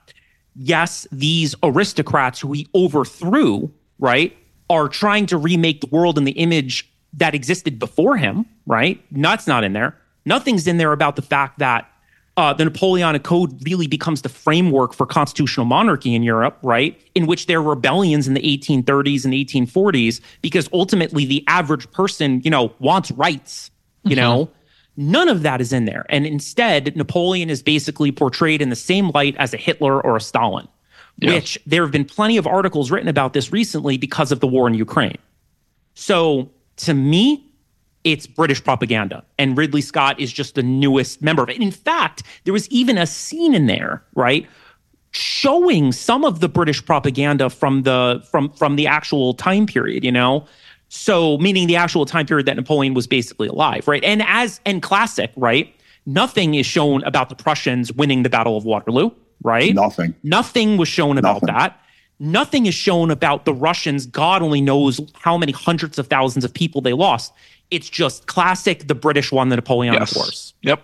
yes, 0.55 1.07
these 1.11 1.55
aristocrats 1.63 2.39
who 2.39 2.53
he 2.53 2.67
overthrew, 2.75 3.71
right, 3.99 4.37
are 4.69 4.87
trying 4.87 5.25
to 5.25 5.37
remake 5.37 5.81
the 5.81 5.87
world 5.87 6.17
in 6.17 6.23
the 6.23 6.33
image 6.33 6.89
that 7.13 7.33
existed 7.33 7.79
before 7.79 8.17
him, 8.17 8.45
right? 8.65 9.03
That's 9.11 9.47
not 9.47 9.63
in 9.63 9.73
there. 9.73 9.97
Nothing's 10.25 10.67
in 10.67 10.77
there 10.77 10.91
about 10.91 11.15
the 11.15 11.21
fact 11.21 11.59
that 11.59 11.89
uh, 12.37 12.53
the 12.53 12.63
Napoleonic 12.63 13.23
Code 13.23 13.59
really 13.65 13.87
becomes 13.87 14.21
the 14.21 14.29
framework 14.29 14.93
for 14.93 15.07
constitutional 15.07 15.65
monarchy 15.65 16.13
in 16.13 16.21
Europe, 16.21 16.57
right? 16.61 16.99
In 17.15 17.25
which 17.25 17.47
there 17.47 17.57
are 17.57 17.63
rebellions 17.63 18.27
in 18.27 18.35
the 18.35 18.41
1830s 18.41 19.25
and 19.25 19.33
1840s, 19.33 20.21
because 20.43 20.69
ultimately 20.71 21.25
the 21.25 21.43
average 21.47 21.89
person, 21.91 22.41
you 22.43 22.51
know, 22.51 22.71
wants 22.77 23.09
rights, 23.11 23.71
you 24.03 24.11
mm-hmm. 24.11 24.19
know? 24.19 24.49
None 24.97 25.29
of 25.29 25.43
that 25.43 25.61
is 25.61 25.73
in 25.73 25.85
there. 25.85 26.05
And 26.09 26.25
instead, 26.25 26.95
Napoleon 26.95 27.49
is 27.49 27.61
basically 27.61 28.11
portrayed 28.11 28.61
in 28.61 28.69
the 28.69 28.75
same 28.75 29.09
light 29.09 29.35
as 29.37 29.53
a 29.53 29.57
Hitler 29.57 30.01
or 30.01 30.15
a 30.15 30.21
Stalin, 30.21 30.67
yeah. 31.17 31.33
which 31.33 31.59
there 31.65 31.83
have 31.83 31.91
been 31.91 32.05
plenty 32.05 32.37
of 32.37 32.47
articles 32.47 32.91
written 32.91 33.07
about 33.07 33.33
this 33.33 33.51
recently 33.51 33.97
because 33.97 34.31
of 34.31 34.39
the 34.39 34.47
war 34.47 34.67
in 34.67 34.73
Ukraine. 34.75 35.17
So 35.95 36.49
to 36.77 36.93
me, 36.93 37.46
it's 38.07 38.25
British 38.25 38.63
propaganda. 38.63 39.21
And 39.37 39.57
Ridley 39.57 39.81
Scott 39.81 40.17
is 40.17 40.31
just 40.31 40.55
the 40.55 40.63
newest 40.63 41.21
member 41.21 41.43
of 41.43 41.49
it. 41.49 41.61
In 41.61 41.71
fact, 41.71 42.23
there 42.45 42.53
was 42.53 42.69
even 42.69 42.97
a 42.97 43.05
scene 43.05 43.53
in 43.53 43.67
there, 43.67 44.01
right? 44.15 44.47
Showing 45.11 45.91
some 45.91 46.23
of 46.23 46.39
the 46.39 46.47
British 46.47 46.85
propaganda 46.85 47.49
from 47.49 47.83
the 47.83 48.25
from 48.31 48.49
from 48.53 48.77
the 48.77 48.87
actual 48.87 49.33
time 49.33 49.65
period, 49.65 50.05
you 50.05 50.11
know? 50.11 50.45
So 50.87 51.37
meaning 51.39 51.67
the 51.67 51.75
actual 51.75 52.05
time 52.05 52.25
period 52.25 52.45
that 52.47 52.55
Napoleon 52.55 52.93
was 52.93 53.07
basically 53.07 53.49
alive, 53.49 53.89
right? 53.89 54.03
And 54.05 54.23
as 54.25 54.61
and 54.65 54.81
classic, 54.81 55.31
right? 55.35 55.73
Nothing 56.05 56.55
is 56.55 56.65
shown 56.65 57.03
about 57.03 57.27
the 57.27 57.35
Prussians 57.35 57.91
winning 57.91 58.23
the 58.23 58.29
Battle 58.29 58.55
of 58.55 58.63
Waterloo, 58.63 59.11
right? 59.43 59.75
Nothing. 59.75 60.15
Nothing 60.23 60.77
was 60.77 60.87
shown 60.87 61.17
about 61.17 61.41
Nothing. 61.41 61.55
that. 61.55 61.81
Nothing 62.19 62.65
is 62.65 62.73
shown 62.73 63.11
about 63.11 63.45
the 63.45 63.53
Russians. 63.53 64.05
God 64.05 64.41
only 64.41 64.61
knows 64.61 64.99
how 65.13 65.37
many 65.37 65.51
hundreds 65.51 65.99
of 65.99 66.07
thousands 66.07 66.43
of 66.45 66.53
people 66.53 66.81
they 66.81 66.93
lost. 66.93 67.31
It's 67.71 67.89
just 67.89 68.27
classic. 68.27 68.87
The 68.87 68.95
British 68.95 69.31
won 69.31 69.49
the 69.49 69.57
Napoleonic 69.57 69.99
yes. 69.99 70.15
Wars. 70.15 70.53
Yep. 70.61 70.81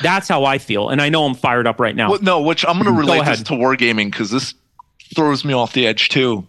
That's 0.00 0.26
how 0.26 0.44
I 0.44 0.56
feel, 0.58 0.88
and 0.88 1.02
I 1.02 1.10
know 1.10 1.24
I'm 1.24 1.34
fired 1.34 1.66
up 1.66 1.78
right 1.78 1.94
now. 1.94 2.10
Well, 2.10 2.22
no, 2.22 2.40
which 2.40 2.64
I'm 2.64 2.74
going 2.74 2.86
to 2.86 2.92
relate 2.92 3.18
Go 3.18 3.24
this 3.24 3.42
to 3.42 3.52
wargaming 3.52 4.10
because 4.10 4.30
this 4.30 4.54
throws 5.14 5.44
me 5.44 5.52
off 5.52 5.74
the 5.74 5.86
edge 5.86 6.08
too. 6.08 6.46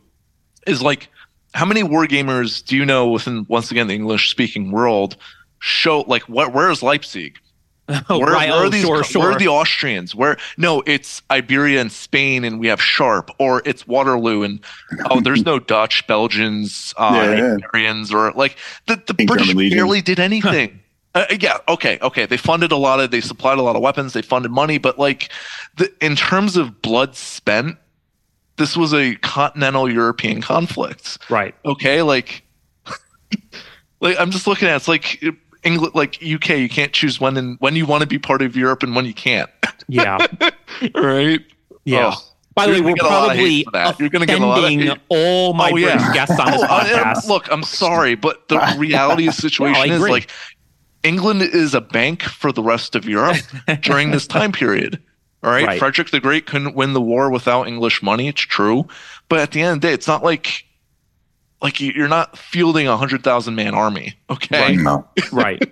Is 0.65 0.81
like, 0.81 1.09
how 1.53 1.65
many 1.65 1.83
wargamers 1.83 2.65
do 2.65 2.77
you 2.77 2.85
know 2.85 3.09
within 3.09 3.45
once 3.49 3.69
again 3.69 3.87
the 3.87 3.95
English 3.95 4.29
speaking 4.29 4.71
world 4.71 5.17
show 5.59 6.01
like 6.01 6.23
what? 6.23 6.53
Where 6.53 6.71
is 6.71 6.81
Leipzig? 6.81 7.37
Oh, 7.89 8.03
where, 8.19 8.31
right. 8.31 8.49
where, 8.49 8.65
are 8.65 8.69
these, 8.69 8.83
sure, 8.83 9.03
sure. 9.03 9.21
where 9.21 9.31
are 9.31 9.39
the 9.39 9.49
Austrians? 9.49 10.15
Where 10.15 10.37
no, 10.57 10.83
it's 10.85 11.21
Iberia 11.29 11.81
and 11.81 11.91
Spain, 11.91 12.45
and 12.45 12.59
we 12.59 12.67
have 12.67 12.81
Sharpe, 12.81 13.29
or 13.39 13.61
it's 13.65 13.85
Waterloo, 13.85 14.43
and 14.43 14.61
oh, 15.09 15.19
there's 15.19 15.43
no 15.45 15.59
Dutch, 15.59 16.07
Belgians, 16.07 16.93
uh, 16.97 17.11
yeah, 17.13 17.57
yeah. 17.73 18.15
or 18.15 18.31
like 18.31 18.57
the, 18.87 19.01
the 19.05 19.25
British 19.25 19.53
barely 19.53 20.01
did 20.01 20.19
anything. 20.21 20.79
uh, 21.13 21.25
yeah, 21.39 21.57
okay, 21.67 21.99
okay. 22.01 22.25
They 22.25 22.37
funded 22.37 22.71
a 22.71 22.77
lot 22.77 23.01
of, 23.01 23.11
they 23.11 23.21
supplied 23.21 23.57
a 23.57 23.61
lot 23.61 23.75
of 23.75 23.81
weapons, 23.81 24.13
they 24.13 24.21
funded 24.21 24.51
money, 24.51 24.77
but 24.77 24.97
like, 24.97 25.29
the, 25.75 25.93
in 25.99 26.15
terms 26.15 26.55
of 26.55 26.81
blood 26.81 27.15
spent, 27.15 27.77
this 28.55 28.77
was 28.77 28.93
a 28.93 29.15
continental 29.15 29.91
European 29.91 30.41
conflict. 30.41 31.17
Right. 31.29 31.53
Okay, 31.65 32.01
like, 32.01 32.43
like 33.99 34.17
I'm 34.19 34.31
just 34.31 34.47
looking 34.47 34.69
at 34.69 34.73
it, 34.73 34.77
it's 34.77 34.87
like 34.87 35.21
England, 35.63 35.95
like 35.95 36.15
UK, 36.23 36.49
you 36.49 36.69
can't 36.69 36.93
choose 36.93 37.19
when 37.19 37.37
and 37.37 37.57
when 37.59 37.75
you 37.75 37.85
want 37.85 38.01
to 38.01 38.07
be 38.07 38.19
part 38.19 38.41
of 38.41 38.55
Europe 38.55 38.83
and 38.83 38.95
when 38.95 39.05
you 39.05 39.13
can't. 39.13 39.49
Yeah. 39.87 40.25
right. 40.95 41.41
Yeah. 41.85 42.13
Oh, 42.15 42.21
By 42.55 42.67
the 42.67 42.73
way, 42.73 42.81
we're 42.81 42.95
probably 42.95 43.65
You're 43.99 44.09
going 44.09 44.21
to 44.21 44.25
get 44.25 44.41
a 44.41 44.45
lot 44.45 44.63
of 44.63 44.99
all 45.09 45.53
my 45.53 45.71
oh, 45.71 45.75
yeah. 45.75 45.95
British 45.95 46.13
guests 46.13 46.39
on 46.39 46.51
this 46.51 46.61
oh, 46.63 46.67
podcast. 46.67 47.27
look, 47.27 47.51
I'm 47.51 47.63
sorry, 47.63 48.15
but 48.15 48.47
the 48.49 48.75
reality 48.77 49.27
of 49.27 49.35
the 49.35 49.41
situation 49.41 49.89
no, 49.89 49.95
is 49.95 50.01
like 50.01 50.29
England 51.03 51.41
is 51.41 51.73
a 51.73 51.81
bank 51.81 52.23
for 52.23 52.51
the 52.51 52.63
rest 52.63 52.95
of 52.95 53.05
Europe 53.05 53.37
during 53.81 54.11
this 54.11 54.27
time 54.27 54.51
period. 54.51 55.01
All 55.43 55.51
right? 55.51 55.67
right. 55.67 55.79
Frederick 55.79 56.11
the 56.11 56.21
Great 56.21 56.45
couldn't 56.45 56.75
win 56.75 56.93
the 56.93 57.01
war 57.01 57.29
without 57.29 57.67
English 57.67 58.01
money. 58.01 58.29
It's 58.29 58.41
true. 58.41 58.87
But 59.27 59.39
at 59.39 59.51
the 59.51 59.61
end 59.61 59.75
of 59.75 59.81
the 59.81 59.87
day, 59.87 59.93
it's 59.93 60.07
not 60.07 60.23
like 60.23 60.63
like 61.63 61.79
you're 61.79 62.09
not 62.09 62.37
fielding 62.37 62.87
a 62.87 62.97
hundred 62.97 63.23
thousand 63.23 63.55
man 63.55 63.73
army. 63.73 64.13
Okay. 64.29 64.61
Right. 64.61 64.77
No. 64.77 65.07
right. 65.31 65.63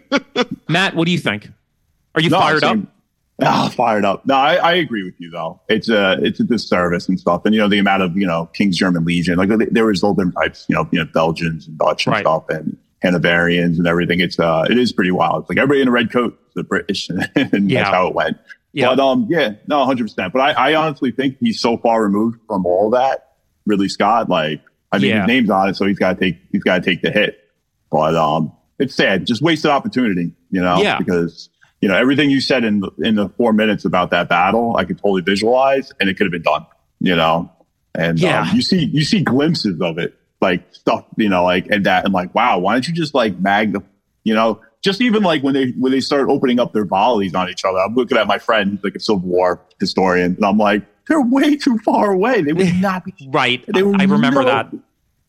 Matt, 0.70 0.96
what 0.96 1.06
do 1.06 1.12
you 1.12 1.20
think? 1.20 1.50
Are 2.16 2.22
you 2.22 2.30
no, 2.30 2.40
fired 2.40 2.64
up? 2.64 2.80
Ah, 3.44 3.70
fired 3.70 4.06
up. 4.06 4.26
No, 4.26 4.36
I, 4.36 4.56
I, 4.56 4.74
agree 4.74 5.04
with 5.04 5.16
you 5.20 5.30
though. 5.32 5.60
It's 5.68 5.90
a 5.90 6.18
it's 6.24 6.40
a 6.40 6.44
disservice 6.44 7.10
and 7.10 7.20
stuff. 7.20 7.42
And 7.46 7.56
you 7.56 7.62
know 7.62 7.68
the 7.68 7.80
amount 7.80 8.04
of 8.04 8.16
you 8.16 8.26
know 8.26 8.48
King's 8.54 8.78
German 8.78 9.04
Legion, 9.04 9.38
like 9.38 9.50
there 9.72 9.86
was 9.86 10.04
all 10.04 10.14
different 10.14 10.36
types, 10.36 10.66
you 10.70 10.76
know, 10.76 10.88
you 10.92 11.00
know 11.00 11.06
Belgians 11.06 11.68
and 11.68 11.78
Dutch 11.78 12.06
and 12.06 12.14
right. 12.14 12.22
stuff, 12.22 12.46
and 12.50 12.78
Hanoverians 13.04 13.78
and 13.78 13.88
everything. 13.88 14.20
It's 14.20 14.40
uh, 14.40 14.66
it 14.70 14.78
is 14.78 14.92
pretty 14.92 15.12
wild. 15.12 15.44
It's 15.44 15.50
like 15.50 15.58
everybody 15.58 15.82
in 15.82 15.88
a 15.88 15.92
red 15.92 16.12
coat, 16.12 16.40
the 16.56 16.64
British, 16.64 17.10
and 17.36 17.70
yeah. 17.70 17.84
that's 17.84 17.94
how 17.94 18.08
it 18.08 18.16
went. 18.16 18.38
Yeah. 18.74 18.88
But 18.88 19.00
um, 19.00 19.28
yeah, 19.30 19.54
no, 19.68 19.84
hundred 19.86 20.06
percent. 20.06 20.34
But 20.34 20.42
I, 20.42 20.72
I 20.72 20.76
honestly 20.76 21.12
think 21.12 21.38
he's 21.40 21.60
so 21.60 21.78
far 21.78 22.04
removed 22.04 22.40
from 22.48 22.66
all 22.66 22.92
that. 22.92 23.30
Ridley 23.66 23.90
Scott, 23.90 24.30
like 24.30 24.62
I 24.92 25.00
mean, 25.00 25.10
yeah. 25.10 25.22
his 25.22 25.28
name's 25.28 25.50
on 25.50 25.70
it, 25.70 25.76
so 25.76 25.86
he's 25.86 26.00
got 26.00 26.18
to 26.18 26.20
take 26.20 26.38
he's 26.52 26.64
got 26.64 26.84
to 26.84 26.90
take 26.90 27.02
the 27.02 27.12
hit. 27.12 27.38
But 27.90 28.16
um, 28.16 28.52
it's 28.80 28.96
sad, 28.96 29.26
just 29.26 29.42
wasted 29.42 29.72
opportunity, 29.72 30.34
you 30.50 30.62
know, 30.62 30.82
yeah. 30.82 30.98
because 30.98 31.50
you 31.82 31.90
know 31.90 31.96
everything 31.96 32.30
you 32.30 32.42
said 32.42 32.64
in 32.64 32.82
the, 32.82 32.92
in 33.00 33.16
the 33.16 33.30
four 33.30 33.54
minutes 33.54 33.86
about 33.86 34.12
that 34.12 34.30
battle, 34.30 34.76
I 34.78 34.86
could 34.86 34.98
totally 34.98 35.22
visualize, 35.22 35.92
and 36.00 36.10
it 36.10 36.18
could 36.18 36.26
have 36.26 36.32
been 36.32 36.42
done, 36.42 36.66
you 37.00 37.16
know. 37.16 37.52
And 37.94 38.20
yeah. 38.20 38.42
Um, 38.42 38.56
you 38.56 38.62
see 38.62 38.86
you 38.86 39.04
see 39.04 39.22
glimpses 39.22 39.82
of 39.82 39.98
it, 39.98 40.16
like 40.40 40.64
stuff, 40.74 41.06
you 41.18 41.30
know, 41.30 41.44
like 41.44 41.68
and 41.70 41.86
that, 41.86 42.06
and 42.06 42.14
like, 42.14 42.34
wow, 42.34 42.60
why 42.60 42.74
don't 42.74 42.88
you 42.88 42.94
just 42.94 43.14
like 43.14 43.38
mag 43.40 43.74
the, 43.74 43.82
you 44.24 44.34
know, 44.34 44.62
just 44.82 45.02
even 45.02 45.24
like 45.24 45.44
when 45.44 45.54
they 45.54 45.72
when 45.72 45.92
they 45.92 46.00
start 46.00 46.30
opening 46.30 46.60
up 46.60 46.74
their 46.74 46.86
volleys 46.86 47.36
on 47.36 47.50
each 47.50 47.64
other. 47.64 47.78
I'm 47.80 47.96
looking 47.96 48.18
at 48.18 48.28
my 48.28 48.40
friend, 48.40 48.80
like 48.84 48.96
a 48.96 49.00
Civil 49.00 49.22
War 49.22 49.62
historian, 49.80 50.36
and 50.36 50.46
I'm 50.46 50.58
like, 50.58 50.84
they're 51.12 51.22
way 51.22 51.56
too 51.58 51.78
far 51.80 52.12
away. 52.12 52.42
They 52.42 52.54
would 52.54 52.74
not 52.82 53.04
be 53.06 53.14
right. 53.30 53.64
They 53.68 53.82
I 53.82 54.04
remember 54.04 54.42
no, 54.42 54.46
that. 54.46 54.72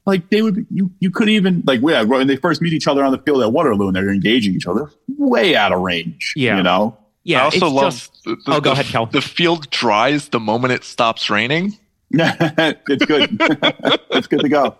like 0.06 0.30
they 0.30 0.42
would, 0.42 0.64
you 0.70 0.90
you 1.00 1.10
could 1.10 1.28
even 1.28 1.62
like 1.66 1.80
yeah, 1.82 2.02
when 2.02 2.26
they 2.28 2.36
first 2.36 2.62
meet 2.62 2.72
each 2.72 2.86
other 2.86 3.04
on 3.04 3.10
the 3.12 3.18
field 3.18 3.42
at 3.42 3.52
Waterloo 3.52 3.88
and 3.88 3.96
they're 3.96 4.10
engaging 4.10 4.54
each 4.54 4.66
other, 4.66 4.90
way 5.18 5.56
out 5.56 5.72
of 5.72 5.80
range. 5.80 6.32
Yeah. 6.36 6.56
you 6.56 6.62
know. 6.62 6.96
Yeah, 7.24 7.42
I 7.42 7.44
also 7.44 7.66
it's 7.66 7.74
love 7.74 7.92
just- 7.92 8.24
the, 8.24 8.30
the, 8.36 8.42
Oh, 8.46 8.60
go 8.60 8.70
the- 8.70 8.72
ahead, 8.72 8.86
Kel. 8.86 9.06
the 9.06 9.20
field 9.20 9.70
dries 9.70 10.28
the 10.30 10.40
moment 10.40 10.72
it 10.72 10.82
stops 10.84 11.30
raining. 11.30 11.76
it's 12.10 13.04
good. 13.06 13.28
it's 14.10 14.26
good 14.26 14.40
to 14.40 14.48
go. 14.48 14.76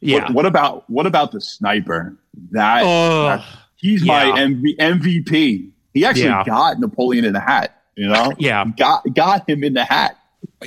yeah. 0.00 0.24
What, 0.24 0.34
what 0.34 0.46
about 0.46 0.88
what 0.90 1.06
about 1.06 1.32
the 1.32 1.40
sniper? 1.40 2.14
That, 2.52 2.82
Oh, 2.84 3.22
that- 3.24 3.44
he's 3.76 4.04
yeah. 4.04 4.30
my 4.32 4.38
MV, 4.40 4.76
MVP. 4.76 5.70
He 5.94 6.04
actually 6.04 6.24
Yeah. 6.24 6.44
got 6.44 6.78
Napoleon 6.78 7.24
in 7.24 7.32
the 7.32 7.40
hat. 7.40 7.74
You 7.96 8.08
know, 8.08 8.32
yeah. 8.38 8.64
got 8.76 9.02
got 9.14 9.48
him 9.48 9.64
in 9.64 9.72
the 9.72 9.82
hat. 9.84 10.17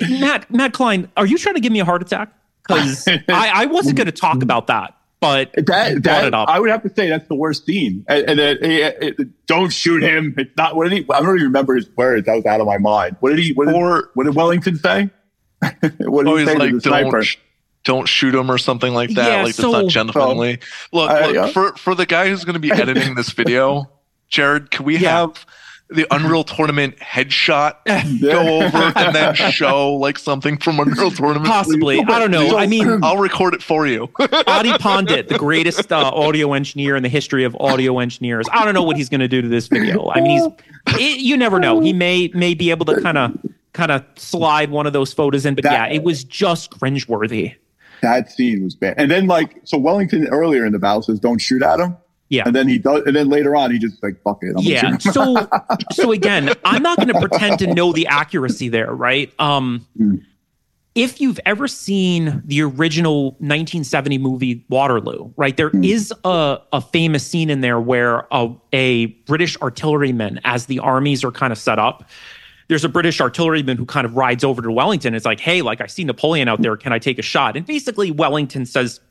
Matt 0.09 0.49
Matt 0.51 0.73
Klein, 0.73 1.09
are 1.17 1.25
you 1.25 1.37
trying 1.37 1.55
to 1.55 1.61
give 1.61 1.71
me 1.73 1.79
a 1.79 1.85
heart 1.85 2.01
attack? 2.01 2.31
Because 2.67 3.07
I, 3.07 3.21
I 3.27 3.65
wasn't 3.65 3.97
going 3.97 4.05
to 4.05 4.11
talk 4.11 4.41
about 4.43 4.67
that, 4.67 4.95
but 5.19 5.51
That, 5.53 5.65
brought 5.65 6.03
that 6.03 6.25
it 6.25 6.33
up. 6.33 6.47
I 6.49 6.59
would 6.59 6.69
have 6.69 6.83
to 6.83 6.93
say 6.93 7.09
that's 7.09 7.27
the 7.27 7.35
worst 7.35 7.65
scene. 7.65 8.05
And, 8.07 8.29
and 8.29 8.39
then, 8.39 8.57
eh, 8.61 8.91
eh, 9.01 9.11
don't 9.47 9.71
shoot 9.73 10.03
him. 10.03 10.33
It's 10.37 10.55
not. 10.57 10.75
What 10.75 10.89
did 10.89 10.93
he? 10.93 11.05
I 11.11 11.19
don't 11.19 11.35
even 11.35 11.47
remember 11.47 11.75
his 11.75 11.89
words. 11.97 12.25
That 12.27 12.35
was 12.35 12.45
out 12.45 12.61
of 12.61 12.67
my 12.67 12.77
mind. 12.77 13.17
What 13.19 13.31
did 13.31 13.39
he? 13.39 13.51
What 13.53 13.65
did, 13.65 13.75
Or 13.75 14.11
what 14.13 14.23
did 14.25 14.35
Wellington 14.35 14.77
say? 14.77 15.09
what 15.61 15.81
did 15.81 16.27
always 16.27 16.47
he 16.47 16.53
say 16.53 16.57
like 16.59 16.69
to 16.69 16.75
the 16.75 16.81
sniper? 16.81 17.11
don't 17.11 17.23
sh- 17.23 17.37
don't 17.83 18.07
shoot 18.07 18.33
him 18.35 18.49
or 18.51 18.57
something 18.59 18.93
like 18.93 19.09
that. 19.15 19.27
Yeah, 19.29 19.43
like 19.43 19.53
so- 19.55 19.71
that's 19.71 19.83
not 19.83 19.89
gentlemanly. 19.91 20.59
look, 20.93 21.09
Uh, 21.11 21.31
yeah. 21.33 21.47
for 21.47 21.73
for 21.75 21.95
the 21.95 22.05
guy 22.05 22.29
who's 22.29 22.45
going 22.45 22.53
to 22.53 22.59
be 22.59 22.71
editing 22.71 23.15
this 23.15 23.31
video, 23.31 23.89
Jared. 24.29 24.71
Can 24.71 24.85
we 24.85 24.97
Yeah. 24.97 25.17
have 25.19 25.45
the 25.91 26.07
Unreal 26.11 26.43
Tournament 26.43 26.97
headshot 26.97 27.75
go 28.21 28.63
over 28.63 28.77
and 28.97 29.15
then 29.15 29.35
show 29.35 29.93
like 29.95 30.17
something 30.17 30.57
from 30.57 30.79
Unreal 30.79 31.11
Tournament? 31.11 31.45
possibly. 31.45 31.99
I 31.99 32.19
don't 32.19 32.31
know. 32.31 32.57
I 32.57 32.65
mean, 32.67 33.03
I'll 33.03 33.17
record 33.17 33.53
it 33.53 33.61
for 33.61 33.85
you. 33.85 34.07
Aady 34.19 34.77
Pandit, 34.79 35.27
the 35.27 35.37
greatest 35.37 35.91
uh, 35.91 35.97
audio 36.13 36.53
engineer 36.53 36.95
in 36.95 37.03
the 37.03 37.09
history 37.09 37.43
of 37.43 37.55
audio 37.59 37.99
engineers. 37.99 38.47
I 38.51 38.63
don't 38.65 38.73
know 38.73 38.83
what 38.83 38.95
he's 38.97 39.09
going 39.09 39.19
to 39.21 39.27
do 39.27 39.41
to 39.41 39.47
this 39.47 39.67
video. 39.67 40.09
I 40.09 40.21
mean, 40.21 40.53
he's 40.87 40.99
it, 40.99 41.19
you 41.19 41.37
never 41.37 41.59
know. 41.59 41.79
He 41.79 41.93
may 41.93 42.29
may 42.33 42.53
be 42.53 42.69
able 42.71 42.85
to 42.87 43.01
kind 43.01 43.17
of 43.17 43.37
kind 43.73 43.91
of 43.91 44.03
slide 44.15 44.69
one 44.69 44.87
of 44.87 44.93
those 44.93 45.13
photos 45.13 45.45
in, 45.45 45.55
but 45.55 45.63
That- 45.63 45.89
yeah, 45.89 45.95
it 45.95 46.03
was 46.03 46.23
just 46.23 46.71
cringeworthy. 46.71 47.55
That 48.01 48.31
scene 48.31 48.63
was 48.63 48.73
bad. 48.75 48.95
And 48.97 49.11
then 49.11 49.27
like 49.27 49.57
so 49.63 49.77
Wellington 49.77 50.27
earlier 50.29 50.65
in 50.65 50.71
the 50.73 50.79
battle 50.79 51.03
says 51.03 51.19
don't 51.19 51.37
shoot 51.39 51.61
at 51.61 51.79
him. 51.79 51.95
Yeah. 52.31 52.43
And 52.45 52.55
then 52.55 52.67
he 52.67 52.77
does 52.79 53.03
and 53.05 53.15
then 53.15 53.27
later 53.29 53.55
on 53.55 53.71
he 53.71 53.77
just 53.77 54.01
like 54.01 54.15
fuck 54.23 54.39
it. 54.41 54.55
I'm 54.57 54.63
yeah 54.63 54.97
so 54.97 55.47
so 55.91 56.11
again 56.13 56.51
i'm 56.65 56.81
not 56.81 56.95
going 56.97 57.09
to 57.09 57.19
pretend 57.19 57.59
to 57.59 57.73
know 57.73 57.91
the 57.91 58.07
accuracy 58.07 58.69
there 58.69 58.91
right 58.93 59.31
um 59.39 59.85
Mm. 59.99 60.21
if 60.95 61.19
you've 61.19 61.39
ever 61.45 61.67
seen 61.67 62.41
the 62.45 62.61
original 62.61 63.31
1970 63.39 64.17
movie 64.17 64.65
waterloo 64.69 65.31
right 65.35 65.57
there 65.57 65.71
is 65.83 66.13
Mm. 66.23 66.29
a, 66.71 66.77
a 66.77 66.81
famous 66.81 67.27
scene 67.27 67.49
in 67.49 67.59
there 67.61 67.79
where 67.81 68.25
a, 68.31 68.49
a 68.71 69.07
british 69.27 69.57
artilleryman 69.61 70.39
as 70.45 70.67
the 70.67 70.79
armies 70.79 71.23
are 71.25 71.31
kind 71.31 71.51
of 71.51 71.59
set 71.59 71.79
up 71.79 72.05
there's 72.69 72.85
a 72.85 72.89
british 72.89 73.19
artilleryman 73.19 73.75
who 73.75 73.85
kind 73.85 74.05
of 74.05 74.15
rides 74.15 74.45
over 74.45 74.61
to 74.61 74.71
wellington 74.71 75.13
it's 75.13 75.25
like 75.25 75.41
hey 75.41 75.61
like 75.61 75.81
i 75.81 75.85
see 75.87 76.05
napoleon 76.05 76.47
out 76.47 76.61
there 76.61 76.77
can 76.77 76.93
i 76.93 76.99
take 76.99 77.19
a 77.19 77.23
shot 77.23 77.57
and 77.57 77.65
basically 77.65 78.09
wellington 78.11 78.65
says 78.65 79.01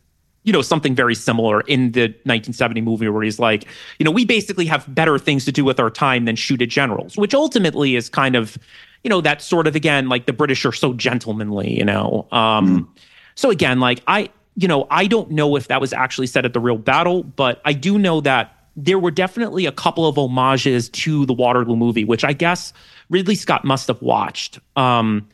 you 0.44 0.52
know, 0.52 0.62
something 0.62 0.94
very 0.94 1.14
similar 1.14 1.60
in 1.62 1.92
the 1.92 2.02
1970 2.24 2.80
movie 2.80 3.08
where 3.08 3.22
he's 3.22 3.38
like, 3.38 3.66
you 3.98 4.04
know, 4.04 4.10
we 4.10 4.24
basically 4.24 4.66
have 4.66 4.92
better 4.94 5.18
things 5.18 5.44
to 5.44 5.52
do 5.52 5.64
with 5.64 5.78
our 5.78 5.90
time 5.90 6.24
than 6.24 6.36
shoot 6.36 6.62
at 6.62 6.68
generals, 6.68 7.16
which 7.16 7.34
ultimately 7.34 7.94
is 7.94 8.08
kind 8.08 8.34
of, 8.36 8.56
you 9.04 9.10
know, 9.10 9.20
that 9.20 9.42
sort 9.42 9.66
of 9.66 9.76
again, 9.76 10.08
like 10.08 10.26
the 10.26 10.32
British 10.32 10.64
are 10.64 10.72
so 10.72 10.94
gentlemanly, 10.94 11.76
you 11.76 11.84
know. 11.84 12.26
Um, 12.32 12.92
So 13.34 13.50
again, 13.50 13.80
like 13.80 14.02
I, 14.06 14.30
you 14.56 14.68
know, 14.68 14.86
I 14.90 15.06
don't 15.06 15.30
know 15.30 15.56
if 15.56 15.68
that 15.68 15.80
was 15.80 15.92
actually 15.92 16.26
said 16.26 16.44
at 16.44 16.52
the 16.52 16.60
real 16.60 16.78
battle, 16.78 17.22
but 17.22 17.60
I 17.64 17.72
do 17.72 17.98
know 17.98 18.20
that 18.20 18.54
there 18.76 18.98
were 18.98 19.10
definitely 19.10 19.66
a 19.66 19.72
couple 19.72 20.06
of 20.06 20.16
homages 20.16 20.88
to 20.90 21.26
the 21.26 21.32
Waterloo 21.32 21.76
movie, 21.76 22.04
which 22.04 22.24
I 22.24 22.32
guess 22.32 22.72
Ridley 23.08 23.34
Scott 23.34 23.64
must 23.64 23.88
have 23.88 24.00
watched. 24.00 24.58
Um, 24.76 25.28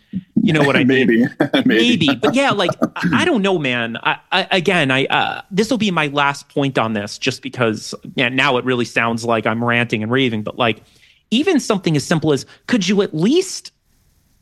you 0.46 0.52
know 0.52 0.62
what 0.62 0.76
I 0.76 0.84
mean? 0.92 1.06
maybe. 1.08 1.24
maybe. 1.64 2.06
maybe 2.06 2.08
but 2.22 2.34
yeah 2.34 2.50
like 2.50 2.70
i, 2.96 3.22
I 3.22 3.24
don't 3.24 3.42
know 3.42 3.58
man 3.58 3.96
i, 4.02 4.18
I 4.32 4.48
again 4.52 4.90
i 4.90 5.04
uh, 5.06 5.42
this 5.50 5.70
will 5.70 5.78
be 5.78 5.90
my 5.90 6.06
last 6.08 6.48
point 6.48 6.78
on 6.78 6.92
this 6.92 7.18
just 7.18 7.42
because 7.42 7.94
yeah 8.14 8.28
now 8.28 8.56
it 8.56 8.64
really 8.64 8.84
sounds 8.84 9.24
like 9.24 9.46
i'm 9.46 9.62
ranting 9.64 10.02
and 10.02 10.10
raving 10.12 10.42
but 10.42 10.56
like 10.56 10.82
even 11.30 11.58
something 11.60 11.96
as 11.96 12.04
simple 12.04 12.32
as 12.32 12.46
could 12.68 12.86
you 12.88 13.02
at 13.02 13.14
least 13.14 13.72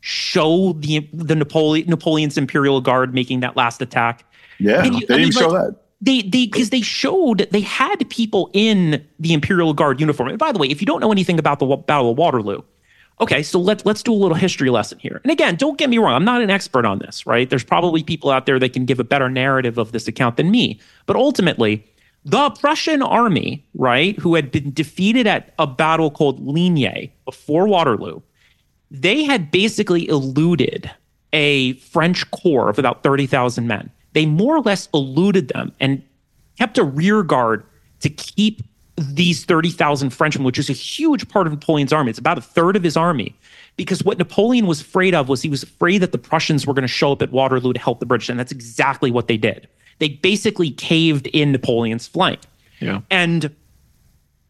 show 0.01 0.73
the 0.73 1.07
the 1.13 1.35
napoleon 1.35 1.89
napoleon's 1.89 2.37
imperial 2.37 2.79
guard 2.81 3.13
making 3.13 3.39
that 3.39 3.55
last 3.55 3.81
attack 3.81 4.23
Yeah. 4.59 4.83
You- 4.83 4.91
they 4.91 4.97
I 4.97 4.99
didn't 4.99 5.19
mean, 5.21 5.31
show 5.31 5.49
like- 5.49 5.63
that. 5.69 5.75
they 6.01 6.21
they 6.21 6.45
because 6.45 6.69
they 6.69 6.81
showed 6.81 7.47
they 7.51 7.61
had 7.61 7.97
people 8.09 8.49
in 8.53 9.03
the 9.19 9.33
imperial 9.33 9.73
guard 9.73 9.99
uniform 9.99 10.29
and 10.29 10.37
by 10.37 10.51
the 10.51 10.59
way 10.59 10.67
if 10.67 10.81
you 10.81 10.85
don't 10.85 10.99
know 11.01 11.11
anything 11.11 11.39
about 11.39 11.57
the 11.59 11.65
battle 11.65 12.11
of 12.11 12.17
waterloo 12.17 12.61
okay 13.19 13.43
so 13.43 13.59
let's 13.59 13.85
let's 13.85 14.03
do 14.03 14.13
a 14.13 14.15
little 14.15 14.35
history 14.35 14.69
lesson 14.69 14.99
here. 14.99 15.21
And 15.23 15.31
again 15.31 15.55
don't 15.55 15.77
get 15.77 15.89
me 15.89 15.97
wrong 15.97 16.13
i'm 16.13 16.25
not 16.25 16.41
an 16.41 16.49
expert 16.49 16.85
on 16.85 16.99
this 16.99 17.25
right? 17.25 17.49
There's 17.49 17.63
probably 17.63 18.03
people 18.03 18.29
out 18.29 18.45
there 18.45 18.59
that 18.59 18.73
can 18.73 18.85
give 18.85 18.99
a 18.99 19.03
better 19.03 19.29
narrative 19.29 19.77
of 19.77 19.91
this 19.91 20.07
account 20.07 20.37
than 20.37 20.51
me. 20.51 20.79
But 21.05 21.15
ultimately 21.15 21.85
the 22.23 22.49
prussian 22.51 23.01
army 23.01 23.65
right 23.75 24.17
who 24.19 24.35
had 24.35 24.51
been 24.51 24.73
defeated 24.73 25.27
at 25.27 25.53
a 25.59 25.67
battle 25.67 26.11
called 26.11 26.45
ligny 26.45 27.13
before 27.25 27.67
waterloo 27.67 28.21
they 28.91 29.23
had 29.23 29.51
basically 29.51 30.07
eluded 30.07 30.91
a 31.33 31.73
French 31.73 32.29
corps 32.31 32.69
of 32.69 32.79
about 32.79 33.03
30,000 33.03 33.67
men. 33.67 33.91
They 34.13 34.25
more 34.25 34.55
or 34.55 34.61
less 34.61 34.87
eluded 34.93 35.49
them 35.49 35.73
and 35.79 36.01
kept 36.57 36.77
a 36.77 36.83
rear 36.83 37.23
guard 37.23 37.65
to 37.99 38.09
keep 38.09 38.61
these 38.97 39.43
30,000 39.43 40.11
Frenchmen, 40.11 40.45
which 40.45 40.57
is 40.57 40.69
a 40.69 40.73
huge 40.73 41.27
part 41.27 41.47
of 41.47 41.53
Napoleon's 41.53 41.91
army. 41.91 42.09
It's 42.09 42.19
about 42.19 42.37
a 42.37 42.41
third 42.41 42.75
of 42.75 42.83
his 42.83 42.95
army. 42.95 43.35
Because 43.77 44.03
what 44.03 44.17
Napoleon 44.17 44.67
was 44.67 44.79
afraid 44.79 45.13
of 45.13 45.27
was 45.27 45.41
he 45.41 45.49
was 45.49 45.63
afraid 45.63 45.97
that 45.97 46.13
the 46.13 46.17
Prussians 46.17 46.65
were 46.65 46.73
going 46.73 46.83
to 46.83 46.87
show 46.87 47.11
up 47.11 47.21
at 47.21 47.31
Waterloo 47.31 47.73
to 47.73 47.79
help 47.79 47.99
the 47.99 48.05
British. 48.05 48.29
And 48.29 48.39
that's 48.39 48.53
exactly 48.53 49.11
what 49.11 49.27
they 49.27 49.35
did. 49.35 49.67
They 49.99 50.09
basically 50.09 50.71
caved 50.71 51.27
in 51.27 51.51
Napoleon's 51.51 52.07
flank. 52.07 52.39
Yeah. 52.79 53.01
And 53.09 53.53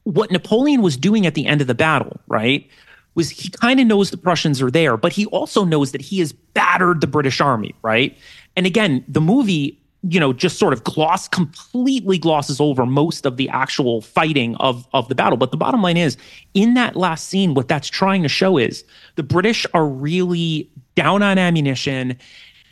what 0.04 0.30
Napoleon 0.30 0.84
was 0.84 0.96
doing 0.96 1.26
at 1.26 1.34
the 1.34 1.48
end 1.48 1.62
of 1.62 1.68
the 1.68 1.74
battle, 1.74 2.20
right, 2.28 2.70
was 3.16 3.32
he 3.32 3.50
kind 3.50 3.80
of 3.80 3.88
knows 3.88 4.12
the 4.12 4.18
Prussians 4.18 4.62
are 4.62 4.70
there, 4.70 4.98
but 4.98 5.12
he 5.12 5.26
also 5.28 5.66
knows 5.66 5.92
that 5.92 6.02
he 6.02 6.20
has 6.20 6.32
battered 6.32 7.02
the 7.02 7.08
British 7.08 7.42
army, 7.42 7.74
right? 7.82 8.16
And 8.56 8.68
again, 8.68 9.04
the 9.08 9.22
movie, 9.22 9.80
you 10.08 10.20
know, 10.20 10.34
just 10.34 10.60
sort 10.60 10.74
of 10.74 10.84
gloss 10.84 11.28
completely 11.28 12.18
glosses 12.18 12.62
over 12.62 12.86
most 12.86 13.26
of 13.26 13.38
the 13.38 13.50
actual 13.50 14.02
fighting 14.02 14.56
of 14.58 14.88
of 14.94 15.08
the 15.10 15.16
battle. 15.16 15.38
But 15.38 15.52
the 15.52 15.58
bottom 15.58 15.82
line 15.82 15.98
is, 15.98 16.18
in 16.54 16.76
that 16.76 16.96
last 16.96 17.28
scene, 17.28 17.54
what 17.54 17.68
that's 17.68 17.88
trying 17.88 18.22
to 18.24 18.30
show 18.30 18.58
is 18.58 18.84
the 19.16 19.24
British 19.24 19.66
are 19.74 19.88
really 19.88 20.70
down 20.96 21.24
on 21.24 21.38
ammunition. 21.38 22.18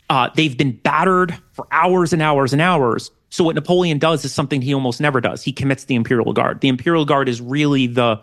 Uh, 0.10 0.30
they've 0.36 0.58
been 0.58 0.74
battered 0.78 1.36
for 1.54 1.66
hours 1.72 2.14
and 2.14 2.22
hours 2.22 2.54
and 2.54 2.62
hours. 2.62 3.10
So 3.30 3.44
what 3.44 3.56
Napoleon 3.56 3.98
does 3.98 4.24
is 4.24 4.32
something 4.32 4.62
he 4.62 4.74
almost 4.74 5.02
never 5.02 5.20
does. 5.20 5.42
He 5.42 5.52
commits 5.52 5.86
the 5.86 5.96
Imperial 5.96 6.34
Guard. 6.34 6.62
The 6.62 6.68
Imperial 6.68 7.06
Guard 7.06 7.28
is 7.28 7.42
really 7.42 7.88
the 7.88 8.22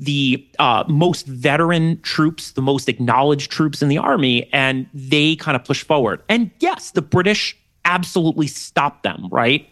the 0.00 0.44
uh, 0.58 0.84
most 0.88 1.26
veteran 1.26 2.00
troops, 2.02 2.52
the 2.52 2.62
most 2.62 2.88
acknowledged 2.88 3.50
troops 3.50 3.82
in 3.82 3.88
the 3.88 3.98
army, 3.98 4.48
and 4.52 4.86
they 4.94 5.36
kind 5.36 5.56
of 5.56 5.64
push 5.64 5.82
forward. 5.84 6.22
And 6.28 6.50
yes, 6.60 6.92
the 6.92 7.02
British 7.02 7.56
absolutely 7.88 8.46
stop 8.46 9.02
them, 9.02 9.28
right? 9.32 9.68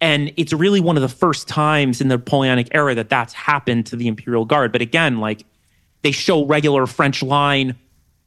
And 0.00 0.32
it's 0.36 0.52
really 0.52 0.80
one 0.80 0.96
of 0.96 1.02
the 1.02 1.08
first 1.08 1.46
times 1.48 2.00
in 2.00 2.08
the 2.08 2.16
Napoleonic 2.16 2.68
era 2.72 2.94
that 2.94 3.08
that's 3.08 3.32
happened 3.34 3.86
to 3.86 3.96
the 3.96 4.06
Imperial 4.08 4.44
Guard. 4.44 4.72
But 4.72 4.80
again, 4.80 5.18
like 5.18 5.44
they 6.02 6.12
show 6.12 6.44
regular 6.46 6.86
French 6.86 7.22
line 7.22 7.76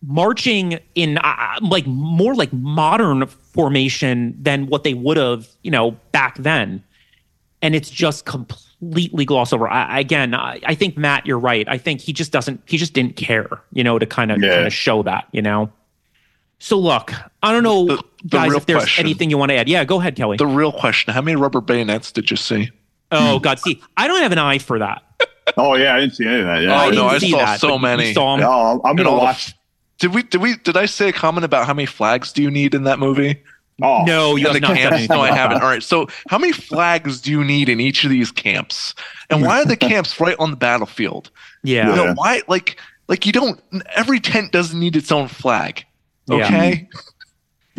marching 0.06 0.80
in 0.96 1.18
uh, 1.18 1.60
like 1.62 1.86
more 1.88 2.36
like 2.36 2.52
modern 2.54 3.26
formation 3.28 4.36
than 4.42 4.68
what 4.68 4.84
they 4.84 4.94
would 4.94 5.18
have, 5.18 5.48
you 5.64 5.72
know, 5.72 5.92
back 6.12 6.38
then. 6.38 6.84
And 7.62 7.76
it's 7.76 7.90
just 7.90 8.26
completely 8.26 9.24
glossed 9.24 9.54
over. 9.54 9.68
I, 9.68 10.00
again, 10.00 10.34
I, 10.34 10.60
I 10.66 10.76
think 10.76 10.98
Matt, 10.98 11.26
you're 11.28 11.40
right. 11.40 11.68
I 11.70 11.78
think 11.78 12.02
he 12.02 12.12
just 12.14 12.32
doesn't. 12.32 12.62
He 12.66 12.78
just 12.78 12.94
didn't 12.94 13.16
care, 13.16 13.48
you 13.72 13.84
know, 13.84 14.00
to 14.00 14.06
kind 14.06 14.32
of 14.32 14.42
Yeah. 14.42 14.56
kind 14.56 14.68
of 14.68 14.74
show 14.74 15.04
that, 15.04 15.28
you 15.32 15.42
know. 15.44 15.72
So 16.64 16.78
look, 16.78 17.12
I 17.42 17.52
don't 17.52 17.64
know, 17.64 17.88
The- 17.88 17.96
the 18.24 18.28
guys, 18.30 18.54
if 18.54 18.68
there's 18.68 18.84
question- 18.84 19.06
anything 19.06 19.30
you 19.32 19.38
want 19.38 19.50
to 19.50 19.56
add. 19.58 19.68
Yeah, 19.68 19.84
go 19.84 20.00
ahead, 20.00 20.16
Kelly. 20.16 20.38
The 20.38 20.46
real 20.46 20.72
question: 20.72 21.12
How 21.14 21.22
many 21.22 21.36
rubber 21.36 21.60
bayonets 21.60 22.12
did 22.12 22.30
you 22.30 22.38
see? 22.38 22.70
oh 23.12 23.40
God, 23.40 23.60
see, 23.60 23.82
I 23.98 24.08
don't 24.08 24.22
have 24.22 24.32
an 24.32 24.38
eye 24.38 24.60
for 24.60 24.80
that. 24.80 25.02
Oh 25.58 25.74
yeah, 25.76 25.96
I 25.96 26.00
didn't 26.00 26.16
see 26.16 26.26
any 26.26 26.40
of 26.40 26.46
that. 26.46 26.62
Yeah. 26.62 26.72
Oh, 26.72 26.88
I 26.88 26.90
no, 26.92 27.08
I 27.08 27.18
saw 27.18 27.38
that, 27.40 27.60
so 27.60 27.68
but 27.70 27.74
you 27.76 27.82
many. 27.82 28.14
No, 28.14 28.24
I'm, 28.24 28.82
I'm 28.86 28.96
gonna 28.96 29.10
all 29.10 29.18
the 29.18 29.24
watch. 29.24 29.54
Did 30.00 30.14
we? 30.14 30.24
Did 30.24 30.40
we? 30.40 30.56
Did 30.58 30.78
I 30.78 30.86
say 30.86 31.10
a 31.10 31.14
comment 31.14 31.44
about 31.44 31.66
how 31.66 31.74
many 31.74 31.88
flags 31.88 32.32
do 32.32 32.42
you 32.42 32.50
need 32.50 32.74
in 32.74 32.84
that 32.84 33.00
movie? 33.00 33.42
Oh 33.84 34.04
No, 34.06 34.36
you 34.36 34.46
have 34.46 34.54
the 34.54 34.60
not 34.62 34.78
camps? 34.78 35.10
No, 35.10 35.20
I 35.20 35.32
haven't. 35.32 35.62
All 35.62 35.68
right. 35.68 35.84
So, 35.84 36.08
how 36.30 36.38
many 36.38 36.54
flags 36.54 37.20
do 37.20 37.32
you 37.32 37.44
need 37.44 37.68
in 37.70 37.80
each 37.82 38.04
of 38.04 38.12
these 38.12 38.32
camps? 38.32 38.94
And 39.30 39.42
why 39.42 39.62
are 39.62 39.66
the 39.66 39.76
camps 39.90 40.20
right 40.20 40.36
on 40.40 40.52
the 40.52 40.58
battlefield? 40.58 41.32
Yeah. 41.64 41.90
You 41.90 41.96
know, 41.96 42.14
why? 42.14 42.44
Like, 42.48 42.80
like 43.08 43.26
you 43.26 43.32
don't. 43.32 43.60
Every 43.96 44.20
tent 44.20 44.52
doesn't 44.52 44.80
need 44.80 44.96
its 44.96 45.12
own 45.12 45.28
flag. 45.28 45.84
Yeah. 46.32 46.46
Okay. 46.48 46.90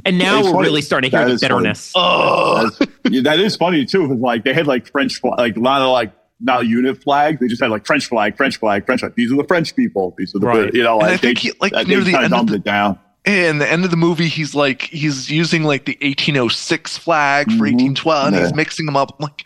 And 0.05 0.19
now 0.19 0.39
It's 0.39 0.47
we're 0.47 0.53
funny. 0.55 0.69
really 0.69 0.83
starting 0.83 1.11
to 1.11 1.17
hear 1.17 1.27
That 1.27 1.31
the 1.31 1.35
is 1.35 1.41
funny. 1.43 1.55
bitterness. 1.61 1.93
Oh, 1.95 2.71
That's- 3.05 3.23
that 3.25 3.39
is 3.41 3.57
funny 3.57 3.85
too. 3.85 4.03
Because 4.09 4.19
like 4.21 4.45
they 4.45 4.53
had 4.55 4.67
like 4.67 4.87
French, 4.91 5.23
like 5.23 5.57
a 5.57 5.61
lot 5.61 5.83
of 5.83 5.91
like 5.91 6.13
not 6.41 6.67
unit 6.67 7.01
flags. 7.03 7.39
They 7.41 7.47
just 7.47 7.63
had 7.63 7.71
like 7.71 7.87
French 7.87 8.07
flag, 8.07 8.37
French 8.37 8.57
flag, 8.59 8.85
French 8.87 9.01
flag. 9.01 9.15
These 9.17 9.31
are 9.33 9.37
the 9.37 9.45
French 9.45 9.77
people. 9.77 10.15
These 10.19 10.35
are 10.35 10.41
the 10.41 10.47
Right. 10.47 10.75
you 10.75 10.83
know. 10.83 10.99
And 11.01 11.11
I 11.11 11.17
think 11.17 11.39
they, 11.39 11.49
he- 11.51 11.53
like, 11.61 11.73
they 11.73 11.85
near 11.85 12.01
the 12.01 12.17
end 12.19 12.35
of 12.35 12.47
the- 12.49 12.55
it 12.57 12.65
down. 12.65 12.99
and 13.25 13.61
the 13.61 13.71
end 13.71 13.85
of 13.85 13.91
the 13.93 13.97
movie, 13.97 14.27
he's 14.29 14.55
like 14.55 14.83
he's 14.83 15.31
using 15.31 15.63
like 15.63 15.85
the 15.85 15.97
1806 16.01 16.97
flag 16.99 17.47
for 17.53 17.59
Mhm. 17.59 17.73
1812, 17.75 18.27
and 18.29 18.37
he's 18.37 18.51
Yeah. 18.51 18.57
mixing 18.57 18.87
them 18.87 18.97
up. 18.97 19.15
I'm 19.21 19.25
like, 19.25 19.45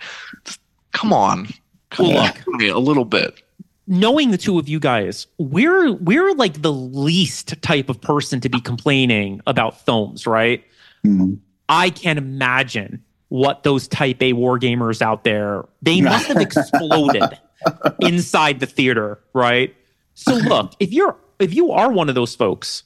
come 0.93 1.13
on, 1.13 1.49
come 1.91 2.09
Well, 2.09 2.19
on, 2.19 2.33
look. 2.47 2.63
a 2.75 2.79
little 2.79 3.05
bit. 3.05 3.43
Knowing 3.87 4.31
the 4.31 4.39
two 4.39 4.59
of 4.59 4.69
you 4.69 4.81
guys, 4.81 5.27
we're 5.39 5.93
we're 5.95 6.33
like 6.35 6.63
the 6.63 6.73
least 6.73 7.61
type 7.63 7.89
of 7.89 8.01
person 8.01 8.41
to 8.41 8.49
be 8.49 8.61
complaining 8.61 9.41
about 9.47 9.81
films, 9.85 10.27
right? 10.27 10.65
Mhm. 11.05 11.39
I 11.69 11.91
can't 11.91 12.19
imagine 12.19 13.03
what 13.29 13.65
those 13.65 13.89
type 13.89 14.23
A 14.23 14.33
war 14.35 14.59
gamers 14.59 15.03
out 15.03 15.25
there, 15.25 15.65
they 15.83 16.01
must 16.01 16.29
have 16.29 16.41
exploded 16.41 17.25
inside 18.01 18.61
the 18.61 18.67
theater, 18.67 19.19
right? 19.35 19.75
So 20.15 20.35
look, 20.35 20.73
if 20.81 20.93
you're 20.93 21.17
if 21.39 21.55
you 21.55 21.73
are 21.73 21.91
one 21.91 22.09
of 22.09 22.15
those 22.15 22.35
folks, 22.35 22.85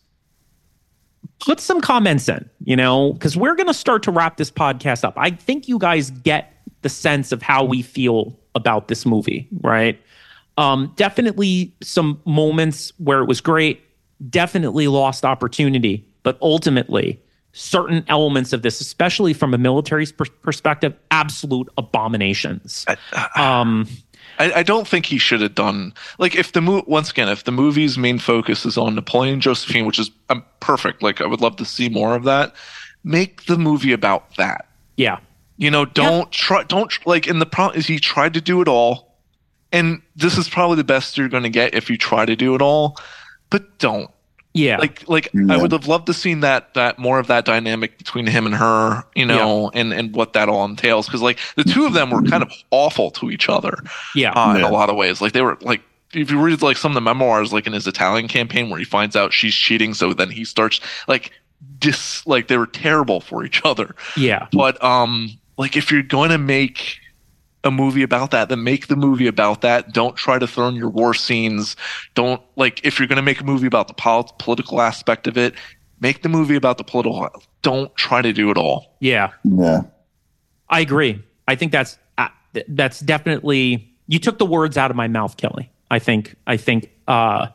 put 1.40 1.60
some 1.60 1.80
comments 1.80 2.28
in, 2.28 2.48
you 2.64 2.76
know, 2.76 3.12
because 3.12 3.36
we're 3.36 3.54
gonna 3.54 3.74
start 3.74 4.02
to 4.04 4.10
wrap 4.10 4.36
this 4.36 4.50
podcast 4.50 5.04
up. 5.04 5.14
I 5.16 5.30
think 5.30 5.68
you 5.68 5.78
guys 5.78 6.10
get 6.10 6.52
the 6.82 6.88
sense 6.88 7.32
of 7.32 7.42
how 7.42 7.64
we 7.64 7.82
feel 7.82 8.38
about 8.54 8.88
this 8.88 9.04
movie, 9.06 9.48
right? 9.60 10.00
Um, 10.60 10.92
definitely 10.96 11.74
some 11.82 12.20
moments 12.26 12.92
where 12.98 13.20
it 13.20 13.26
was 13.26 13.40
great, 13.40 13.80
definitely 14.28 14.88
lost 14.88 15.24
opportunity, 15.24 16.06
but 16.22 16.36
ultimately, 16.42 17.18
certain 17.52 18.04
elements 18.08 18.52
of 18.52 18.60
this, 18.62 18.80
especially 18.80 19.32
from 19.32 19.54
a 19.54 19.58
military 19.58 20.06
per- 20.06 20.26
perspective, 20.42 20.94
absolute 21.10 21.68
abominations. 21.78 22.84
Um, 23.36 23.88
I, 24.38 24.52
I 24.56 24.62
don't 24.62 24.86
think 24.86 25.06
he 25.06 25.18
should 25.18 25.40
have 25.40 25.54
done 25.54 25.94
like 26.18 26.34
if 26.34 26.52
the 26.52 26.60
movie 26.60 26.84
once 26.86 27.10
again 27.10 27.28
if 27.28 27.44
the 27.44 27.52
movie's 27.52 27.98
main 27.98 28.18
focus 28.18 28.64
is 28.66 28.76
on 28.76 28.94
Napoleon 28.94 29.40
Josephine, 29.40 29.86
which 29.86 29.98
is 29.98 30.10
um, 30.28 30.44
perfect. 30.60 31.02
Like 31.02 31.20
I 31.20 31.26
would 31.26 31.40
love 31.40 31.56
to 31.56 31.64
see 31.64 31.88
more 31.88 32.14
of 32.14 32.24
that. 32.24 32.54
Make 33.02 33.46
the 33.46 33.56
movie 33.56 33.92
about 33.92 34.36
that. 34.36 34.68
yeah, 34.96 35.20
You 35.56 35.70
know, 35.70 35.86
don't 35.86 36.30
try. 36.30 36.64
Don't 36.64 36.92
like. 37.06 37.26
And 37.26 37.40
the 37.40 37.46
problem 37.46 37.78
is 37.78 37.86
he 37.86 37.98
tried 37.98 38.34
to 38.34 38.42
do 38.42 38.60
it 38.60 38.68
all, 38.68 39.09
and 39.72 40.02
this 40.16 40.36
is 40.36 40.48
probably 40.48 40.76
the 40.76 40.84
best 40.84 41.16
you're 41.16 41.28
going 41.28 41.42
to 41.44 41.48
get 41.50 41.74
if 41.74 41.88
you 41.90 41.96
try 41.96 42.24
to 42.24 42.36
do 42.36 42.54
it 42.54 42.62
all. 42.62 42.96
But 43.50 43.78
don't 43.78 44.10
yeah, 44.52 44.78
like 44.78 45.08
like 45.08 45.28
Yeah. 45.32 45.54
I 45.54 45.56
would 45.56 45.70
have 45.70 45.86
loved 45.86 46.06
to 46.06 46.14
seen 46.14 46.40
that 46.40 46.74
that 46.74 46.98
more 46.98 47.18
of 47.20 47.28
that 47.28 47.44
dynamic 47.44 47.98
between 47.98 48.26
him 48.26 48.46
and 48.46 48.54
her, 48.54 49.04
you 49.14 49.24
know, 49.24 49.70
and 49.74 49.92
and 49.92 50.14
what 50.14 50.32
that 50.32 50.48
all 50.48 50.64
entails. 50.64 51.06
Because 51.06 51.22
like 51.22 51.38
the 51.56 51.64
two 51.64 51.86
of 51.86 51.92
them 51.92 52.10
were 52.10 52.22
kind 52.22 52.42
of 52.42 52.52
awful 52.70 53.10
to 53.12 53.30
each 53.30 53.48
other 53.48 53.78
yeah, 54.14 54.32
uh, 54.32 54.54
in 54.54 54.60
Yeah. 54.60 54.68
a 54.68 54.72
lot 54.72 54.90
of 54.90 54.96
ways. 54.96 55.20
Like 55.20 55.32
they 55.34 55.42
were 55.42 55.56
like 55.60 55.82
if 56.12 56.30
you 56.32 56.40
read 56.40 56.62
like 56.62 56.76
some 56.76 56.90
of 56.90 56.94
the 56.94 57.00
memoirs, 57.00 57.52
like 57.52 57.68
in 57.68 57.72
his 57.72 57.86
Italian 57.86 58.26
campaign, 58.26 58.70
where 58.70 58.78
he 58.80 58.84
finds 58.84 59.14
out 59.14 59.32
she's 59.32 59.54
cheating, 59.54 59.94
so 59.94 60.12
then 60.12 60.30
he 60.30 60.44
starts 60.44 60.80
like 61.06 61.30
dis 61.78 62.26
like 62.26 62.48
they 62.48 62.56
were 62.56 62.66
terrible 62.66 63.20
for 63.20 63.44
each 63.44 63.62
other. 63.64 63.94
yeah, 64.16 64.48
But 64.52 64.82
um, 64.82 65.30
like 65.58 65.76
if 65.76 65.92
you're 65.92 66.02
going 66.02 66.30
to 66.30 66.38
make 66.38 66.98
a 67.64 67.70
movie 67.70 68.02
about 68.02 68.30
that, 68.30 68.48
then 68.48 68.64
make 68.64 68.86
the 68.86 68.96
movie 68.96 69.26
about 69.26 69.60
that. 69.60 69.92
Don't 69.92 70.16
try 70.16 70.38
to 70.38 70.46
throw 70.46 70.68
in 70.68 70.74
your 70.74 70.88
war 70.88 71.12
scenes. 71.14 71.76
Don't 72.14 72.40
like 72.56 72.84
if 72.84 72.98
you're 72.98 73.08
going 73.08 73.16
to 73.16 73.22
make 73.22 73.40
a 73.40 73.44
movie 73.44 73.66
about 73.66 73.88
the 73.88 73.94
pol- 73.94 74.34
political 74.38 74.80
aspect 74.80 75.26
of 75.26 75.36
it, 75.36 75.54
make 76.00 76.22
the 76.22 76.28
movie 76.28 76.56
about 76.56 76.78
the 76.78 76.84
political. 76.84 77.42
Don't 77.62 77.94
try 77.96 78.22
to 78.22 78.32
do 78.32 78.50
it 78.50 78.56
all. 78.56 78.96
yeah. 79.00 79.32
Yeah. 79.44 79.82
I 80.70 80.80
agree. 80.80 81.20
I 81.48 81.56
think 81.56 81.72
that's 81.72 81.98
uh, 82.16 82.28
that's 82.68 83.00
definitely 83.00 83.92
you 84.06 84.18
took 84.20 84.38
the 84.38 84.46
words 84.46 84.76
out 84.76 84.90
of 84.90 84.96
my 84.96 85.08
mouth, 85.08 85.36
Kelly. 85.36 85.70
I 85.90 85.98
think 85.98 86.36
I 86.46 86.56
think 86.56 86.90
uh, 87.08 87.48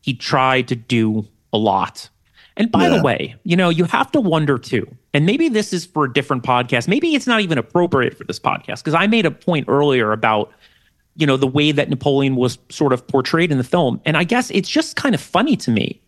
he 0.00 0.14
tried 0.14 0.68
to 0.68 0.76
do 0.76 1.26
a 1.52 1.58
lot. 1.58 2.08
And 2.56 2.70
by 2.70 2.88
the 2.88 3.02
way, 3.02 3.34
you 3.44 3.56
know, 3.56 3.68
you 3.68 3.84
have 3.84 4.12
to 4.12 4.20
wonder 4.20 4.58
too. 4.58 4.86
And 5.14 5.26
maybe 5.26 5.48
this 5.48 5.72
is 5.72 5.84
for 5.84 6.04
a 6.04 6.12
different 6.12 6.42
podcast. 6.42 6.88
Maybe 6.88 7.14
it's 7.14 7.26
not 7.26 7.40
even 7.40 7.58
appropriate 7.58 8.16
for 8.16 8.24
this 8.24 8.38
podcast 8.38 8.78
because 8.78 8.94
I 8.94 9.06
made 9.06 9.26
a 9.26 9.30
point 9.30 9.66
earlier 9.68 10.12
about 10.12 10.50
you 11.16 11.26
know 11.26 11.36
the 11.36 11.46
way 11.46 11.72
that 11.72 11.90
Napoleon 11.90 12.36
was 12.36 12.58
sort 12.70 12.92
of 12.92 13.06
portrayed 13.06 13.52
in 13.52 13.58
the 13.58 13.64
film. 13.64 14.00
And 14.06 14.16
I 14.16 14.24
guess 14.24 14.50
it's 14.50 14.68
just 14.68 14.96
kind 14.96 15.14
of 15.14 15.20
funny 15.20 15.56
to 15.58 15.70
me 15.70 16.00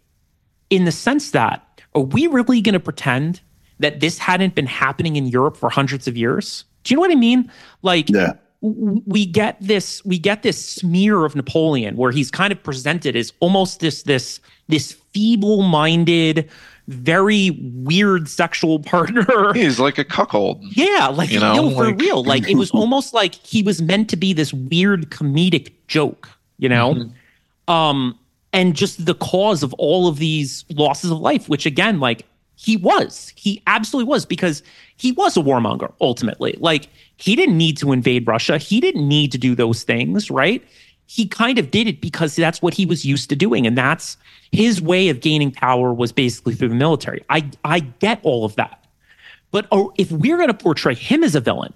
in 0.70 0.84
the 0.86 0.92
sense 0.92 1.32
that 1.32 1.82
are 1.94 2.02
we 2.02 2.26
really 2.26 2.60
going 2.60 2.72
to 2.72 2.80
pretend 2.80 3.40
that 3.80 4.00
this 4.00 4.18
hadn't 4.18 4.54
been 4.54 4.66
happening 4.66 5.16
in 5.16 5.26
Europe 5.26 5.56
for 5.56 5.68
hundreds 5.68 6.08
of 6.08 6.16
years? 6.16 6.64
Do 6.84 6.94
you 6.94 6.96
know 6.96 7.02
what 7.02 7.10
I 7.10 7.16
mean? 7.16 7.50
Like 7.82 8.08
Yeah. 8.08 8.32
we 8.62 9.26
get 9.26 9.58
this 9.60 10.02
we 10.06 10.18
get 10.18 10.42
this 10.42 10.64
smear 10.64 11.24
of 11.26 11.36
Napoleon 11.36 11.96
where 11.96 12.10
he's 12.10 12.30
kind 12.30 12.52
of 12.52 12.62
presented 12.62 13.14
as 13.16 13.32
almost 13.40 13.80
this 13.80 14.04
this 14.04 14.40
this 14.68 14.92
feeble-minded 15.12 16.48
very 16.88 17.50
weird 17.62 18.28
sexual 18.28 18.78
partner 18.78 19.52
He's 19.54 19.78
like 19.80 19.96
a 19.98 20.04
cuckold. 20.04 20.62
yeah, 20.76 21.08
like 21.08 21.30
You 21.30 21.40
know, 21.40 21.54
no, 21.54 21.70
for 21.70 21.86
like- 21.86 22.00
real. 22.00 22.22
Like 22.22 22.48
it 22.48 22.56
was 22.56 22.70
almost 22.72 23.14
like 23.14 23.34
he 23.34 23.62
was 23.62 23.80
meant 23.80 24.10
to 24.10 24.16
be 24.16 24.32
this 24.32 24.52
weird 24.52 25.10
comedic 25.10 25.72
joke, 25.88 26.28
you 26.58 26.68
know? 26.68 26.94
Mm-hmm. 26.94 27.72
Um, 27.72 28.18
and 28.52 28.76
just 28.76 29.04
the 29.06 29.14
cause 29.14 29.62
of 29.62 29.72
all 29.74 30.06
of 30.06 30.18
these 30.18 30.64
losses 30.70 31.10
of 31.10 31.18
life, 31.18 31.48
which 31.48 31.66
again, 31.66 31.98
like 32.00 32.26
he 32.56 32.76
was, 32.76 33.32
he 33.34 33.62
absolutely 33.66 34.08
was, 34.08 34.24
because 34.26 34.62
he 34.96 35.10
was 35.12 35.36
a 35.36 35.40
warmonger 35.40 35.92
ultimately. 36.00 36.56
Like 36.60 36.88
he 37.16 37.34
didn't 37.34 37.56
need 37.58 37.78
to 37.78 37.92
invade 37.92 38.26
Russia, 38.28 38.58
he 38.58 38.80
didn't 38.80 39.08
need 39.08 39.32
to 39.32 39.38
do 39.38 39.54
those 39.54 39.82
things, 39.82 40.30
right? 40.30 40.62
He 41.06 41.26
kind 41.26 41.58
of 41.58 41.70
did 41.70 41.86
it 41.86 42.00
because 42.00 42.34
that's 42.34 42.62
what 42.62 42.74
he 42.74 42.86
was 42.86 43.04
used 43.04 43.28
to 43.30 43.36
doing, 43.36 43.66
and 43.66 43.76
that's 43.76 44.16
his 44.52 44.80
way 44.80 45.08
of 45.08 45.20
gaining 45.20 45.50
power 45.50 45.92
was 45.92 46.12
basically 46.12 46.54
through 46.54 46.68
the 46.68 46.74
military. 46.74 47.22
I 47.28 47.50
I 47.64 47.80
get 47.80 48.20
all 48.22 48.44
of 48.44 48.56
that. 48.56 48.84
But 49.50 49.66
oh, 49.70 49.92
if 49.96 50.10
we're 50.10 50.36
going 50.36 50.48
to 50.48 50.54
portray 50.54 50.94
him 50.94 51.22
as 51.22 51.36
a 51.36 51.40
villain, 51.40 51.72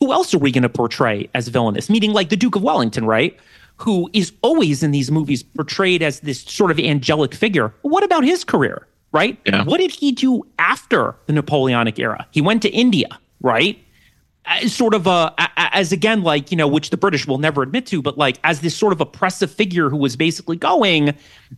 who 0.00 0.12
else 0.12 0.32
are 0.34 0.38
we 0.38 0.52
going 0.52 0.62
to 0.62 0.68
portray 0.68 1.28
as 1.34 1.48
villainous? 1.48 1.90
Meaning 1.90 2.12
like 2.12 2.28
the 2.28 2.36
Duke 2.36 2.54
of 2.54 2.62
Wellington, 2.62 3.04
right? 3.04 3.36
Who 3.78 4.08
is 4.12 4.32
always 4.42 4.82
in 4.82 4.92
these 4.92 5.10
movies 5.10 5.42
portrayed 5.42 6.02
as 6.02 6.20
this 6.20 6.42
sort 6.42 6.70
of 6.70 6.78
angelic 6.78 7.34
figure. 7.34 7.74
What 7.82 8.04
about 8.04 8.24
his 8.24 8.44
career, 8.44 8.86
right? 9.12 9.38
Yeah. 9.46 9.64
What 9.64 9.78
did 9.78 9.90
he 9.90 10.12
do 10.12 10.46
after 10.58 11.16
the 11.26 11.32
Napoleonic 11.32 11.98
era? 11.98 12.26
He 12.30 12.40
went 12.40 12.62
to 12.62 12.68
India, 12.70 13.08
right? 13.40 13.78
Sort 14.66 14.94
of 14.94 15.06
a- 15.06 15.34
as 15.56 15.92
again, 15.92 16.22
like, 16.22 16.50
you 16.50 16.56
know, 16.56 16.66
which 16.66 16.90
the 16.90 16.96
British 16.96 17.26
will 17.26 17.38
never 17.38 17.62
admit 17.62 17.86
to, 17.86 18.00
but 18.00 18.16
like 18.16 18.38
as 18.44 18.60
this 18.60 18.74
sort 18.74 18.92
of 18.92 19.00
oppressive 19.00 19.50
figure 19.50 19.90
who 19.90 19.96
was 19.96 20.16
basically 20.16 20.56
going 20.56 21.14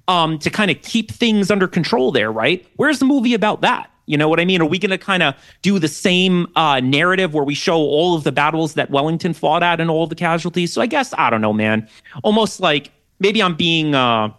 um, 0.08 0.38
to 0.40 0.50
kind 0.50 0.70
of 0.70 0.80
keep 0.82 1.10
things 1.10 1.50
under 1.50 1.68
control 1.68 2.10
there, 2.10 2.32
right? 2.32 2.66
Where's 2.76 2.98
the 2.98 3.04
movie 3.04 3.34
about 3.34 3.60
that? 3.60 3.90
You 4.06 4.16
know 4.16 4.28
what 4.28 4.40
I 4.40 4.44
mean? 4.44 4.60
Are 4.60 4.66
we 4.66 4.78
going 4.78 4.90
to 4.90 4.98
kind 4.98 5.22
of 5.22 5.36
do 5.62 5.78
the 5.78 5.86
same 5.86 6.48
uh, 6.56 6.80
narrative 6.80 7.32
where 7.32 7.44
we 7.44 7.54
show 7.54 7.76
all 7.76 8.16
of 8.16 8.24
the 8.24 8.32
battles 8.32 8.74
that 8.74 8.90
Wellington 8.90 9.34
fought 9.34 9.62
at 9.62 9.80
and 9.80 9.88
all 9.88 10.08
the 10.08 10.16
casualties? 10.16 10.72
So 10.72 10.82
I 10.82 10.86
guess, 10.86 11.14
I 11.16 11.30
don't 11.30 11.40
know, 11.40 11.52
man. 11.52 11.88
Almost 12.24 12.58
like 12.58 12.90
maybe 13.20 13.40
I'm 13.40 13.54
being 13.54 13.94
uh, 13.94 14.32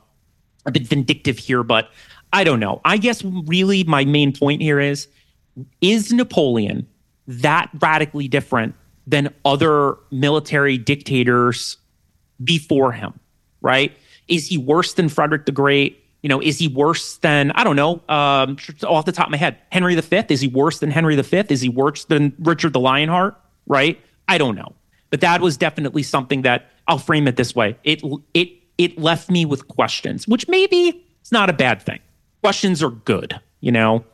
a 0.65 0.72
bit 0.72 0.84
vindictive 0.84 1.38
here, 1.38 1.64
but 1.64 1.90
I 2.34 2.44
don't 2.44 2.60
know. 2.60 2.82
I 2.84 2.98
guess 2.98 3.23
really 3.23 3.86
my 3.86 4.03
main 4.03 4.34
point 4.34 4.61
here 4.61 4.80
is 4.80 5.07
is 5.80 6.11
Napoleon 6.11 6.86
that 7.27 7.69
radically 7.80 8.27
different 8.27 8.76
than 9.07 9.34
other 9.45 9.95
military 10.11 10.77
dictators 10.77 11.77
before 12.43 12.91
him, 12.91 13.19
right? 13.61 13.95
Is 14.27 14.48
he 14.48 14.57
worse 14.57 14.93
than 14.93 15.10
Frederick 15.10 15.45
the 15.45 15.52
Great? 15.52 16.03
You 16.23 16.30
know, 16.30 16.41
is 16.41 16.60
he 16.60 16.68
worse 16.68 17.18
than, 17.18 17.52
I 17.52 17.64
don't 17.64 17.76
know, 17.76 18.02
um, 18.07 18.57
off 18.84 19.06
the 19.06 19.11
top 19.11 19.27
of 19.27 19.31
my 19.31 19.38
head, 19.38 19.57
Henry 19.72 19.95
V? 19.95 20.23
Is 20.30 20.41
he 20.41 20.48
worse 20.48 20.80
than 20.80 20.91
Henry 20.91 21.19
V? 21.19 21.43
Is 21.49 21.61
he 21.61 21.69
worse 21.69 22.06
than 22.06 22.34
Richard 22.39 22.73
the 22.73 22.80
Lionheart? 22.80 23.35
Right? 23.65 23.99
I 24.27 24.38
don't 24.38 24.56
know. 24.56 24.73
But 25.10 25.22
that 25.22 25.41
was 25.41 25.57
definitely 25.57 26.03
something 26.03 26.43
that 26.43 26.72
I'll 26.88 26.98
frame 26.98 27.27
it 27.27 27.35
this 27.35 27.56
way. 27.56 27.77
It 27.84 28.02
it 28.34 28.49
it 28.77 28.98
left 28.98 29.30
me 29.30 29.45
with 29.45 29.68
questions, 29.68 30.27
which 30.27 30.48
maybe 30.48 31.06
it's 31.19 31.31
not 31.31 31.49
a 31.49 31.53
bad 31.53 31.81
thing. 31.81 31.99
Questions 32.41 32.81
are 32.81 32.91
good, 32.91 33.39
you 33.60 33.72
know. 33.72 34.06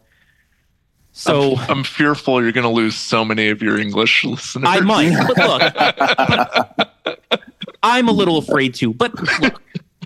So 1.17 1.55
I'm 1.57 1.83
fearful 1.83 2.43
you're 2.43 2.51
going 2.51 2.63
to 2.63 2.69
lose 2.69 2.95
so 2.95 3.25
many 3.25 3.49
of 3.49 3.63
your 3.63 3.79
English 3.79 4.23
listeners. 4.25 4.65
I 4.67 4.81
might, 4.81 5.17
but 5.35 6.77
look, 7.07 7.39
I'm 7.83 8.07
a 8.07 8.11
little 8.11 8.37
afraid 8.37 8.75
to. 8.75 8.93
But 8.93 9.15
look, 9.41 9.61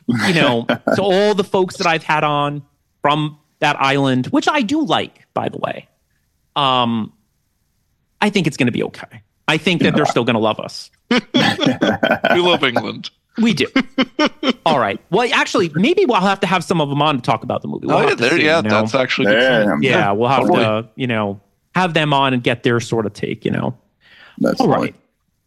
you 0.08 0.34
know, 0.34 0.66
to 0.96 1.02
all 1.02 1.36
the 1.36 1.44
folks 1.44 1.76
that 1.78 1.88
I've 1.88 2.04
had 2.04 2.24
on 2.24 2.64
from 3.02 3.38
that 3.60 3.76
island, 3.82 4.28
which 4.28 4.48
I 4.48 4.62
do 4.62 4.86
like, 4.86 5.28
by 5.34 5.50
the 5.50 5.58
way, 5.58 5.90
um, 6.56 7.12
I 8.22 8.30
think 8.30 8.48
it's 8.48 8.56
going 8.56 8.68
to 8.68 8.72
be 8.72 8.84
okay. 8.84 9.22
I 9.50 9.58
think 9.58 9.82
that 9.82 9.94
they're 9.96 10.06
still 10.06 10.24
going 10.24 10.36
to 10.36 10.40
love 10.40 10.62
us. 10.62 10.92
we 11.10 11.20
love 12.40 12.64
England. 12.64 13.10
We 13.38 13.54
do. 13.54 13.68
All 14.66 14.80
right. 14.80 15.00
Well, 15.10 15.30
actually, 15.34 15.72
maybe 15.74 16.06
we'll 16.06 16.20
have 16.20 16.40
to 16.42 16.48
have 16.48 16.64
some 16.64 16.82
of 16.82 16.90
them 16.90 17.02
on 17.02 17.16
to 17.16 17.22
talk 17.22 17.44
about 17.44 17.62
the 17.62 17.68
movie. 17.68 17.88
We'll 17.88 17.98
oh 17.98 18.08
yeah, 18.10 18.16
there, 18.16 18.32
see, 18.32 18.46
yeah, 18.46 18.58
you 18.58 18.64
know? 18.64 18.70
that's 18.70 18.94
actually 18.94 19.28
good. 19.28 19.66
Damn. 19.66 19.84
yeah. 19.84 20.12
We'll 20.12 20.30
have 20.30 20.48
Totally. 20.48 20.64
to, 20.64 20.90
you 20.96 21.08
know, 21.08 21.40
have 21.74 21.94
them 21.94 22.14
on 22.14 22.34
and 22.34 22.44
get 22.44 22.64
their 22.64 22.80
sort 22.80 23.06
of 23.06 23.14
take. 23.14 23.46
You 23.46 23.52
know. 23.52 23.78
That's 24.40 24.60
All 24.60 24.68
fine. 24.68 24.82
right. 24.82 24.96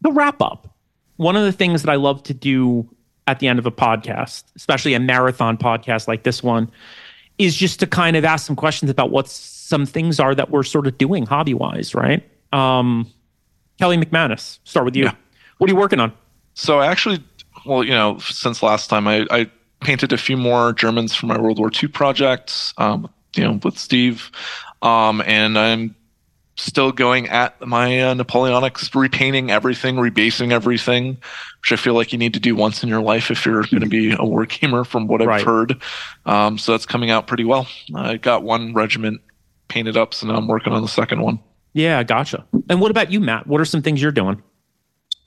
To 0.05 0.13
wrap 0.13 0.41
up, 0.41 0.75
one 1.17 1.37
of 1.37 1.45
the 1.45 1.53
things 1.53 1.83
that 1.83 1.91
I 1.91 1.97
love 1.97 2.23
to 2.25 2.35
do 2.35 2.89
at 3.27 3.39
the 3.39 3.49
end 3.49 3.59
of 3.59 3.67
a 3.67 3.71
podcast, 3.71 4.45
especially 4.57 4.95
a 4.95 5.01
marathon 5.01 5.57
podcast 5.57 6.09
like 6.09 6.23
this 6.25 6.43
one, 6.43 6.71
is 7.39 7.57
just 7.57 7.81
to 7.81 7.87
kind 7.87 8.17
of 8.17 8.25
ask 8.25 8.47
some 8.47 8.57
questions 8.57 8.91
about 8.91 9.11
what 9.11 9.29
some 9.29 9.87
things 9.87 10.21
are 10.21 10.35
that 10.35 10.51
we're 10.51 10.63
sort 10.63 10.87
of 10.87 10.99
doing 10.99 11.27
hobby 11.27 11.55
wise, 11.55 11.95
right? 11.95 12.23
Um, 12.53 13.11
Kelly 13.79 13.97
McManus, 13.97 14.59
start 14.65 14.85
with 14.85 14.95
you. 14.95 15.05
Yeah. 15.05 15.15
What 15.59 15.71
are 15.71 15.73
you 15.73 15.79
working 15.79 16.01
on? 16.01 16.13
So 16.55 16.79
I 16.81 16.87
actually, 16.87 17.25
well, 17.67 17.85
you 17.85 17.91
know, 17.93 18.19
since 18.19 18.63
last 18.63 18.89
time, 18.89 19.07
I, 19.09 19.27
I 19.31 19.51
painted 19.81 20.13
a 20.13 20.17
few 20.19 20.37
more 20.37 20.73
Germans 20.73 21.15
for 21.15 21.27
my 21.27 21.39
World 21.39 21.59
War 21.59 21.71
II 21.71 21.89
projects, 21.89 22.73
um, 22.79 23.09
you 23.37 23.45
know, 23.45 23.61
with 23.63 23.79
Steve, 23.79 24.31
um, 24.83 25.23
and 25.27 25.59
I'm 25.59 25.95
still 26.57 26.93
going 26.93 27.29
at 27.29 27.61
my 27.67 28.01
uh, 28.01 28.15
Napoleonics, 28.15 28.95
repainting 28.95 29.51
everything, 29.51 29.97
rebasing 29.97 30.53
everything, 30.53 31.19
which 31.63 31.73
I 31.73 31.77
feel 31.77 31.95
like 31.95 32.13
you 32.13 32.19
need 32.19 32.33
to 32.35 32.41
do 32.41 32.55
once 32.55 32.83
in 32.85 32.89
your 32.89 33.01
life 33.03 33.31
if 33.31 33.45
you're 33.45 33.63
going 33.63 33.81
to 33.81 33.89
be 33.89 34.15
a 34.17 34.25
war 34.25 34.47
gamer, 34.47 34.85
from 34.85 35.09
what 35.09 35.21
I've 35.21 35.27
Right. 35.29 35.45
heard. 35.45 35.83
Um, 36.27 36.57
so 36.59 36.73
that's 36.73 36.87
coming 36.87 37.11
out 37.11 37.27
pretty 37.27 37.45
well. 37.45 37.67
I 37.95 38.19
got 38.19 38.45
one 38.45 38.73
regiment 38.73 39.21
painted 39.69 39.97
up, 39.97 40.15
so 40.15 40.29
now 40.29 40.37
I'm 40.37 40.47
working 40.47 40.73
on 40.73 40.81
the 40.83 40.89
second 40.89 41.23
one. 41.23 41.41
Yeah, 41.73 42.03
gotcha. 42.05 42.47
And 42.71 42.81
what 42.81 42.93
about 42.93 43.11
you, 43.11 43.19
Matt? 43.19 43.49
What 43.49 43.61
are 43.61 43.65
some 43.65 43.83
things 43.83 44.01
you're 44.01 44.13
doing? 44.13 44.41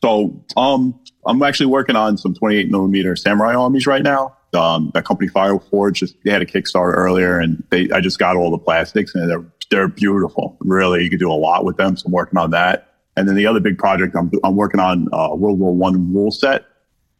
So, 0.01 0.45
um, 0.55 0.97
I'm 1.27 1.41
actually 1.43 1.67
working 1.67 1.95
on 1.95 2.17
some 2.17 2.33
28 2.33 2.69
millimeter 2.71 3.15
samurai 3.15 3.53
armies 3.53 3.85
right 3.85 4.03
now. 4.03 4.35
Um, 4.53 4.91
that 4.93 5.05
company 5.05 5.29
Fireforge 5.29 5.93
just 5.93 6.15
they 6.23 6.31
had 6.31 6.41
a 6.41 6.45
Kickstarter 6.45 6.95
earlier, 6.95 7.39
and 7.39 7.63
they 7.69 7.89
I 7.91 7.99
just 7.99 8.17
got 8.17 8.35
all 8.35 8.49
the 8.49 8.57
plastics, 8.57 9.13
and 9.13 9.29
they're 9.29 9.45
they're 9.69 9.87
beautiful. 9.89 10.57
Really, 10.61 11.03
you 11.03 11.09
could 11.09 11.19
do 11.19 11.31
a 11.31 11.33
lot 11.33 11.65
with 11.65 11.77
them. 11.77 11.97
So 11.97 12.05
I'm 12.07 12.13
working 12.13 12.39
on 12.39 12.51
that. 12.51 12.95
And 13.17 13.27
then 13.27 13.35
the 13.35 13.45
other 13.45 13.59
big 13.59 13.77
project 13.77 14.15
I'm 14.15 14.31
I'm 14.43 14.55
working 14.55 14.79
on 14.79 15.07
uh, 15.11 15.35
World 15.35 15.59
War 15.59 15.75
One 15.75 16.13
rule 16.13 16.31
set 16.31 16.65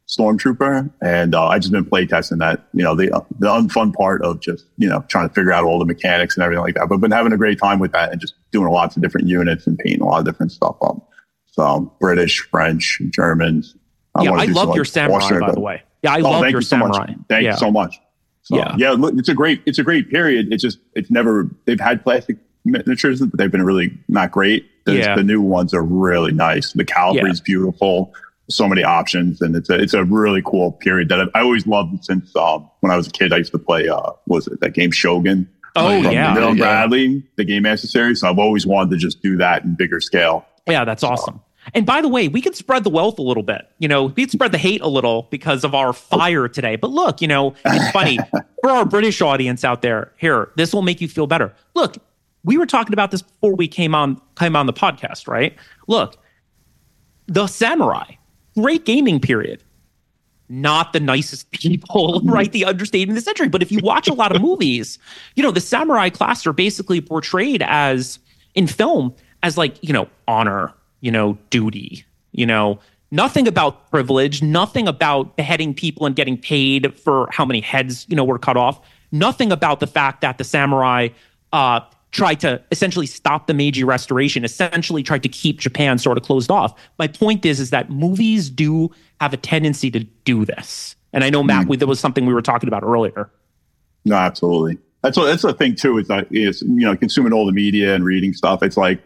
Stormtrooper, 0.08 0.90
and 1.02 1.36
uh, 1.36 1.48
I 1.48 1.60
just 1.60 1.72
been 1.72 1.84
playtesting 1.84 2.40
that. 2.40 2.66
You 2.74 2.84
know, 2.84 2.96
the 2.96 3.08
the 3.40 3.48
unfun 3.48 3.94
part 3.94 4.22
of 4.22 4.40
just 4.40 4.66
you 4.78 4.88
know 4.88 5.04
trying 5.10 5.28
to 5.28 5.34
figure 5.34 5.52
out 5.52 5.66
all 5.66 5.80
the 5.80 5.86
mechanics 5.86 6.38
and 6.38 6.44
everything 6.44 6.64
like 6.64 6.76
that. 6.76 6.88
But 6.88 6.98
been 6.98 7.12
having 7.12 7.34
a 7.34 7.38
great 7.38 7.60
time 7.60 7.80
with 7.80 7.92
that 7.92 8.12
and 8.12 8.22
just 8.22 8.36
doing 8.52 8.72
lots 8.72 8.96
of 8.96 9.02
different 9.02 9.28
units 9.28 9.68
and 9.68 9.78
painting 9.78 10.02
a 10.02 10.06
lot 10.06 10.20
of 10.20 10.26
different 10.26 10.54
stuff 10.54 10.78
up. 10.82 11.10
So 11.46 11.92
British, 12.00 12.40
French, 12.40 13.02
Germans. 13.10 13.76
Yeah, 14.24 14.32
I 14.32 14.46
love 14.46 14.76
your 14.76 14.84
like, 14.84 14.86
samurai, 14.94 15.30
by 15.40 15.40
but- 15.48 15.56
the 15.56 15.62
way. 15.62 15.82
Yeah, 16.04 16.14
I 16.14 16.20
Oh, 16.20 16.30
love 16.30 16.42
your 16.50 16.60
you 16.60 16.62
so 16.62 16.78
much. 16.78 16.94
samurai. 16.96 17.14
Thank 17.28 17.44
yeah. 17.44 17.52
you 17.52 17.58
so 17.58 17.72
much. 17.72 18.00
So, 18.44 18.56
Yeah. 18.58 18.76
yeah, 18.78 18.92
look, 18.92 19.16
it's 19.18 19.30
a 19.30 19.34
great, 19.34 19.62
it's 19.66 19.80
a 19.80 19.84
great 19.84 20.10
period. 20.10 20.54
It's 20.54 20.62
just, 20.62 20.80
it's 20.94 21.10
never. 21.12 21.50
They've 21.66 21.80
had 21.80 22.04
plastic 22.04 22.38
miniatures, 22.66 23.20
but 23.20 23.38
they've 23.38 23.52
been 23.52 23.64
really 23.64 23.98
not 24.08 24.32
great. 24.32 24.66
The, 24.86 24.96
Yeah. 24.96 25.16
the 25.16 25.24
new 25.24 25.42
ones 25.42 25.74
are 25.74 25.82
really 25.84 26.32
nice. 26.32 26.72
The 26.74 26.86
cavalry 26.86 27.32
is 27.32 27.42
beautiful. 27.42 28.14
So 28.50 28.68
many 28.70 28.84
options, 28.84 29.42
and 29.42 29.54
it's 29.58 29.70
a 29.70 29.74
it's 29.76 29.94
a 29.94 30.06
really 30.06 30.42
cool 30.46 30.72
period 30.72 31.10
that 31.10 31.20
I've, 31.20 31.30
I 31.36 31.42
always 31.42 31.68
loved 31.68 32.06
since 32.06 32.34
um, 32.38 32.70
when 32.80 32.92
I 32.92 32.96
was 32.96 33.08
a 33.08 33.12
kid. 33.12 33.34
I 33.34 33.38
used 33.38 33.52
to 33.52 33.60
play. 33.60 33.90
Uh, 33.90 34.00
what 34.26 34.38
was 34.38 34.48
it 34.48 34.62
that 34.62 34.74
game 34.74 34.92
Shogun? 34.92 35.50
Oh, 35.76 36.02
from 36.02 36.14
yeah. 36.14 36.34
Bill 36.34 36.56
Yeah. 36.56 36.64
Bradley, 36.64 37.24
the 37.36 37.44
Game 37.44 37.64
Master 37.64 37.88
series. 37.88 38.22
So 38.22 38.30
I've 38.30 38.40
always 38.40 38.66
wanted 38.66 38.92
to 38.92 38.98
just 38.98 39.22
do 39.22 39.36
that 39.38 39.66
in 39.66 39.76
bigger 39.76 40.00
scale. 40.00 40.46
Yeah, 40.66 40.86
that's 40.86 41.04
awesome. 41.04 41.42
And 41.74 41.86
by 41.86 42.02
the 42.02 42.08
way, 42.08 42.28
we 42.28 42.42
could 42.42 42.56
spread 42.56 42.84
the 42.84 42.90
wealth 42.90 43.20
a 43.20 43.22
little 43.22 43.44
bit. 43.44 43.70
You 43.80 43.88
know, 43.88 44.06
we 44.06 44.24
could 44.24 44.32
spread 44.32 44.52
the 44.52 44.58
hate 44.58 44.82
a 44.82 44.88
little 44.88 45.28
because 45.32 45.64
of 45.64 45.76
our 45.76 45.94
fire 45.94 46.48
today. 46.48 46.76
But 46.76 46.92
look, 46.92 47.22
you 47.22 47.28
know, 47.28 47.54
it's 47.66 47.92
funny 47.92 48.20
for 48.62 48.70
our 48.70 48.86
British 48.86 49.22
audience 49.22 49.64
out 49.64 49.82
there. 49.82 50.12
Here, 50.18 50.52
this 50.56 50.74
will 50.74 50.82
make 50.82 51.02
you 51.02 51.08
feel 51.08 51.28
better. 51.28 51.54
Look, 51.76 51.98
we 52.44 52.58
were 52.58 52.66
talking 52.66 52.94
about 52.94 53.12
this 53.12 53.22
before 53.22 53.56
we 53.56 53.68
came 53.68 53.94
on 53.94 54.22
came 54.36 54.56
on 54.56 54.66
the 54.66 54.74
podcast, 54.74 55.28
right? 55.28 55.56
Look, 55.88 56.18
the 57.28 57.48
samurai, 57.48 58.16
great 58.56 58.86
gaming 58.86 59.20
period. 59.20 59.64
Not 60.50 60.94
the 60.94 61.02
nicest 61.02 61.52
people, 61.52 62.22
mm-hmm. 62.22 62.30
right? 62.30 62.52
The 62.52 62.66
understatement 62.66 63.18
of 63.18 63.24
the 63.24 63.28
century. 63.30 63.50
But 63.50 63.62
if 63.62 63.72
you 63.72 63.80
watch 63.84 64.08
a 64.08 64.14
lot 64.14 64.36
of 64.36 64.42
movies, 64.42 64.98
you 65.36 65.44
know, 65.44 65.52
the 65.52 65.62
samurai 65.62 66.10
class 66.10 66.48
are 66.48 66.54
basically 66.54 67.02
portrayed 67.02 67.62
as 67.64 68.20
in 68.56 68.66
film 68.66 69.14
as 69.44 69.58
like, 69.58 69.82
you 69.84 69.94
know, 69.94 70.08
honor, 70.28 70.74
you 71.02 71.12
know, 71.12 71.38
duty, 71.50 72.06
you 72.32 72.46
know, 72.46 72.80
nothing 73.12 73.48
about 73.48 73.90
privilege, 73.90 74.42
nothing 74.42 74.88
about 74.88 75.38
beheading 75.38 75.74
people 75.74 76.06
and 76.06 76.16
getting 76.16 76.38
paid 76.38 76.98
for 77.00 77.28
how 77.32 77.46
many 77.46 77.62
heads, 77.62 78.06
you 78.10 78.16
know, 78.16 78.26
were 78.26 78.40
cut 78.40 78.58
off, 78.58 78.80
nothing 79.12 79.52
about 79.52 79.80
the 79.80 79.88
fact 79.88 80.22
that 80.22 80.38
the 80.38 80.44
samurai 80.44 81.08
uh, 81.54 81.80
tried 82.12 82.40
to 82.42 82.62
essentially 82.72 83.06
stop 83.06 83.48
the 83.48 83.54
Meiji 83.54 83.84
Restoration, 83.84 84.44
essentially 84.44 85.04
tried 85.04 85.24
to 85.24 85.30
keep 85.30 85.60
Japan 85.60 85.98
sort 85.98 86.18
of 86.18 86.24
closed 86.24 86.52
off. 86.52 86.78
My 86.98 87.08
point 87.08 87.46
is, 87.46 87.60
is 87.60 87.70
that 87.70 87.90
movies 87.90 88.50
do 88.50 88.92
have 89.22 89.34
a 89.34 89.38
tendency 89.38 89.92
to 89.92 90.00
do 90.26 90.46
this. 90.46 90.96
And 91.14 91.24
I 91.24 91.30
know, 91.30 91.44
Matt, 91.44 91.68
we, 91.68 91.78
there 91.78 91.88
was 91.88 92.00
something 92.00 92.26
we 92.26 92.34
were 92.34 92.42
talking 92.42 92.68
about 92.68 92.84
earlier. 92.84 93.30
No, 94.06 94.16
absolutely. 94.16 94.78
That's 95.02 95.18
what, 95.18 95.26
that's 95.26 95.44
the 95.44 95.54
thing 95.54 95.76
too. 95.76 95.98
Is 95.98 96.08
that 96.08 96.28
is 96.32 96.62
you 96.64 96.82
know 96.82 96.96
consuming 96.96 97.32
all 97.32 97.46
the 97.46 97.52
media 97.52 97.96
and 97.96 98.04
reading 98.04 98.34
stuff. 98.34 98.64
It's 98.64 98.78
like 98.78 99.02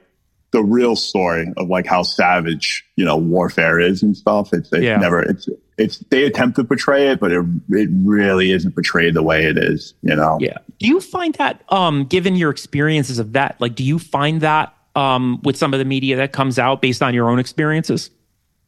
the 0.51 0.61
real 0.63 0.95
story 0.95 1.51
of 1.57 1.69
like 1.69 1.85
how 1.85 2.03
savage 2.03 2.83
you 2.97 3.05
know 3.05 3.17
warfare 3.17 3.79
is 3.79 4.03
and 4.03 4.15
stuff. 4.17 4.53
It's, 4.53 4.71
it's 4.73 4.83
Yeah. 4.83 4.97
never 4.97 5.21
it's 5.21 5.47
it's 5.77 5.97
they 6.09 6.25
attempt 6.25 6.57
to 6.57 6.63
portray 6.63 7.07
it, 7.07 7.19
but 7.19 7.31
it 7.31 7.43
it 7.69 7.89
really 8.03 8.51
isn't 8.51 8.73
portrayed 8.73 9.13
the 9.13 9.23
way 9.23 9.45
it 9.45 9.57
is. 9.57 9.93
You 10.01 10.15
know. 10.15 10.37
Yeah. 10.41 10.57
Do 10.79 10.87
you 10.87 10.99
find 10.99 11.33
that, 11.35 11.63
um, 11.69 12.05
given 12.05 12.35
your 12.35 12.49
experiences 12.49 13.19
of 13.19 13.33
that, 13.33 13.55
like, 13.61 13.75
do 13.75 13.83
you 13.83 13.97
find 13.99 14.41
that 14.41 14.75
um, 14.95 15.39
with 15.43 15.55
some 15.55 15.73
of 15.73 15.79
the 15.79 15.85
media 15.85 16.17
that 16.17 16.33
comes 16.33 16.59
out 16.59 16.81
based 16.81 17.01
on 17.01 17.13
your 17.13 17.29
own 17.29 17.39
experiences? 17.39 18.09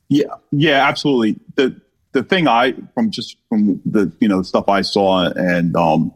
Yeah, 0.09 0.25
yeah, 0.51 0.87
absolutely. 0.87 1.39
The 1.55 1.79
the 2.13 2.23
thing 2.23 2.47
I 2.47 2.73
from 2.93 3.11
just 3.11 3.35
from 3.49 3.81
the 3.85 4.11
you 4.19 4.27
know 4.27 4.41
stuff 4.41 4.69
I 4.69 4.81
saw 4.83 5.29
and 5.35 5.75
um, 5.75 6.13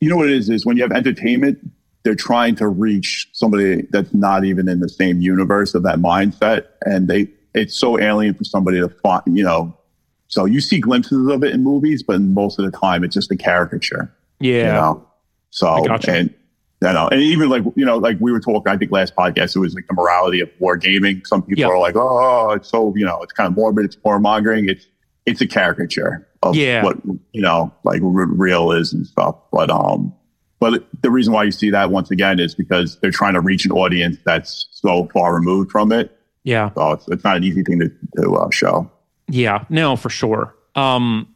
you 0.00 0.08
know 0.08 0.16
what 0.16 0.28
it 0.28 0.36
is 0.36 0.48
is 0.48 0.64
when 0.64 0.76
you 0.76 0.82
have 0.82 0.92
entertainment, 0.92 1.58
they're 2.06 2.14
trying 2.14 2.54
to 2.54 2.68
reach 2.68 3.28
somebody 3.32 3.82
that's 3.90 4.14
not 4.14 4.44
even 4.44 4.68
in 4.68 4.78
the 4.78 4.88
same 4.88 5.20
universe 5.20 5.74
of 5.74 5.82
that 5.82 5.96
mindset, 5.98 6.66
and 6.82 7.08
they 7.08 7.26
it's 7.52 7.76
so 7.76 7.98
alien 8.00 8.32
for 8.32 8.44
somebody 8.44 8.78
to 8.78 8.88
find. 8.88 9.22
You 9.26 9.42
know, 9.42 9.76
so 10.28 10.44
you 10.44 10.60
see 10.60 10.78
glimpses 10.78 11.26
of 11.26 11.42
it 11.42 11.52
in 11.52 11.64
movies, 11.64 12.04
but 12.04 12.20
most 12.20 12.60
of 12.60 12.64
the 12.64 12.70
time 12.78 13.02
it's 13.02 13.14
just 13.14 13.32
a 13.32 13.36
caricature. 13.36 14.14
Yeah. 14.38 14.56
You 14.56 14.62
know? 14.74 15.06
So 15.50 15.84
gotcha. 15.84 16.12
and 16.12 16.34
you 16.80 16.92
know, 16.92 17.08
and 17.08 17.20
even 17.20 17.48
like 17.48 17.64
you 17.74 17.84
know, 17.84 17.96
like 17.98 18.18
we 18.20 18.30
were 18.30 18.38
talking, 18.38 18.72
I 18.72 18.76
think 18.76 18.92
last 18.92 19.16
podcast 19.16 19.56
it 19.56 19.58
was 19.58 19.74
like 19.74 19.88
the 19.88 19.94
morality 19.94 20.38
of 20.40 20.48
war 20.60 20.76
gaming. 20.76 21.22
Some 21.24 21.42
people 21.42 21.60
Yeah. 21.62 21.66
are 21.68 21.78
like, 21.80 21.96
oh, 21.96 22.52
it's 22.52 22.68
so 22.68 22.94
you 22.96 23.04
know, 23.04 23.20
it's 23.22 23.32
kind 23.32 23.48
of 23.48 23.56
morbid, 23.56 23.84
it's 23.84 23.96
warmongering. 23.96 24.70
It's 24.70 24.86
it's 25.24 25.40
a 25.40 25.46
caricature 25.48 26.28
of 26.44 26.54
Yeah. 26.54 26.84
what 26.84 26.98
you 27.32 27.42
know, 27.42 27.74
like 27.82 28.00
r- 28.00 28.26
real 28.26 28.70
is 28.70 28.92
and 28.92 29.04
stuff. 29.04 29.34
But 29.50 29.70
um, 29.70 30.12
but 30.58 30.86
the 31.02 31.10
reason 31.10 31.32
why 31.32 31.44
you 31.44 31.50
see 31.50 31.70
that 31.70 31.90
once 31.90 32.10
again 32.10 32.40
is 32.40 32.54
because 32.54 32.98
they're 33.00 33.10
trying 33.10 33.34
to 33.34 33.40
reach 33.40 33.64
an 33.64 33.72
audience 33.72 34.16
that's 34.24 34.68
so 34.70 35.08
far 35.12 35.34
removed 35.34 35.70
from 35.70 35.92
it. 35.92 36.18
Yeah. 36.44 36.70
So 36.74 36.92
it's, 36.92 37.08
it's 37.08 37.24
not 37.24 37.36
an 37.36 37.44
easy 37.44 37.62
thing 37.62 37.80
to 37.80 37.90
to 38.16 38.36
uh, 38.36 38.50
show. 38.50 38.90
Yeah. 39.28 39.64
No, 39.68 39.96
for 39.96 40.10
sure. 40.10 40.54
Um, 40.74 41.34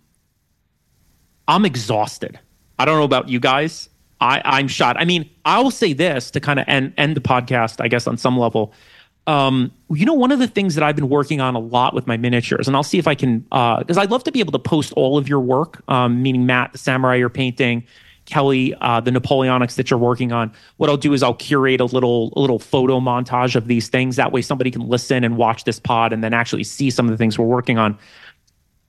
I'm 1.49 1.65
exhausted. 1.65 2.39
I 2.79 2.85
don't 2.85 2.97
know 2.97 3.05
about 3.05 3.29
you 3.29 3.41
guys. 3.41 3.89
I, 4.21 4.41
I'm 4.45 4.69
shot. 4.69 4.97
I 4.99 5.05
mean, 5.05 5.29
I 5.45 5.61
will 5.61 5.71
say 5.71 5.93
this 5.93 6.31
to 6.33 6.41
kind 6.41 6.61
of 6.61 6.67
end, 6.69 6.93
end 6.97 7.17
the 7.17 7.21
podcast, 7.21 7.81
I 7.81 7.89
guess, 7.89 8.07
on 8.07 8.17
some 8.17 8.39
level. 8.39 8.73
Um, 9.27 9.73
you 9.91 10.07
know, 10.07 10.15
one 10.15 10.31
of 10.31 10.39
the 10.39 10.47
things 10.47 10.75
that 10.75 10.85
I've 10.85 10.97
been 10.97 11.09
working 11.09 11.41
on 11.41 11.55
a 11.55 11.59
lot 11.59 11.95
with 11.95 12.07
my 12.07 12.17
miniatures, 12.17 12.67
and 12.69 12.77
I'll 12.77 12.83
see 12.83 12.99
if 12.99 13.07
I 13.07 13.15
can, 13.15 13.41
because 13.41 13.99
I'd 13.99 14.11
love 14.11 14.25
to 14.25 14.33
be 14.33 14.41
able 14.41 14.53
to 14.53 14.59
post 14.59 14.93
all 14.93 15.19
of 15.19 15.29
your 15.29 15.41
work, 15.41 15.83
um, 15.89 16.23
meaning 16.23 16.47
Matt, 16.47 16.73
the 16.73 16.79
samurai 16.79 17.17
you're 17.17 17.29
painting, 17.29 17.85
Kelly, 18.27 18.75
uh, 18.81 19.01
the 19.01 19.11
Napoleonics 19.11 19.75
that 19.75 19.91
you're 19.91 19.99
working 19.99 20.33
on. 20.33 20.53
What 20.77 20.89
I'll 20.89 20.97
do 20.97 21.13
is 21.13 21.23
I'll 21.23 21.35
curate 21.35 21.81
a 21.81 21.85
little 21.85 22.33
a 22.37 22.41
little 22.41 22.59
photo 22.59 23.01
montage 23.01 23.57
of 23.57 23.67
these 23.67 23.89
things. 23.89 24.17
That 24.17 24.33
way, 24.33 24.43
somebody 24.43 24.71
can 24.71 24.89
listen 24.89 25.25
and 25.25 25.37
watch 25.37 25.65
this 25.65 25.81
pod, 25.81 26.13
and 26.13 26.23
then 26.23 26.33
actually 26.33 26.65
see 26.65 26.91
some 26.91 27.07
of 27.07 27.11
the 27.11 27.17
things 27.17 27.39
we're 27.39 27.47
working 27.47 27.79
on. 27.79 27.99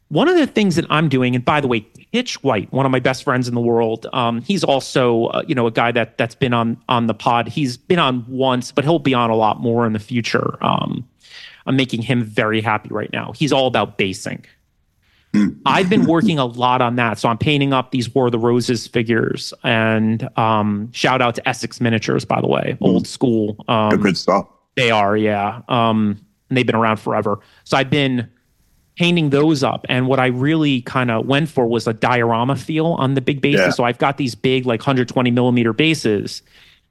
One 0.09 0.27
of 0.27 0.35
the 0.35 0.45
things 0.45 0.75
that 0.75 0.85
I'm 0.89 1.07
doing, 1.07 1.35
and 1.35 1.45
by 1.45 1.61
the 1.61 1.67
way, 1.67 1.81
Pitch 2.11 2.43
White, 2.43 2.71
one 2.73 2.85
of 2.85 2.91
my 2.91 2.99
best 2.99 3.23
friends 3.23 3.47
in 3.47 3.55
the 3.55 3.61
world, 3.61 4.07
um, 4.11 4.41
he's 4.41 4.63
also 4.63 5.27
uh, 5.27 5.43
you 5.47 5.55
know 5.55 5.67
a 5.67 5.71
guy 5.71 5.91
that 5.91 6.17
that's 6.17 6.35
been 6.35 6.53
on 6.53 6.77
on 6.89 7.07
the 7.07 7.13
pod. 7.13 7.47
He's 7.47 7.77
been 7.77 7.99
on 7.99 8.25
once, 8.27 8.71
but 8.71 8.83
he'll 8.83 8.99
be 8.99 9.13
on 9.13 9.29
a 9.29 9.35
lot 9.35 9.61
more 9.61 9.85
in 9.85 9.93
the 9.93 9.99
future. 9.99 10.57
Um, 10.63 11.07
I'm 11.65 11.75
making 11.75 12.01
him 12.01 12.23
very 12.23 12.61
happy 12.61 12.89
right 12.89 13.11
now. 13.13 13.33
He's 13.33 13.53
all 13.53 13.67
about 13.67 13.97
basing. 13.97 14.45
I've 15.65 15.89
been 15.89 16.05
working 16.05 16.39
a 16.39 16.45
lot 16.45 16.81
on 16.81 16.95
that, 16.97 17.17
so 17.19 17.29
I'm 17.29 17.37
painting 17.37 17.73
up 17.73 17.91
these 17.91 18.13
War 18.13 18.25
of 18.25 18.31
the 18.31 18.39
Roses 18.39 18.87
figures. 18.87 19.53
And 19.63 20.27
um, 20.37 20.91
shout 20.91 21.21
out 21.21 21.35
to 21.35 21.47
Essex 21.47 21.79
Miniatures, 21.79 22.25
by 22.25 22.41
the 22.41 22.47
way, 22.47 22.77
old 22.81 23.07
school. 23.07 23.63
Um, 23.67 23.97
Good 24.01 24.17
stuff. 24.17 24.47
they 24.75 24.91
are, 24.91 25.15
yeah. 25.15 25.61
Um, 25.69 26.19
and 26.49 26.57
they've 26.57 26.65
been 26.65 26.75
around 26.75 26.97
forever. 26.97 27.39
So 27.63 27.77
I've 27.77 27.89
been 27.89 28.29
painting 28.97 29.29
those 29.29 29.63
up. 29.63 29.85
And 29.89 30.07
what 30.07 30.19
I 30.19 30.27
really 30.27 30.81
kind 30.81 31.09
of 31.09 31.25
went 31.25 31.49
for 31.49 31.65
was 31.65 31.87
a 31.87 31.93
diorama 31.93 32.55
feel 32.55 32.87
on 32.87 33.13
the 33.13 33.21
big 33.21 33.41
bases. 33.41 33.59
Yeah. 33.59 33.69
So 33.71 33.83
I've 33.83 33.97
got 33.97 34.17
these 34.17 34.35
big, 34.35 34.65
like 34.65 34.81
120 34.81 35.31
millimeter 35.31 35.73
bases, 35.73 36.41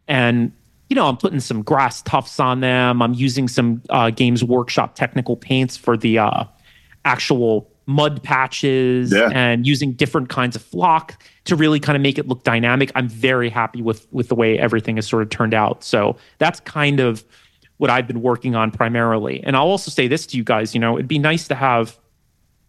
and 0.08 0.50
you 0.88 0.96
know 0.96 1.06
I'm 1.06 1.16
putting 1.16 1.40
some 1.40 1.62
grass 1.62 2.02
tufts 2.02 2.40
on 2.40 2.60
them. 2.60 3.02
I'm 3.02 3.14
using 3.14 3.48
some 3.48 3.82
uh, 3.90 4.10
Games 4.10 4.42
Workshop 4.42 4.94
technical 4.96 5.36
paints 5.36 5.76
for 5.76 5.96
the 5.96 6.18
uh, 6.18 6.44
actual 7.04 7.69
mud 7.90 8.22
patches 8.22 9.12
Yeah. 9.12 9.28
and 9.32 9.66
using 9.66 9.92
different 9.92 10.28
kinds 10.28 10.54
of 10.54 10.62
flock 10.62 11.20
to 11.44 11.56
really 11.56 11.80
kind 11.80 11.96
of 11.96 12.02
make 12.02 12.18
it 12.18 12.28
look 12.28 12.44
dynamic. 12.44 12.92
I'm 12.94 13.08
very 13.08 13.50
happy 13.50 13.82
with 13.82 14.06
with 14.12 14.28
the 14.28 14.34
way 14.36 14.58
everything 14.58 14.96
has 14.96 15.06
sort 15.08 15.22
of 15.22 15.30
turned 15.30 15.54
out. 15.54 15.82
So 15.82 16.16
that's 16.38 16.60
kind 16.60 17.00
of 17.00 17.24
what 17.78 17.90
I've 17.90 18.06
been 18.06 18.22
working 18.22 18.54
on 18.54 18.70
primarily. 18.70 19.42
And 19.42 19.56
I'll 19.56 19.66
also 19.66 19.90
say 19.90 20.06
this 20.06 20.26
to 20.26 20.36
you 20.36 20.44
guys, 20.44 20.74
you 20.74 20.80
know, 20.80 20.96
it'd 20.96 21.08
be 21.08 21.18
nice 21.18 21.48
to 21.48 21.54
have 21.54 21.98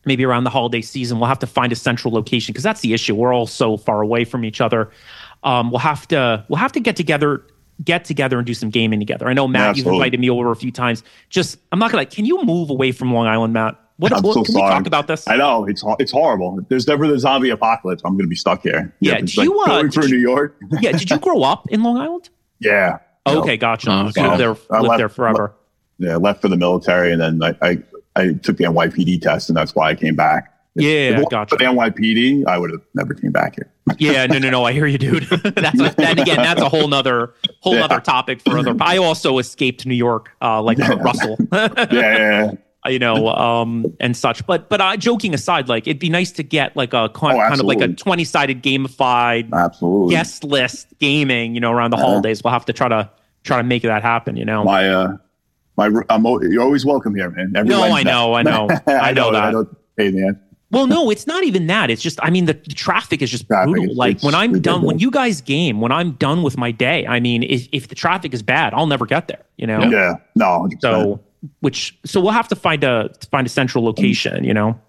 maybe 0.05 0.25
around 0.25 0.45
the 0.45 0.49
holiday 0.49 0.81
season, 0.81 1.19
we'll 1.19 1.27
have 1.27 1.37
to 1.39 1.47
find 1.47 1.71
a 1.71 1.75
central 1.75 2.11
location 2.11 2.53
because 2.53 2.63
that's 2.63 2.81
the 2.81 2.91
issue. 2.93 3.13
We're 3.13 3.33
all 3.33 3.45
so 3.45 3.77
far 3.77 4.01
away 4.01 4.25
from 4.25 4.43
each 4.43 4.59
other. 4.59 4.89
Um, 5.43 5.69
we'll 5.69 5.79
have 5.79 6.07
to 6.07 6.43
we'll 6.49 6.57
have 6.59 6.71
to 6.71 6.79
get 6.79 6.95
together 6.95 7.45
get 7.83 8.05
together 8.05 8.37
and 8.37 8.45
do 8.47 8.53
some 8.53 8.69
gaming 8.69 8.99
together. 8.99 9.27
I 9.27 9.33
know 9.33 9.47
Matt, 9.47 9.75
you've 9.77 9.87
invited 9.87 10.19
me 10.19 10.29
over 10.29 10.51
a 10.51 10.55
few 10.55 10.71
times. 10.71 11.03
Just 11.29 11.57
I'm 11.71 11.77
not 11.79 11.91
gonna 11.91 12.05
can 12.05 12.25
you 12.25 12.43
move 12.43 12.69
away 12.71 12.91
from 12.91 13.13
Long 13.13 13.27
Island, 13.27 13.53
Matt? 13.53 13.75
What, 14.01 14.13
I'm 14.13 14.23
what 14.23 14.33
so 14.33 14.43
can 14.43 14.53
sorry. 14.53 14.65
we 14.65 14.69
talk 14.71 14.87
about 14.87 15.05
this? 15.07 15.27
I 15.27 15.35
know 15.35 15.65
it's 15.65 15.83
it's 15.99 16.11
horrible. 16.11 16.57
If 16.59 16.69
there's 16.69 16.87
never 16.87 17.07
the 17.07 17.19
zombie 17.19 17.51
apocalypse, 17.51 18.01
I'm 18.03 18.13
going 18.13 18.23
to 18.25 18.27
be 18.27 18.35
stuck 18.35 18.63
here. 18.63 18.91
Yeah, 18.99 19.17
Did 19.17 19.27
do 19.27 19.43
you, 19.43 19.61
uh, 19.61 19.65
going 19.67 19.83
did 19.85 19.93
through 19.93 20.07
you- 20.07 20.15
New 20.15 20.21
York. 20.21 20.57
yeah, 20.81 20.91
did 20.93 21.07
you 21.09 21.19
grow 21.27 21.43
up 21.43 21.67
in 21.69 21.83
Long 21.83 21.97
Island? 21.97 22.29
Yeah. 22.59 22.97
You 23.27 23.35
know, 23.35 23.41
Okay, 23.43 23.57
gotcha. 23.57 23.91
Oh, 23.91 24.09
So 24.09 24.19
okay. 24.21 24.27
lived 24.27 24.39
there, 24.39 24.75
I 24.75 24.79
lived 24.79 24.89
left- 24.89 24.97
there 24.97 25.09
forever. 25.09 25.53
yeah, 25.99 26.15
left 26.15 26.41
for 26.41 26.47
the 26.47 26.57
military, 26.57 27.11
and 27.13 27.21
then 27.21 27.43
I, 27.43 27.55
I 27.69 27.77
I 28.15 28.33
took 28.33 28.57
the 28.57 28.63
NYPD 28.65 29.21
test, 29.21 29.49
and 29.49 29.55
that's 29.57 29.75
why 29.75 29.89
I 29.91 29.95
came 29.95 30.15
back. 30.15 30.47
If- 30.75 30.83
Yeah, 30.83 31.19
if 31.21 31.29
gotcha. 31.29 31.55
For 31.55 31.59
the 31.59 31.65
NYPD, 31.65 32.47
I 32.47 32.57
would 32.57 32.71
have 32.71 32.81
never 32.95 33.13
came 33.13 33.31
back 33.31 33.55
here. 33.55 33.71
Yeah, 33.99 34.25
no, 34.25 34.39
no, 34.39 34.49
no. 34.49 34.63
I 34.63 34.71
hear 34.73 34.87
you, 34.87 34.97
dude. 34.97 35.23
that's 35.29 35.79
a, 35.79 35.93
then 35.97 36.17
again, 36.17 36.37
that's 36.37 36.61
a 36.61 36.69
whole 36.69 36.87
nother 36.87 37.33
whole 37.59 37.75
Yeah. 37.75 37.81
nother 37.81 37.99
topic 37.99 38.41
for 38.41 38.57
other. 38.57 38.75
I 38.81 38.97
also 38.97 39.37
escaped 39.37 39.85
New 39.85 39.93
York, 39.95 40.31
uh, 40.41 40.61
like 40.61 40.77
Yeah. 40.79 40.93
Russell, 40.93 41.37
yeah, 41.53 41.67
yeah, 41.77 42.17
yeah. 42.17 42.51
You 42.87 42.99
know, 42.99 43.27
um, 43.29 43.85
and 43.99 44.15
such. 44.17 44.45
But 44.47 44.69
but 44.69 44.81
uh, 44.81 44.97
joking 44.97 45.33
aside, 45.33 45.69
like 45.69 45.87
it'd 45.87 45.99
be 45.99 46.09
nice 46.09 46.31
to 46.33 46.43
get 46.43 46.75
like 46.75 46.93
a 46.93 47.09
kind, 47.09 47.37
Oh, 47.37 47.41
kind 47.41 47.59
of 47.59 47.65
like 47.65 47.81
a 47.81 47.89
twenty 47.89 48.23
sided 48.23 48.63
gamified 48.63 49.51
absolutely. 49.53 50.15
guest 50.15 50.43
list 50.43 50.87
gaming. 50.99 51.53
You 51.55 51.61
know, 51.61 51.71
around 51.71 51.91
the 51.91 51.97
Yeah. 51.97 52.03
holidays, 52.03 52.43
we'll 52.43 52.53
have 52.53 52.65
to 52.65 52.73
try 52.73 52.87
to 52.87 53.09
try 53.43 53.57
to 53.57 53.63
make 53.63 53.83
that 53.83 54.01
happen. 54.01 54.35
You 54.35 54.45
know. 54.45 54.63
My 54.63 54.89
uh, 54.89 55.17
my 55.77 55.89
I'm, 56.09 56.25
you're 56.25 56.61
always 56.63 56.85
welcome 56.85 57.15
here, 57.15 57.29
man. 57.29 57.53
Every 57.55 57.69
No, 57.69 57.83
I 57.83 57.89
Wednesday. 57.89 58.11
know, 58.11 58.33
I 58.33 58.41
know, 58.51 58.67
I 58.87 59.11
know 59.13 59.31
that. 59.31 59.43
I 59.43 59.51
know. 59.51 59.67
Hey, 59.97 60.11
man. 60.11 60.39
Well, 60.71 60.87
no, 60.87 61.09
it's 61.09 61.27
not 61.27 61.43
even 61.43 61.67
that. 61.67 61.89
It's 61.89 62.01
just, 62.01 62.17
I 62.23 62.29
mean, 62.29 62.45
the, 62.45 62.53
the 62.53 62.73
traffic 62.73 63.21
is 63.21 63.29
just 63.29 63.45
Traffic, 63.45 63.73
brutal. 63.73 63.93
Like 63.93 64.21
when 64.23 64.33
I'm 64.33 64.61
done, 64.61 64.83
when 64.83 64.99
you 64.99 65.11
guys 65.11 65.41
game, 65.41 65.81
when 65.81 65.91
I'm 65.91 66.11
done 66.13 66.43
with 66.43 66.57
my 66.57 66.71
day, 66.71 67.05
I 67.05 67.19
mean, 67.19 67.43
if, 67.43 67.67
if 67.73 67.89
the 67.89 67.95
traffic 67.95 68.33
is 68.33 68.41
bad, 68.41 68.73
I'll 68.73 68.87
never 68.87 69.05
get 69.05 69.27
there. 69.27 69.43
You 69.57 69.67
know. 69.67 69.81
Yeah, 69.83 70.13
no. 70.35 70.69
100%. 70.71 70.79
So, 70.81 71.19
which, 71.61 71.97
so 72.05 72.21
we'll 72.21 72.31
have 72.31 72.47
to 72.49 72.55
find 72.55 72.83
a 72.83 73.09
to 73.09 73.27
find 73.27 73.47
a 73.47 73.49
central 73.49 73.83
location. 73.83 74.43
You 74.43 74.53
know. 74.53 74.79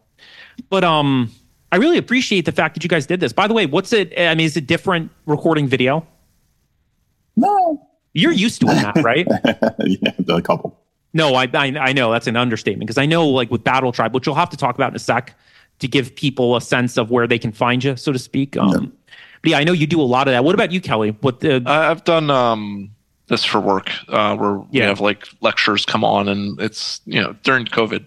But 0.69 0.85
um, 0.85 1.31
I 1.71 1.77
really 1.77 1.99
appreciate 1.99 2.45
the 2.45 2.53
fact 2.53 2.75
that 2.75 2.85
you 2.85 2.89
guys 2.89 3.07
did 3.07 3.21
this. 3.21 3.33
By 3.33 3.49
the 3.49 3.55
way, 3.55 3.67
what's 3.67 3.93
it? 3.93 4.13
I 4.19 4.35
mean, 4.35 4.47
is 4.47 4.57
it 4.57 4.67
different 4.67 5.11
recording 5.27 5.69
video? 5.69 6.07
no. 7.37 7.89
You're 8.15 8.33
used 8.33 8.61
to 8.61 8.67
that, 8.67 9.03
right? 9.03 9.27
yeah, 9.87 10.13
a 10.29 10.43
couple. 10.43 10.79
No, 11.15 11.35
I, 11.35 11.45
I 11.55 11.73
I 11.79 11.93
know 11.95 12.13
that's 12.13 12.27
an 12.27 12.37
understatement 12.37 12.87
because 12.87 12.99
I 12.99 13.07
know 13.07 13.27
like 13.27 13.51
with 13.51 13.65
Battle 13.65 13.91
Tribe, 13.91 14.13
which 14.15 14.27
you'll 14.27 14.35
have 14.35 14.51
to 14.51 14.57
talk 14.59 14.75
about 14.75 14.91
in 14.91 14.97
a 14.97 14.99
sec 14.99 15.35
to 15.79 15.89
give 15.89 16.15
people 16.15 16.55
a 16.55 16.61
sense 16.61 16.99
of 16.99 17.11
where 17.11 17.27
they 17.27 17.39
can 17.39 17.53
find 17.53 17.83
you, 17.83 17.97
so 17.97 18.13
to 18.13 18.19
speak. 18.19 18.57
Um, 18.59 18.93
But 19.41 19.53
yeah, 19.53 19.59
I 19.59 19.65
know 19.65 19.73
you 19.73 19.87
do 19.87 19.99
a 20.01 20.05
lot 20.05 20.29
of 20.29 20.33
that. 20.33 20.45
What 20.45 20.55
about 20.55 20.73
you, 20.73 20.81
Kelly? 20.83 21.17
What 21.23 21.41
the? 21.41 21.63
I, 21.65 21.91
I've 21.91 22.05
done 22.05 22.31
um, 22.31 22.91
this 23.33 23.45
for 23.45 23.61
work, 23.61 23.91
uh, 24.09 24.37
where 24.37 24.59
we 24.59 24.79
have 24.81 25.01
like 25.01 25.27
lectures 25.41 25.87
come 25.87 26.05
on, 26.05 26.29
and 26.29 26.61
it's 26.61 27.01
you 27.07 27.21
know 27.21 27.35
during 27.43 27.65
COVID, 27.65 28.05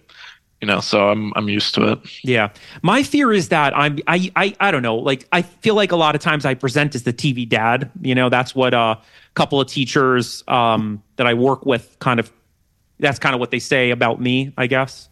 you 0.61 0.67
know, 0.67 0.79
so 0.79 1.09
I'm 1.09 1.33
I'm 1.35 1.49
used 1.49 1.73
to 1.75 1.93
it. 1.93 1.99
yeah, 2.23 2.49
my 2.83 3.01
fear 3.01 3.33
is 3.33 3.49
that 3.49 3.75
I'm 3.75 3.99
I 4.07 4.31
I 4.35 4.55
I 4.59 4.71
don't 4.71 4.83
know. 4.83 4.95
Like 4.95 5.27
I 5.31 5.41
feel 5.41 5.73
like 5.73 5.91
a 5.91 5.95
lot 5.95 6.13
of 6.13 6.21
times 6.21 6.45
I 6.45 6.53
present 6.53 6.93
as 6.93 7.03
the 7.03 7.11
TV 7.11 7.49
dad. 7.49 7.89
You 8.01 8.13
know, 8.13 8.29
that's 8.29 8.53
what 8.53 8.75
a 8.75 8.99
couple 9.33 9.59
of 9.59 9.67
teachers 9.67 10.43
um, 10.47 11.01
that 11.15 11.25
I 11.27 11.33
work 11.33 11.65
with 11.65 11.97
kind 11.99 12.19
of. 12.19 12.31
That's 12.99 13.19
kind 13.19 13.33
of 13.33 13.41
what 13.41 13.51
they 13.51 13.59
say 13.59 13.89
about 13.89 14.21
me, 14.21 14.53
I 14.57 14.67
guess. 14.67 15.09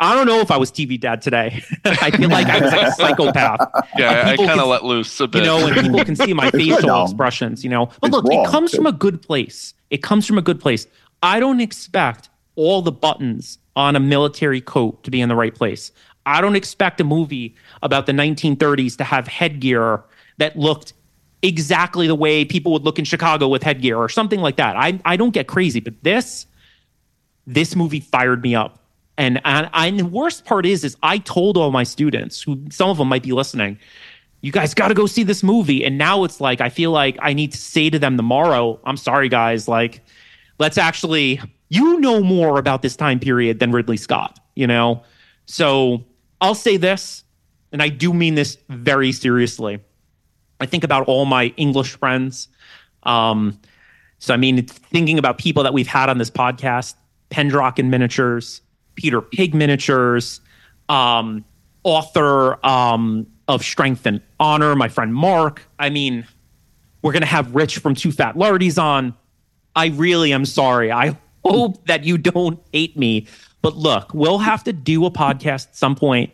I 0.00 0.14
don't 0.14 0.26
know 0.26 0.40
if 0.40 0.50
I 0.50 0.56
was 0.56 0.72
TV 0.72 0.98
dad 0.98 1.22
today. 1.22 1.62
I 1.84 2.10
feel 2.10 2.28
like 2.28 2.48
I 2.48 2.60
was 2.60 2.72
like 2.72 2.86
a 2.88 2.92
psychopath. 2.92 3.60
Yeah, 3.96 4.24
I, 4.26 4.32
I 4.32 4.36
kind 4.36 4.58
of 4.60 4.66
let 4.68 4.84
loose 4.84 5.20
a 5.20 5.28
bit. 5.28 5.40
you 5.40 5.46
know, 5.46 5.64
and 5.66 5.76
people 5.80 6.04
can 6.04 6.16
see 6.16 6.32
my 6.34 6.50
facial 6.50 7.04
expressions, 7.04 7.62
you 7.62 7.70
know. 7.70 7.86
But 8.00 8.08
It's 8.08 8.16
look, 8.16 8.26
it 8.32 8.46
comes 8.48 8.72
too. 8.72 8.78
from 8.78 8.86
a 8.86 8.92
good 8.92 9.22
place. 9.22 9.72
It 9.90 10.02
comes 10.02 10.26
from 10.26 10.36
a 10.36 10.42
good 10.42 10.58
place. 10.60 10.86
I 11.22 11.38
don't 11.38 11.60
expect 11.60 12.28
all 12.56 12.82
the 12.82 12.90
buttons 12.92 13.58
on 13.76 13.94
a 13.94 14.00
military 14.00 14.60
coat 14.60 15.02
to 15.04 15.10
be 15.12 15.20
in 15.20 15.28
the 15.28 15.36
right 15.36 15.54
place. 15.54 15.92
I 16.26 16.40
don't 16.40 16.56
expect 16.56 17.00
a 17.00 17.04
movie 17.04 17.54
about 17.82 18.06
the 18.06 18.12
1930s 18.12 18.96
to 18.98 19.04
have 19.04 19.28
headgear 19.28 20.02
that 20.38 20.56
looked 20.58 20.92
exactly 21.42 22.06
the 22.06 22.14
way 22.14 22.44
people 22.44 22.72
would 22.72 22.82
look 22.82 22.98
in 22.98 23.04
Chicago 23.04 23.46
with 23.48 23.62
headgear 23.62 23.96
or 23.96 24.08
something 24.08 24.40
like 24.40 24.56
that. 24.56 24.74
I 24.76 24.98
I 25.04 25.16
don't 25.16 25.32
get 25.32 25.46
crazy, 25.46 25.78
but 25.80 25.94
this 26.02 26.46
this 27.46 27.76
movie 27.76 28.00
fired 28.00 28.42
me 28.42 28.54
up. 28.54 28.80
And, 29.16 29.40
and 29.44 29.70
and 29.72 30.00
the 30.00 30.06
worst 30.06 30.44
part 30.44 30.66
is 30.66 30.82
is 30.82 30.96
I 31.02 31.18
told 31.18 31.56
all 31.56 31.70
my 31.70 31.84
students 31.84 32.42
who 32.42 32.60
some 32.70 32.90
of 32.90 32.98
them 32.98 33.08
might 33.08 33.22
be 33.22 33.32
listening, 33.32 33.78
you 34.40 34.50
guys 34.50 34.74
got 34.74 34.88
to 34.88 34.94
go 34.94 35.06
see 35.06 35.22
this 35.22 35.42
movie. 35.42 35.84
And 35.84 35.96
now 35.96 36.24
it's 36.24 36.40
like 36.40 36.60
I 36.60 36.68
feel 36.68 36.90
like 36.90 37.16
I 37.20 37.32
need 37.32 37.52
to 37.52 37.58
say 37.58 37.90
to 37.90 37.98
them 37.98 38.16
tomorrow, 38.16 38.80
I'm 38.84 38.96
sorry 38.96 39.28
guys, 39.28 39.68
like 39.68 40.04
let's 40.58 40.78
actually 40.78 41.40
you 41.68 41.98
know 42.00 42.20
more 42.20 42.58
about 42.58 42.82
this 42.82 42.96
time 42.96 43.18
period 43.18 43.58
than 43.58 43.72
Ridley 43.72 43.96
Scott, 43.96 44.38
you 44.54 44.66
know? 44.66 45.02
So 45.46 46.04
I'll 46.40 46.54
say 46.54 46.76
this, 46.76 47.24
and 47.72 47.82
I 47.82 47.88
do 47.88 48.12
mean 48.12 48.34
this 48.34 48.58
very 48.68 49.12
seriously. 49.12 49.80
I 50.60 50.66
think 50.66 50.84
about 50.84 51.06
all 51.06 51.24
my 51.24 51.46
English 51.56 51.96
friends. 51.96 52.48
Um, 53.02 53.58
so 54.18 54.34
I 54.34 54.36
mean, 54.36 54.66
thinking 54.66 55.18
about 55.18 55.38
people 55.38 55.62
that 55.62 55.72
we've 55.72 55.86
had 55.86 56.08
on 56.08 56.18
this 56.18 56.30
podcast, 56.30 56.94
Pendraken 57.30 57.86
Miniatures, 57.86 58.60
Peter 58.94 59.20
Pig 59.20 59.54
Miniatures, 59.54 60.40
um, 60.88 61.44
author 61.82 62.64
um, 62.64 63.26
of 63.48 63.62
Strength 63.62 64.06
and 64.06 64.20
Honor, 64.40 64.74
my 64.74 64.88
friend 64.88 65.14
Mark. 65.14 65.62
I 65.78 65.90
mean, 65.90 66.26
we're 67.02 67.12
gonna 67.12 67.26
have 67.26 67.54
Rich 67.54 67.78
from 67.78 67.94
Two 67.94 68.12
Fat 68.12 68.36
Lardies 68.36 68.82
on. 68.82 69.14
I 69.76 69.86
really 69.88 70.32
am 70.32 70.44
sorry. 70.44 70.92
I 70.92 71.16
hope 71.44 71.86
that 71.86 72.04
you 72.04 72.18
don't 72.18 72.60
hate 72.72 72.96
me. 72.96 73.26
But 73.62 73.76
look, 73.76 74.12
we'll 74.12 74.38
have 74.38 74.64
to 74.64 74.72
do 74.72 75.06
a 75.06 75.10
podcast 75.10 75.68
at 75.68 75.76
some 75.76 75.94
point 75.96 76.30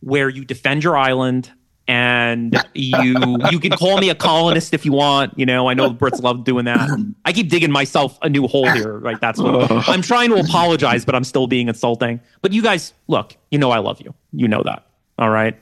where 0.00 0.28
you 0.28 0.44
defend 0.44 0.84
your 0.84 0.96
island 0.96 1.50
and 1.88 2.56
you 2.74 3.38
you 3.50 3.58
can 3.58 3.72
call 3.72 3.98
me 3.98 4.10
a 4.10 4.14
colonist 4.14 4.74
if 4.74 4.84
you 4.84 4.92
want. 4.92 5.36
You 5.38 5.46
know, 5.46 5.68
I 5.68 5.74
know 5.74 5.88
the 5.88 5.94
Brits 5.94 6.22
love 6.22 6.44
doing 6.44 6.64
that. 6.66 6.88
I 7.24 7.32
keep 7.32 7.48
digging 7.48 7.72
myself 7.72 8.18
a 8.22 8.28
new 8.28 8.46
hole 8.46 8.70
here. 8.70 8.98
Right? 8.98 9.20
That's 9.20 9.40
what 9.40 9.54
oh. 9.70 9.82
I'm 9.86 10.02
trying 10.02 10.30
to 10.30 10.36
apologize, 10.36 11.04
but 11.04 11.14
I'm 11.14 11.24
still 11.24 11.46
being 11.46 11.68
insulting. 11.68 12.20
But 12.42 12.52
you 12.52 12.62
guys, 12.62 12.94
look, 13.08 13.36
you 13.50 13.58
know 13.58 13.70
I 13.70 13.78
love 13.78 14.00
you. 14.00 14.14
You 14.32 14.48
know 14.48 14.62
that. 14.64 14.86
All 15.18 15.30
right. 15.30 15.60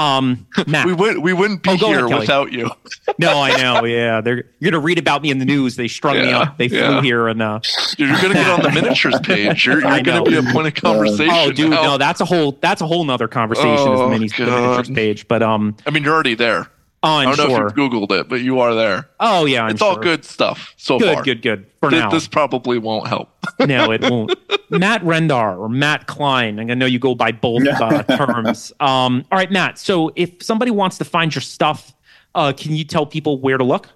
Um, 0.00 0.46
Matt. 0.66 0.86
we 0.86 0.92
would 0.94 1.18
we 1.18 1.32
wouldn't 1.32 1.62
be 1.62 1.70
Oh, 1.70 1.76
go 1.76 1.86
ahead, 1.92 2.08
here 2.08 2.18
without 2.18 2.52
you. 2.52 2.70
no, 3.18 3.40
I 3.40 3.60
know. 3.60 3.84
Yeah, 3.84 4.20
they're 4.20 4.44
you're 4.58 4.70
gonna 4.70 4.82
read 4.82 4.98
about 4.98 5.22
me 5.22 5.30
in 5.30 5.38
the 5.38 5.44
news. 5.44 5.76
They 5.76 5.88
strung 5.88 6.16
me 6.16 6.32
up. 6.32 6.56
They 6.58 6.68
flew 6.68 7.00
here 7.02 7.28
and 7.28 7.42
uh, 7.42 7.60
You're 7.98 8.08
gonna 8.20 8.34
get 8.34 8.48
on 8.48 8.62
the 8.62 8.70
miniatures 8.70 9.18
page. 9.22 9.66
You're, 9.66 9.80
you're 9.80 10.02
gonna 10.02 10.22
be 10.22 10.36
a 10.36 10.42
point 10.42 10.68
of 10.68 10.74
conversation. 10.74 11.28
oh, 11.36 11.52
dude, 11.52 11.70
now. 11.70 11.82
no, 11.82 11.98
that's 11.98 12.20
a 12.20 12.24
whole 12.24 12.52
that's 12.60 12.80
a 12.80 12.86
whole 12.86 13.04
nother 13.04 13.28
conversation. 13.28 13.70
is 13.70 13.84
the 13.84 13.90
Oh, 13.90 14.08
mini 14.08 14.28
the 14.28 14.46
miniatures 14.46 14.90
page, 14.90 15.28
but 15.28 15.42
um, 15.42 15.76
I 15.86 15.90
mean, 15.90 16.02
you're 16.04 16.14
already 16.14 16.34
there. 16.34 16.68
Oh, 17.02 17.08
I 17.08 17.24
I'm 17.24 17.34
don't 17.36 17.48
know 17.48 17.66
if 17.66 17.76
you've 17.76 17.90
Googled 17.90 18.12
it, 18.18 18.28
but 18.28 18.40
you 18.40 18.60
are 18.60 18.74
there. 18.74 19.08
Oh 19.18 19.44
yeah, 19.46 19.64
I'm 19.64 19.70
it's 19.70 19.82
all 19.82 19.96
good 19.96 20.24
stuff 20.24 20.74
so 20.76 20.98
Good, 20.98 21.14
far. 21.14 21.22
good, 21.22 21.42
good. 21.42 21.62
good. 21.62 21.66
For 21.80 21.90
Th- 21.90 22.02
now, 22.02 22.10
This 22.10 22.28
probably 22.28 22.78
won't 22.78 23.06
help. 23.08 23.30
no, 23.60 23.90
it 23.90 24.02
won't. 24.02 24.34
Matt 24.70 25.02
Rendar 25.02 25.58
or 25.58 25.68
Matt 25.68 26.06
Klein. 26.06 26.58
I 26.70 26.74
know 26.74 26.86
you 26.86 26.98
go 26.98 27.14
by 27.14 27.32
both 27.32 27.66
uh, 27.66 28.02
terms. 28.16 28.72
Um, 28.80 29.24
all 29.32 29.38
right, 29.38 29.50
Matt. 29.50 29.78
So 29.78 30.12
if 30.16 30.42
somebody 30.42 30.70
wants 30.70 30.98
to 30.98 31.04
find 31.04 31.34
your 31.34 31.42
stuff, 31.42 31.94
uh, 32.34 32.52
can 32.56 32.74
you 32.76 32.84
tell 32.84 33.06
people 33.06 33.40
where 33.40 33.56
to 33.58 33.64
look? 33.64 33.88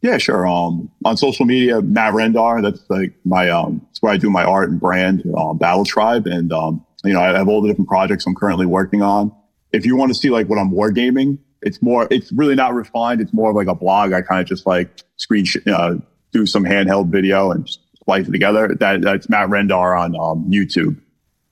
Yeah, 0.00 0.16
sure. 0.18 0.46
Um, 0.46 0.90
on 1.04 1.16
social 1.16 1.44
media, 1.44 1.82
Matt 1.82 2.14
Rendar. 2.14 2.62
That's 2.62 2.82
like 2.88 3.12
my 3.24 3.50
um, 3.50 3.84
it's 3.90 4.00
where 4.00 4.12
I 4.12 4.16
do 4.16 4.30
my 4.30 4.44
art 4.44 4.70
and 4.70 4.80
brand, 4.80 5.24
um, 5.36 5.58
Battle 5.58 5.84
Tribe, 5.84 6.26
and 6.26 6.52
um, 6.52 6.84
you 7.04 7.12
know, 7.12 7.20
I 7.20 7.36
have 7.36 7.48
all 7.48 7.60
the 7.60 7.68
different 7.68 7.88
projects 7.88 8.24
I'm 8.26 8.34
currently 8.34 8.64
working 8.66 9.02
on. 9.02 9.32
If 9.72 9.84
you 9.84 9.96
want 9.96 10.10
to 10.12 10.14
see 10.18 10.30
like 10.30 10.48
what 10.48 10.58
I'm 10.58 10.70
wargaming, 10.70 11.38
it's 11.62 11.82
more. 11.82 12.06
It's 12.10 12.30
really 12.32 12.54
not 12.54 12.74
refined. 12.74 13.20
It's 13.20 13.32
more 13.32 13.50
of 13.50 13.56
like 13.56 13.68
a 13.68 13.74
blog. 13.74 14.12
I 14.12 14.22
kind 14.22 14.40
of 14.40 14.46
just 14.46 14.66
like 14.66 15.02
screen 15.16 15.44
sh- 15.44 15.56
uh, 15.66 15.94
do 16.32 16.46
some 16.46 16.64
handheld 16.64 17.08
video 17.08 17.50
and 17.50 17.66
just 17.66 17.80
splice 18.00 18.28
it 18.28 18.32
together. 18.32 18.68
That 18.78 19.02
that's 19.02 19.28
Matt 19.28 19.48
Rendar 19.48 19.98
on 19.98 20.14
um, 20.16 20.50
YouTube. 20.50 21.00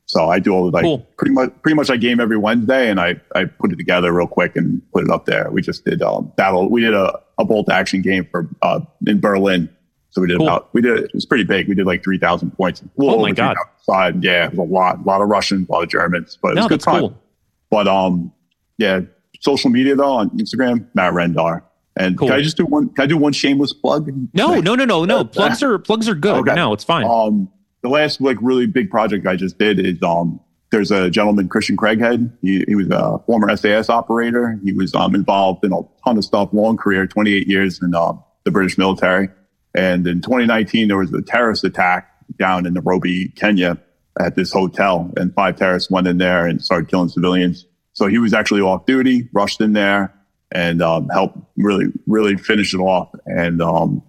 So 0.08 0.28
I 0.28 0.38
do 0.38 0.52
all 0.52 0.64
the 0.64 0.70
like 0.70 0.84
Cool. 0.84 0.98
pretty 1.18 1.32
much 1.32 1.50
pretty 1.62 1.74
much 1.74 1.90
I 1.90 1.96
game 1.96 2.20
every 2.20 2.36
Wednesday 2.36 2.88
and 2.88 3.00
I 3.00 3.20
I 3.34 3.44
put 3.46 3.72
it 3.72 3.76
together 3.76 4.12
real 4.12 4.28
quick 4.28 4.54
and 4.54 4.80
put 4.92 5.02
it 5.02 5.10
up 5.10 5.26
there. 5.26 5.50
We 5.50 5.60
just 5.62 5.84
did 5.84 6.00
um 6.02 6.32
battle 6.36 6.68
we 6.70 6.80
did 6.80 6.94
a, 6.94 7.18
a 7.38 7.44
bolt 7.44 7.68
action 7.68 8.02
game 8.02 8.24
for 8.30 8.48
uh 8.62 8.80
in 9.06 9.18
Berlin. 9.20 9.68
So 10.10 10.20
we 10.20 10.28
did 10.28 10.38
Cool. 10.38 10.46
about 10.46 10.72
we 10.72 10.80
did 10.80 10.96
it 11.00 11.10
was 11.12 11.26
pretty 11.26 11.42
big. 11.42 11.66
We 11.68 11.74
did 11.74 11.86
like 11.86 12.04
three 12.04 12.18
thousand 12.18 12.52
points. 12.52 12.84
Oh 13.00 13.20
my 13.20 13.32
God. 13.32 13.56
3,000 13.56 13.82
Side. 13.82 14.24
Yeah, 14.24 14.44
it 14.46 14.50
was 14.50 14.58
a 14.58 14.62
lot, 14.72 15.00
a 15.00 15.02
lot 15.02 15.20
of 15.20 15.28
Russians, 15.28 15.68
a 15.68 15.72
lot 15.72 15.82
of 15.82 15.88
Germans, 15.88 16.38
but 16.40 16.52
it 16.52 16.54
was 16.56 16.64
No, 16.64 16.68
good 16.68 16.80
time. 16.80 17.00
cool. 17.00 17.22
But 17.70 17.86
um, 17.88 18.32
yeah, 18.78 19.00
social 19.40 19.70
media 19.70 19.94
though 19.96 20.12
on 20.12 20.30
Instagram, 20.30 20.86
Matt 20.94 21.12
Rendar. 21.12 21.62
And 21.98 22.18
Cool. 22.18 22.28
can 22.28 22.36
I 22.36 22.42
just 22.42 22.56
do 22.58 22.66
one? 22.66 22.90
Can 22.90 23.04
I 23.04 23.06
do 23.06 23.16
one 23.16 23.32
shameless 23.32 23.72
plug? 23.72 24.10
No, 24.34 24.60
no, 24.60 24.74
no, 24.74 24.84
no, 24.84 25.04
no. 25.04 25.24
Plugs 25.36 25.62
are 25.62 25.78
plugs 25.78 26.08
are 26.08 26.14
good. 26.14 26.36
Okay. 26.36 26.54
No, 26.54 26.72
it's 26.74 26.84
fine. 26.84 27.06
Um, 27.06 27.48
the 27.82 27.88
last 27.88 28.20
like 28.20 28.36
really 28.42 28.66
big 28.66 28.90
project 28.90 29.26
I 29.26 29.36
just 29.36 29.58
did 29.58 29.78
is 29.78 30.02
um, 30.02 30.38
there's 30.70 30.90
a 30.90 31.08
gentleman 31.08 31.48
Christian 31.48 31.76
Craighead. 31.76 32.30
He, 32.42 32.64
he 32.68 32.74
was 32.74 32.88
a 32.90 33.18
former 33.26 33.54
SAS 33.56 33.88
operator. 33.88 34.58
He 34.62 34.72
was 34.72 34.94
um, 34.94 35.14
involved 35.14 35.64
in 35.64 35.72
a 35.72 35.80
ton 36.04 36.18
of 36.18 36.24
stuff, 36.24 36.50
long 36.52 36.76
career, 36.76 37.06
28 37.06 37.46
years 37.46 37.80
in 37.82 37.94
uh, 37.94 38.12
the 38.44 38.50
British 38.50 38.76
military. 38.76 39.28
And 39.74 40.06
in 40.06 40.20
2019, 40.20 40.88
there 40.88 40.96
was 40.98 41.12
a 41.12 41.22
terrorist 41.22 41.64
attack 41.64 42.10
down 42.38 42.66
in 42.66 42.74
Nairobi, 42.74 43.28
Kenya, 43.36 43.78
at 44.18 44.34
this 44.34 44.52
hotel, 44.52 45.12
and 45.16 45.32
five 45.34 45.56
terrorists 45.56 45.90
went 45.90 46.06
in 46.06 46.18
there 46.18 46.46
and 46.46 46.62
started 46.64 46.88
killing 46.88 47.08
civilians. 47.08 47.66
So 47.96 48.08
he 48.08 48.18
was 48.18 48.34
actually 48.34 48.60
off 48.60 48.84
duty, 48.84 49.26
rushed 49.32 49.62
in 49.62 49.72
there, 49.72 50.12
and 50.52 50.82
um, 50.82 51.08
helped 51.08 51.38
really, 51.56 51.86
really 52.06 52.36
finish 52.36 52.74
it 52.74 52.78
off. 52.78 53.08
And 53.24 53.62
um, 53.62 54.02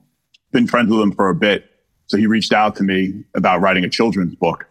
been 0.52 0.68
friends 0.68 0.92
with 0.92 1.00
him 1.00 1.14
for 1.14 1.30
a 1.30 1.36
bit. 1.36 1.72
So 2.08 2.18
he 2.18 2.28
reached 2.28 2.52
out 2.52 2.76
to 2.76 2.84
me 2.84 3.24
about 3.34 3.62
writing 3.62 3.86
a 3.86 3.90
children's 3.90 4.36
book. 4.36 4.68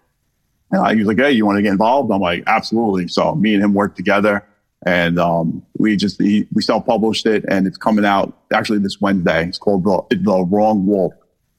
And 0.71 0.83
I, 0.83 0.93
he 0.93 0.99
was 0.99 1.09
like, 1.09 1.17
Hey, 1.17 1.33
you 1.33 1.47
want 1.47 1.57
to 1.57 1.63
get 1.63 1.73
involved? 1.73 2.13
I'm 2.13 2.21
like, 2.21 2.45
absolutely. 2.47 3.09
So 3.09 3.35
me 3.35 3.55
and 3.55 3.65
him 3.65 3.73
worked 3.73 3.97
together 3.97 4.45
and, 4.85 5.19
um, 5.19 5.65
we 5.79 5.97
just, 5.97 6.21
he, 6.21 6.47
we 6.53 6.61
self-published 6.61 7.25
it 7.25 7.45
and 7.49 7.67
it's 7.67 7.79
coming 7.79 8.05
out 8.05 8.37
actually 8.53 8.81
this 8.81 9.01
Wednesday. 9.01 9.47
It's 9.47 9.59
called 9.59 9.85
The, 9.85 10.03
the 10.11 10.45
Wrong 10.45 10.85
Wolf. 10.85 11.15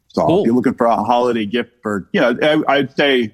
So 0.09 0.27
Cool. 0.27 0.39
if 0.41 0.45
you're 0.45 0.55
looking 0.55 0.75
for 0.75 0.85
a 0.85 0.97
holiday 0.97 1.47
gift 1.47 1.71
for, 1.81 2.07
you 2.13 2.21
know, 2.21 2.37
I, 2.39 2.75
I'd 2.75 2.95
say 2.95 3.33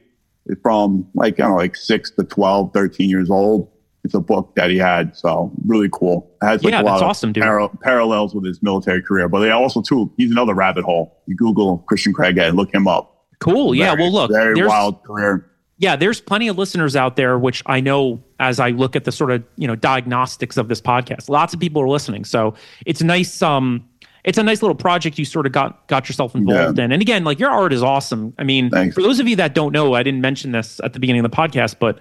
from 0.61 1.09
like, 1.13 1.35
I 1.41 1.43
don't 1.43 1.51
know, 1.51 1.57
like 1.57 1.75
six 1.75 2.09
to 2.11 2.23
12, 2.23 2.71
13 2.73 3.09
years 3.09 3.29
old. 3.29 3.69
It's 4.03 4.13
a 4.13 4.19
book 4.19 4.53
that 4.55 4.69
he 4.69 4.77
had. 4.77 5.15
So 5.15 5.51
really 5.65 5.89
cool. 5.91 6.29
It 6.41 6.45
has 6.45 6.63
like 6.63 6.71
Yeah, 6.73 6.81
a 6.81 6.83
lot 6.83 6.97
of 6.97 7.03
awesome, 7.03 7.33
para- 7.33 7.69
parallels 7.81 8.35
with 8.35 8.45
his 8.45 8.61
military 8.61 9.01
career, 9.01 9.29
but 9.29 9.39
they 9.39 9.49
also 9.51 9.81
too, 9.81 10.11
he's 10.17 10.31
another 10.31 10.53
rabbit 10.53 10.83
hole. 10.83 11.21
You 11.25 11.35
Google 11.35 11.79
Christian 11.87 12.13
Craighead, 12.13 12.55
look 12.55 12.73
him 12.73 12.87
up. 12.87 13.25
Cool. 13.39 13.73
Yeah. 13.75 13.91
Very- 13.95 14.03
Well, 14.03 14.11
look, 14.13 14.31
very 14.31 14.55
there's 14.55 14.67
wild 14.67 15.03
career. 15.03 15.49
yeah, 15.77 15.95
there's 15.95 16.19
plenty 16.21 16.47
of 16.49 16.57
listeners 16.57 16.95
out 16.95 17.15
there, 17.15 17.37
which 17.39 17.63
I 17.65 17.79
know 17.79 18.21
as 18.39 18.59
I 18.59 18.71
look 18.71 18.95
at 18.97 19.05
the 19.05 19.11
sort 19.11 19.31
of 19.31 19.43
you 19.55 19.67
know 19.67 19.75
diagnostics 19.75 20.57
of 20.57 20.67
this 20.67 20.81
podcast. 20.81 21.29
Lots 21.29 21.53
of 21.53 21.59
people 21.61 21.81
are 21.81 21.87
listening, 21.89 22.25
so 22.25 22.55
it's 22.85 23.01
nice 23.01 23.41
um, 23.41 23.87
it's 24.25 24.37
a 24.37 24.43
nice 24.43 24.61
little 24.61 24.75
project 24.75 25.17
you 25.17 25.23
sort 25.25 25.45
of 25.45 25.51
got 25.53 25.87
got 25.87 26.09
yourself 26.09 26.35
involved 26.35 26.77
in. 26.79 26.91
And 26.91 27.01
again, 27.01 27.23
like 27.23 27.39
your 27.39 27.49
art 27.51 27.71
is 27.73 27.81
awesome. 27.83 28.33
I 28.37 28.43
mean, 28.43 28.69
Thanks. 28.69 28.95
for 28.95 29.01
those 29.01 29.19
of 29.21 29.27
you 29.29 29.35
that 29.37 29.55
don't 29.55 29.71
know, 29.71 29.93
I 29.93 30.03
didn't 30.03 30.21
mention 30.21 30.51
this 30.51 30.81
at 30.83 30.91
the 30.93 30.99
beginning 30.99 31.23
of 31.23 31.31
the 31.31 31.35
podcast, 31.37 31.75
but 31.79 31.99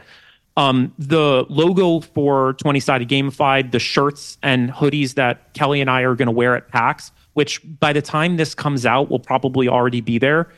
um, 0.56 0.92
the 0.98 1.46
logo 1.48 2.00
for 2.00 2.54
20 2.54 2.80
sided 2.80 3.08
gamified, 3.08 3.72
the 3.72 3.78
shirts 3.78 4.38
and 4.42 4.70
hoodies 4.70 5.14
that 5.14 5.54
Kelly 5.54 5.80
and 5.80 5.90
I 5.90 6.02
are 6.02 6.14
going 6.14 6.26
to 6.26 6.32
wear 6.32 6.56
at 6.56 6.68
PAX, 6.68 7.10
which 7.32 7.60
by 7.80 7.92
the 7.92 8.02
time 8.02 8.36
this 8.36 8.54
comes 8.54 8.84
out 8.84 9.10
will 9.10 9.18
probably 9.18 9.68
already 9.68 10.00
be 10.00 10.18
there. 10.18 10.52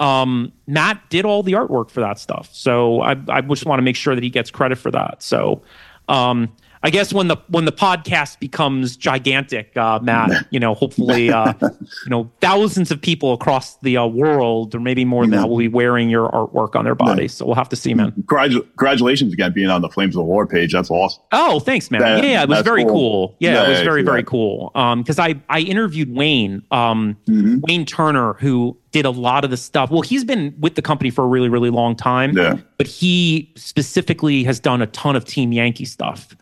Um, 0.00 0.52
Matt 0.66 1.00
did 1.08 1.24
all 1.24 1.42
the 1.42 1.52
artwork 1.52 1.90
for 1.90 2.00
that 2.00 2.18
stuff. 2.18 2.50
So 2.52 3.00
I, 3.00 3.16
I 3.28 3.40
just 3.40 3.64
want 3.64 3.78
to 3.78 3.82
make 3.82 3.96
sure 3.96 4.14
that 4.14 4.24
he 4.24 4.30
gets 4.30 4.50
credit 4.50 4.76
for 4.76 4.90
that. 4.90 5.22
So, 5.22 5.62
um, 6.08 6.52
I 6.86 6.90
guess 6.90 7.12
when 7.12 7.26
the 7.26 7.36
when 7.48 7.64
the 7.64 7.72
podcast 7.72 8.38
becomes 8.38 8.96
gigantic, 8.96 9.76
uh, 9.76 9.98
Matt, 10.00 10.46
you 10.50 10.60
know, 10.60 10.72
hopefully, 10.72 11.30
uh, 11.32 11.52
you 11.60 12.10
know, 12.10 12.30
thousands 12.40 12.92
of 12.92 13.02
people 13.02 13.32
across 13.32 13.76
the 13.78 13.96
uh, 13.96 14.06
world, 14.06 14.72
or 14.72 14.78
maybe 14.78 15.04
more 15.04 15.24
than 15.24 15.32
that, 15.32 15.48
will 15.48 15.58
be 15.58 15.66
wearing 15.66 16.08
your 16.08 16.28
artwork 16.30 16.76
on 16.76 16.84
their 16.84 16.94
bodies. 16.94 17.34
So 17.34 17.44
we'll 17.44 17.56
have 17.56 17.68
to 17.70 17.76
see, 17.76 17.92
man. 17.92 18.12
Congratu- 18.26 18.60
Congratulations 18.76 19.32
again 19.32 19.52
being 19.52 19.68
on 19.68 19.82
the 19.82 19.88
Flames 19.88 20.14
of 20.14 20.20
the 20.20 20.24
War 20.24 20.46
page. 20.46 20.72
That's 20.74 20.88
awesome. 20.88 21.22
Oh, 21.32 21.58
thanks, 21.58 21.90
man. 21.90 22.02
That- 22.02 22.22
yeah, 22.22 22.44
it 22.44 22.48
was 22.48 22.62
very 22.62 22.84
cool. 22.84 22.92
cool. 23.30 23.36
Yeah, 23.40 23.64
it 23.64 23.68
was 23.68 23.78
Yeah, 23.78 23.84
very, 23.84 24.02
yeah. 24.02 24.10
very 24.10 24.22
cool. 24.22 24.70
Um, 24.76 25.02
because 25.02 25.18
I 25.18 25.34
I 25.50 25.60
interviewed 25.62 26.14
Wayne, 26.14 26.62
um, 26.70 27.16
Mhm. 27.28 27.62
Wayne 27.66 27.84
Turner, 27.84 28.34
who 28.34 28.76
did 28.92 29.04
a 29.06 29.10
lot 29.10 29.44
of 29.44 29.50
the 29.50 29.56
stuff. 29.56 29.90
Well, 29.90 30.02
he's 30.02 30.22
been 30.24 30.54
with 30.60 30.76
the 30.76 30.82
company 30.82 31.10
for 31.10 31.24
a 31.24 31.26
really, 31.26 31.48
really 31.48 31.70
long 31.70 31.96
time. 31.96 32.36
Yeah. 32.36 32.58
But 32.78 32.86
he 32.86 33.52
specifically 33.56 34.44
has 34.44 34.60
done 34.60 34.80
a 34.82 34.86
ton 34.86 35.16
of 35.16 35.24
Team 35.24 35.52
Yankee 35.52 35.84
stuff. 35.84 36.36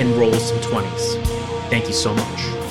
and 0.00 0.12
roll 0.16 0.34
some 0.34 0.58
20s. 0.58 1.22
Thank 1.70 1.86
you 1.86 1.94
so 1.94 2.12
much. 2.12 2.61